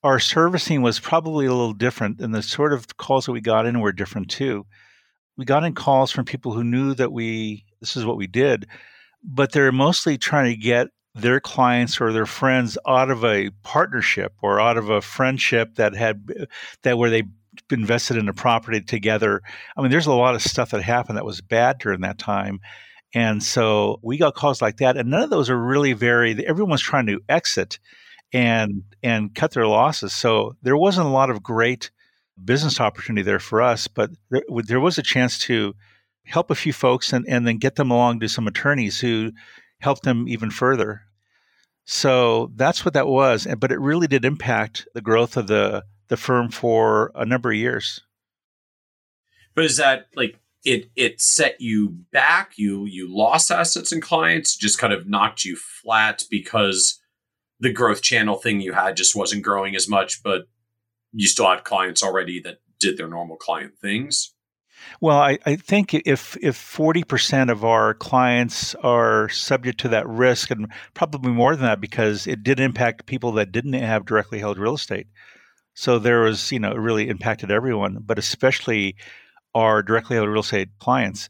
our 0.03 0.19
servicing 0.19 0.82
was 0.82 0.99
probably 0.99 1.45
a 1.45 1.53
little 1.53 1.73
different, 1.73 2.19
and 2.19 2.34
the 2.34 2.43
sort 2.43 2.73
of 2.73 2.97
calls 2.97 3.25
that 3.25 3.32
we 3.32 3.41
got 3.41 3.65
in 3.65 3.79
were 3.79 3.91
different 3.91 4.29
too 4.29 4.65
we 5.38 5.45
got 5.45 5.63
in 5.63 5.73
calls 5.73 6.11
from 6.11 6.25
people 6.25 6.51
who 6.51 6.63
knew 6.63 6.93
that 6.93 7.11
we 7.11 7.65
this 7.79 7.97
is 7.97 8.05
what 8.05 8.17
we 8.17 8.27
did, 8.27 8.67
but 9.23 9.51
they're 9.51 9.71
mostly 9.71 10.15
trying 10.17 10.51
to 10.51 10.55
get 10.55 10.89
their 11.15 11.39
clients 11.39 11.99
or 11.99 12.13
their 12.13 12.27
friends 12.27 12.77
out 12.88 13.09
of 13.09 13.25
a 13.25 13.49
partnership 13.63 14.34
or 14.43 14.61
out 14.61 14.77
of 14.77 14.89
a 14.89 15.01
friendship 15.01 15.75
that 15.75 15.95
had 15.95 16.27
that 16.84 16.99
where 16.99 17.09
they 17.09 17.23
invested 17.71 18.17
in 18.17 18.29
a 18.29 18.33
property 18.33 18.81
together. 18.81 19.41
I 19.75 19.81
mean, 19.81 19.91
there's 19.91 20.07
a 20.07 20.13
lot 20.13 20.35
of 20.35 20.41
stuff 20.41 20.71
that 20.71 20.81
happened 20.81 21.17
that 21.17 21.25
was 21.25 21.41
bad 21.41 21.79
during 21.79 22.01
that 22.01 22.17
time. 22.17 22.59
And 23.13 23.43
so 23.43 23.99
we 24.01 24.17
got 24.17 24.35
calls 24.35 24.61
like 24.61 24.77
that, 24.77 24.95
and 24.95 25.09
none 25.09 25.23
of 25.23 25.29
those 25.29 25.49
are 25.49 25.57
really 25.57 25.93
very. 25.93 26.45
Everyone's 26.45 26.81
trying 26.81 27.07
to 27.07 27.19
exit 27.27 27.77
and 28.31 28.83
and 29.03 29.35
cut 29.35 29.51
their 29.51 29.67
losses. 29.67 30.13
So 30.13 30.55
there 30.61 30.77
wasn't 30.77 31.07
a 31.07 31.11
lot 31.11 31.29
of 31.29 31.43
great 31.43 31.91
business 32.43 32.79
opportunity 32.79 33.23
there 33.23 33.39
for 33.39 33.61
us, 33.61 33.87
but 33.87 34.11
there, 34.29 34.43
there 34.63 34.79
was 34.79 34.97
a 34.97 35.03
chance 35.03 35.37
to 35.39 35.73
help 36.25 36.49
a 36.49 36.55
few 36.55 36.73
folks 36.73 37.11
and, 37.13 37.25
and 37.27 37.45
then 37.45 37.57
get 37.57 37.75
them 37.75 37.91
along 37.91 38.19
to 38.19 38.29
some 38.29 38.47
attorneys 38.47 38.99
who 38.99 39.31
helped 39.79 40.03
them 40.03 40.27
even 40.27 40.49
further. 40.49 41.01
So 41.85 42.51
that's 42.55 42.85
what 42.85 42.93
that 42.93 43.07
was. 43.07 43.47
But 43.59 43.71
it 43.71 43.79
really 43.79 44.07
did 44.07 44.23
impact 44.23 44.87
the 44.93 45.01
growth 45.01 45.35
of 45.35 45.47
the, 45.47 45.83
the 46.12 46.18
firm 46.18 46.51
for 46.51 47.14
a 47.16 47.26
number 47.26 47.49
of 47.51 47.57
years. 47.57 48.01
But 49.55 49.64
is 49.64 49.78
that 49.78 50.07
like 50.14 50.38
it 50.64 50.91
it 50.95 51.22
set 51.22 51.59
you 51.62 51.95
back? 52.12 52.51
You 52.57 52.86
you 52.86 53.07
lost 53.09 53.49
assets 53.49 53.93
and 53.93 54.01
clients, 54.01 54.57
just 54.57 54.78
kind 54.78 54.91
of 54.91 55.07
knocked 55.07 55.45
you 55.45 55.55
flat 55.55 56.26
because 56.30 56.99
the 57.62 57.72
growth 57.72 58.01
channel 58.01 58.36
thing 58.36 58.59
you 58.59 58.74
had 58.74 58.97
just 58.97 59.16
wasn't 59.16 59.43
growing 59.43 59.74
as 59.74 59.88
much, 59.88 60.22
but 60.22 60.47
you 61.14 61.28
still 61.28 61.49
had 61.49 61.64
clients 61.64 62.03
already 62.03 62.41
that 62.41 62.59
did 62.78 62.97
their 62.97 63.07
normal 63.07 63.38
client 63.38 63.78
things? 63.80 64.34
Well, 64.99 65.18
I, 65.18 65.38
I 65.45 65.55
think 65.55 65.93
if 65.93 66.36
if 66.41 66.57
forty 66.57 67.05
percent 67.05 67.49
of 67.49 67.64
our 67.64 67.93
clients 67.93 68.76
are 68.76 69.30
subject 69.30 69.80
to 69.82 69.89
that 69.89 70.09
risk, 70.09 70.51
and 70.51 70.68
probably 70.93 71.32
more 71.32 71.55
than 71.55 71.66
that, 71.66 71.80
because 71.80 72.28
it 72.28 72.43
did 72.43 72.59
impact 72.59 73.05
people 73.05 73.32
that 73.34 73.53
didn't 73.53 73.74
have 73.74 74.05
directly 74.05 74.39
held 74.39 74.57
real 74.57 74.76
estate. 74.76 75.07
So 75.74 75.99
there 75.99 76.22
was, 76.22 76.51
you 76.51 76.59
know, 76.59 76.72
it 76.72 76.78
really 76.78 77.09
impacted 77.09 77.51
everyone, 77.51 77.99
but 78.01 78.19
especially 78.19 78.95
our 79.55 79.82
directly 79.82 80.15
held 80.17 80.30
real 80.30 80.41
estate 80.41 80.69
clients. 80.80 81.30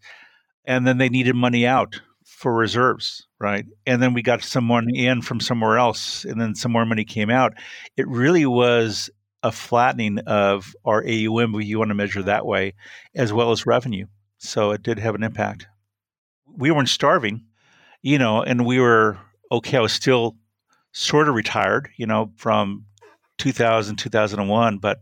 And 0.66 0.86
then 0.86 0.98
they 0.98 1.10
needed 1.10 1.36
money 1.36 1.66
out 1.66 2.02
for 2.24 2.54
reserves, 2.54 3.28
right? 3.40 3.66
And 3.86 4.02
then 4.02 4.14
we 4.14 4.22
got 4.22 4.44
some 4.44 4.64
money 4.64 5.06
in 5.06 5.22
from 5.22 5.40
somewhere 5.40 5.78
else, 5.78 6.26
and 6.26 6.42
then 6.42 6.56
some 6.56 6.72
more 6.72 6.86
money 6.86 7.06
came 7.06 7.30
out. 7.30 7.54
It 7.98 8.08
really 8.08 8.46
was 8.46 9.10
a 9.44 9.52
flattening 9.52 10.20
of 10.20 10.76
our 10.86 11.04
AUM, 11.04 11.56
if 11.56 11.66
you 11.66 11.80
want 11.80 11.90
to 11.90 11.96
measure 11.96 12.24
that 12.24 12.46
way, 12.46 12.74
as 13.16 13.34
well 13.34 13.52
as 13.52 13.66
revenue. 13.66 14.06
So 14.38 14.72
it 14.72 14.84
did 14.84 15.00
have 15.00 15.16
an 15.16 15.24
impact. 15.24 15.68
We 16.48 16.72
weren't 16.72 16.90
starving, 16.90 17.46
you 18.02 18.18
know, 18.18 18.42
and 18.42 18.66
we 18.66 18.80
were 18.80 19.18
okay. 19.52 19.78
I 19.78 19.82
was 19.82 19.94
still 19.94 20.36
sort 20.92 21.30
of 21.30 21.36
retired, 21.36 21.90
you 21.98 22.06
know, 22.08 22.32
from 22.38 22.86
2000, 23.42 23.96
2001, 23.98 24.78
but 24.78 25.02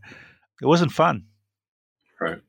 it 0.62 0.66
wasn't 0.66 0.92
fun. 0.92 1.26
Right. 2.20 2.42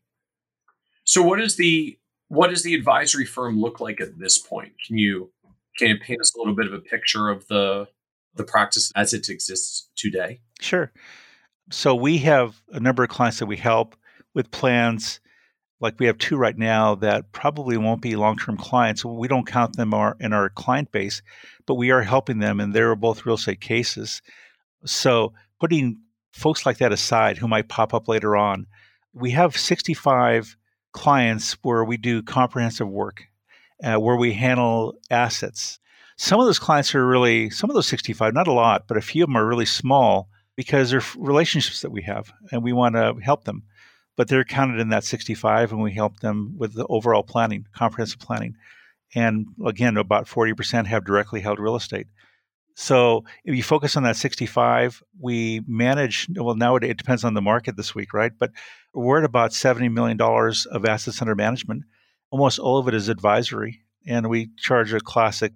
So 1.05 1.23
what 1.23 1.41
is 1.41 1.57
the 1.57 1.99
what 2.29 2.51
does 2.51 2.63
the 2.63 2.75
advisory 2.75 3.27
firm 3.27 3.61
look 3.61 3.81
like 3.81 4.01
at 4.01 4.19
this 4.19 4.39
point? 4.39 4.73
Can 4.87 4.99
you 4.99 5.33
can 5.79 5.89
you 5.89 5.99
paint 5.99 6.21
us 6.21 6.35
a 6.35 6.39
little 6.39 6.55
bit 6.55 6.67
of 6.67 6.73
a 6.73 6.81
picture 6.81 7.29
of 7.29 7.47
the 7.49 7.89
the 8.35 8.45
practice 8.45 8.93
as 8.95 9.13
it 9.13 9.29
exists 9.29 9.89
today? 9.97 10.41
Sure 10.61 10.93
so 11.71 11.95
we 11.95 12.19
have 12.19 12.61
a 12.73 12.81
number 12.81 13.03
of 13.03 13.09
clients 13.09 13.39
that 13.39 13.47
we 13.47 13.57
help 13.57 13.97
with 14.35 14.51
plans 14.51 15.21
like 15.81 15.99
we 15.99 16.07
have 16.07 16.19
two 16.19 16.37
right 16.37 16.59
now 16.59 16.95
that 16.97 17.33
probably 17.33 17.79
won't 17.79 18.03
be 18.03 18.17
long-term 18.17 18.57
clients 18.57 19.05
we 19.05 19.29
don't 19.29 19.47
count 19.47 19.77
them 19.77 19.95
our, 19.95 20.17
in 20.21 20.33
our 20.33 20.51
client 20.51 20.91
base 20.93 21.23
but 21.67 21.75
we 21.75 21.91
are 21.91 22.03
helping 22.03 22.39
them 22.39 22.61
and 22.61 22.75
they're 22.75 22.95
both 22.97 23.25
real 23.25 23.37
estate 23.37 23.61
cases 23.61 24.21
so 24.85 25.33
putting 25.61 25.99
folks 26.33 26.65
like 26.65 26.79
that 26.79 26.93
aside 26.93 27.37
who 27.37 27.49
might 27.49 27.69
pop 27.69 27.93
up 27.95 28.09
later 28.09 28.37
on 28.37 28.67
we 29.13 29.31
have 29.31 29.57
65 29.57 30.57
clients 30.93 31.57
where 31.63 31.85
we 31.85 31.97
do 31.97 32.23
comprehensive 32.23 32.89
work 32.89 33.25
uh, 33.83 33.97
where 33.97 34.17
we 34.17 34.33
handle 34.33 34.95
assets. 35.11 35.79
Some 36.17 36.41
of 36.41 36.47
those 36.47 36.59
clients 36.59 36.95
are 36.95 37.07
really, 37.07 37.51
some 37.51 37.71
of 37.71 37.75
those 37.75 37.87
65, 37.89 38.35
not 38.35 38.49
a 38.49 38.53
lot, 38.53 38.87
but 38.87 38.97
a 38.97 39.03
few 39.03 39.25
of 39.25 39.29
them 39.29 39.37
are 39.37 39.47
really 39.47 39.67
small 39.67 40.29
because 40.57 40.91
they're 40.91 41.03
relationships 41.17 41.81
that 41.81 41.91
we 41.91 42.03
have 42.03 42.33
and 42.53 42.63
we 42.63 42.73
want 42.73 42.95
to 42.95 43.15
help 43.23 43.45
them. 43.45 43.63
But 44.17 44.29
they're 44.29 44.45
counted 44.45 44.81
in 44.81 44.91
that 44.91 45.05
65 45.05 45.73
and 45.73 45.83
we 45.83 45.93
help 45.95 46.21
them 46.21 46.55
with 46.59 46.75
the 46.75 46.87
overall 46.89 47.23
planning, 47.23 47.67
comprehensive 47.73 48.19
planning. 48.19 48.57
And 49.15 49.47
again, 49.65 49.97
about 49.97 50.27
40% 50.27 50.87
have 50.87 51.07
directly 51.07 51.41
held 51.41 51.59
real 51.59 51.77
estate. 51.77 52.07
So 52.81 53.25
if 53.45 53.55
you 53.55 53.63
focus 53.63 53.95
on 53.99 54.05
that 54.05 54.17
65, 54.17 55.03
we 55.21 55.61
manage, 55.67 56.27
well, 56.35 56.55
now 56.55 56.77
it, 56.77 56.97
depends 56.97 57.25
on 57.25 57.35
the 57.35 57.43
market 57.43 57.77
this 57.77 57.95
week, 57.95 58.15
right? 58.15 58.33
But 58.39 58.53
we're 58.95 59.19
at 59.19 59.25
about 59.25 59.51
$70 59.51 59.93
million 59.93 60.19
of 60.19 60.87
assets 60.87 61.21
under 61.21 61.35
management. 61.35 61.85
Almost 62.31 62.59
all 62.59 62.79
of 62.79 62.89
it 62.89 62.95
is 62.95 63.11
advisory. 63.11 63.83
And 64.07 64.31
we 64.31 64.49
charge 64.57 64.95
a 64.95 65.01
classic, 65.01 65.53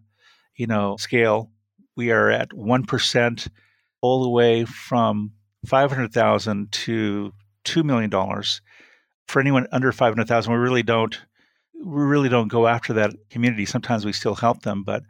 you 0.54 0.66
know, 0.66 0.98
scale. 0.98 1.50
We 1.96 2.10
are 2.10 2.28
at 2.28 2.50
1% 2.50 3.48
all 4.02 4.22
the 4.22 4.28
way 4.28 4.66
from 4.66 5.32
500,000 5.64 6.72
to 6.72 7.32
$2 7.64 7.84
million. 7.84 8.10
For 9.28 9.40
anyone 9.40 9.66
under 9.72 9.92
500,000, 9.92 10.52
we 10.52 10.58
really 10.58 10.82
don't 10.82 11.18
we 11.82 12.02
really 12.02 12.28
don't 12.28 12.48
go 12.48 12.66
after 12.66 12.92
that 12.94 13.12
community. 13.30 13.64
Sometimes 13.64 14.04
we 14.04 14.12
still 14.12 14.34
help 14.34 14.62
them, 14.62 14.84
but 14.84 15.02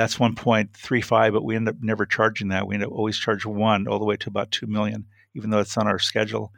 that's 0.00 0.16
1.35, 0.16 1.32
but 1.32 1.44
we 1.44 1.56
end 1.56 1.68
up 1.68 1.76
never 1.80 2.06
charging 2.06 2.48
that. 2.48 2.66
We 2.66 2.74
end 2.74 2.84
up 2.84 2.92
always 2.92 3.18
charge 3.18 3.44
one 3.44 3.86
all 3.86 3.98
the 3.98 4.04
way 4.04 4.16
to 4.16 4.28
about 4.28 4.50
2 4.50 4.66
million, 4.66 5.04
even 5.34 5.50
though 5.50 5.58
it's 5.58 5.76
on 5.76 5.86
our 5.86 5.98
schedule. 5.98 6.52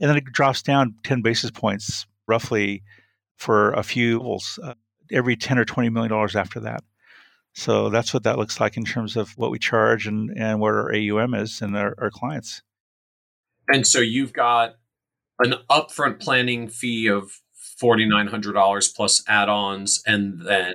And 0.00 0.10
then 0.10 0.16
it 0.16 0.24
drops 0.24 0.62
down 0.62 0.96
10 1.04 1.22
basis 1.22 1.50
points 1.50 2.06
roughly 2.26 2.82
for 3.36 3.72
a 3.72 3.82
few 3.82 4.20
uh, 4.62 4.74
every 5.12 5.36
10 5.36 5.58
or 5.58 5.64
20 5.64 5.88
million 5.90 6.10
dollars 6.10 6.34
after 6.34 6.60
that. 6.60 6.82
So 7.54 7.88
that's 7.88 8.12
what 8.12 8.24
that 8.24 8.36
looks 8.36 8.60
like 8.60 8.76
in 8.76 8.84
terms 8.84 9.16
of 9.16 9.30
what 9.38 9.50
we 9.50 9.58
charge 9.58 10.06
and, 10.06 10.30
and 10.36 10.60
what 10.60 10.74
our 10.74 10.94
AUM 10.94 11.34
is 11.34 11.62
and 11.62 11.76
our, 11.76 11.94
our 11.98 12.10
clients. 12.10 12.62
And 13.68 13.86
so 13.86 14.00
you've 14.00 14.32
got 14.32 14.74
an 15.38 15.54
upfront 15.70 16.20
planning 16.20 16.68
fee 16.68 17.06
of 17.06 17.40
$4,900 17.80 18.94
plus 18.94 19.22
add 19.28 19.48
ons, 19.48 20.02
and 20.06 20.44
then 20.44 20.74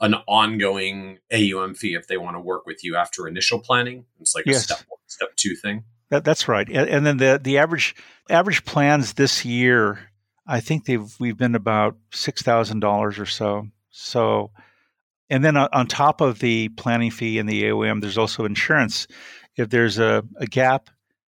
an 0.00 0.14
ongoing 0.26 1.18
AUM 1.32 1.74
fee 1.74 1.94
if 1.94 2.06
they 2.06 2.16
want 2.16 2.36
to 2.36 2.40
work 2.40 2.66
with 2.66 2.84
you 2.84 2.96
after 2.96 3.26
initial 3.28 3.58
planning. 3.58 4.04
It's 4.20 4.34
like 4.34 4.46
yes. 4.46 4.56
a 4.56 4.60
step 4.60 4.78
one, 4.88 4.98
step 5.06 5.36
two 5.36 5.54
thing. 5.54 5.84
That, 6.10 6.24
that's 6.24 6.48
right. 6.48 6.68
And, 6.68 6.88
and, 6.88 7.06
then 7.06 7.16
the 7.16 7.40
the 7.42 7.58
average 7.58 7.94
average 8.28 8.64
plans 8.64 9.14
this 9.14 9.44
year, 9.44 9.98
I 10.46 10.60
think 10.60 10.84
they've 10.84 11.14
we've 11.18 11.36
been 11.36 11.54
about 11.54 11.96
six 12.12 12.42
thousand 12.42 12.80
dollars 12.80 13.18
or 13.18 13.26
so. 13.26 13.68
So, 13.90 14.50
and 15.30 15.44
then 15.44 15.56
on, 15.56 15.68
on, 15.72 15.86
top 15.86 16.20
of 16.20 16.40
the 16.40 16.68
planning 16.70 17.10
fee 17.10 17.38
and 17.38 17.48
the 17.48 17.70
AUM, 17.70 18.00
there's 18.00 18.18
also 18.18 18.44
insurance. 18.44 19.06
If 19.56 19.70
there's 19.70 19.98
a, 19.98 20.24
a 20.36 20.46
gap 20.46 20.90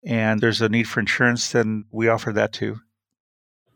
and 0.04 0.42
there's 0.42 0.62
a 0.62 0.70
need 0.70 0.88
for 0.88 1.00
insurance, 1.00 1.52
then 1.52 1.86
we 1.92 2.08
offer 2.08 2.34
that 2.34 2.54
too. 2.54 2.80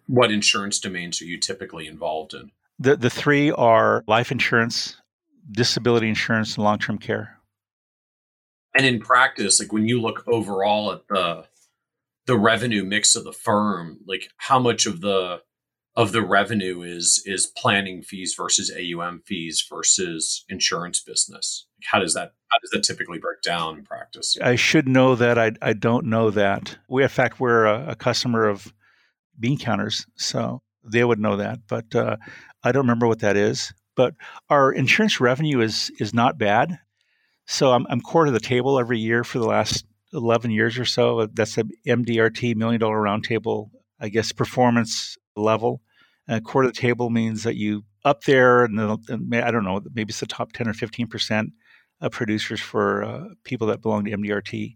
What 0.07 0.31
insurance 0.31 0.79
domains 0.79 1.21
are 1.21 1.25
you 1.25 1.37
typically 1.37 1.87
involved 1.87 2.33
in? 2.33 2.51
The 2.81 2.95
the 2.97 3.11
three 3.11 3.51
are 3.51 4.03
life 4.07 4.31
insurance, 4.31 4.97
disability 5.51 6.09
insurance, 6.09 6.55
and 6.55 6.63
long 6.63 6.79
term 6.79 6.97
care. 6.97 7.37
And 8.75 8.85
in 8.85 8.99
practice, 8.99 9.59
like 9.59 9.71
when 9.71 9.87
you 9.87 10.01
look 10.01 10.23
overall 10.27 10.91
at 10.91 11.07
the 11.07 11.45
the 12.25 12.37
revenue 12.37 12.83
mix 12.83 13.15
of 13.15 13.23
the 13.23 13.33
firm, 13.33 13.99
like 14.07 14.29
how 14.37 14.57
much 14.57 14.87
of 14.87 15.01
the 15.01 15.41
of 15.95 16.11
the 16.11 16.23
revenue 16.23 16.81
is 16.81 17.21
is 17.27 17.45
planning 17.45 18.01
fees 18.01 18.33
versus 18.35 18.71
AUM 18.75 19.21
fees 19.27 19.63
versus 19.69 20.43
insurance 20.49 21.01
business? 21.01 21.67
How 21.83 21.99
does 21.99 22.15
that 22.15 22.31
how 22.49 22.57
does 22.61 22.71
that 22.71 22.83
typically 22.83 23.19
break 23.19 23.43
down 23.43 23.77
in 23.77 23.85
practice? 23.85 24.37
I 24.41 24.55
should 24.55 24.87
know 24.87 25.13
that. 25.15 25.37
I 25.37 25.51
I 25.61 25.73
don't 25.73 26.07
know 26.07 26.31
that. 26.31 26.79
We 26.89 27.03
in 27.03 27.09
fact 27.09 27.39
we're 27.39 27.65
a, 27.65 27.91
a 27.91 27.95
customer 27.95 28.47
of 28.47 28.73
bean 29.39 29.59
counters, 29.59 30.07
so 30.15 30.63
they 30.83 31.03
would 31.03 31.19
know 31.19 31.37
that. 31.37 31.59
But 31.67 31.93
uh, 31.95 32.17
I 32.63 32.71
don't 32.71 32.83
remember 32.83 33.07
what 33.07 33.19
that 33.19 33.37
is, 33.37 33.73
but 33.95 34.15
our 34.49 34.71
insurance 34.71 35.19
revenue 35.19 35.61
is 35.61 35.91
is 35.99 36.13
not 36.13 36.37
bad. 36.37 36.79
So 37.45 37.71
I'm, 37.71 37.85
I'm 37.89 38.01
Court 38.01 38.27
of 38.27 38.33
the 38.33 38.39
Table 38.39 38.79
every 38.79 38.99
year 38.99 39.23
for 39.23 39.39
the 39.39 39.47
last 39.47 39.85
11 40.13 40.51
years 40.51 40.77
or 40.77 40.85
so. 40.85 41.27
That's 41.33 41.57
a 41.57 41.63
MDRT 41.85 42.55
million 42.55 42.79
dollar 42.79 42.97
roundtable, 42.97 43.69
I 43.99 44.09
guess, 44.09 44.31
performance 44.31 45.17
level. 45.35 45.81
And 46.27 46.45
Court 46.45 46.65
of 46.65 46.73
the 46.73 46.79
Table 46.79 47.09
means 47.09 47.43
that 47.43 47.55
you 47.55 47.83
up 48.05 48.23
there, 48.23 48.63
and, 48.63 48.79
and 49.09 49.35
I 49.35 49.51
don't 49.51 49.63
know, 49.63 49.81
maybe 49.93 50.11
it's 50.11 50.19
the 50.19 50.25
top 50.25 50.53
10 50.53 50.67
or 50.67 50.73
15 50.73 51.07
percent 51.07 51.49
of 51.99 52.11
producers 52.11 52.59
for 52.59 53.03
uh, 53.03 53.25
people 53.43 53.67
that 53.67 53.81
belong 53.81 54.05
to 54.05 54.11
MDRT. 54.11 54.75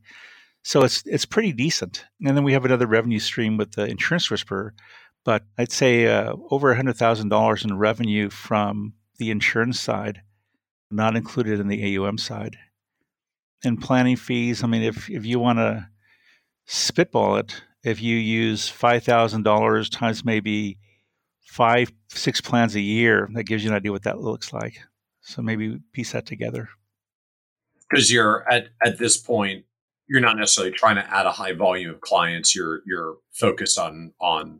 So 0.64 0.84
it's 0.84 1.03
it's 1.06 1.26
pretty 1.26 1.53
decent. 1.53 2.06
And 2.24 2.36
then 2.36 2.43
we 2.43 2.53
have 2.53 2.66
another 2.66 2.88
revenue 2.88 3.20
stream 3.20 3.58
with 3.58 3.74
the 3.74 3.86
insurance 3.86 4.30
whisperer, 4.32 4.74
but 5.26 5.43
I'd 5.57 5.71
say 5.71 6.07
uh, 6.07 6.36
over 6.51 6.73
$100,000 6.73 7.65
in 7.65 7.78
revenue 7.78 8.30
from 8.30 8.93
the 9.17 9.32
insurance 9.32 9.80
side, 9.80 10.21
not 10.91 11.15
included 11.15 11.59
in 11.59 11.67
the 11.67 11.97
AUM 11.97 12.19
side. 12.19 12.55
And 13.63 13.82
planning 13.82 14.15
fees, 14.15 14.63
I 14.63 14.67
mean, 14.67 14.84
if, 14.84 15.09
if 15.09 15.26
you 15.26 15.39
want 15.39 15.57
to 15.57 15.89
spitball 16.65 17.38
it, 17.38 17.63
if 17.84 18.01
you 18.01 18.15
use 18.15 18.69
$5,000 18.71 19.91
times 19.91 20.23
maybe 20.23 20.78
five, 21.43 21.91
six 22.09 22.39
plans 22.39 22.76
a 22.76 22.82
year, 22.82 23.28
that 23.34 23.45
gives 23.45 23.63
you 23.63 23.71
an 23.71 23.76
idea 23.76 23.91
what 23.91 24.03
that 24.03 24.19
looks 24.19 24.53
like. 24.53 24.78
So 25.21 25.41
maybe 25.41 25.80
piece 25.91 26.11
that 26.11 26.28
together. 26.28 26.69
Because 27.89 28.11
you're 28.11 28.45
at, 28.51 28.67
at 28.84 28.99
this 28.99 29.17
point, 29.17 29.65
you're 30.07 30.21
not 30.21 30.38
necessarily 30.38 30.71
trying 30.71 30.97
to 30.97 31.13
add 31.13 31.26
a 31.26 31.32
high 31.32 31.53
volume 31.53 31.89
of 31.89 32.01
clients. 32.01 32.55
You're 32.55 32.82
you're 32.86 33.17
focused 33.32 33.80
on 33.80 34.13
on 34.21 34.59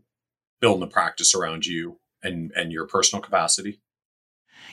building 0.62 0.82
the 0.82 0.88
practice 0.88 1.36
around 1.36 1.66
you 1.66 1.99
and 2.24 2.51
and 2.56 2.72
your 2.72 2.88
personal 2.88 3.22
capacity? 3.22 3.82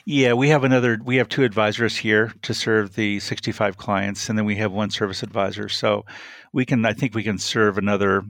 Yeah, 0.05 0.33
we 0.33 0.49
have 0.49 0.63
another. 0.63 0.99
We 1.03 1.17
have 1.17 1.29
two 1.29 1.43
advisors 1.43 1.97
here 1.97 2.33
to 2.41 2.53
serve 2.53 2.95
the 2.95 3.19
65 3.19 3.77
clients, 3.77 4.27
and 4.27 4.37
then 4.37 4.45
we 4.45 4.55
have 4.57 4.71
one 4.71 4.89
service 4.89 5.23
advisor. 5.23 5.69
So 5.69 6.05
we 6.51 6.65
can, 6.65 6.85
I 6.85 6.93
think, 6.93 7.15
we 7.15 7.23
can 7.23 7.37
serve 7.37 7.77
another 7.77 8.23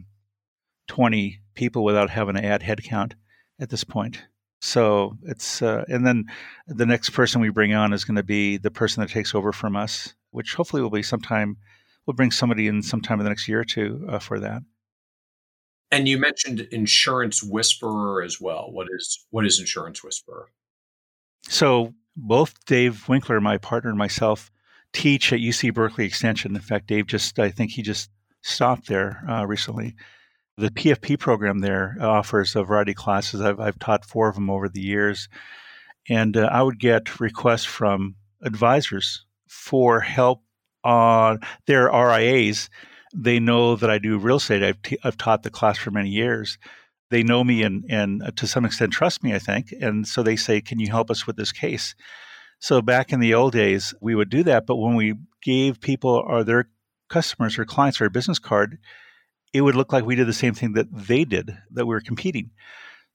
20 0.88 1.40
people 1.56 1.84
without 1.84 2.10
having 2.10 2.36
to 2.36 2.46
add 2.46 2.62
headcount 2.62 3.14
at 3.60 3.70
this 3.70 3.84
point. 3.84 4.24
So 4.62 5.18
it's, 5.24 5.62
uh, 5.62 5.84
and 5.88 6.06
then 6.06 6.26
the 6.68 6.86
next 6.86 7.10
person 7.10 7.42
we 7.42 7.50
bring 7.50 7.74
on 7.74 7.92
is 7.92 8.06
going 8.06 8.16
to 8.16 8.24
be 8.24 8.58
the 8.58 8.72
person 8.72 9.02
that 9.02 9.10
takes 9.10 9.36
over 9.36 9.52
from 9.52 9.76
us, 9.76 10.14
which 10.32 10.54
hopefully 10.54 10.82
will 10.82 10.90
be 10.90 11.04
sometime. 11.04 11.58
We'll 12.06 12.16
bring 12.16 12.32
somebody 12.32 12.68
in 12.68 12.82
sometime 12.82 13.20
in 13.20 13.24
the 13.24 13.30
next 13.30 13.48
year 13.48 13.62
or 13.62 13.66
two 13.66 14.06
uh, 14.10 14.20
for 14.20 14.40
that. 14.40 14.62
And 15.94 16.08
you 16.08 16.18
mentioned 16.18 16.62
Insurance 16.72 17.44
Whisperer 17.44 18.24
as 18.24 18.42
well. 18.42 18.72
What 18.72 18.88
is 18.90 19.28
what 19.30 19.46
is 19.46 19.60
Insurance 19.60 20.04
Whisperer? 20.04 20.50
So 21.44 21.94
both 22.18 22.66
Dave 22.66 23.08
Winkler, 23.08 23.40
my 23.40 23.60
partner, 23.60 23.92
and 23.92 24.00
myself 24.00 24.50
teach 24.92 25.32
at 25.32 25.40
UC 25.40 25.72
Berkeley 25.72 26.06
Extension. 26.08 26.56
In 26.56 26.62
fact, 26.62 26.88
Dave 26.88 27.06
just 27.06 27.38
I 27.38 27.52
think 27.52 27.70
he 27.70 27.84
just 27.84 28.10
stopped 28.42 28.88
there 28.88 29.24
uh, 29.30 29.46
recently. 29.46 29.94
The 30.58 30.72
PFP 30.72 31.20
program 31.20 31.60
there 31.60 31.96
offers 32.02 32.56
a 32.56 32.64
variety 32.64 32.94
of 32.94 32.98
classes. 32.98 33.42
I've, 33.42 33.60
I've 33.60 33.78
taught 33.78 34.04
four 34.04 34.28
of 34.28 34.34
them 34.34 34.50
over 34.50 34.68
the 34.68 34.82
years, 34.82 35.30
and 36.10 36.36
uh, 36.36 36.50
I 36.52 36.64
would 36.64 36.80
get 36.80 37.20
requests 37.20 37.66
from 37.66 38.16
advisors 38.42 39.28
for 39.48 40.00
help 40.00 40.42
on 40.84 41.40
their 41.68 41.86
RIAs 41.86 42.72
they 43.14 43.40
know 43.40 43.76
that 43.76 43.90
I 43.90 44.00
do 44.00 44.18
real 44.18 44.38
estate. 44.38 44.64
I've, 44.64 44.82
t- 44.82 44.98
I've 45.04 45.18
taught 45.18 45.44
the 45.44 45.50
class 45.50 45.78
for 45.78 45.92
many 45.92 46.10
years. 46.10 46.58
They 47.10 47.24
know 47.24 47.44
me 47.44 47.62
and, 47.62 47.86
and 47.90 48.24
uh, 48.24 48.32
to 48.38 48.48
some 48.48 48.66
extent 48.66 48.92
trust 48.92 49.24
me, 49.24 49.34
I 49.34 49.40
think. 49.40 49.74
And 49.80 50.08
so 50.08 50.24
they 50.24 50.36
say, 50.36 50.62
Can 50.62 50.80
you 50.80 50.88
help 50.88 51.12
us 51.12 51.28
with 51.28 51.36
this 51.36 51.52
case? 51.52 51.96
So 52.60 52.82
back 52.82 53.12
in 53.12 53.20
the 53.20 53.34
old 53.34 53.54
days, 53.54 53.94
we 54.02 54.16
would 54.16 54.30
do 54.30 54.44
that. 54.44 54.66
But 54.66 54.78
when 54.78 54.96
we 54.96 55.16
gave 55.42 55.82
people 55.82 56.24
or 56.26 56.44
their 56.44 56.70
customers 57.10 57.60
or 57.60 57.66
clients 57.66 58.02
our 58.02 58.10
business 58.10 58.40
card, 58.40 58.80
it 59.54 59.62
would 59.62 59.76
look 59.76 59.94
like 59.94 60.06
we 60.06 60.16
did 60.16 60.28
the 60.28 60.34
same 60.34 60.54
thing 60.54 60.74
that 60.74 60.88
they 60.92 61.26
did, 61.26 61.56
that 61.72 61.86
we 61.86 61.94
were 61.94 62.02
competing. 62.02 62.50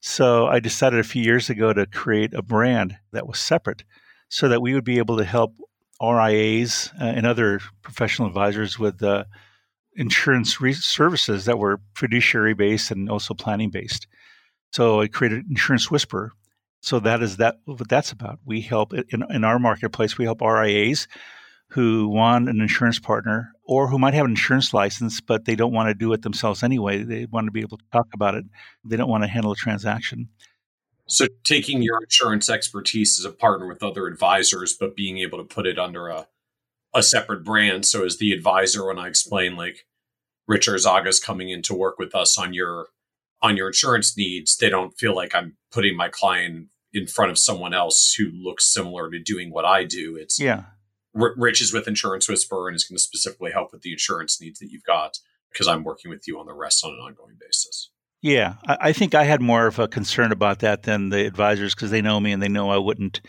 So 0.01 0.47
I 0.47 0.59
decided 0.59 0.99
a 0.99 1.03
few 1.03 1.21
years 1.21 1.49
ago 1.49 1.73
to 1.73 1.85
create 1.85 2.33
a 2.33 2.41
brand 2.41 2.97
that 3.11 3.27
was 3.27 3.39
separate 3.39 3.83
so 4.29 4.47
that 4.47 4.61
we 4.61 4.73
would 4.73 4.85
be 4.85 4.99
able 4.99 5.17
to 5.17 5.25
help 5.25 5.53
RIAs 6.01 6.91
uh, 6.99 7.03
and 7.03 7.25
other 7.25 7.59
professional 7.81 8.29
advisors 8.29 8.79
with 8.79 9.03
uh, 9.03 9.25
insurance 9.99 10.61
re- 10.61 10.73
services 10.73 11.45
that 11.45 11.59
were 11.59 11.81
fiduciary 11.93 12.53
based 12.53 12.89
and 12.89 13.09
also 13.09 13.33
planning 13.33 13.69
based. 13.69 14.07
So 14.71 15.01
I 15.01 15.07
created 15.07 15.45
Insurance 15.49 15.91
Whisperer. 15.91 16.31
So 16.81 16.99
that 17.01 17.21
is 17.21 17.37
that 17.37 17.57
what 17.65 17.89
that's 17.89 18.11
about. 18.11 18.39
We 18.45 18.61
help 18.61 18.93
in, 18.93 19.25
in 19.29 19.43
our 19.43 19.59
marketplace. 19.59 20.17
We 20.17 20.23
help 20.23 20.41
RIAs 20.41 21.07
who 21.71 22.07
want 22.07 22.49
an 22.49 22.61
insurance 22.61 22.97
partner 22.97 23.51
or 23.63 23.87
who 23.87 23.99
might 23.99 24.13
have 24.13 24.25
an 24.25 24.31
insurance 24.31 24.73
license, 24.73 25.19
but 25.19 25.45
they 25.45 25.55
don't 25.55 25.73
want 25.73 25.89
to 25.89 25.93
do 25.93 26.11
it 26.13 26.21
themselves 26.21 26.63
anyway. 26.63 27.03
They 27.03 27.25
want 27.25 27.45
to 27.47 27.51
be 27.51 27.59
able 27.59 27.77
to 27.77 27.83
talk 27.91 28.07
about 28.13 28.35
it. 28.35 28.45
They 28.85 28.95
don't 28.95 29.09
want 29.09 29.23
to 29.23 29.27
handle 29.27 29.51
a 29.51 29.55
transaction. 29.55 30.29
So 31.07 31.25
taking 31.43 31.81
your 31.81 32.01
insurance 32.01 32.49
expertise 32.49 33.19
as 33.19 33.25
a 33.25 33.31
partner 33.31 33.67
with 33.67 33.83
other 33.83 34.07
advisors, 34.07 34.75
but 34.79 34.95
being 34.95 35.17
able 35.17 35.37
to 35.39 35.43
put 35.43 35.67
it 35.67 35.77
under 35.77 36.07
a 36.07 36.27
a 36.93 37.03
separate 37.03 37.43
brand. 37.43 37.85
So 37.85 38.03
as 38.03 38.17
the 38.17 38.31
advisor, 38.31 38.87
when 38.87 38.97
I 38.97 39.07
explain 39.07 39.55
like 39.55 39.85
Rich 40.49 40.67
Arzaga's 40.67 41.19
coming 41.19 41.49
in 41.49 41.61
to 41.61 41.75
work 41.75 41.99
with 41.99 42.15
us 42.15 42.37
on 42.37 42.53
your 42.53 42.87
on 43.41 43.55
your 43.55 43.67
insurance 43.67 44.17
needs, 44.17 44.57
they 44.57 44.67
don't 44.67 44.97
feel 44.97 45.15
like 45.15 45.33
I'm 45.33 45.55
putting 45.71 45.95
my 45.95 46.09
client 46.09 46.67
in 46.91 47.07
front 47.07 47.31
of 47.31 47.37
someone 47.37 47.73
else 47.73 48.13
who 48.17 48.29
looks 48.33 48.65
similar 48.65 49.09
to 49.11 49.19
doing 49.19 49.51
what 49.51 49.63
I 49.63 49.85
do. 49.85 50.17
It's 50.17 50.39
yeah. 50.39 50.63
R- 51.17 51.35
Rich 51.37 51.61
is 51.61 51.71
with 51.71 51.87
Insurance 51.87 52.27
Whisperer 52.27 52.67
and 52.67 52.75
is 52.75 52.83
going 52.83 52.97
to 52.97 53.01
specifically 53.01 53.51
help 53.51 53.71
with 53.71 53.83
the 53.83 53.91
insurance 53.91 54.41
needs 54.41 54.59
that 54.59 54.71
you've 54.71 54.83
got 54.83 55.19
because 55.51 55.67
I'm 55.67 55.83
working 55.83 56.09
with 56.09 56.27
you 56.27 56.39
on 56.39 56.47
the 56.47 56.53
rest 56.53 56.83
on 56.83 56.91
an 56.93 56.99
ongoing 56.99 57.37
basis. 57.39 57.91
Yeah, 58.21 58.55
I, 58.67 58.91
think 58.91 59.15
I 59.15 59.23
had 59.23 59.41
more 59.41 59.67
of 59.67 59.79
a 59.79 59.87
concern 59.87 60.33
about 60.33 60.59
that 60.59 60.83
than 60.83 61.07
the 61.07 61.25
advisors 61.25 61.73
because 61.73 61.89
they 61.89 62.01
know 62.01 62.19
me 62.19 62.33
and 62.33 62.43
they 62.43 62.49
know 62.49 62.69
I 62.69 62.77
wouldn't 62.77 63.21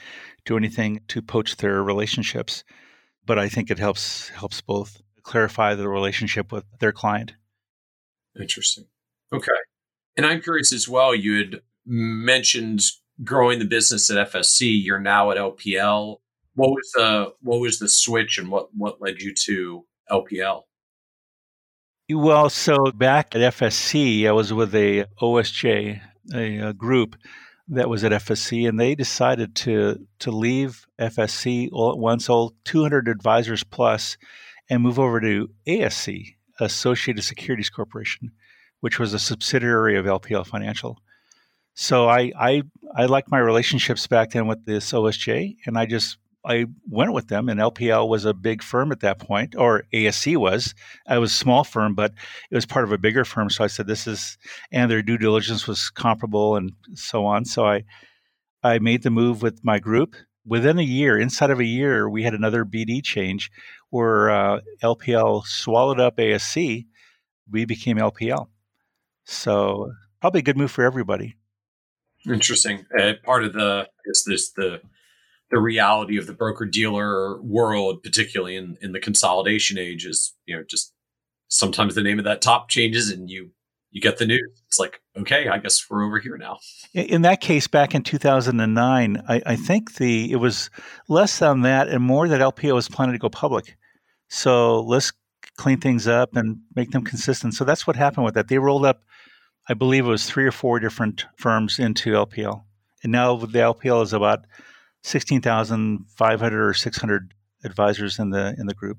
do 0.45 0.57
anything 0.57 1.03
to 1.09 1.23
poach 1.23 1.57
their 1.59 1.81
relationships. 1.83 2.65
But 3.25 3.39
I 3.39 3.49
think 3.49 3.71
it 3.71 3.79
helps 3.79 4.31
helps 4.31 4.61
both 4.61 5.01
clarify 5.23 5.75
the 5.75 5.89
relationship 5.89 6.53
with 6.53 6.65
their 6.79 6.93
client. 6.93 7.35
Interesting. 8.39 8.87
Okay. 9.33 9.53
And 10.17 10.27
I'm 10.27 10.41
curious 10.41 10.73
as 10.73 10.89
well, 10.89 11.15
you 11.15 11.39
had 11.39 11.61
mentioned 11.87 12.83
growing 13.25 13.59
the 13.59 13.65
business 13.65 14.11
at 14.11 14.33
FSC. 14.33 14.85
You're 14.85 15.01
now 15.01 15.31
at 15.31 15.37
LPL. 15.37 16.19
What 16.55 16.71
was 16.71 16.91
the 16.95 17.33
what 17.41 17.61
was 17.61 17.79
the 17.79 17.89
switch 17.89 18.39
and 18.39 18.51
what 18.51 18.69
what 18.75 19.01
led 19.01 19.21
you 19.21 19.35
to 19.47 19.87
LPL? 20.11 20.63
Well, 22.13 22.51
so 22.51 22.91
back 22.93 23.37
at 23.37 23.55
FSC, 23.55 24.27
I 24.27 24.33
was 24.33 24.53
with 24.53 24.75
a 24.75 25.07
OSJ, 25.23 26.01
a, 26.35 26.59
a 26.59 26.73
group 26.73 27.17
that 27.69 27.89
was 27.89 28.03
at 28.03 28.11
FSC, 28.11 28.69
and 28.69 28.81
they 28.81 28.95
decided 28.95 29.55
to 29.57 30.07
to 30.19 30.31
leave 30.31 30.87
FSC 31.01 31.69
all 31.73 31.93
at 31.93 31.99
once, 31.99 32.29
all 32.29 32.55
200 32.65 33.09
advisors 33.09 33.63
plus, 33.63 34.17
and 34.71 34.83
move 34.83 34.99
over 34.99 35.21
to 35.21 35.51
ASC, 35.67 36.37
Associated 36.61 37.23
Securities 37.23 37.69
Corporation, 37.69 38.31
which 38.81 38.99
was 38.99 39.13
a 39.13 39.19
subsidiary 39.19 39.99
of 39.99 40.07
LPL 40.07 40.47
Financial. 40.47 40.99
So 41.75 42.09
I 42.09 42.33
I 42.39 42.63
I 42.97 43.07
liked 43.07 43.31
my 43.31 43.39
relationships 43.39 44.07
back 44.07 44.31
then 44.31 44.47
with 44.47 44.65
this 44.65 44.93
OSJ, 44.93 45.57
and 45.67 45.77
I 45.77 45.87
just 45.87 46.19
I 46.45 46.67
went 46.89 47.13
with 47.13 47.29
them, 47.29 47.49
and 47.49 47.61
LPL 47.61 48.09
was 48.09 48.25
a 48.25 48.33
big 48.33 48.63
firm 48.63 48.93
at 48.93 49.01
that 49.01 49.19
point, 49.19 49.55
or 49.57 49.85
ASC 49.93 50.37
was. 50.37 50.75
I 51.07 51.19
was 51.19 51.33
a 51.33 51.35
small 51.35 51.65
firm, 51.65 51.95
but 51.95 52.13
it 52.51 52.55
was 52.55 52.67
part 52.67 52.85
of 52.85 52.93
a 52.93 52.99
bigger 52.99 53.25
firm. 53.25 53.51
So 53.51 53.63
I 53.65 53.67
said, 53.67 53.87
"This 53.87 54.07
is," 54.07 54.39
and 54.73 54.91
their 54.91 55.03
due 55.03 55.19
diligence 55.19 55.67
was 55.67 55.91
comparable, 55.91 56.57
and 56.57 56.73
so 56.95 57.27
on. 57.27 57.45
So 57.45 57.67
I, 57.67 57.85
I 58.63 58.79
made 58.79 59.03
the 59.03 59.11
move 59.11 59.43
with 59.43 59.61
my 59.65 59.79
group. 59.79 60.17
Within 60.47 60.79
a 60.79 60.83
year, 60.83 61.19
inside 61.19 61.51
of 61.51 61.61
a 61.61 61.65
year, 61.65 62.09
we 62.09 62.23
had 62.23 62.35
another 62.35 62.65
BD 62.65 63.03
change 63.03 63.51
where 63.91 64.31
uh, 64.31 64.61
LPL 64.83 65.45
swallowed 65.45 66.01
up 66.01 66.17
ASC. 66.17 66.87
We 67.51 67.65
became 67.65 67.99
LPL. 67.99 68.49
So 69.25 69.93
probably 70.21 70.41
a 70.41 70.43
good 70.43 70.57
move 70.57 70.71
for 70.71 70.85
everybody. 70.85 71.37
Interesting. 72.27 72.87
Uh, 72.99 73.15
part 73.25 73.45
of 73.45 73.53
the, 73.53 73.87
I 73.87 74.01
guess 74.07 74.25
this 74.25 74.51
the 74.53 74.81
the 75.51 75.59
reality 75.59 76.17
of 76.17 76.27
the 76.27 76.33
broker 76.33 76.65
dealer 76.65 77.41
world, 77.43 78.03
particularly 78.05 78.55
in, 78.55 78.79
in 78.81 78.93
the 78.93 79.01
consolidation 79.01 79.79
age, 79.79 80.07
is 80.07 80.35
you 80.47 80.57
know 80.57 80.62
just 80.69 80.95
sometimes 81.49 81.95
the 81.95 82.03
name 82.03 82.19
of 82.19 82.25
that 82.25 82.41
top 82.41 82.69
changes 82.69 83.11
and 83.11 83.29
you 83.29 83.51
you 83.91 84.01
get 84.01 84.19
the 84.19 84.27
news. 84.27 84.62
It's 84.67 84.79
like 84.79 85.01
okay, 85.17 85.49
I 85.49 85.59
guess 85.59 85.85
we're 85.89 86.05
over 86.05 86.19
here 86.19 86.37
now. 86.37 86.59
In 86.95 87.23
that 87.23 87.41
case, 87.41 87.67
back 87.67 87.95
in 87.95 88.03
2009, 88.03 89.23
I, 89.29 89.43
I 89.45 89.57
think 89.57 89.97
the 89.97 90.31
it 90.31 90.37
was 90.37 90.71
less 91.09 91.39
than 91.39 91.62
that 91.62 91.89
and 91.89 92.03
more 92.03 92.29
that 92.29 92.41
LPL 92.41 92.75
was 92.75 92.89
planning 92.89 93.15
to 93.15 93.19
go 93.19 93.29
public. 93.29 93.77
So 94.29 94.83
let's 94.83 95.12
clean 95.57 95.81
things 95.81 96.07
up 96.07 96.37
and 96.37 96.61
make 96.75 96.91
them 96.91 97.05
consistent. 97.05 97.55
So 97.55 97.65
that's 97.65 97.87
what 97.87 97.97
happened 97.97 98.25
with 98.25 98.35
that. 98.35 98.49
They 98.49 98.59
rolled 98.59 98.87
up, 98.87 99.03
I 99.69 99.75
believe 99.75 100.07
it 100.07 100.09
was 100.09 100.25
three 100.25 100.47
or 100.47 100.53
four 100.53 100.79
different 100.79 101.27
firms 101.37 101.79
into 101.79 102.12
LPL, 102.12 102.62
and 103.03 103.12
now 103.12 103.37
the 103.37 103.47
LPL 103.47 104.03
is 104.03 104.12
about 104.12 104.47
16,500 105.03 106.69
or 106.69 106.75
600 106.75 107.35
advisors 107.65 108.19
in 108.19 108.31
the 108.31 108.55
in 108.59 108.67
the 108.67 108.75
group. 108.75 108.99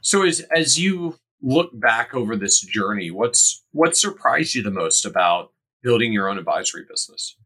So 0.00 0.24
as 0.24 0.40
as 0.54 0.78
you 0.78 1.16
look 1.42 1.70
back 1.72 2.14
over 2.14 2.36
this 2.36 2.60
journey, 2.60 3.10
what's 3.10 3.64
what 3.72 3.96
surprised 3.96 4.54
you 4.54 4.62
the 4.62 4.70
most 4.70 5.04
about 5.04 5.52
building 5.82 6.12
your 6.12 6.28
own 6.28 6.38
advisory 6.38 6.84
business? 6.88 7.36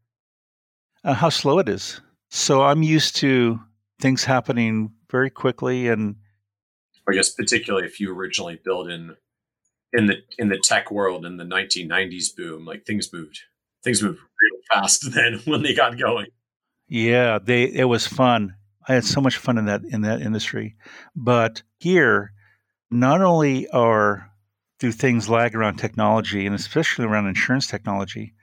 Uh, 1.03 1.13
how 1.13 1.29
slow 1.29 1.59
it 1.59 1.69
is. 1.69 2.01
So 2.29 2.63
I'm 2.63 2.81
used 2.83 3.15
to 3.17 3.59
things 3.99 4.23
happening 4.23 4.91
very 5.09 5.29
quickly 5.29 5.87
and 5.87 6.15
I 7.07 7.13
guess 7.13 7.29
particularly 7.29 7.85
if 7.85 7.99
you 7.99 8.15
originally 8.15 8.59
built 8.63 8.89
in 8.89 9.15
in 9.91 10.07
the 10.07 10.15
in 10.37 10.49
the 10.49 10.57
tech 10.57 10.89
world 10.91 11.25
in 11.25 11.37
the 11.37 11.43
1990s 11.43 12.35
boom, 12.35 12.65
like 12.65 12.85
things 12.85 13.11
moved 13.13 13.39
things 13.83 14.01
moved 14.01 14.19
real 14.19 14.61
fast 14.71 15.11
then 15.13 15.39
when 15.45 15.61
they 15.61 15.73
got 15.73 15.97
going. 15.97 16.27
Yeah, 16.87 17.39
they 17.39 17.63
it 17.63 17.85
was 17.85 18.07
fun. 18.07 18.55
I 18.87 18.95
had 18.95 19.05
so 19.05 19.21
much 19.21 19.37
fun 19.37 19.57
in 19.57 19.65
that 19.65 19.81
in 19.83 20.01
that 20.01 20.21
industry. 20.21 20.75
But 21.15 21.61
here, 21.77 22.33
not 22.93 23.21
only 23.21 23.67
are 23.69 24.29
do 24.79 24.91
things 24.91 25.29
lag 25.29 25.55
around 25.55 25.77
technology 25.77 26.45
and 26.45 26.55
especially 26.55 27.05
around 27.05 27.27
insurance 27.27 27.67
technology, 27.67 28.33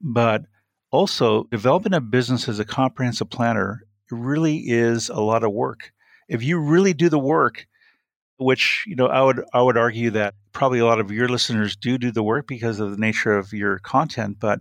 but 0.00 0.44
also 0.90 1.44
developing 1.44 1.94
a 1.94 2.00
business 2.00 2.48
as 2.48 2.58
a 2.58 2.64
comprehensive 2.64 3.30
planner 3.30 3.84
really 4.10 4.58
is 4.58 5.08
a 5.08 5.20
lot 5.20 5.44
of 5.44 5.52
work. 5.52 5.92
If 6.28 6.42
you 6.42 6.58
really 6.58 6.92
do 6.92 7.08
the 7.08 7.18
work, 7.18 7.66
which 8.36 8.84
you 8.86 8.96
know 8.96 9.06
I 9.06 9.22
would 9.22 9.44
I 9.52 9.62
would 9.62 9.76
argue 9.76 10.10
that 10.12 10.34
probably 10.52 10.78
a 10.78 10.86
lot 10.86 11.00
of 11.00 11.10
your 11.10 11.28
listeners 11.28 11.76
do 11.76 11.98
do 11.98 12.10
the 12.10 12.22
work 12.22 12.46
because 12.46 12.80
of 12.80 12.90
the 12.90 12.96
nature 12.96 13.36
of 13.36 13.52
your 13.52 13.78
content, 13.80 14.38
but 14.40 14.60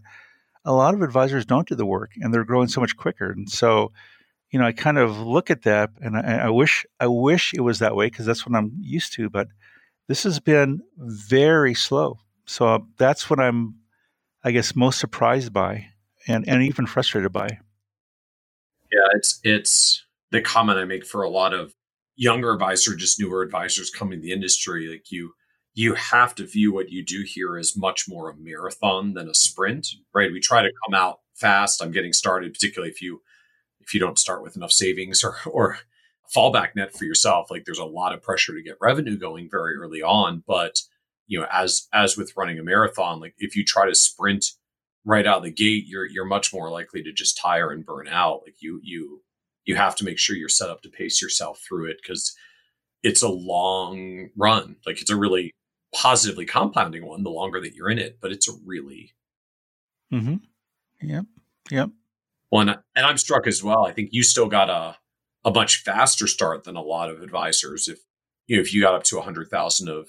a 0.65 0.73
lot 0.73 0.93
of 0.93 1.01
advisors 1.01 1.45
don't 1.45 1.67
do 1.67 1.75
the 1.75 1.85
work 1.85 2.11
and 2.19 2.33
they're 2.33 2.43
growing 2.43 2.67
so 2.67 2.81
much 2.81 2.97
quicker. 2.97 3.31
And 3.31 3.49
so, 3.49 3.91
you 4.51 4.59
know, 4.59 4.65
I 4.65 4.71
kind 4.71 4.97
of 4.97 5.19
look 5.19 5.51
at 5.51 5.63
that 5.63 5.91
and 6.01 6.17
I, 6.17 6.45
I 6.45 6.49
wish 6.49 6.85
I 6.99 7.07
wish 7.07 7.53
it 7.53 7.61
was 7.61 7.79
that 7.79 7.95
way 7.95 8.07
because 8.07 8.25
that's 8.25 8.45
what 8.45 8.55
I'm 8.55 8.71
used 8.81 9.13
to. 9.13 9.29
But 9.29 9.47
this 10.07 10.23
has 10.23 10.39
been 10.39 10.81
very 10.97 11.73
slow. 11.73 12.17
So 12.45 12.67
um, 12.67 12.89
that's 12.97 13.29
what 13.29 13.39
I'm, 13.39 13.75
I 14.43 14.51
guess, 14.51 14.75
most 14.75 14.99
surprised 14.99 15.53
by 15.53 15.87
and, 16.27 16.47
and 16.47 16.63
even 16.63 16.87
frustrated 16.87 17.31
by. 17.31 17.59
Yeah, 18.91 19.07
it's 19.13 19.39
it's 19.43 20.03
the 20.31 20.41
comment 20.41 20.79
I 20.79 20.85
make 20.85 21.05
for 21.05 21.21
a 21.21 21.29
lot 21.29 21.53
of 21.53 21.73
younger 22.15 22.51
advisors, 22.51 22.95
just 22.97 23.19
newer 23.19 23.43
advisors 23.43 23.91
coming 23.91 24.19
to 24.19 24.23
the 24.23 24.33
industry. 24.33 24.87
Like 24.87 25.11
you, 25.11 25.33
you 25.75 25.93
have 25.93 26.33
to 26.35 26.45
view 26.45 26.73
what 26.73 26.89
you 26.89 27.05
do 27.05 27.23
here 27.25 27.55
as 27.55 27.77
much 27.77 28.05
more 28.07 28.29
a 28.29 28.35
marathon 28.35 29.13
than 29.13 29.29
a 29.29 29.33
sprint, 29.35 29.87
right? 30.13 30.31
We 30.31 30.39
try 30.39 30.63
to 30.63 30.71
come 30.85 30.99
out 30.99 31.19
fast. 31.35 31.81
I'm 31.81 31.91
getting 31.91 32.13
started, 32.13 32.51
particularly 32.53 32.91
if 32.91 33.01
you 33.01 33.21
if 33.89 33.93
you 33.95 33.99
don't 33.99 34.19
start 34.19 34.43
with 34.43 34.55
enough 34.55 34.71
savings 34.71 35.23
or 35.23 35.35
or 35.47 35.79
fallback 36.35 36.75
net 36.75 36.95
for 36.95 37.05
yourself. 37.05 37.49
Like 37.49 37.65
there's 37.65 37.79
a 37.79 37.85
lot 37.85 38.13
of 38.13 38.21
pressure 38.21 38.53
to 38.53 38.61
get 38.61 38.77
revenue 38.79 39.17
going 39.17 39.49
very 39.49 39.75
early 39.75 40.03
on. 40.03 40.43
But 40.47 40.81
you 41.27 41.39
know, 41.39 41.47
as 41.51 41.87
as 41.91 42.15
with 42.15 42.37
running 42.37 42.59
a 42.59 42.63
marathon, 42.63 43.19
like 43.19 43.33
if 43.39 43.55
you 43.55 43.65
try 43.65 43.87
to 43.87 43.95
sprint 43.95 44.45
right 45.05 45.25
out 45.25 45.37
of 45.37 45.43
the 45.43 45.51
gate, 45.51 45.85
you're 45.87 46.05
you're 46.05 46.25
much 46.25 46.53
more 46.53 46.69
likely 46.69 47.01
to 47.03 47.11
just 47.11 47.37
tire 47.37 47.71
and 47.71 47.85
burn 47.85 48.07
out. 48.07 48.41
Like 48.45 48.55
you 48.59 48.79
you 48.83 49.23
you 49.65 49.75
have 49.75 49.95
to 49.97 50.05
make 50.05 50.19
sure 50.19 50.35
you're 50.35 50.49
set 50.49 50.69
up 50.69 50.83
to 50.83 50.89
pace 50.89 51.21
yourself 51.21 51.61
through 51.67 51.89
it 51.89 51.97
because 52.01 52.35
it's 53.01 53.23
a 53.23 53.29
long 53.29 54.29
run. 54.37 54.75
Like 54.85 55.01
it's 55.01 55.09
a 55.09 55.15
really 55.15 55.51
positively 55.95 56.45
compounding 56.45 57.05
one 57.07 57.23
the 57.23 57.31
longer 57.31 57.59
that 57.59 57.73
you're 57.73 57.89
in 57.89 57.97
it, 57.97 58.19
but 58.21 58.31
it's 58.31 58.47
a 58.47 58.53
really. 58.63 59.13
Mm-hmm. 60.13 60.35
Yep. 61.01 61.25
Yep. 61.71 61.89
One, 62.49 62.69
and 62.69 63.05
I'm 63.05 63.17
struck 63.17 63.47
as 63.47 63.63
well. 63.63 63.85
I 63.85 63.91
think 63.91 64.09
you 64.11 64.23
still 64.23 64.47
got 64.47 64.69
a 64.69 64.97
a 65.45 65.51
much 65.51 65.83
faster 65.83 66.27
start 66.27 66.65
than 66.65 66.75
a 66.75 66.81
lot 66.81 67.09
of 67.09 67.21
advisors. 67.21 67.87
If 67.87 67.99
you 68.47 68.57
know, 68.57 68.61
if 68.61 68.73
you 68.73 68.81
got 68.81 68.95
up 68.95 69.03
to 69.03 69.19
a 69.19 69.21
hundred 69.21 69.49
thousand 69.49 69.89
of 69.89 70.07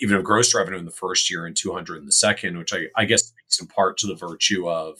even 0.00 0.16
of 0.16 0.24
gross 0.24 0.54
revenue 0.54 0.78
in 0.78 0.84
the 0.84 0.90
first 0.90 1.30
year 1.30 1.46
and 1.46 1.56
200 1.56 1.98
in 1.98 2.06
the 2.06 2.12
second, 2.12 2.56
which 2.58 2.72
I, 2.72 2.86
I 2.96 3.04
guess 3.04 3.24
speaks 3.24 3.60
in 3.60 3.66
part 3.66 3.98
to 3.98 4.06
the 4.06 4.14
virtue 4.14 4.68
of 4.68 4.98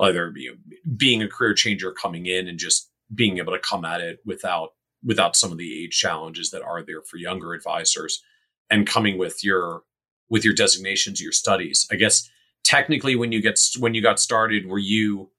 either 0.00 0.32
you 0.34 0.56
being 0.96 1.22
a 1.22 1.28
career 1.28 1.54
changer 1.54 1.92
coming 1.92 2.26
in 2.26 2.48
and 2.48 2.58
just 2.58 2.90
being 3.14 3.38
able 3.38 3.52
to 3.52 3.58
come 3.58 3.84
at 3.84 4.00
it 4.00 4.18
without 4.24 4.70
without 5.04 5.36
some 5.36 5.52
of 5.52 5.58
the 5.58 5.84
age 5.84 5.96
challenges 5.98 6.50
that 6.50 6.62
are 6.62 6.82
there 6.82 7.02
for 7.02 7.16
younger 7.18 7.52
advisors 7.52 8.22
and 8.70 8.86
coming 8.86 9.18
with 9.18 9.44
your 9.44 9.82
with 10.28 10.44
your 10.44 10.54
designations, 10.54 11.20
your 11.20 11.32
studies. 11.32 11.86
I 11.90 11.96
guess 11.96 12.28
technically, 12.64 13.16
when 13.16 13.32
you 13.32 13.40
get 13.40 13.60
when 13.78 13.94
you 13.94 14.02
got 14.02 14.18
started, 14.18 14.66
were 14.66 14.78
you 14.78 15.30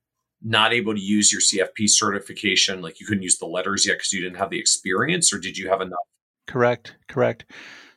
not 0.44 0.74
able 0.74 0.94
to 0.94 1.02
use 1.02 1.32
your 1.32 1.42
CFP 1.42 1.90
certification? 1.90 2.82
Like 2.82 3.00
you 3.00 3.06
couldn't 3.06 3.24
use 3.24 3.38
the 3.38 3.46
letters 3.46 3.86
yet 3.86 3.94
because 3.94 4.14
you 4.14 4.22
didn't 4.22 4.38
have 4.38 4.50
the 4.50 4.60
experience, 4.60 5.34
or 5.34 5.40
did 5.40 5.58
you 5.58 5.70
have 5.70 5.82
enough? 5.82 6.00
Correct. 6.48 6.96
Correct. 7.08 7.46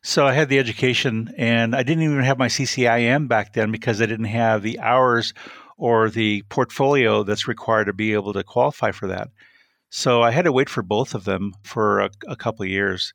So 0.03 0.27
I 0.27 0.33
had 0.33 0.49
the 0.49 0.59
education, 0.59 1.33
and 1.37 1.77
I 1.77 1.83
didn't 1.83 2.05
even 2.05 2.23
have 2.23 2.39
my 2.39 2.49
CCIM 2.49 3.29
back 3.29 3.53
then 3.53 3.71
because 3.71 4.01
I 4.01 4.07
didn't 4.07 4.27
have 4.27 4.62
the 4.62 4.81
hours 4.81 5.35
or 5.77 6.09
the 6.09 6.43
portfolio 6.49 7.23
that's 7.23 7.49
required 7.49 7.87
to 7.87 7.93
be 7.93 8.15
able 8.15 8.33
to 8.33 8.43
qualify 8.43 8.93
for 8.93 9.09
that. 9.09 9.29
So 9.91 10.23
I 10.23 10.31
had 10.31 10.45
to 10.45 10.53
wait 10.53 10.69
for 10.69 10.83
both 10.83 11.15
of 11.15 11.25
them 11.25 11.53
for 11.65 12.01
a, 12.01 12.11
a 12.29 12.37
couple 12.37 12.62
of 12.62 12.71
years. 12.71 13.12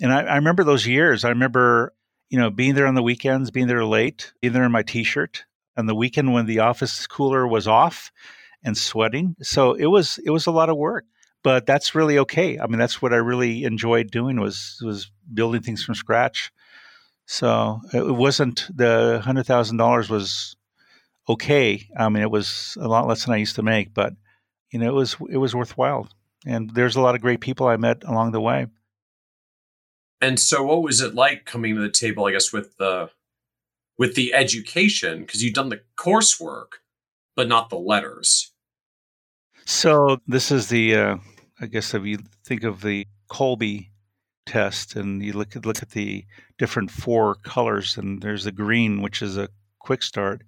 And 0.00 0.12
I, 0.12 0.22
I, 0.22 0.36
remember 0.36 0.62
those 0.62 0.86
years. 0.86 1.24
I 1.24 1.30
remember, 1.30 1.92
you 2.30 2.38
know, 2.38 2.50
being 2.50 2.74
there 2.74 2.86
on 2.86 2.94
the 2.94 3.02
weekends, 3.02 3.50
being 3.50 3.66
there 3.66 3.84
late, 3.84 4.32
being 4.40 4.52
there 4.52 4.64
in 4.64 4.72
my 4.72 4.82
t-shirt, 4.82 5.44
on 5.76 5.86
the 5.86 5.94
weekend 5.94 6.32
when 6.32 6.46
the 6.46 6.60
office 6.60 7.06
cooler 7.06 7.46
was 7.46 7.66
off 7.66 8.12
and 8.64 8.76
sweating. 8.76 9.36
So 9.42 9.74
it 9.74 9.86
was 9.86 10.18
it 10.24 10.30
was 10.30 10.46
a 10.46 10.52
lot 10.52 10.68
of 10.68 10.76
work. 10.76 11.04
But 11.44 11.66
that's 11.66 11.96
really 11.96 12.18
okay. 12.18 12.60
I 12.60 12.68
mean, 12.68 12.78
that's 12.78 13.02
what 13.02 13.12
I 13.12 13.16
really 13.16 13.64
enjoyed 13.64 14.12
doing 14.12 14.38
was 14.40 14.80
was 14.82 15.10
building 15.32 15.62
things 15.62 15.82
from 15.82 15.96
scratch. 15.96 16.52
So 17.26 17.80
uh, 17.92 18.06
it 18.06 18.14
wasn't 18.14 18.68
the 18.74 19.20
hundred 19.24 19.46
thousand 19.46 19.76
dollars 19.76 20.08
was 20.08 20.56
okay. 21.28 21.88
I 21.96 22.08
mean, 22.08 22.22
it 22.22 22.30
was 22.30 22.76
a 22.80 22.88
lot 22.88 23.08
less 23.08 23.24
than 23.24 23.34
I 23.34 23.38
used 23.38 23.56
to 23.56 23.62
make, 23.62 23.92
but 23.92 24.12
you 24.70 24.78
know, 24.78 24.88
it 24.88 24.94
was 24.94 25.16
it 25.30 25.38
was 25.38 25.54
worthwhile. 25.54 26.08
And 26.46 26.70
there's 26.70 26.96
a 26.96 27.00
lot 27.00 27.14
of 27.14 27.20
great 27.20 27.40
people 27.40 27.66
I 27.66 27.76
met 27.76 28.02
along 28.04 28.32
the 28.32 28.40
way. 28.40 28.66
And 30.20 30.38
so, 30.38 30.62
what 30.62 30.82
was 30.82 31.00
it 31.00 31.14
like 31.14 31.44
coming 31.44 31.74
to 31.74 31.80
the 31.80 31.90
table? 31.90 32.26
I 32.26 32.32
guess 32.32 32.52
with 32.52 32.76
the 32.76 33.10
with 33.98 34.14
the 34.14 34.34
education 34.34 35.20
because 35.20 35.42
you've 35.42 35.54
done 35.54 35.68
the 35.68 35.82
coursework, 35.96 36.78
but 37.36 37.48
not 37.48 37.70
the 37.70 37.78
letters. 37.78 38.51
So 39.64 40.18
this 40.26 40.50
is 40.50 40.68
the, 40.68 40.96
uh, 40.96 41.16
I 41.60 41.66
guess, 41.66 41.94
if 41.94 42.04
you 42.04 42.18
think 42.44 42.64
of 42.64 42.80
the 42.80 43.06
Kolbe 43.30 43.88
test 44.46 44.96
and 44.96 45.22
you 45.22 45.32
look 45.32 45.54
at 45.56 45.64
look 45.64 45.82
at 45.82 45.90
the 45.90 46.24
different 46.58 46.90
four 46.90 47.36
colors, 47.36 47.96
and 47.96 48.20
there's 48.22 48.44
the 48.44 48.52
green, 48.52 49.02
which 49.02 49.22
is 49.22 49.36
a 49.36 49.48
quick 49.78 50.02
start. 50.02 50.42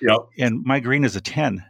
Yep. 0.00 0.18
And 0.38 0.64
my 0.64 0.80
green 0.80 1.04
is 1.04 1.16
a 1.16 1.20
ten, 1.20 1.64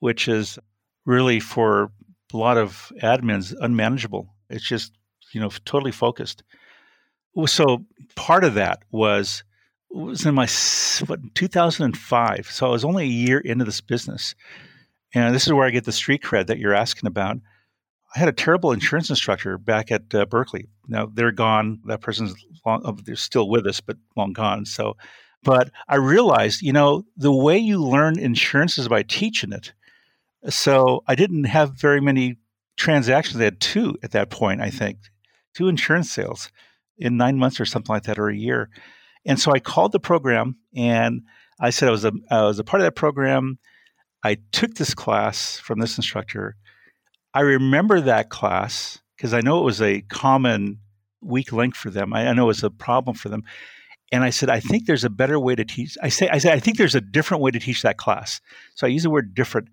which 0.00 0.28
is 0.28 0.58
really 1.04 1.40
for 1.40 1.90
a 2.32 2.36
lot 2.36 2.58
of 2.58 2.92
admins 3.02 3.54
unmanageable. 3.60 4.28
It's 4.50 4.66
just 4.66 4.92
you 5.32 5.40
know 5.40 5.50
totally 5.64 5.92
focused. 5.92 6.42
So 7.46 7.84
part 8.16 8.44
of 8.44 8.54
that 8.54 8.82
was 8.90 9.44
was 9.90 10.26
in 10.26 10.34
my 10.34 10.48
what, 11.06 11.20
2005. 11.34 12.50
So 12.50 12.66
I 12.66 12.70
was 12.70 12.84
only 12.84 13.04
a 13.04 13.06
year 13.06 13.38
into 13.38 13.64
this 13.64 13.80
business, 13.80 14.34
and 15.14 15.34
this 15.34 15.46
is 15.46 15.52
where 15.52 15.66
I 15.66 15.70
get 15.70 15.84
the 15.84 15.92
street 15.92 16.22
cred 16.22 16.46
that 16.46 16.58
you're 16.58 16.74
asking 16.74 17.06
about. 17.06 17.38
I 18.14 18.18
had 18.18 18.28
a 18.28 18.32
terrible 18.32 18.72
insurance 18.72 19.10
instructor 19.10 19.58
back 19.58 19.90
at 19.90 20.14
uh, 20.14 20.24
Berkeley. 20.26 20.66
Now 20.86 21.06
they're 21.12 21.32
gone. 21.32 21.80
That 21.86 22.00
person's 22.00 22.34
long, 22.64 23.00
they're 23.04 23.16
still 23.16 23.48
with 23.48 23.66
us, 23.66 23.80
but 23.80 23.96
long 24.16 24.32
gone. 24.32 24.64
So, 24.64 24.96
but 25.42 25.70
I 25.88 25.96
realized, 25.96 26.62
you 26.62 26.72
know, 26.72 27.04
the 27.16 27.32
way 27.32 27.58
you 27.58 27.82
learn 27.82 28.18
insurance 28.18 28.78
is 28.78 28.88
by 28.88 29.02
teaching 29.02 29.52
it. 29.52 29.72
So 30.48 31.02
I 31.06 31.14
didn't 31.14 31.44
have 31.44 31.78
very 31.78 32.00
many 32.00 32.38
transactions. 32.76 33.40
I 33.40 33.44
had 33.44 33.60
two 33.60 33.96
at 34.02 34.12
that 34.12 34.30
point, 34.30 34.60
I 34.60 34.70
think, 34.70 34.98
two 35.54 35.68
insurance 35.68 36.10
sales 36.10 36.50
in 36.96 37.16
nine 37.16 37.36
months 37.36 37.60
or 37.60 37.66
something 37.66 37.92
like 37.92 38.04
that, 38.04 38.18
or 38.18 38.28
a 38.28 38.36
year. 38.36 38.70
And 39.26 39.38
so 39.38 39.52
I 39.52 39.58
called 39.58 39.92
the 39.92 40.00
program 40.00 40.56
and 40.74 41.22
I 41.60 41.70
said 41.70 41.88
I 41.88 41.92
was 41.92 42.04
a, 42.04 42.12
I 42.30 42.42
was 42.42 42.58
a 42.58 42.64
part 42.64 42.80
of 42.80 42.86
that 42.86 42.96
program. 42.96 43.58
I 44.22 44.38
took 44.52 44.74
this 44.74 44.94
class 44.94 45.58
from 45.58 45.78
this 45.78 45.96
instructor. 45.96 46.56
I 47.34 47.40
remember 47.40 48.00
that 48.00 48.30
class 48.30 48.98
because 49.16 49.34
I 49.34 49.40
know 49.40 49.60
it 49.60 49.64
was 49.64 49.80
a 49.80 50.02
common 50.02 50.78
weak 51.20 51.52
link 51.52 51.74
for 51.74 51.90
them. 51.90 52.12
I, 52.12 52.28
I 52.28 52.32
know 52.32 52.44
it 52.44 52.46
was 52.48 52.64
a 52.64 52.70
problem 52.70 53.16
for 53.16 53.28
them. 53.28 53.44
And 54.10 54.24
I 54.24 54.30
said, 54.30 54.48
I 54.48 54.60
think 54.60 54.86
there's 54.86 55.04
a 55.04 55.10
better 55.10 55.38
way 55.38 55.54
to 55.54 55.64
teach. 55.64 55.96
I 56.02 56.08
say, 56.08 56.28
I 56.28 56.38
said, 56.38 56.54
I 56.54 56.58
think 56.58 56.78
there's 56.78 56.94
a 56.94 57.00
different 57.00 57.42
way 57.42 57.50
to 57.50 57.58
teach 57.58 57.82
that 57.82 57.98
class. 57.98 58.40
So 58.74 58.86
I 58.86 58.90
use 58.90 59.02
the 59.02 59.10
word 59.10 59.34
different. 59.34 59.68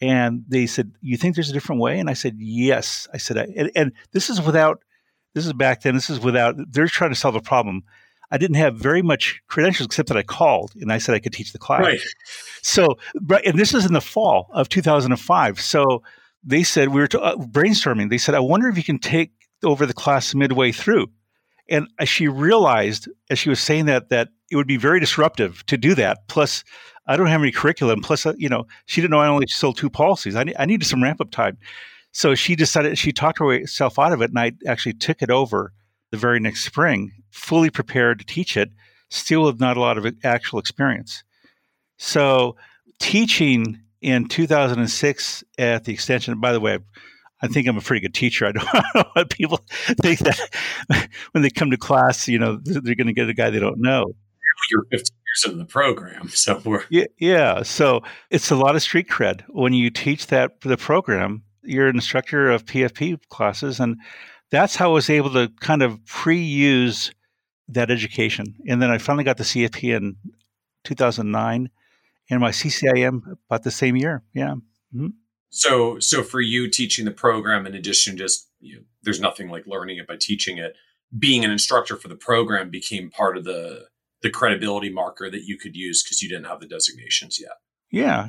And 0.00 0.44
they 0.46 0.66
said, 0.66 0.92
"You 1.00 1.16
think 1.16 1.34
there's 1.34 1.48
a 1.48 1.54
different 1.54 1.80
way?" 1.80 1.98
And 1.98 2.10
I 2.10 2.12
said, 2.12 2.36
"Yes." 2.38 3.08
I 3.14 3.16
said, 3.16 3.38
and, 3.38 3.70
and 3.74 3.92
this 4.12 4.28
is 4.28 4.42
without. 4.42 4.82
This 5.34 5.46
is 5.46 5.54
back 5.54 5.82
then. 5.82 5.94
This 5.94 6.10
is 6.10 6.20
without. 6.20 6.56
They're 6.70 6.86
trying 6.86 7.12
to 7.12 7.16
solve 7.16 7.34
a 7.34 7.40
problem. 7.40 7.82
I 8.30 8.38
didn't 8.38 8.56
have 8.56 8.76
very 8.76 9.02
much 9.02 9.40
credentials 9.48 9.86
except 9.86 10.08
that 10.08 10.16
I 10.16 10.22
called 10.22 10.72
and 10.80 10.92
I 10.92 10.98
said 10.98 11.14
I 11.14 11.18
could 11.18 11.32
teach 11.32 11.52
the 11.52 11.58
class. 11.58 11.82
Right. 11.82 12.00
So, 12.62 12.98
and 13.44 13.58
this 13.58 13.74
is 13.74 13.86
in 13.86 13.92
the 13.92 14.00
fall 14.00 14.48
of 14.52 14.68
2005. 14.68 15.60
So 15.60 16.02
they 16.42 16.62
said 16.62 16.88
we 16.88 17.00
were 17.00 17.08
to, 17.08 17.20
uh, 17.20 17.36
brainstorming. 17.36 18.10
They 18.10 18.18
said, 18.18 18.34
"I 18.34 18.40
wonder 18.40 18.68
if 18.68 18.76
you 18.76 18.84
can 18.84 18.98
take 18.98 19.32
over 19.64 19.86
the 19.86 19.94
class 19.94 20.34
midway 20.34 20.72
through." 20.72 21.06
And 21.68 21.88
she 22.04 22.28
realized 22.28 23.08
as 23.30 23.38
she 23.38 23.48
was 23.48 23.60
saying 23.60 23.86
that 23.86 24.10
that 24.10 24.28
it 24.50 24.56
would 24.56 24.68
be 24.68 24.76
very 24.76 25.00
disruptive 25.00 25.66
to 25.66 25.76
do 25.76 25.94
that. 25.96 26.28
Plus, 26.28 26.62
I 27.06 27.16
don't 27.16 27.26
have 27.26 27.42
any 27.42 27.52
curriculum. 27.52 28.00
Plus, 28.00 28.26
uh, 28.26 28.34
you 28.36 28.48
know, 28.48 28.66
she 28.86 29.00
didn't 29.00 29.10
know 29.10 29.18
I 29.18 29.28
only 29.28 29.46
sold 29.48 29.76
two 29.76 29.90
policies. 29.90 30.36
I, 30.36 30.44
I 30.58 30.66
needed 30.66 30.86
some 30.86 31.02
ramp 31.02 31.20
up 31.20 31.30
time. 31.30 31.58
So 32.12 32.34
she 32.34 32.56
decided, 32.56 32.96
she 32.96 33.12
talked 33.12 33.38
herself 33.38 33.98
out 33.98 34.12
of 34.12 34.22
it, 34.22 34.30
and 34.30 34.38
I 34.38 34.52
actually 34.66 34.94
took 34.94 35.22
it 35.22 35.30
over 35.30 35.72
the 36.10 36.16
very 36.16 36.40
next 36.40 36.64
spring, 36.64 37.12
fully 37.36 37.70
prepared 37.70 38.18
to 38.18 38.24
teach 38.24 38.56
it, 38.56 38.70
still 39.10 39.44
with 39.44 39.60
not 39.60 39.76
a 39.76 39.80
lot 39.80 39.98
of 39.98 40.06
actual 40.24 40.58
experience. 40.58 41.22
So 41.98 42.56
teaching 42.98 43.80
in 44.00 44.26
2006 44.28 45.44
at 45.58 45.84
the 45.84 45.92
extension, 45.92 46.40
by 46.40 46.52
the 46.52 46.60
way, 46.60 46.78
I 47.42 47.48
think 47.48 47.68
I'm 47.68 47.76
a 47.76 47.82
pretty 47.82 48.00
good 48.00 48.14
teacher. 48.14 48.46
I 48.46 48.52
don't, 48.52 48.66
I 48.72 48.82
don't 48.94 49.16
know 49.16 49.24
people 49.26 49.60
think 50.00 50.20
that 50.20 51.08
when 51.32 51.42
they 51.42 51.50
come 51.50 51.70
to 51.70 51.76
class, 51.76 52.26
you 52.26 52.38
know, 52.38 52.58
they're 52.62 52.94
going 52.94 53.06
to 53.06 53.12
get 53.12 53.28
a 53.28 53.34
guy 53.34 53.50
they 53.50 53.60
don't 53.60 53.80
know. 53.80 54.06
You're 54.70 54.84
15 54.90 54.96
years 54.98 55.44
into 55.44 55.58
the 55.58 55.64
program, 55.66 56.28
so 56.30 56.60
we're 56.64 56.82
yeah, 56.88 57.04
yeah. 57.18 57.62
So 57.62 58.02
it's 58.30 58.50
a 58.50 58.56
lot 58.56 58.74
of 58.74 58.82
street 58.82 59.08
cred 59.08 59.42
when 59.48 59.74
you 59.74 59.90
teach 59.90 60.28
that 60.28 60.60
the 60.62 60.78
program. 60.78 61.42
You're 61.62 61.88
an 61.88 61.96
instructor 61.96 62.50
of 62.50 62.64
PFP 62.64 63.18
classes, 63.28 63.78
and 63.78 63.96
that's 64.50 64.76
how 64.76 64.90
I 64.90 64.94
was 64.94 65.10
able 65.10 65.30
to 65.32 65.50
kind 65.60 65.82
of 65.82 66.04
pre-use 66.06 67.10
that 67.68 67.90
education. 67.90 68.54
And 68.68 68.80
then 68.80 68.90
I 68.90 68.98
finally 68.98 69.24
got 69.24 69.36
the 69.36 69.44
CFP 69.44 69.96
in 69.96 70.16
2009, 70.84 71.70
and 72.30 72.40
my 72.40 72.50
CCIM 72.50 73.36
about 73.48 73.62
the 73.62 73.70
same 73.70 73.96
year. 73.96 74.22
Yeah. 74.34 74.54
Mm-hmm. 74.94 75.08
So, 75.50 75.98
so 75.98 76.22
for 76.22 76.40
you 76.40 76.68
teaching 76.68 77.04
the 77.04 77.10
program, 77.10 77.66
in 77.66 77.74
addition, 77.74 78.16
just 78.16 78.48
you 78.60 78.76
know, 78.76 78.82
there's 79.02 79.20
nothing 79.20 79.48
like 79.48 79.66
learning 79.66 79.98
it 79.98 80.06
by 80.06 80.16
teaching 80.20 80.58
it. 80.58 80.74
Being 81.16 81.44
an 81.44 81.50
instructor 81.50 81.96
for 81.96 82.08
the 82.08 82.16
program 82.16 82.68
became 82.70 83.10
part 83.10 83.36
of 83.36 83.44
the 83.44 83.86
the 84.22 84.30
credibility 84.30 84.90
marker 84.90 85.30
that 85.30 85.44
you 85.44 85.58
could 85.58 85.76
use 85.76 86.02
because 86.02 86.22
you 86.22 86.28
didn't 86.28 86.46
have 86.46 86.60
the 86.60 86.66
designations 86.66 87.38
yet. 87.40 87.52
Yeah, 87.90 88.28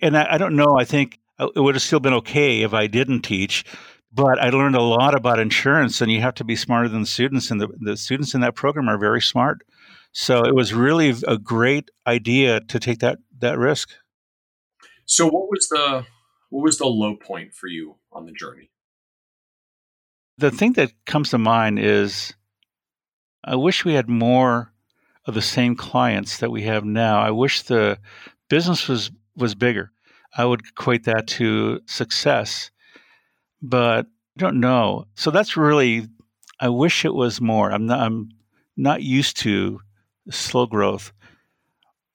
and 0.00 0.16
I 0.16 0.38
don't 0.38 0.54
know. 0.54 0.78
I 0.78 0.84
think 0.84 1.18
it 1.40 1.58
would 1.60 1.74
have 1.74 1.82
still 1.82 2.00
been 2.00 2.14
okay 2.14 2.62
if 2.62 2.72
I 2.72 2.86
didn't 2.86 3.22
teach, 3.22 3.64
but 4.12 4.38
I 4.38 4.50
learned 4.50 4.76
a 4.76 4.82
lot 4.82 5.14
about 5.14 5.38
insurance, 5.38 6.00
and 6.00 6.12
you 6.12 6.20
have 6.20 6.34
to 6.34 6.44
be 6.44 6.56
smarter 6.56 6.88
than 6.88 7.00
the 7.00 7.06
students, 7.06 7.50
and 7.50 7.60
the, 7.60 7.68
the 7.80 7.96
students 7.96 8.34
in 8.34 8.40
that 8.42 8.54
program 8.54 8.88
are 8.88 8.98
very 8.98 9.22
smart. 9.22 9.62
So 10.12 10.42
it 10.42 10.54
was 10.54 10.74
really 10.74 11.14
a 11.26 11.38
great 11.38 11.90
idea 12.06 12.60
to 12.60 12.78
take 12.78 12.98
that 12.98 13.18
that 13.38 13.58
risk. 13.58 13.90
So 15.06 15.26
what 15.26 15.48
was 15.50 15.68
the 15.68 16.04
what 16.50 16.62
was 16.62 16.78
the 16.78 16.86
low 16.86 17.16
point 17.16 17.54
for 17.54 17.66
you 17.66 17.96
on 18.12 18.26
the 18.26 18.32
journey? 18.32 18.70
The 20.36 20.50
thing 20.50 20.74
that 20.74 20.92
comes 21.06 21.30
to 21.30 21.38
mind 21.38 21.78
is 21.78 22.34
I 23.44 23.56
wish 23.56 23.84
we 23.84 23.94
had 23.94 24.08
more 24.08 24.72
of 25.26 25.34
the 25.34 25.42
same 25.42 25.76
clients 25.76 26.38
that 26.38 26.50
we 26.50 26.62
have 26.62 26.84
now. 26.84 27.20
I 27.20 27.30
wish 27.30 27.62
the 27.62 27.98
business 28.50 28.88
was 28.88 29.10
was 29.36 29.54
bigger. 29.54 29.92
I 30.36 30.44
would 30.44 30.60
equate 30.66 31.04
that 31.04 31.26
to 31.28 31.80
success, 31.86 32.70
but 33.62 34.06
I 34.36 34.40
don't 34.40 34.60
know. 34.60 35.06
So 35.14 35.30
that's 35.30 35.56
really. 35.56 36.08
I 36.60 36.68
wish 36.68 37.04
it 37.04 37.14
was 37.14 37.40
more. 37.40 37.72
I'm 37.72 37.86
not. 37.86 38.00
I'm 38.00 38.30
not 38.76 39.02
used 39.02 39.38
to 39.38 39.80
slow 40.30 40.66
growth, 40.66 41.12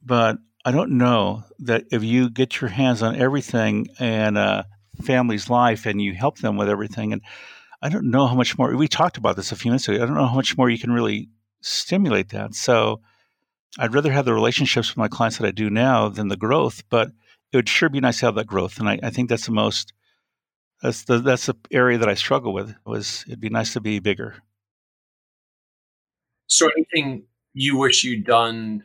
but 0.04 0.38
I 0.66 0.72
don't 0.72 0.98
know 0.98 1.44
that 1.60 1.86
if 1.92 2.04
you 2.04 2.30
get 2.30 2.62
your 2.62 2.70
hands 2.70 3.02
on 3.02 3.16
everything 3.16 3.88
and 4.00 4.38
a 4.38 4.66
family's 5.04 5.50
life 5.50 5.86
and 5.86 6.02
you 6.02 6.14
help 6.14 6.40
them 6.40 6.58
with 6.58 6.70
everything, 6.70 7.14
and 7.14 7.22
I 7.82 7.90
don't 7.90 8.10
know 8.10 8.28
how 8.28 8.36
much 8.36 8.58
more. 8.58 8.76
We 8.76 8.88
talked 8.88 9.18
about 9.18 9.36
this 9.36 9.52
a 9.52 9.56
few 9.56 9.72
minutes 9.72 9.88
ago. 9.88 10.02
I 10.02 10.06
don't 10.06 10.18
know 10.18 10.28
how 10.28 10.36
much 10.36 10.58
more 10.58 10.70
you 10.70 10.80
can 10.80 10.92
really 10.92 11.30
stimulate 11.62 12.30
that. 12.30 12.56
So 12.56 13.02
I'd 13.78 13.94
rather 13.94 14.12
have 14.12 14.26
the 14.26 14.34
relationships 14.34 14.90
with 14.90 14.98
my 14.98 15.08
clients 15.08 15.38
that 15.38 15.48
I 15.48 15.52
do 15.52 15.70
now 15.70 16.10
than 16.10 16.30
the 16.30 16.38
growth, 16.38 16.84
but 16.90 17.10
it 17.52 17.58
would 17.58 17.70
sure 17.70 17.90
be 17.90 18.00
nice 18.00 18.20
to 18.20 18.26
have 18.28 18.36
that 18.36 18.48
growth. 18.48 18.80
And 18.80 18.90
I, 18.90 19.00
I 19.04 19.10
think 19.10 19.30
that's 19.30 19.46
the 19.46 19.52
most 19.52 19.94
that's 20.82 21.04
the 21.04 21.20
that's 21.20 21.48
the 21.48 21.56
area 21.72 21.98
that 21.98 22.10
I 22.10 22.14
struggle 22.14 22.54
with 22.54 22.76
was 22.86 23.24
it'd 23.28 23.40
be 23.40 23.50
nice 23.50 23.74
to 23.74 23.82
be 23.82 24.00
bigger. 24.00 24.36
So 26.48 26.70
anything 26.78 27.26
you 27.54 27.78
wish 27.78 28.04
you'd 28.04 28.26
done 28.26 28.84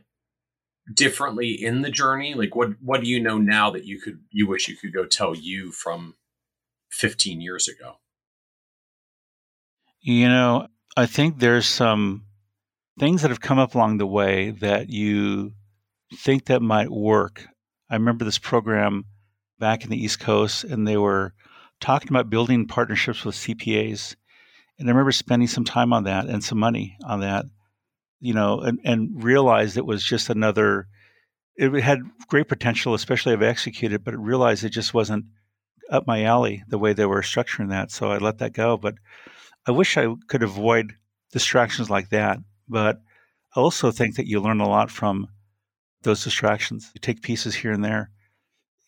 differently 0.94 1.50
in 1.50 1.82
the 1.82 1.90
journey? 1.90 2.34
Like 2.34 2.56
what 2.56 2.70
what 2.80 3.02
do 3.02 3.08
you 3.08 3.20
know 3.20 3.38
now 3.38 3.70
that 3.70 3.84
you 3.84 4.00
could 4.00 4.20
you 4.30 4.46
wish 4.46 4.68
you 4.68 4.76
could 4.76 4.92
go 4.92 5.04
tell 5.04 5.34
you 5.34 5.70
from 5.72 6.14
15 6.90 7.40
years 7.40 7.68
ago? 7.68 7.96
You 10.00 10.28
know, 10.28 10.66
I 10.96 11.06
think 11.06 11.38
there's 11.38 11.66
some 11.66 12.24
things 12.98 13.22
that 13.22 13.30
have 13.30 13.40
come 13.40 13.58
up 13.58 13.74
along 13.74 13.98
the 13.98 14.06
way 14.06 14.50
that 14.50 14.88
you 14.88 15.52
think 16.14 16.46
that 16.46 16.60
might 16.60 16.90
work. 16.90 17.46
I 17.88 17.94
remember 17.94 18.24
this 18.24 18.38
program 18.38 19.04
back 19.58 19.84
in 19.84 19.90
the 19.90 20.02
East 20.02 20.18
Coast, 20.18 20.64
and 20.64 20.86
they 20.86 20.96
were 20.96 21.34
talking 21.82 22.08
about 22.08 22.30
building 22.30 22.66
partnerships 22.66 23.24
with 23.24 23.34
CPAs. 23.34 24.14
And 24.78 24.88
I 24.88 24.92
remember 24.92 25.12
spending 25.12 25.48
some 25.48 25.64
time 25.64 25.92
on 25.92 26.04
that 26.04 26.26
and 26.26 26.42
some 26.42 26.58
money 26.58 26.96
on 27.04 27.20
that, 27.20 27.44
you 28.20 28.32
know, 28.32 28.60
and, 28.60 28.78
and 28.84 29.22
realized 29.22 29.76
it 29.76 29.84
was 29.84 30.02
just 30.02 30.30
another, 30.30 30.88
it 31.56 31.70
had 31.82 31.98
great 32.28 32.48
potential, 32.48 32.94
especially 32.94 33.34
if 33.34 33.42
executed, 33.42 34.04
but 34.04 34.16
realized 34.16 34.64
it 34.64 34.70
just 34.70 34.94
wasn't 34.94 35.26
up 35.90 36.06
my 36.06 36.22
alley 36.24 36.62
the 36.68 36.78
way 36.78 36.92
they 36.92 37.04
were 37.04 37.20
structuring 37.20 37.68
that. 37.68 37.90
So 37.90 38.10
I 38.10 38.18
let 38.18 38.38
that 38.38 38.54
go. 38.54 38.76
But 38.76 38.94
I 39.66 39.72
wish 39.72 39.98
I 39.98 40.14
could 40.28 40.42
avoid 40.42 40.94
distractions 41.32 41.90
like 41.90 42.08
that. 42.10 42.38
But 42.68 43.00
I 43.54 43.60
also 43.60 43.90
think 43.90 44.16
that 44.16 44.26
you 44.26 44.40
learn 44.40 44.60
a 44.60 44.68
lot 44.68 44.90
from 44.90 45.28
those 46.02 46.24
distractions. 46.24 46.90
You 46.94 47.00
take 47.00 47.22
pieces 47.22 47.56
here 47.56 47.72
and 47.72 47.84
there. 47.84 48.10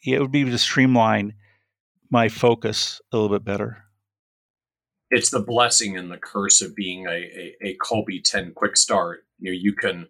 It 0.04 0.20
would 0.20 0.32
be 0.32 0.44
to 0.44 0.58
streamline 0.58 1.34
my 2.14 2.28
focus 2.28 3.00
a 3.12 3.16
little 3.16 3.36
bit 3.36 3.44
better. 3.44 3.86
It's 5.10 5.30
the 5.30 5.40
blessing 5.40 5.98
and 5.98 6.12
the 6.12 6.16
curse 6.16 6.62
of 6.62 6.76
being 6.76 7.06
a, 7.06 7.10
a, 7.10 7.56
a 7.60 7.76
Kolbe 7.78 8.22
10 8.22 8.52
quick 8.54 8.76
start. 8.76 9.24
You 9.40 9.50
know, 9.50 9.58
you 9.60 9.72
can 9.72 10.06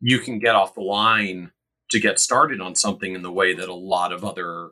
you 0.00 0.18
can 0.18 0.40
get 0.40 0.56
off 0.56 0.74
the 0.74 0.80
line 0.80 1.52
to 1.90 2.00
get 2.00 2.18
started 2.18 2.60
on 2.60 2.74
something 2.74 3.14
in 3.14 3.22
the 3.22 3.30
way 3.30 3.54
that 3.54 3.68
a 3.68 3.74
lot 3.74 4.12
of 4.12 4.24
other 4.24 4.70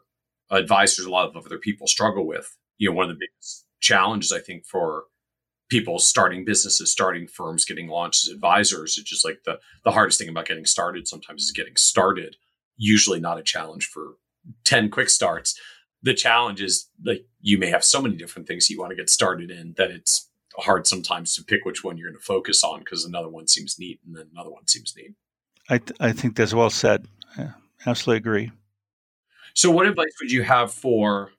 advisors, 0.50 1.06
a 1.06 1.10
lot 1.10 1.28
of 1.28 1.46
other 1.46 1.58
people 1.58 1.86
struggle 1.86 2.26
with. 2.26 2.56
You 2.76 2.90
know, 2.90 2.96
one 2.96 3.08
of 3.08 3.16
the 3.16 3.24
biggest 3.24 3.66
challenges 3.78 4.32
I 4.32 4.40
think 4.40 4.66
for 4.66 5.04
people 5.70 6.00
starting 6.00 6.44
businesses, 6.44 6.90
starting 6.90 7.28
firms, 7.28 7.64
getting 7.64 7.86
launched 7.86 8.26
as 8.26 8.34
advisors. 8.34 8.98
It's 8.98 9.08
just 9.08 9.24
like 9.24 9.38
the 9.44 9.60
the 9.84 9.92
hardest 9.92 10.18
thing 10.18 10.28
about 10.28 10.46
getting 10.46 10.66
started 10.66 11.06
sometimes 11.06 11.44
is 11.44 11.52
getting 11.52 11.76
started. 11.76 12.34
Usually 12.76 13.20
not 13.20 13.38
a 13.38 13.44
challenge 13.44 13.86
for 13.86 14.16
10 14.64 14.90
quick 14.90 15.08
starts. 15.08 15.58
The 16.04 16.14
challenge 16.14 16.62
is 16.62 16.88
like 17.04 17.26
you 17.40 17.58
may 17.58 17.70
have 17.70 17.82
so 17.82 18.00
many 18.00 18.14
different 18.14 18.46
things 18.46 18.70
you 18.70 18.78
want 18.78 18.90
to 18.90 18.96
get 18.96 19.10
started 19.10 19.50
in 19.50 19.74
that 19.76 19.90
it's 19.90 20.28
hard 20.56 20.86
sometimes 20.86 21.34
to 21.34 21.42
pick 21.42 21.64
which 21.64 21.82
one 21.82 21.96
you're 21.96 22.10
going 22.10 22.20
to 22.20 22.24
focus 22.24 22.62
on 22.62 22.80
because 22.80 23.04
another 23.04 23.28
one 23.28 23.48
seems 23.48 23.78
neat 23.78 23.98
and 24.06 24.14
then 24.16 24.26
another 24.32 24.50
one 24.50 24.66
seems 24.68 24.94
neat. 24.96 25.14
I, 25.68 25.78
th- 25.78 25.98
I 25.98 26.12
think 26.12 26.36
that's 26.36 26.54
well 26.54 26.70
said. 26.70 27.06
Yeah, 27.36 27.52
absolutely 27.86 28.18
agree. 28.18 28.52
So, 29.54 29.70
what 29.70 29.86
advice 29.86 30.12
would 30.20 30.30
you 30.30 30.42
have 30.42 30.72
for 30.72 31.32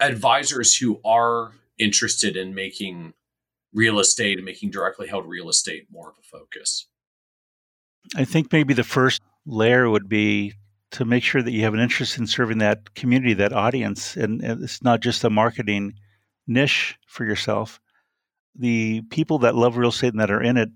advisors 0.00 0.76
who 0.76 1.00
are 1.04 1.52
interested 1.78 2.36
in 2.36 2.54
making 2.54 3.14
real 3.72 3.98
estate 3.98 4.38
and 4.38 4.44
making 4.44 4.70
directly 4.70 5.08
held 5.08 5.26
real 5.26 5.48
estate 5.48 5.86
more 5.90 6.10
of 6.10 6.16
a 6.18 6.22
focus? 6.22 6.86
I 8.16 8.24
think 8.24 8.52
maybe 8.52 8.74
the 8.74 8.84
first 8.84 9.22
layer 9.46 9.88
would 9.88 10.08
be 10.08 10.54
to 10.92 11.04
make 11.04 11.24
sure 11.24 11.42
that 11.42 11.52
you 11.52 11.62
have 11.62 11.74
an 11.74 11.80
interest 11.80 12.18
in 12.18 12.26
serving 12.26 12.58
that 12.58 12.94
community, 12.94 13.34
that 13.34 13.52
audience, 13.52 14.16
and, 14.16 14.42
it's 14.42 14.82
not 14.82 15.00
just 15.00 15.24
a 15.24 15.30
marketing 15.30 15.94
niche 16.46 16.96
for 17.06 17.24
yourself. 17.24 17.80
The 18.54 19.00
people 19.10 19.38
that 19.40 19.54
love 19.54 19.76
real 19.76 19.88
estate 19.88 20.12
and 20.12 20.20
that 20.20 20.30
are 20.30 20.42
in 20.42 20.58
it, 20.58 20.68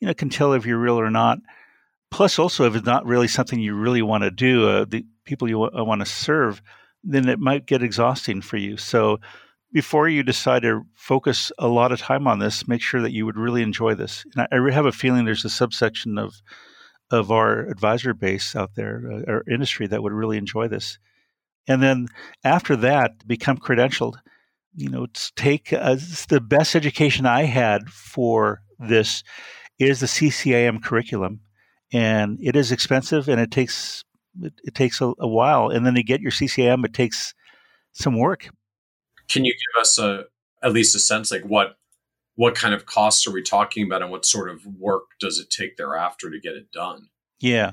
you 0.00 0.06
know, 0.06 0.14
can 0.14 0.28
tell 0.28 0.52
if 0.52 0.66
you're 0.66 0.78
real 0.78 1.00
or 1.00 1.10
not. 1.10 1.38
Plus, 2.10 2.38
also, 2.38 2.66
if 2.66 2.76
it's 2.76 2.86
not 2.86 3.06
really 3.06 3.26
something 3.26 3.58
you 3.58 3.74
really 3.74 4.02
want 4.02 4.22
to 4.22 4.30
do, 4.30 4.68
uh, 4.68 4.84
the 4.84 5.04
people 5.24 5.48
you 5.48 5.58
w- 5.58 5.84
want 5.84 6.00
to 6.00 6.06
serve, 6.06 6.62
then 7.02 7.28
it 7.28 7.38
might 7.38 7.66
get 7.66 7.82
exhausting 7.82 8.40
for 8.42 8.58
you. 8.58 8.76
So, 8.76 9.18
before 9.72 10.08
you 10.08 10.22
decide 10.22 10.62
to 10.62 10.82
focus 10.94 11.50
a 11.58 11.66
lot 11.66 11.90
of 11.90 11.98
time 11.98 12.28
on 12.28 12.38
this, 12.38 12.68
make 12.68 12.80
sure 12.82 13.00
that 13.00 13.12
you 13.12 13.26
would 13.26 13.36
really 13.36 13.62
enjoy 13.62 13.94
this. 13.94 14.24
And 14.36 14.46
I, 14.52 14.56
I 14.56 14.72
have 14.72 14.86
a 14.86 14.92
feeling 14.92 15.24
there's 15.24 15.44
a 15.44 15.50
subsection 15.50 16.18
of 16.18 16.40
of 17.14 17.30
our 17.30 17.60
advisor 17.60 18.14
base 18.14 18.56
out 18.56 18.74
there, 18.74 19.02
uh, 19.10 19.30
our 19.30 19.44
industry, 19.48 19.86
that 19.86 20.02
would 20.02 20.12
really 20.12 20.36
enjoy 20.36 20.68
this. 20.68 20.98
And 21.66 21.82
then 21.82 22.08
after 22.42 22.76
that, 22.76 23.26
become 23.26 23.58
credentialed. 23.58 24.16
You 24.74 24.90
know, 24.90 25.06
take 25.36 25.72
uh, 25.72 25.96
the 26.28 26.40
best 26.40 26.74
education 26.74 27.26
I 27.26 27.44
had 27.44 27.88
for 27.88 28.62
this 28.78 29.22
is 29.78 30.00
the 30.00 30.06
CCIM 30.06 30.82
curriculum, 30.82 31.40
and 31.92 32.38
it 32.42 32.56
is 32.56 32.72
expensive 32.72 33.28
and 33.28 33.40
it 33.40 33.50
takes 33.50 34.04
it, 34.42 34.52
it 34.64 34.74
takes 34.74 35.00
a, 35.00 35.12
a 35.18 35.28
while. 35.28 35.68
And 35.68 35.86
then 35.86 35.94
to 35.94 36.02
get 36.02 36.20
your 36.20 36.32
CCIM, 36.32 36.84
it 36.84 36.92
takes 36.92 37.34
some 37.92 38.18
work. 38.18 38.48
Can 39.28 39.44
you 39.44 39.52
give 39.52 39.80
us 39.80 39.98
a 39.98 40.24
at 40.62 40.72
least 40.72 40.96
a 40.96 40.98
sense 40.98 41.30
like 41.30 41.44
what 41.44 41.76
what 42.36 42.54
kind 42.54 42.74
of 42.74 42.86
costs 42.86 43.26
are 43.26 43.32
we 43.32 43.42
talking 43.42 43.86
about 43.86 44.02
and 44.02 44.10
what 44.10 44.26
sort 44.26 44.50
of 44.50 44.66
work 44.66 45.04
does 45.20 45.38
it 45.38 45.50
take 45.50 45.76
thereafter 45.76 46.30
to 46.30 46.40
get 46.40 46.54
it 46.54 46.72
done? 46.72 47.08
Yeah. 47.40 47.72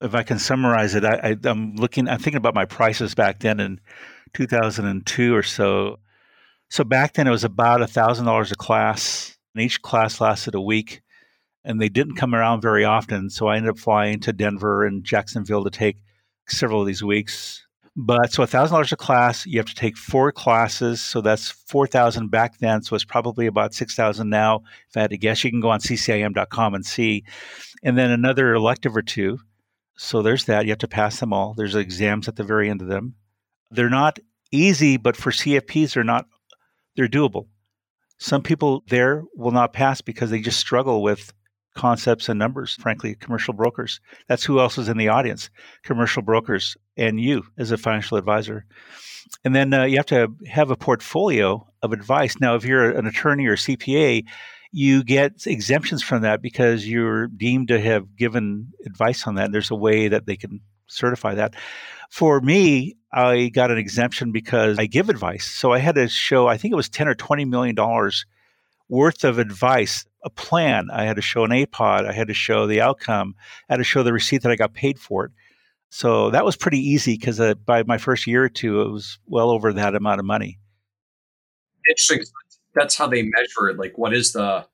If 0.00 0.14
I 0.14 0.22
can 0.22 0.38
summarize 0.38 0.94
it, 0.94 1.04
I, 1.04 1.36
I, 1.44 1.48
am 1.48 1.76
looking, 1.76 2.08
I'm 2.08 2.18
thinking 2.18 2.38
about 2.38 2.54
my 2.54 2.64
prices 2.64 3.14
back 3.14 3.40
then 3.40 3.60
in 3.60 3.80
2002 4.34 5.34
or 5.34 5.42
so. 5.42 5.98
So 6.70 6.84
back 6.84 7.14
then 7.14 7.26
it 7.26 7.32
was 7.32 7.44
about 7.44 7.80
$1,000 7.80 8.52
a 8.52 8.54
class, 8.54 9.36
and 9.54 9.64
each 9.64 9.82
class 9.82 10.20
lasted 10.20 10.54
a 10.54 10.60
week, 10.60 11.02
and 11.64 11.80
they 11.80 11.88
didn't 11.88 12.16
come 12.16 12.34
around 12.34 12.62
very 12.62 12.84
often. 12.84 13.28
So 13.28 13.48
I 13.48 13.56
ended 13.56 13.70
up 13.70 13.78
flying 13.78 14.20
to 14.20 14.32
Denver 14.32 14.84
and 14.84 15.04
Jacksonville 15.04 15.64
to 15.64 15.70
take 15.70 15.98
several 16.48 16.80
of 16.80 16.86
these 16.86 17.02
weeks. 17.02 17.66
But 17.96 18.32
so 18.32 18.42
a 18.42 18.46
thousand 18.46 18.74
dollars 18.74 18.92
a 18.92 18.96
class, 18.96 19.46
you 19.46 19.58
have 19.58 19.66
to 19.66 19.74
take 19.74 19.96
four 19.96 20.30
classes. 20.30 21.00
So 21.00 21.20
that's 21.20 21.50
four 21.50 21.86
thousand 21.86 22.30
back 22.30 22.58
then. 22.58 22.82
So 22.82 22.94
it's 22.94 23.04
probably 23.04 23.46
about 23.46 23.74
six 23.74 23.94
thousand 23.94 24.30
now. 24.30 24.62
If 24.88 24.96
I 24.96 25.00
had 25.00 25.10
to 25.10 25.18
guess, 25.18 25.42
you 25.42 25.50
can 25.50 25.60
go 25.60 25.70
on 25.70 25.80
ccim.com 25.80 26.74
and 26.74 26.86
see. 26.86 27.24
And 27.82 27.98
then 27.98 28.10
another 28.10 28.54
elective 28.54 28.96
or 28.96 29.02
two. 29.02 29.38
So 29.96 30.22
there's 30.22 30.44
that. 30.44 30.64
You 30.64 30.70
have 30.70 30.78
to 30.78 30.88
pass 30.88 31.20
them 31.20 31.32
all. 31.32 31.52
There's 31.54 31.74
exams 31.74 32.28
at 32.28 32.36
the 32.36 32.44
very 32.44 32.70
end 32.70 32.80
of 32.80 32.88
them. 32.88 33.16
They're 33.70 33.90
not 33.90 34.18
easy, 34.50 34.96
but 34.96 35.16
for 35.16 35.30
CFPs, 35.30 35.94
they're 35.94 36.04
not 36.04 36.26
they're 36.96 37.08
doable. 37.08 37.48
Some 38.18 38.42
people 38.42 38.84
there 38.88 39.24
will 39.34 39.52
not 39.52 39.72
pass 39.72 40.00
because 40.00 40.30
they 40.30 40.40
just 40.40 40.60
struggle 40.60 41.02
with 41.02 41.32
concepts 41.74 42.28
and 42.28 42.38
numbers, 42.38 42.74
frankly, 42.74 43.14
commercial 43.14 43.54
brokers. 43.54 44.00
That's 44.28 44.44
who 44.44 44.60
else 44.60 44.78
is 44.78 44.88
in 44.88 44.98
the 44.98 45.08
audience 45.08 45.50
commercial 45.84 46.22
brokers 46.22 46.76
and 47.00 47.20
you 47.20 47.42
as 47.58 47.70
a 47.72 47.78
financial 47.78 48.16
advisor. 48.16 48.64
And 49.44 49.54
then 49.54 49.72
uh, 49.72 49.84
you 49.84 49.96
have 49.96 50.06
to 50.06 50.32
have 50.46 50.70
a 50.70 50.76
portfolio 50.76 51.66
of 51.82 51.92
advice. 51.92 52.38
Now, 52.40 52.54
if 52.54 52.64
you're 52.64 52.90
an 52.90 53.06
attorney 53.06 53.46
or 53.46 53.56
CPA, 53.56 54.24
you 54.72 55.02
get 55.02 55.46
exemptions 55.46 56.02
from 56.02 56.22
that 56.22 56.42
because 56.42 56.86
you're 56.86 57.26
deemed 57.26 57.68
to 57.68 57.80
have 57.80 58.16
given 58.16 58.68
advice 58.86 59.26
on 59.26 59.36
that. 59.36 59.46
And 59.46 59.54
There's 59.54 59.70
a 59.70 59.76
way 59.76 60.08
that 60.08 60.26
they 60.26 60.36
can 60.36 60.60
certify 60.86 61.34
that. 61.34 61.54
For 62.10 62.40
me, 62.40 62.96
I 63.12 63.48
got 63.48 63.70
an 63.70 63.78
exemption 63.78 64.30
because 64.30 64.78
I 64.78 64.86
give 64.86 65.08
advice. 65.08 65.46
So 65.46 65.72
I 65.72 65.78
had 65.78 65.94
to 65.94 66.08
show, 66.08 66.46
I 66.46 66.56
think 66.56 66.72
it 66.72 66.76
was 66.76 66.88
10 66.88 67.08
or 67.08 67.14
20 67.14 67.44
million 67.44 67.74
dollars 67.74 68.26
worth 68.88 69.24
of 69.24 69.38
advice, 69.38 70.04
a 70.24 70.30
plan. 70.30 70.88
I 70.92 71.04
had 71.04 71.16
to 71.16 71.22
show 71.22 71.44
an 71.44 71.52
APOD. 71.52 72.06
I 72.06 72.12
had 72.12 72.28
to 72.28 72.34
show 72.34 72.66
the 72.66 72.80
outcome. 72.80 73.34
I 73.68 73.74
had 73.74 73.78
to 73.78 73.84
show 73.84 74.02
the 74.02 74.12
receipt 74.12 74.42
that 74.42 74.52
I 74.52 74.56
got 74.56 74.74
paid 74.74 74.98
for 74.98 75.26
it. 75.26 75.30
So 75.90 76.30
that 76.30 76.44
was 76.44 76.56
pretty 76.56 76.78
easy 76.78 77.16
because 77.16 77.40
uh, 77.40 77.54
by 77.54 77.82
my 77.82 77.98
first 77.98 78.26
year 78.26 78.44
or 78.44 78.48
two, 78.48 78.80
it 78.80 78.90
was 78.90 79.18
well 79.26 79.50
over 79.50 79.72
that 79.72 79.94
amount 79.94 80.20
of 80.20 80.26
money. 80.26 80.58
Interesting. 81.88 82.22
That's 82.74 82.96
how 82.96 83.08
they 83.08 83.22
measure 83.22 83.68
it. 83.70 83.78
Like, 83.78 83.98
what 83.98 84.14
is 84.14 84.32
the 84.32 84.66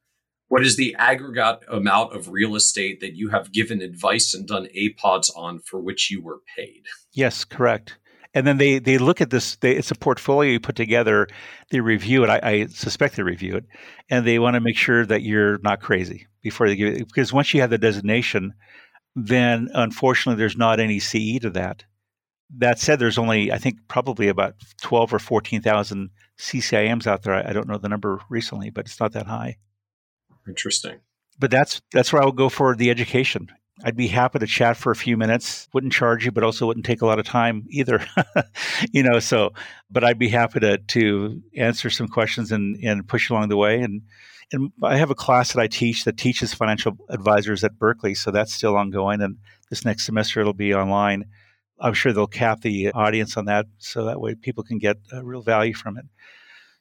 what 0.48 0.62
is 0.62 0.76
the 0.76 0.94
aggregate 0.98 1.60
amount 1.68 2.14
of 2.14 2.28
real 2.28 2.55
estate 2.55 3.01
that 3.01 3.14
you 3.16 3.30
have 3.30 3.51
given 3.51 3.82
advice 3.82 4.32
and 4.32 4.47
done 4.47 4.68
APODs 4.76 5.30
on 5.36 5.59
for 5.59 5.80
which 5.80 6.10
you 6.10 6.22
were 6.22 6.40
paid? 6.56 6.84
Yes, 7.12 7.44
correct 7.44 7.97
and 8.36 8.47
then 8.47 8.59
they 8.59 8.78
they 8.78 8.98
look 8.98 9.22
at 9.22 9.30
this. 9.30 9.56
They, 9.56 9.74
it's 9.74 9.90
a 9.90 9.94
portfolio 9.94 10.52
you 10.52 10.60
put 10.60 10.76
together. 10.76 11.26
They 11.70 11.80
review 11.80 12.22
it. 12.22 12.28
I, 12.28 12.40
I 12.43 12.66
suspect 12.66 13.16
they 13.16 13.22
review 13.22 13.56
it, 13.56 13.64
and 14.10 14.26
they 14.26 14.38
want 14.38 14.55
to 14.55 14.60
make 14.60 14.76
sure 14.76 15.06
that 15.06 15.22
you're 15.22 15.56
not 15.60 15.80
crazy 15.80 16.26
before 16.43 16.68
they 16.68 16.76
give 16.76 16.94
it. 16.94 17.06
Because 17.06 17.32
once 17.32 17.55
you 17.55 17.62
have 17.62 17.70
the 17.70 17.78
designation, 17.78 18.52
then 19.16 19.70
unfortunately 19.72 20.38
there's 20.38 20.59
not 20.59 20.78
any 20.78 21.01
CE 21.01 21.40
to 21.40 21.51
that. 21.51 21.84
That 22.59 22.78
said, 22.78 23.01
there's 23.01 23.18
only 23.18 23.51
I 23.51 23.59
think 23.59 23.78
probably 23.88 24.28
about 24.28 24.55
twelve 24.80 25.12
or 25.12 25.18
fourteen 25.18 25.62
thousand 25.62 26.10
CCIMs 26.38 27.06
out 27.06 27.22
there. 27.22 27.34
I, 27.34 27.51
I 27.51 27.52
don't 27.52 27.66
know 27.66 27.78
the 27.78 27.88
number 27.88 28.20
recently, 28.28 28.70
but 28.70 28.84
it's 28.84 29.01
not 29.01 29.12
that 29.12 29.26
high. 29.26 29.56
Interesting. 30.47 31.01
But 31.40 31.51
that's 31.51 31.82
that's 31.93 32.12
where 32.12 32.22
I 32.22 32.26
would 32.26 32.36
go 32.36 32.48
for 32.48 32.76
the 32.76 32.90
education. 32.90 33.48
I'd 33.84 33.97
be 33.97 34.06
happy 34.06 34.38
to 34.38 34.47
chat 34.47 34.76
for 34.76 34.90
a 34.90 34.97
few 34.97 35.16
minutes. 35.16 35.68
Wouldn't 35.74 35.93
charge 35.93 36.24
you, 36.24 36.30
but 36.30 36.44
also 36.44 36.66
wouldn't 36.66 36.86
take 36.86 37.02
a 37.02 37.06
lot 37.06 37.18
of 37.18 37.26
time 37.26 37.66
either. 37.68 38.06
you 38.93 39.02
know, 39.02 39.18
so 39.18 39.52
but 39.90 40.05
I'd 40.05 40.18
be 40.18 40.28
happy 40.28 40.60
to 40.60 40.78
to 40.78 41.43
answer 41.56 41.90
some 41.90 42.06
questions 42.06 42.52
and 42.52 42.76
and 42.84 43.09
push 43.09 43.28
along 43.28 43.48
the 43.48 43.56
way. 43.56 43.80
And 43.80 44.02
and 44.52 44.70
I 44.82 44.97
have 44.97 45.10
a 45.10 45.14
class 45.14 45.52
that 45.52 45.60
I 45.60 45.66
teach 45.66 46.05
that 46.05 46.16
teaches 46.16 46.55
financial 46.55 46.97
advisors 47.09 47.64
at 47.64 47.78
Berkeley, 47.78 48.14
so 48.14 48.31
that's 48.31 48.52
still 48.52 48.77
ongoing. 48.77 49.20
And 49.20 49.39
this 49.70 49.85
next 49.85 50.06
semester 50.06 50.40
it'll 50.40 50.52
be 50.52 50.74
online. 50.74 51.24
I'm 51.81 51.94
sure 51.94 52.12
they'll 52.12 52.27
cap 52.27 52.62
the 52.62 52.90
audience 52.93 53.36
on 53.36 53.47
that, 53.47 53.66
so 53.78 54.05
that 54.05 54.20
way 54.20 54.35
people 54.35 54.64
can 54.64 54.78
get 54.78 54.97
uh, 55.12 55.24
real 55.24 55.43
value 55.43 55.74
from 55.74 55.98
it. 55.98 56.06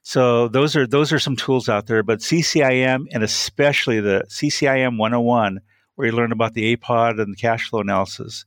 So 0.04 0.48
those 0.48 0.76
are 0.76 0.86
those 0.86 1.12
are 1.12 1.20
some 1.20 1.36
tools 1.36 1.68
out 1.68 1.88
there. 1.88 2.04
But 2.04 2.20
CCIM 2.20 3.06
and 3.12 3.24
especially 3.24 4.00
the 4.00 4.24
CCIM 4.30 4.98
101 4.98 5.60
where 5.96 6.08
you 6.08 6.14
learn 6.14 6.32
about 6.32 6.54
the 6.54 6.76
APOD 6.76 7.20
and 7.20 7.34
the 7.34 7.38
cash 7.38 7.70
flow 7.70 7.82
analysis. 7.82 8.46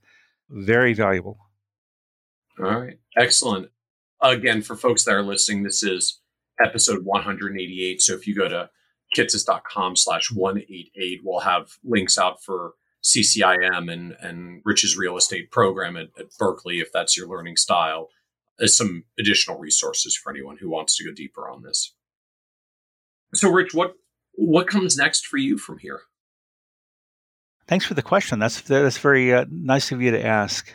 Very 0.48 0.94
valuable. 0.94 1.38
All 2.58 2.80
right. 2.80 2.98
Excellent. 3.16 3.70
Again, 4.22 4.62
for 4.62 4.76
folks 4.76 5.04
that 5.04 5.14
are 5.14 5.22
listening, 5.22 5.62
this 5.62 5.82
is 5.82 6.20
episode 6.62 7.04
188. 7.04 8.02
So 8.02 8.14
if 8.14 8.26
you 8.26 8.34
go 8.34 8.48
to 8.48 8.70
kitces.com 9.18 9.96
slash 9.96 10.30
188, 10.32 11.20
we'll 11.24 11.40
have 11.40 11.72
links 11.84 12.18
out 12.18 12.42
for 12.42 12.74
CCIM 13.02 13.92
and, 13.92 14.16
and 14.20 14.62
Rich's 14.64 14.96
real 14.96 15.16
estate 15.16 15.50
program 15.50 15.96
at, 15.96 16.08
at 16.18 16.26
Berkeley, 16.38 16.80
if 16.80 16.92
that's 16.92 17.16
your 17.16 17.28
learning 17.28 17.56
style, 17.56 18.08
as 18.60 18.76
some 18.76 19.04
additional 19.18 19.58
resources 19.58 20.16
for 20.16 20.30
anyone 20.30 20.58
who 20.58 20.68
wants 20.68 20.96
to 20.96 21.04
go 21.04 21.12
deeper 21.12 21.48
on 21.48 21.62
this. 21.62 21.94
So, 23.34 23.50
Rich, 23.50 23.74
what 23.74 23.94
what 24.32 24.68
comes 24.68 24.96
next 24.96 25.26
for 25.26 25.36
you 25.36 25.58
from 25.58 25.78
here? 25.78 26.02
Thanks 27.66 27.84
for 27.84 27.94
the 27.94 28.02
question. 28.02 28.38
That's 28.38 28.60
that's 28.62 28.98
very 28.98 29.34
uh, 29.34 29.44
nice 29.50 29.92
of 29.92 30.00
you 30.00 30.10
to 30.12 30.24
ask. 30.24 30.72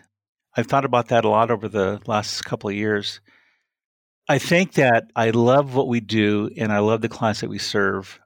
I've 0.56 0.68
thought 0.68 0.86
about 0.86 1.08
that 1.08 1.26
a 1.26 1.30
lot 1.30 1.50
over 1.50 1.68
the 1.68 2.00
last 2.06 2.46
couple 2.46 2.70
of 2.70 2.76
years. 2.76 3.20
I 4.30 4.38
think 4.38 4.74
that 4.74 5.06
I 5.16 5.32
love 5.32 5.76
what 5.76 5.88
we 5.88 6.00
do 6.00 6.50
and 6.56 6.72
I 6.72 6.80
love 6.80 7.02
the 7.02 7.10
clients 7.10 7.42
that 7.42 7.50
we 7.50 7.58
serve. 7.58 8.20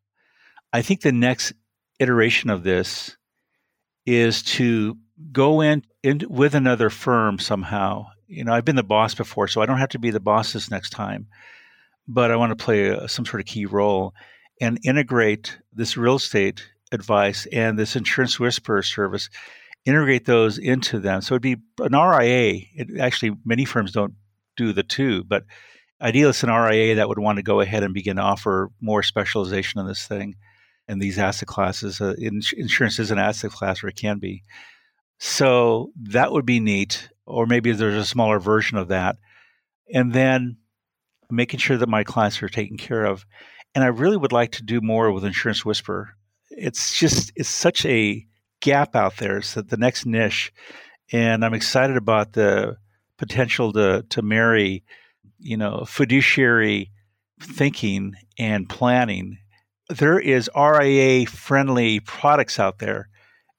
I 0.73 0.81
think 0.81 1.01
the 1.01 1.11
next 1.11 1.53
iteration 1.99 2.49
of 2.49 2.63
this 2.63 3.15
is 4.05 4.43
to 4.43 4.97
go 5.31 5.61
in, 5.61 5.83
in 6.03 6.21
with 6.29 6.55
another 6.55 6.89
firm 6.89 7.39
somehow. 7.39 8.07
You 8.27 8.43
know, 8.43 8.53
I've 8.53 8.65
been 8.65 8.75
the 8.75 8.83
boss 8.83 9.15
before, 9.15 9.47
so 9.47 9.61
I 9.61 9.65
don't 9.65 9.79
have 9.79 9.89
to 9.89 9.99
be 9.99 10.11
the 10.11 10.19
boss 10.19 10.53
this 10.53 10.69
next 10.69 10.91
time, 10.91 11.27
but 12.07 12.31
I 12.31 12.35
want 12.35 12.57
to 12.57 12.63
play 12.63 12.87
a, 12.87 13.07
some 13.07 13.25
sort 13.25 13.41
of 13.41 13.47
key 13.47 13.65
role 13.65 14.13
and 14.59 14.79
integrate 14.83 15.57
this 15.73 15.97
real 15.97 16.15
estate 16.15 16.67
advice 16.91 17.45
and 17.51 17.77
this 17.77 17.95
insurance 17.95 18.39
whisperer 18.39 18.81
service, 18.81 19.29
integrate 19.85 20.25
those 20.25 20.57
into 20.57 20.99
them. 20.99 21.21
So 21.21 21.35
it'd 21.35 21.41
be 21.41 21.57
an 21.79 21.93
RIA. 21.93 22.61
It, 22.75 22.99
actually, 22.99 23.35
many 23.45 23.65
firms 23.65 23.91
don't 23.91 24.15
do 24.55 24.73
the 24.73 24.83
two, 24.83 25.23
but 25.23 25.43
ideally, 26.01 26.29
it's 26.29 26.43
an 26.43 26.49
RIA 26.49 26.95
that 26.95 27.07
would 27.07 27.19
want 27.19 27.37
to 27.37 27.43
go 27.43 27.61
ahead 27.61 27.83
and 27.83 27.93
begin 27.93 28.17
to 28.17 28.21
offer 28.21 28.71
more 28.81 29.03
specialization 29.03 29.79
in 29.79 29.87
this 29.87 30.05
thing 30.05 30.35
in 30.87 30.99
these 30.99 31.19
asset 31.19 31.47
classes. 31.47 31.99
Uh, 31.99 32.15
insurance 32.17 32.99
is 32.99 33.11
an 33.11 33.19
asset 33.19 33.51
class, 33.51 33.83
or 33.83 33.87
it 33.87 33.95
can 33.95 34.19
be. 34.19 34.43
So 35.19 35.91
that 36.03 36.31
would 36.31 36.45
be 36.45 36.59
neat. 36.59 37.09
Or 37.25 37.45
maybe 37.45 37.71
there's 37.71 37.95
a 37.95 38.05
smaller 38.05 38.39
version 38.39 38.77
of 38.77 38.87
that. 38.87 39.17
And 39.93 40.13
then 40.13 40.57
making 41.29 41.59
sure 41.59 41.77
that 41.77 41.89
my 41.89 42.03
clients 42.03 42.41
are 42.41 42.49
taken 42.49 42.77
care 42.77 43.05
of. 43.05 43.25
And 43.75 43.83
I 43.83 43.87
really 43.87 44.17
would 44.17 44.31
like 44.31 44.53
to 44.53 44.63
do 44.63 44.81
more 44.81 45.11
with 45.11 45.25
Insurance 45.25 45.65
Whisperer. 45.65 46.15
It's 46.49 46.97
just, 46.97 47.31
it's 47.35 47.49
such 47.49 47.85
a 47.85 48.25
gap 48.61 48.95
out 48.95 49.17
there. 49.17 49.37
It's 49.37 49.53
the 49.55 49.77
next 49.77 50.05
niche. 50.05 50.53
And 51.11 51.43
I'm 51.43 51.53
excited 51.53 51.97
about 51.97 52.33
the 52.33 52.77
potential 53.17 53.73
to, 53.73 54.05
to 54.09 54.21
marry, 54.21 54.83
you 55.39 55.57
know, 55.57 55.83
fiduciary 55.85 56.91
thinking 57.39 58.13
and 58.39 58.69
planning 58.69 59.37
there 59.89 60.19
is 60.19 60.49
RIA 60.55 61.25
friendly 61.25 61.99
products 62.01 62.59
out 62.59 62.79
there 62.79 63.09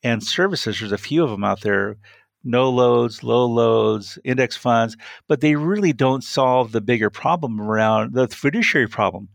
and 0.03 0.23
services. 0.23 0.79
There's 0.79 0.93
a 0.93 0.99
few 0.99 1.25
of 1.25 1.31
them 1.31 1.45
out 1.45 1.63
there 1.63 1.97
no 2.45 2.71
loads, 2.71 3.23
low 3.23 3.47
loads, 3.47 4.19
index 4.25 4.57
funds, 4.57 4.97
but 5.27 5.41
they 5.41 5.55
really 5.55 5.93
don't 5.93 6.25
solve 6.25 6.73
the 6.73 6.81
bigger 6.81 7.11
problem 7.11 7.61
around 7.61 8.15
the 8.15 8.29
fiduciary 8.29 8.89
problem 8.89 9.29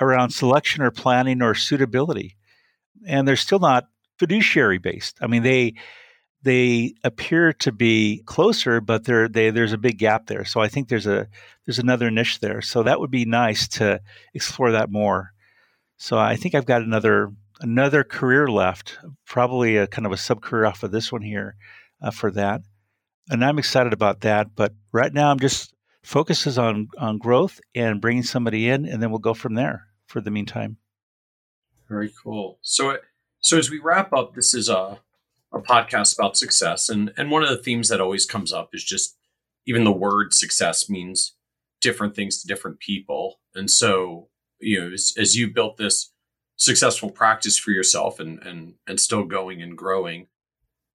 around 0.00 0.30
selection 0.30 0.82
or 0.82 0.90
planning 0.90 1.42
or 1.42 1.54
suitability. 1.54 2.36
And 3.06 3.28
they're 3.28 3.36
still 3.36 3.58
not 3.58 3.88
fiduciary 4.18 4.78
based. 4.78 5.18
I 5.20 5.26
mean, 5.26 5.42
they 5.42 5.74
they 6.42 6.94
appear 7.02 7.52
to 7.54 7.72
be 7.72 8.22
closer, 8.26 8.80
but 8.80 9.04
they 9.04 9.50
there's 9.50 9.72
a 9.72 9.78
big 9.78 9.98
gap 9.98 10.26
there. 10.26 10.44
So 10.44 10.60
I 10.60 10.68
think 10.68 10.88
there's 10.88 11.06
a 11.06 11.28
there's 11.66 11.78
another 11.78 12.10
niche 12.10 12.40
there. 12.40 12.62
So 12.62 12.82
that 12.82 13.00
would 13.00 13.10
be 13.10 13.24
nice 13.24 13.68
to 13.68 14.00
explore 14.32 14.72
that 14.72 14.90
more. 14.90 15.33
So 15.96 16.18
I 16.18 16.36
think 16.36 16.54
I've 16.54 16.66
got 16.66 16.82
another 16.82 17.30
another 17.60 18.04
career 18.04 18.48
left, 18.48 18.98
probably 19.26 19.76
a 19.76 19.86
kind 19.86 20.06
of 20.06 20.12
a 20.12 20.16
sub 20.16 20.42
career 20.42 20.66
off 20.66 20.82
of 20.82 20.90
this 20.90 21.12
one 21.12 21.22
here 21.22 21.56
uh, 22.02 22.10
for 22.10 22.30
that, 22.32 22.62
and 23.30 23.44
I'm 23.44 23.58
excited 23.58 23.92
about 23.92 24.20
that. 24.22 24.54
But 24.54 24.72
right 24.92 25.12
now, 25.12 25.30
I'm 25.30 25.40
just 25.40 25.74
focuses 26.02 26.58
on 26.58 26.88
on 26.98 27.18
growth 27.18 27.60
and 27.74 28.00
bringing 28.00 28.22
somebody 28.22 28.68
in, 28.68 28.86
and 28.86 29.02
then 29.02 29.10
we'll 29.10 29.18
go 29.18 29.34
from 29.34 29.54
there. 29.54 29.86
For 30.06 30.20
the 30.20 30.30
meantime, 30.30 30.76
very 31.88 32.12
cool. 32.22 32.58
So 32.62 32.98
so 33.40 33.58
as 33.58 33.70
we 33.70 33.78
wrap 33.78 34.12
up, 34.12 34.34
this 34.34 34.54
is 34.54 34.68
a 34.68 35.00
a 35.52 35.60
podcast 35.60 36.18
about 36.18 36.36
success, 36.36 36.88
and 36.88 37.12
and 37.16 37.30
one 37.30 37.42
of 37.42 37.48
the 37.48 37.62
themes 37.62 37.88
that 37.88 38.00
always 38.00 38.26
comes 38.26 38.52
up 38.52 38.70
is 38.72 38.84
just 38.84 39.16
even 39.66 39.84
the 39.84 39.92
word 39.92 40.34
success 40.34 40.90
means 40.90 41.34
different 41.80 42.14
things 42.14 42.40
to 42.40 42.46
different 42.46 42.80
people, 42.80 43.40
and 43.54 43.70
so 43.70 44.28
you 44.64 44.80
know, 44.80 44.92
as, 44.92 45.12
as 45.18 45.36
you 45.36 45.52
built 45.52 45.76
this 45.76 46.10
successful 46.56 47.10
practice 47.10 47.58
for 47.58 47.70
yourself 47.70 48.20
and 48.20 48.42
and 48.42 48.74
and 48.86 49.00
still 49.00 49.24
going 49.24 49.62
and 49.62 49.76
growing, 49.76 50.28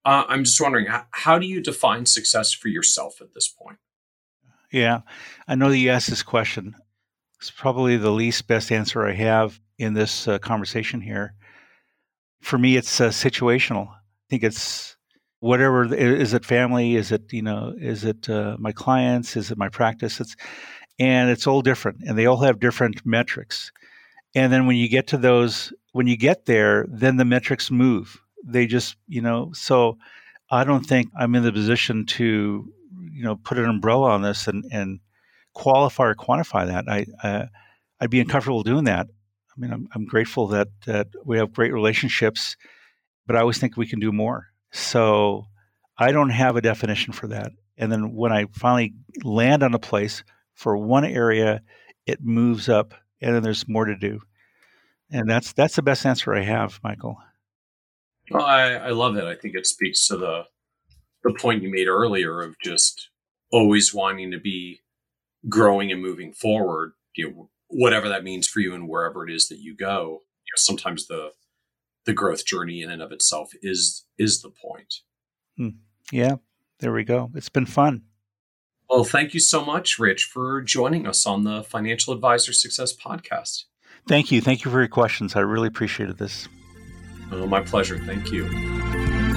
uh, 0.06 0.26
I'm 0.28 0.44
just 0.44 0.60
wondering 0.62 0.88
how, 0.88 1.06
how 1.12 1.40
do 1.40 1.46
you 1.46 1.62
define 1.62 2.06
success 2.06 2.54
for 2.54 2.68
yourself 2.68 3.22
at 3.22 3.34
this 3.34 3.48
point? 3.48 3.78
Yeah, 4.72 5.02
I 5.48 5.56
know 5.56 5.70
that 5.70 5.78
you 5.78 5.90
asked 5.90 6.10
this 6.10 6.24
question. 6.24 6.76
It's 7.40 7.52
probably 7.52 7.98
the 7.98 8.12
least 8.12 8.48
best 8.48 8.72
answer 8.72 9.08
I 9.08 9.14
have 9.14 9.60
in 9.78 9.94
this 9.94 10.28
uh, 10.28 10.40
conversation 10.40 11.02
here. 11.02 11.34
For 12.42 12.58
me, 12.58 12.76
it's 12.76 13.02
uh, 13.02 13.10
situational. 13.10 13.90
I 13.90 13.96
think 14.30 14.44
it's 14.44 14.98
whatever 15.40 15.94
is 15.94 16.34
it 16.34 16.46
family 16.46 16.96
is 16.96 17.12
it 17.12 17.32
you 17.32 17.42
know 17.42 17.74
is 17.80 18.04
it 18.04 18.30
uh, 18.30 18.58
my 18.60 18.72
clients 18.72 19.38
is 19.38 19.52
it 19.52 19.58
my 19.58 19.70
practice 19.70 20.20
it's 20.20 20.36
and 21.00 21.30
it's 21.30 21.48
all 21.48 21.62
different 21.62 22.02
and 22.06 22.18
they 22.18 22.26
all 22.26 22.42
have 22.42 22.60
different 22.60 23.06
metrics. 23.06 23.72
And 24.36 24.52
then 24.52 24.68
when 24.68 24.76
you 24.76 24.90
get 24.90 25.08
to 25.08 25.18
those 25.18 25.74
when 25.92 26.08
you 26.08 26.18
get 26.18 26.46
there 26.46 26.86
then 26.90 27.18
the 27.18 27.26
metrics 27.26 27.72
move. 27.72 28.22
They 28.44 28.68
just 28.68 28.96
you 29.08 29.22
know 29.22 29.52
so 29.54 29.98
i 30.52 30.64
don't 30.64 30.86
think 30.86 31.10
i'm 31.18 31.36
in 31.36 31.44
the 31.44 31.52
position 31.52 32.06
to 32.06 32.72
you 33.12 33.24
know 33.24 33.36
put 33.36 33.58
an 33.58 33.66
umbrella 33.66 34.12
on 34.12 34.22
this 34.22 34.48
and 34.48 34.66
and 34.72 35.00
qualify 35.54 36.06
or 36.06 36.16
quantify 36.16 36.68
that. 36.68 36.86
I 36.88 37.48
i'd 38.00 38.10
be 38.10 38.20
uncomfortable 38.20 38.64
doing 38.64 38.86
that. 38.86 39.08
I 39.08 39.60
mean 39.60 39.72
i'm, 39.74 39.88
I'm 39.94 40.06
grateful 40.06 40.48
that 40.48 40.68
that 40.86 41.08
we 41.26 41.38
have 41.38 41.54
great 41.54 41.74
relationships 41.74 42.56
but 43.26 43.36
i 43.36 43.40
always 43.40 43.58
think 43.58 43.78
we 43.78 43.88
can 43.88 44.00
do 44.00 44.12
more. 44.12 44.48
So 44.72 45.46
i 45.98 46.12
don't 46.12 46.30
have 46.30 46.56
a 46.56 46.62
definition 46.62 47.14
for 47.14 47.28
that. 47.28 47.52
And 47.78 47.92
then 47.92 48.14
when 48.14 48.32
i 48.32 48.46
finally 48.54 48.94
land 49.24 49.64
on 49.64 49.74
a 49.74 49.80
place 49.80 50.24
for 50.60 50.76
one 50.76 51.06
area, 51.06 51.62
it 52.06 52.22
moves 52.22 52.68
up, 52.68 52.94
and 53.22 53.34
then 53.34 53.44
there's 53.44 53.66
more 53.70 53.86
to 53.86 53.96
do. 53.96 54.20
And 55.10 55.30
that's 55.30 55.54
that's 55.54 55.78
the 55.78 55.82
best 55.82 56.06
answer 56.06 56.36
I 56.36 56.44
have, 56.44 56.82
Michael. 56.84 57.18
Well, 58.30 58.46
I, 58.46 58.74
I 58.74 58.90
love 58.90 59.16
it. 59.16 59.24
I 59.24 59.36
think 59.36 59.56
it 59.56 59.66
speaks 59.66 60.06
to 60.08 60.18
the 60.18 60.44
the 61.24 61.34
point 61.34 61.64
you 61.64 61.72
made 61.72 61.88
earlier 61.88 62.42
of 62.42 62.56
just 62.62 63.10
always 63.52 63.94
wanting 63.94 64.32
to 64.32 64.40
be 64.40 64.82
growing 65.48 65.94
and 65.94 66.02
moving 66.02 66.34
forward. 66.34 66.92
You 67.16 67.32
know, 67.32 67.50
whatever 67.70 68.10
that 68.10 68.26
means 68.26 68.46
for 68.46 68.60
you 68.60 68.76
and 68.76 68.90
wherever 68.90 69.26
it 69.26 69.34
is 69.34 69.48
that 69.48 69.60
you 69.60 69.76
go. 69.78 70.04
You 70.46 70.52
know, 70.52 70.58
sometimes 70.58 71.08
the 71.08 71.32
the 72.06 72.14
growth 72.14 72.46
journey 72.46 72.82
in 72.82 72.92
and 72.92 73.02
of 73.02 73.14
itself 73.14 73.52
is 73.62 74.06
is 74.18 74.42
the 74.42 74.52
point. 74.52 74.94
Hmm. 75.56 75.70
Yeah, 76.12 76.36
there 76.80 76.92
we 76.92 77.06
go. 77.06 77.32
It's 77.34 77.50
been 77.50 77.66
fun. 77.66 78.04
Well, 78.90 79.04
thank 79.04 79.34
you 79.34 79.40
so 79.40 79.64
much, 79.64 80.00
Rich, 80.00 80.26
for 80.26 80.62
joining 80.62 81.06
us 81.06 81.26
on 81.26 81.44
the 81.44 81.64
Financial 81.64 82.14
Advisor 82.14 82.54
Success 82.54 82.96
Podcast. 82.96 83.66
Thank 84.08 84.32
you. 84.32 84.42
Thank 84.42 84.66
you 84.66 84.72
for 84.72 84.80
your 84.80 84.88
questions. 84.88 85.36
I 85.36 85.42
really 85.42 85.68
appreciated 85.68 86.18
this. 86.18 86.48
Oh, 87.32 87.46
my 87.46 87.62
pleasure. 87.62 88.00
Thank 88.00 88.32
you. 88.32 89.09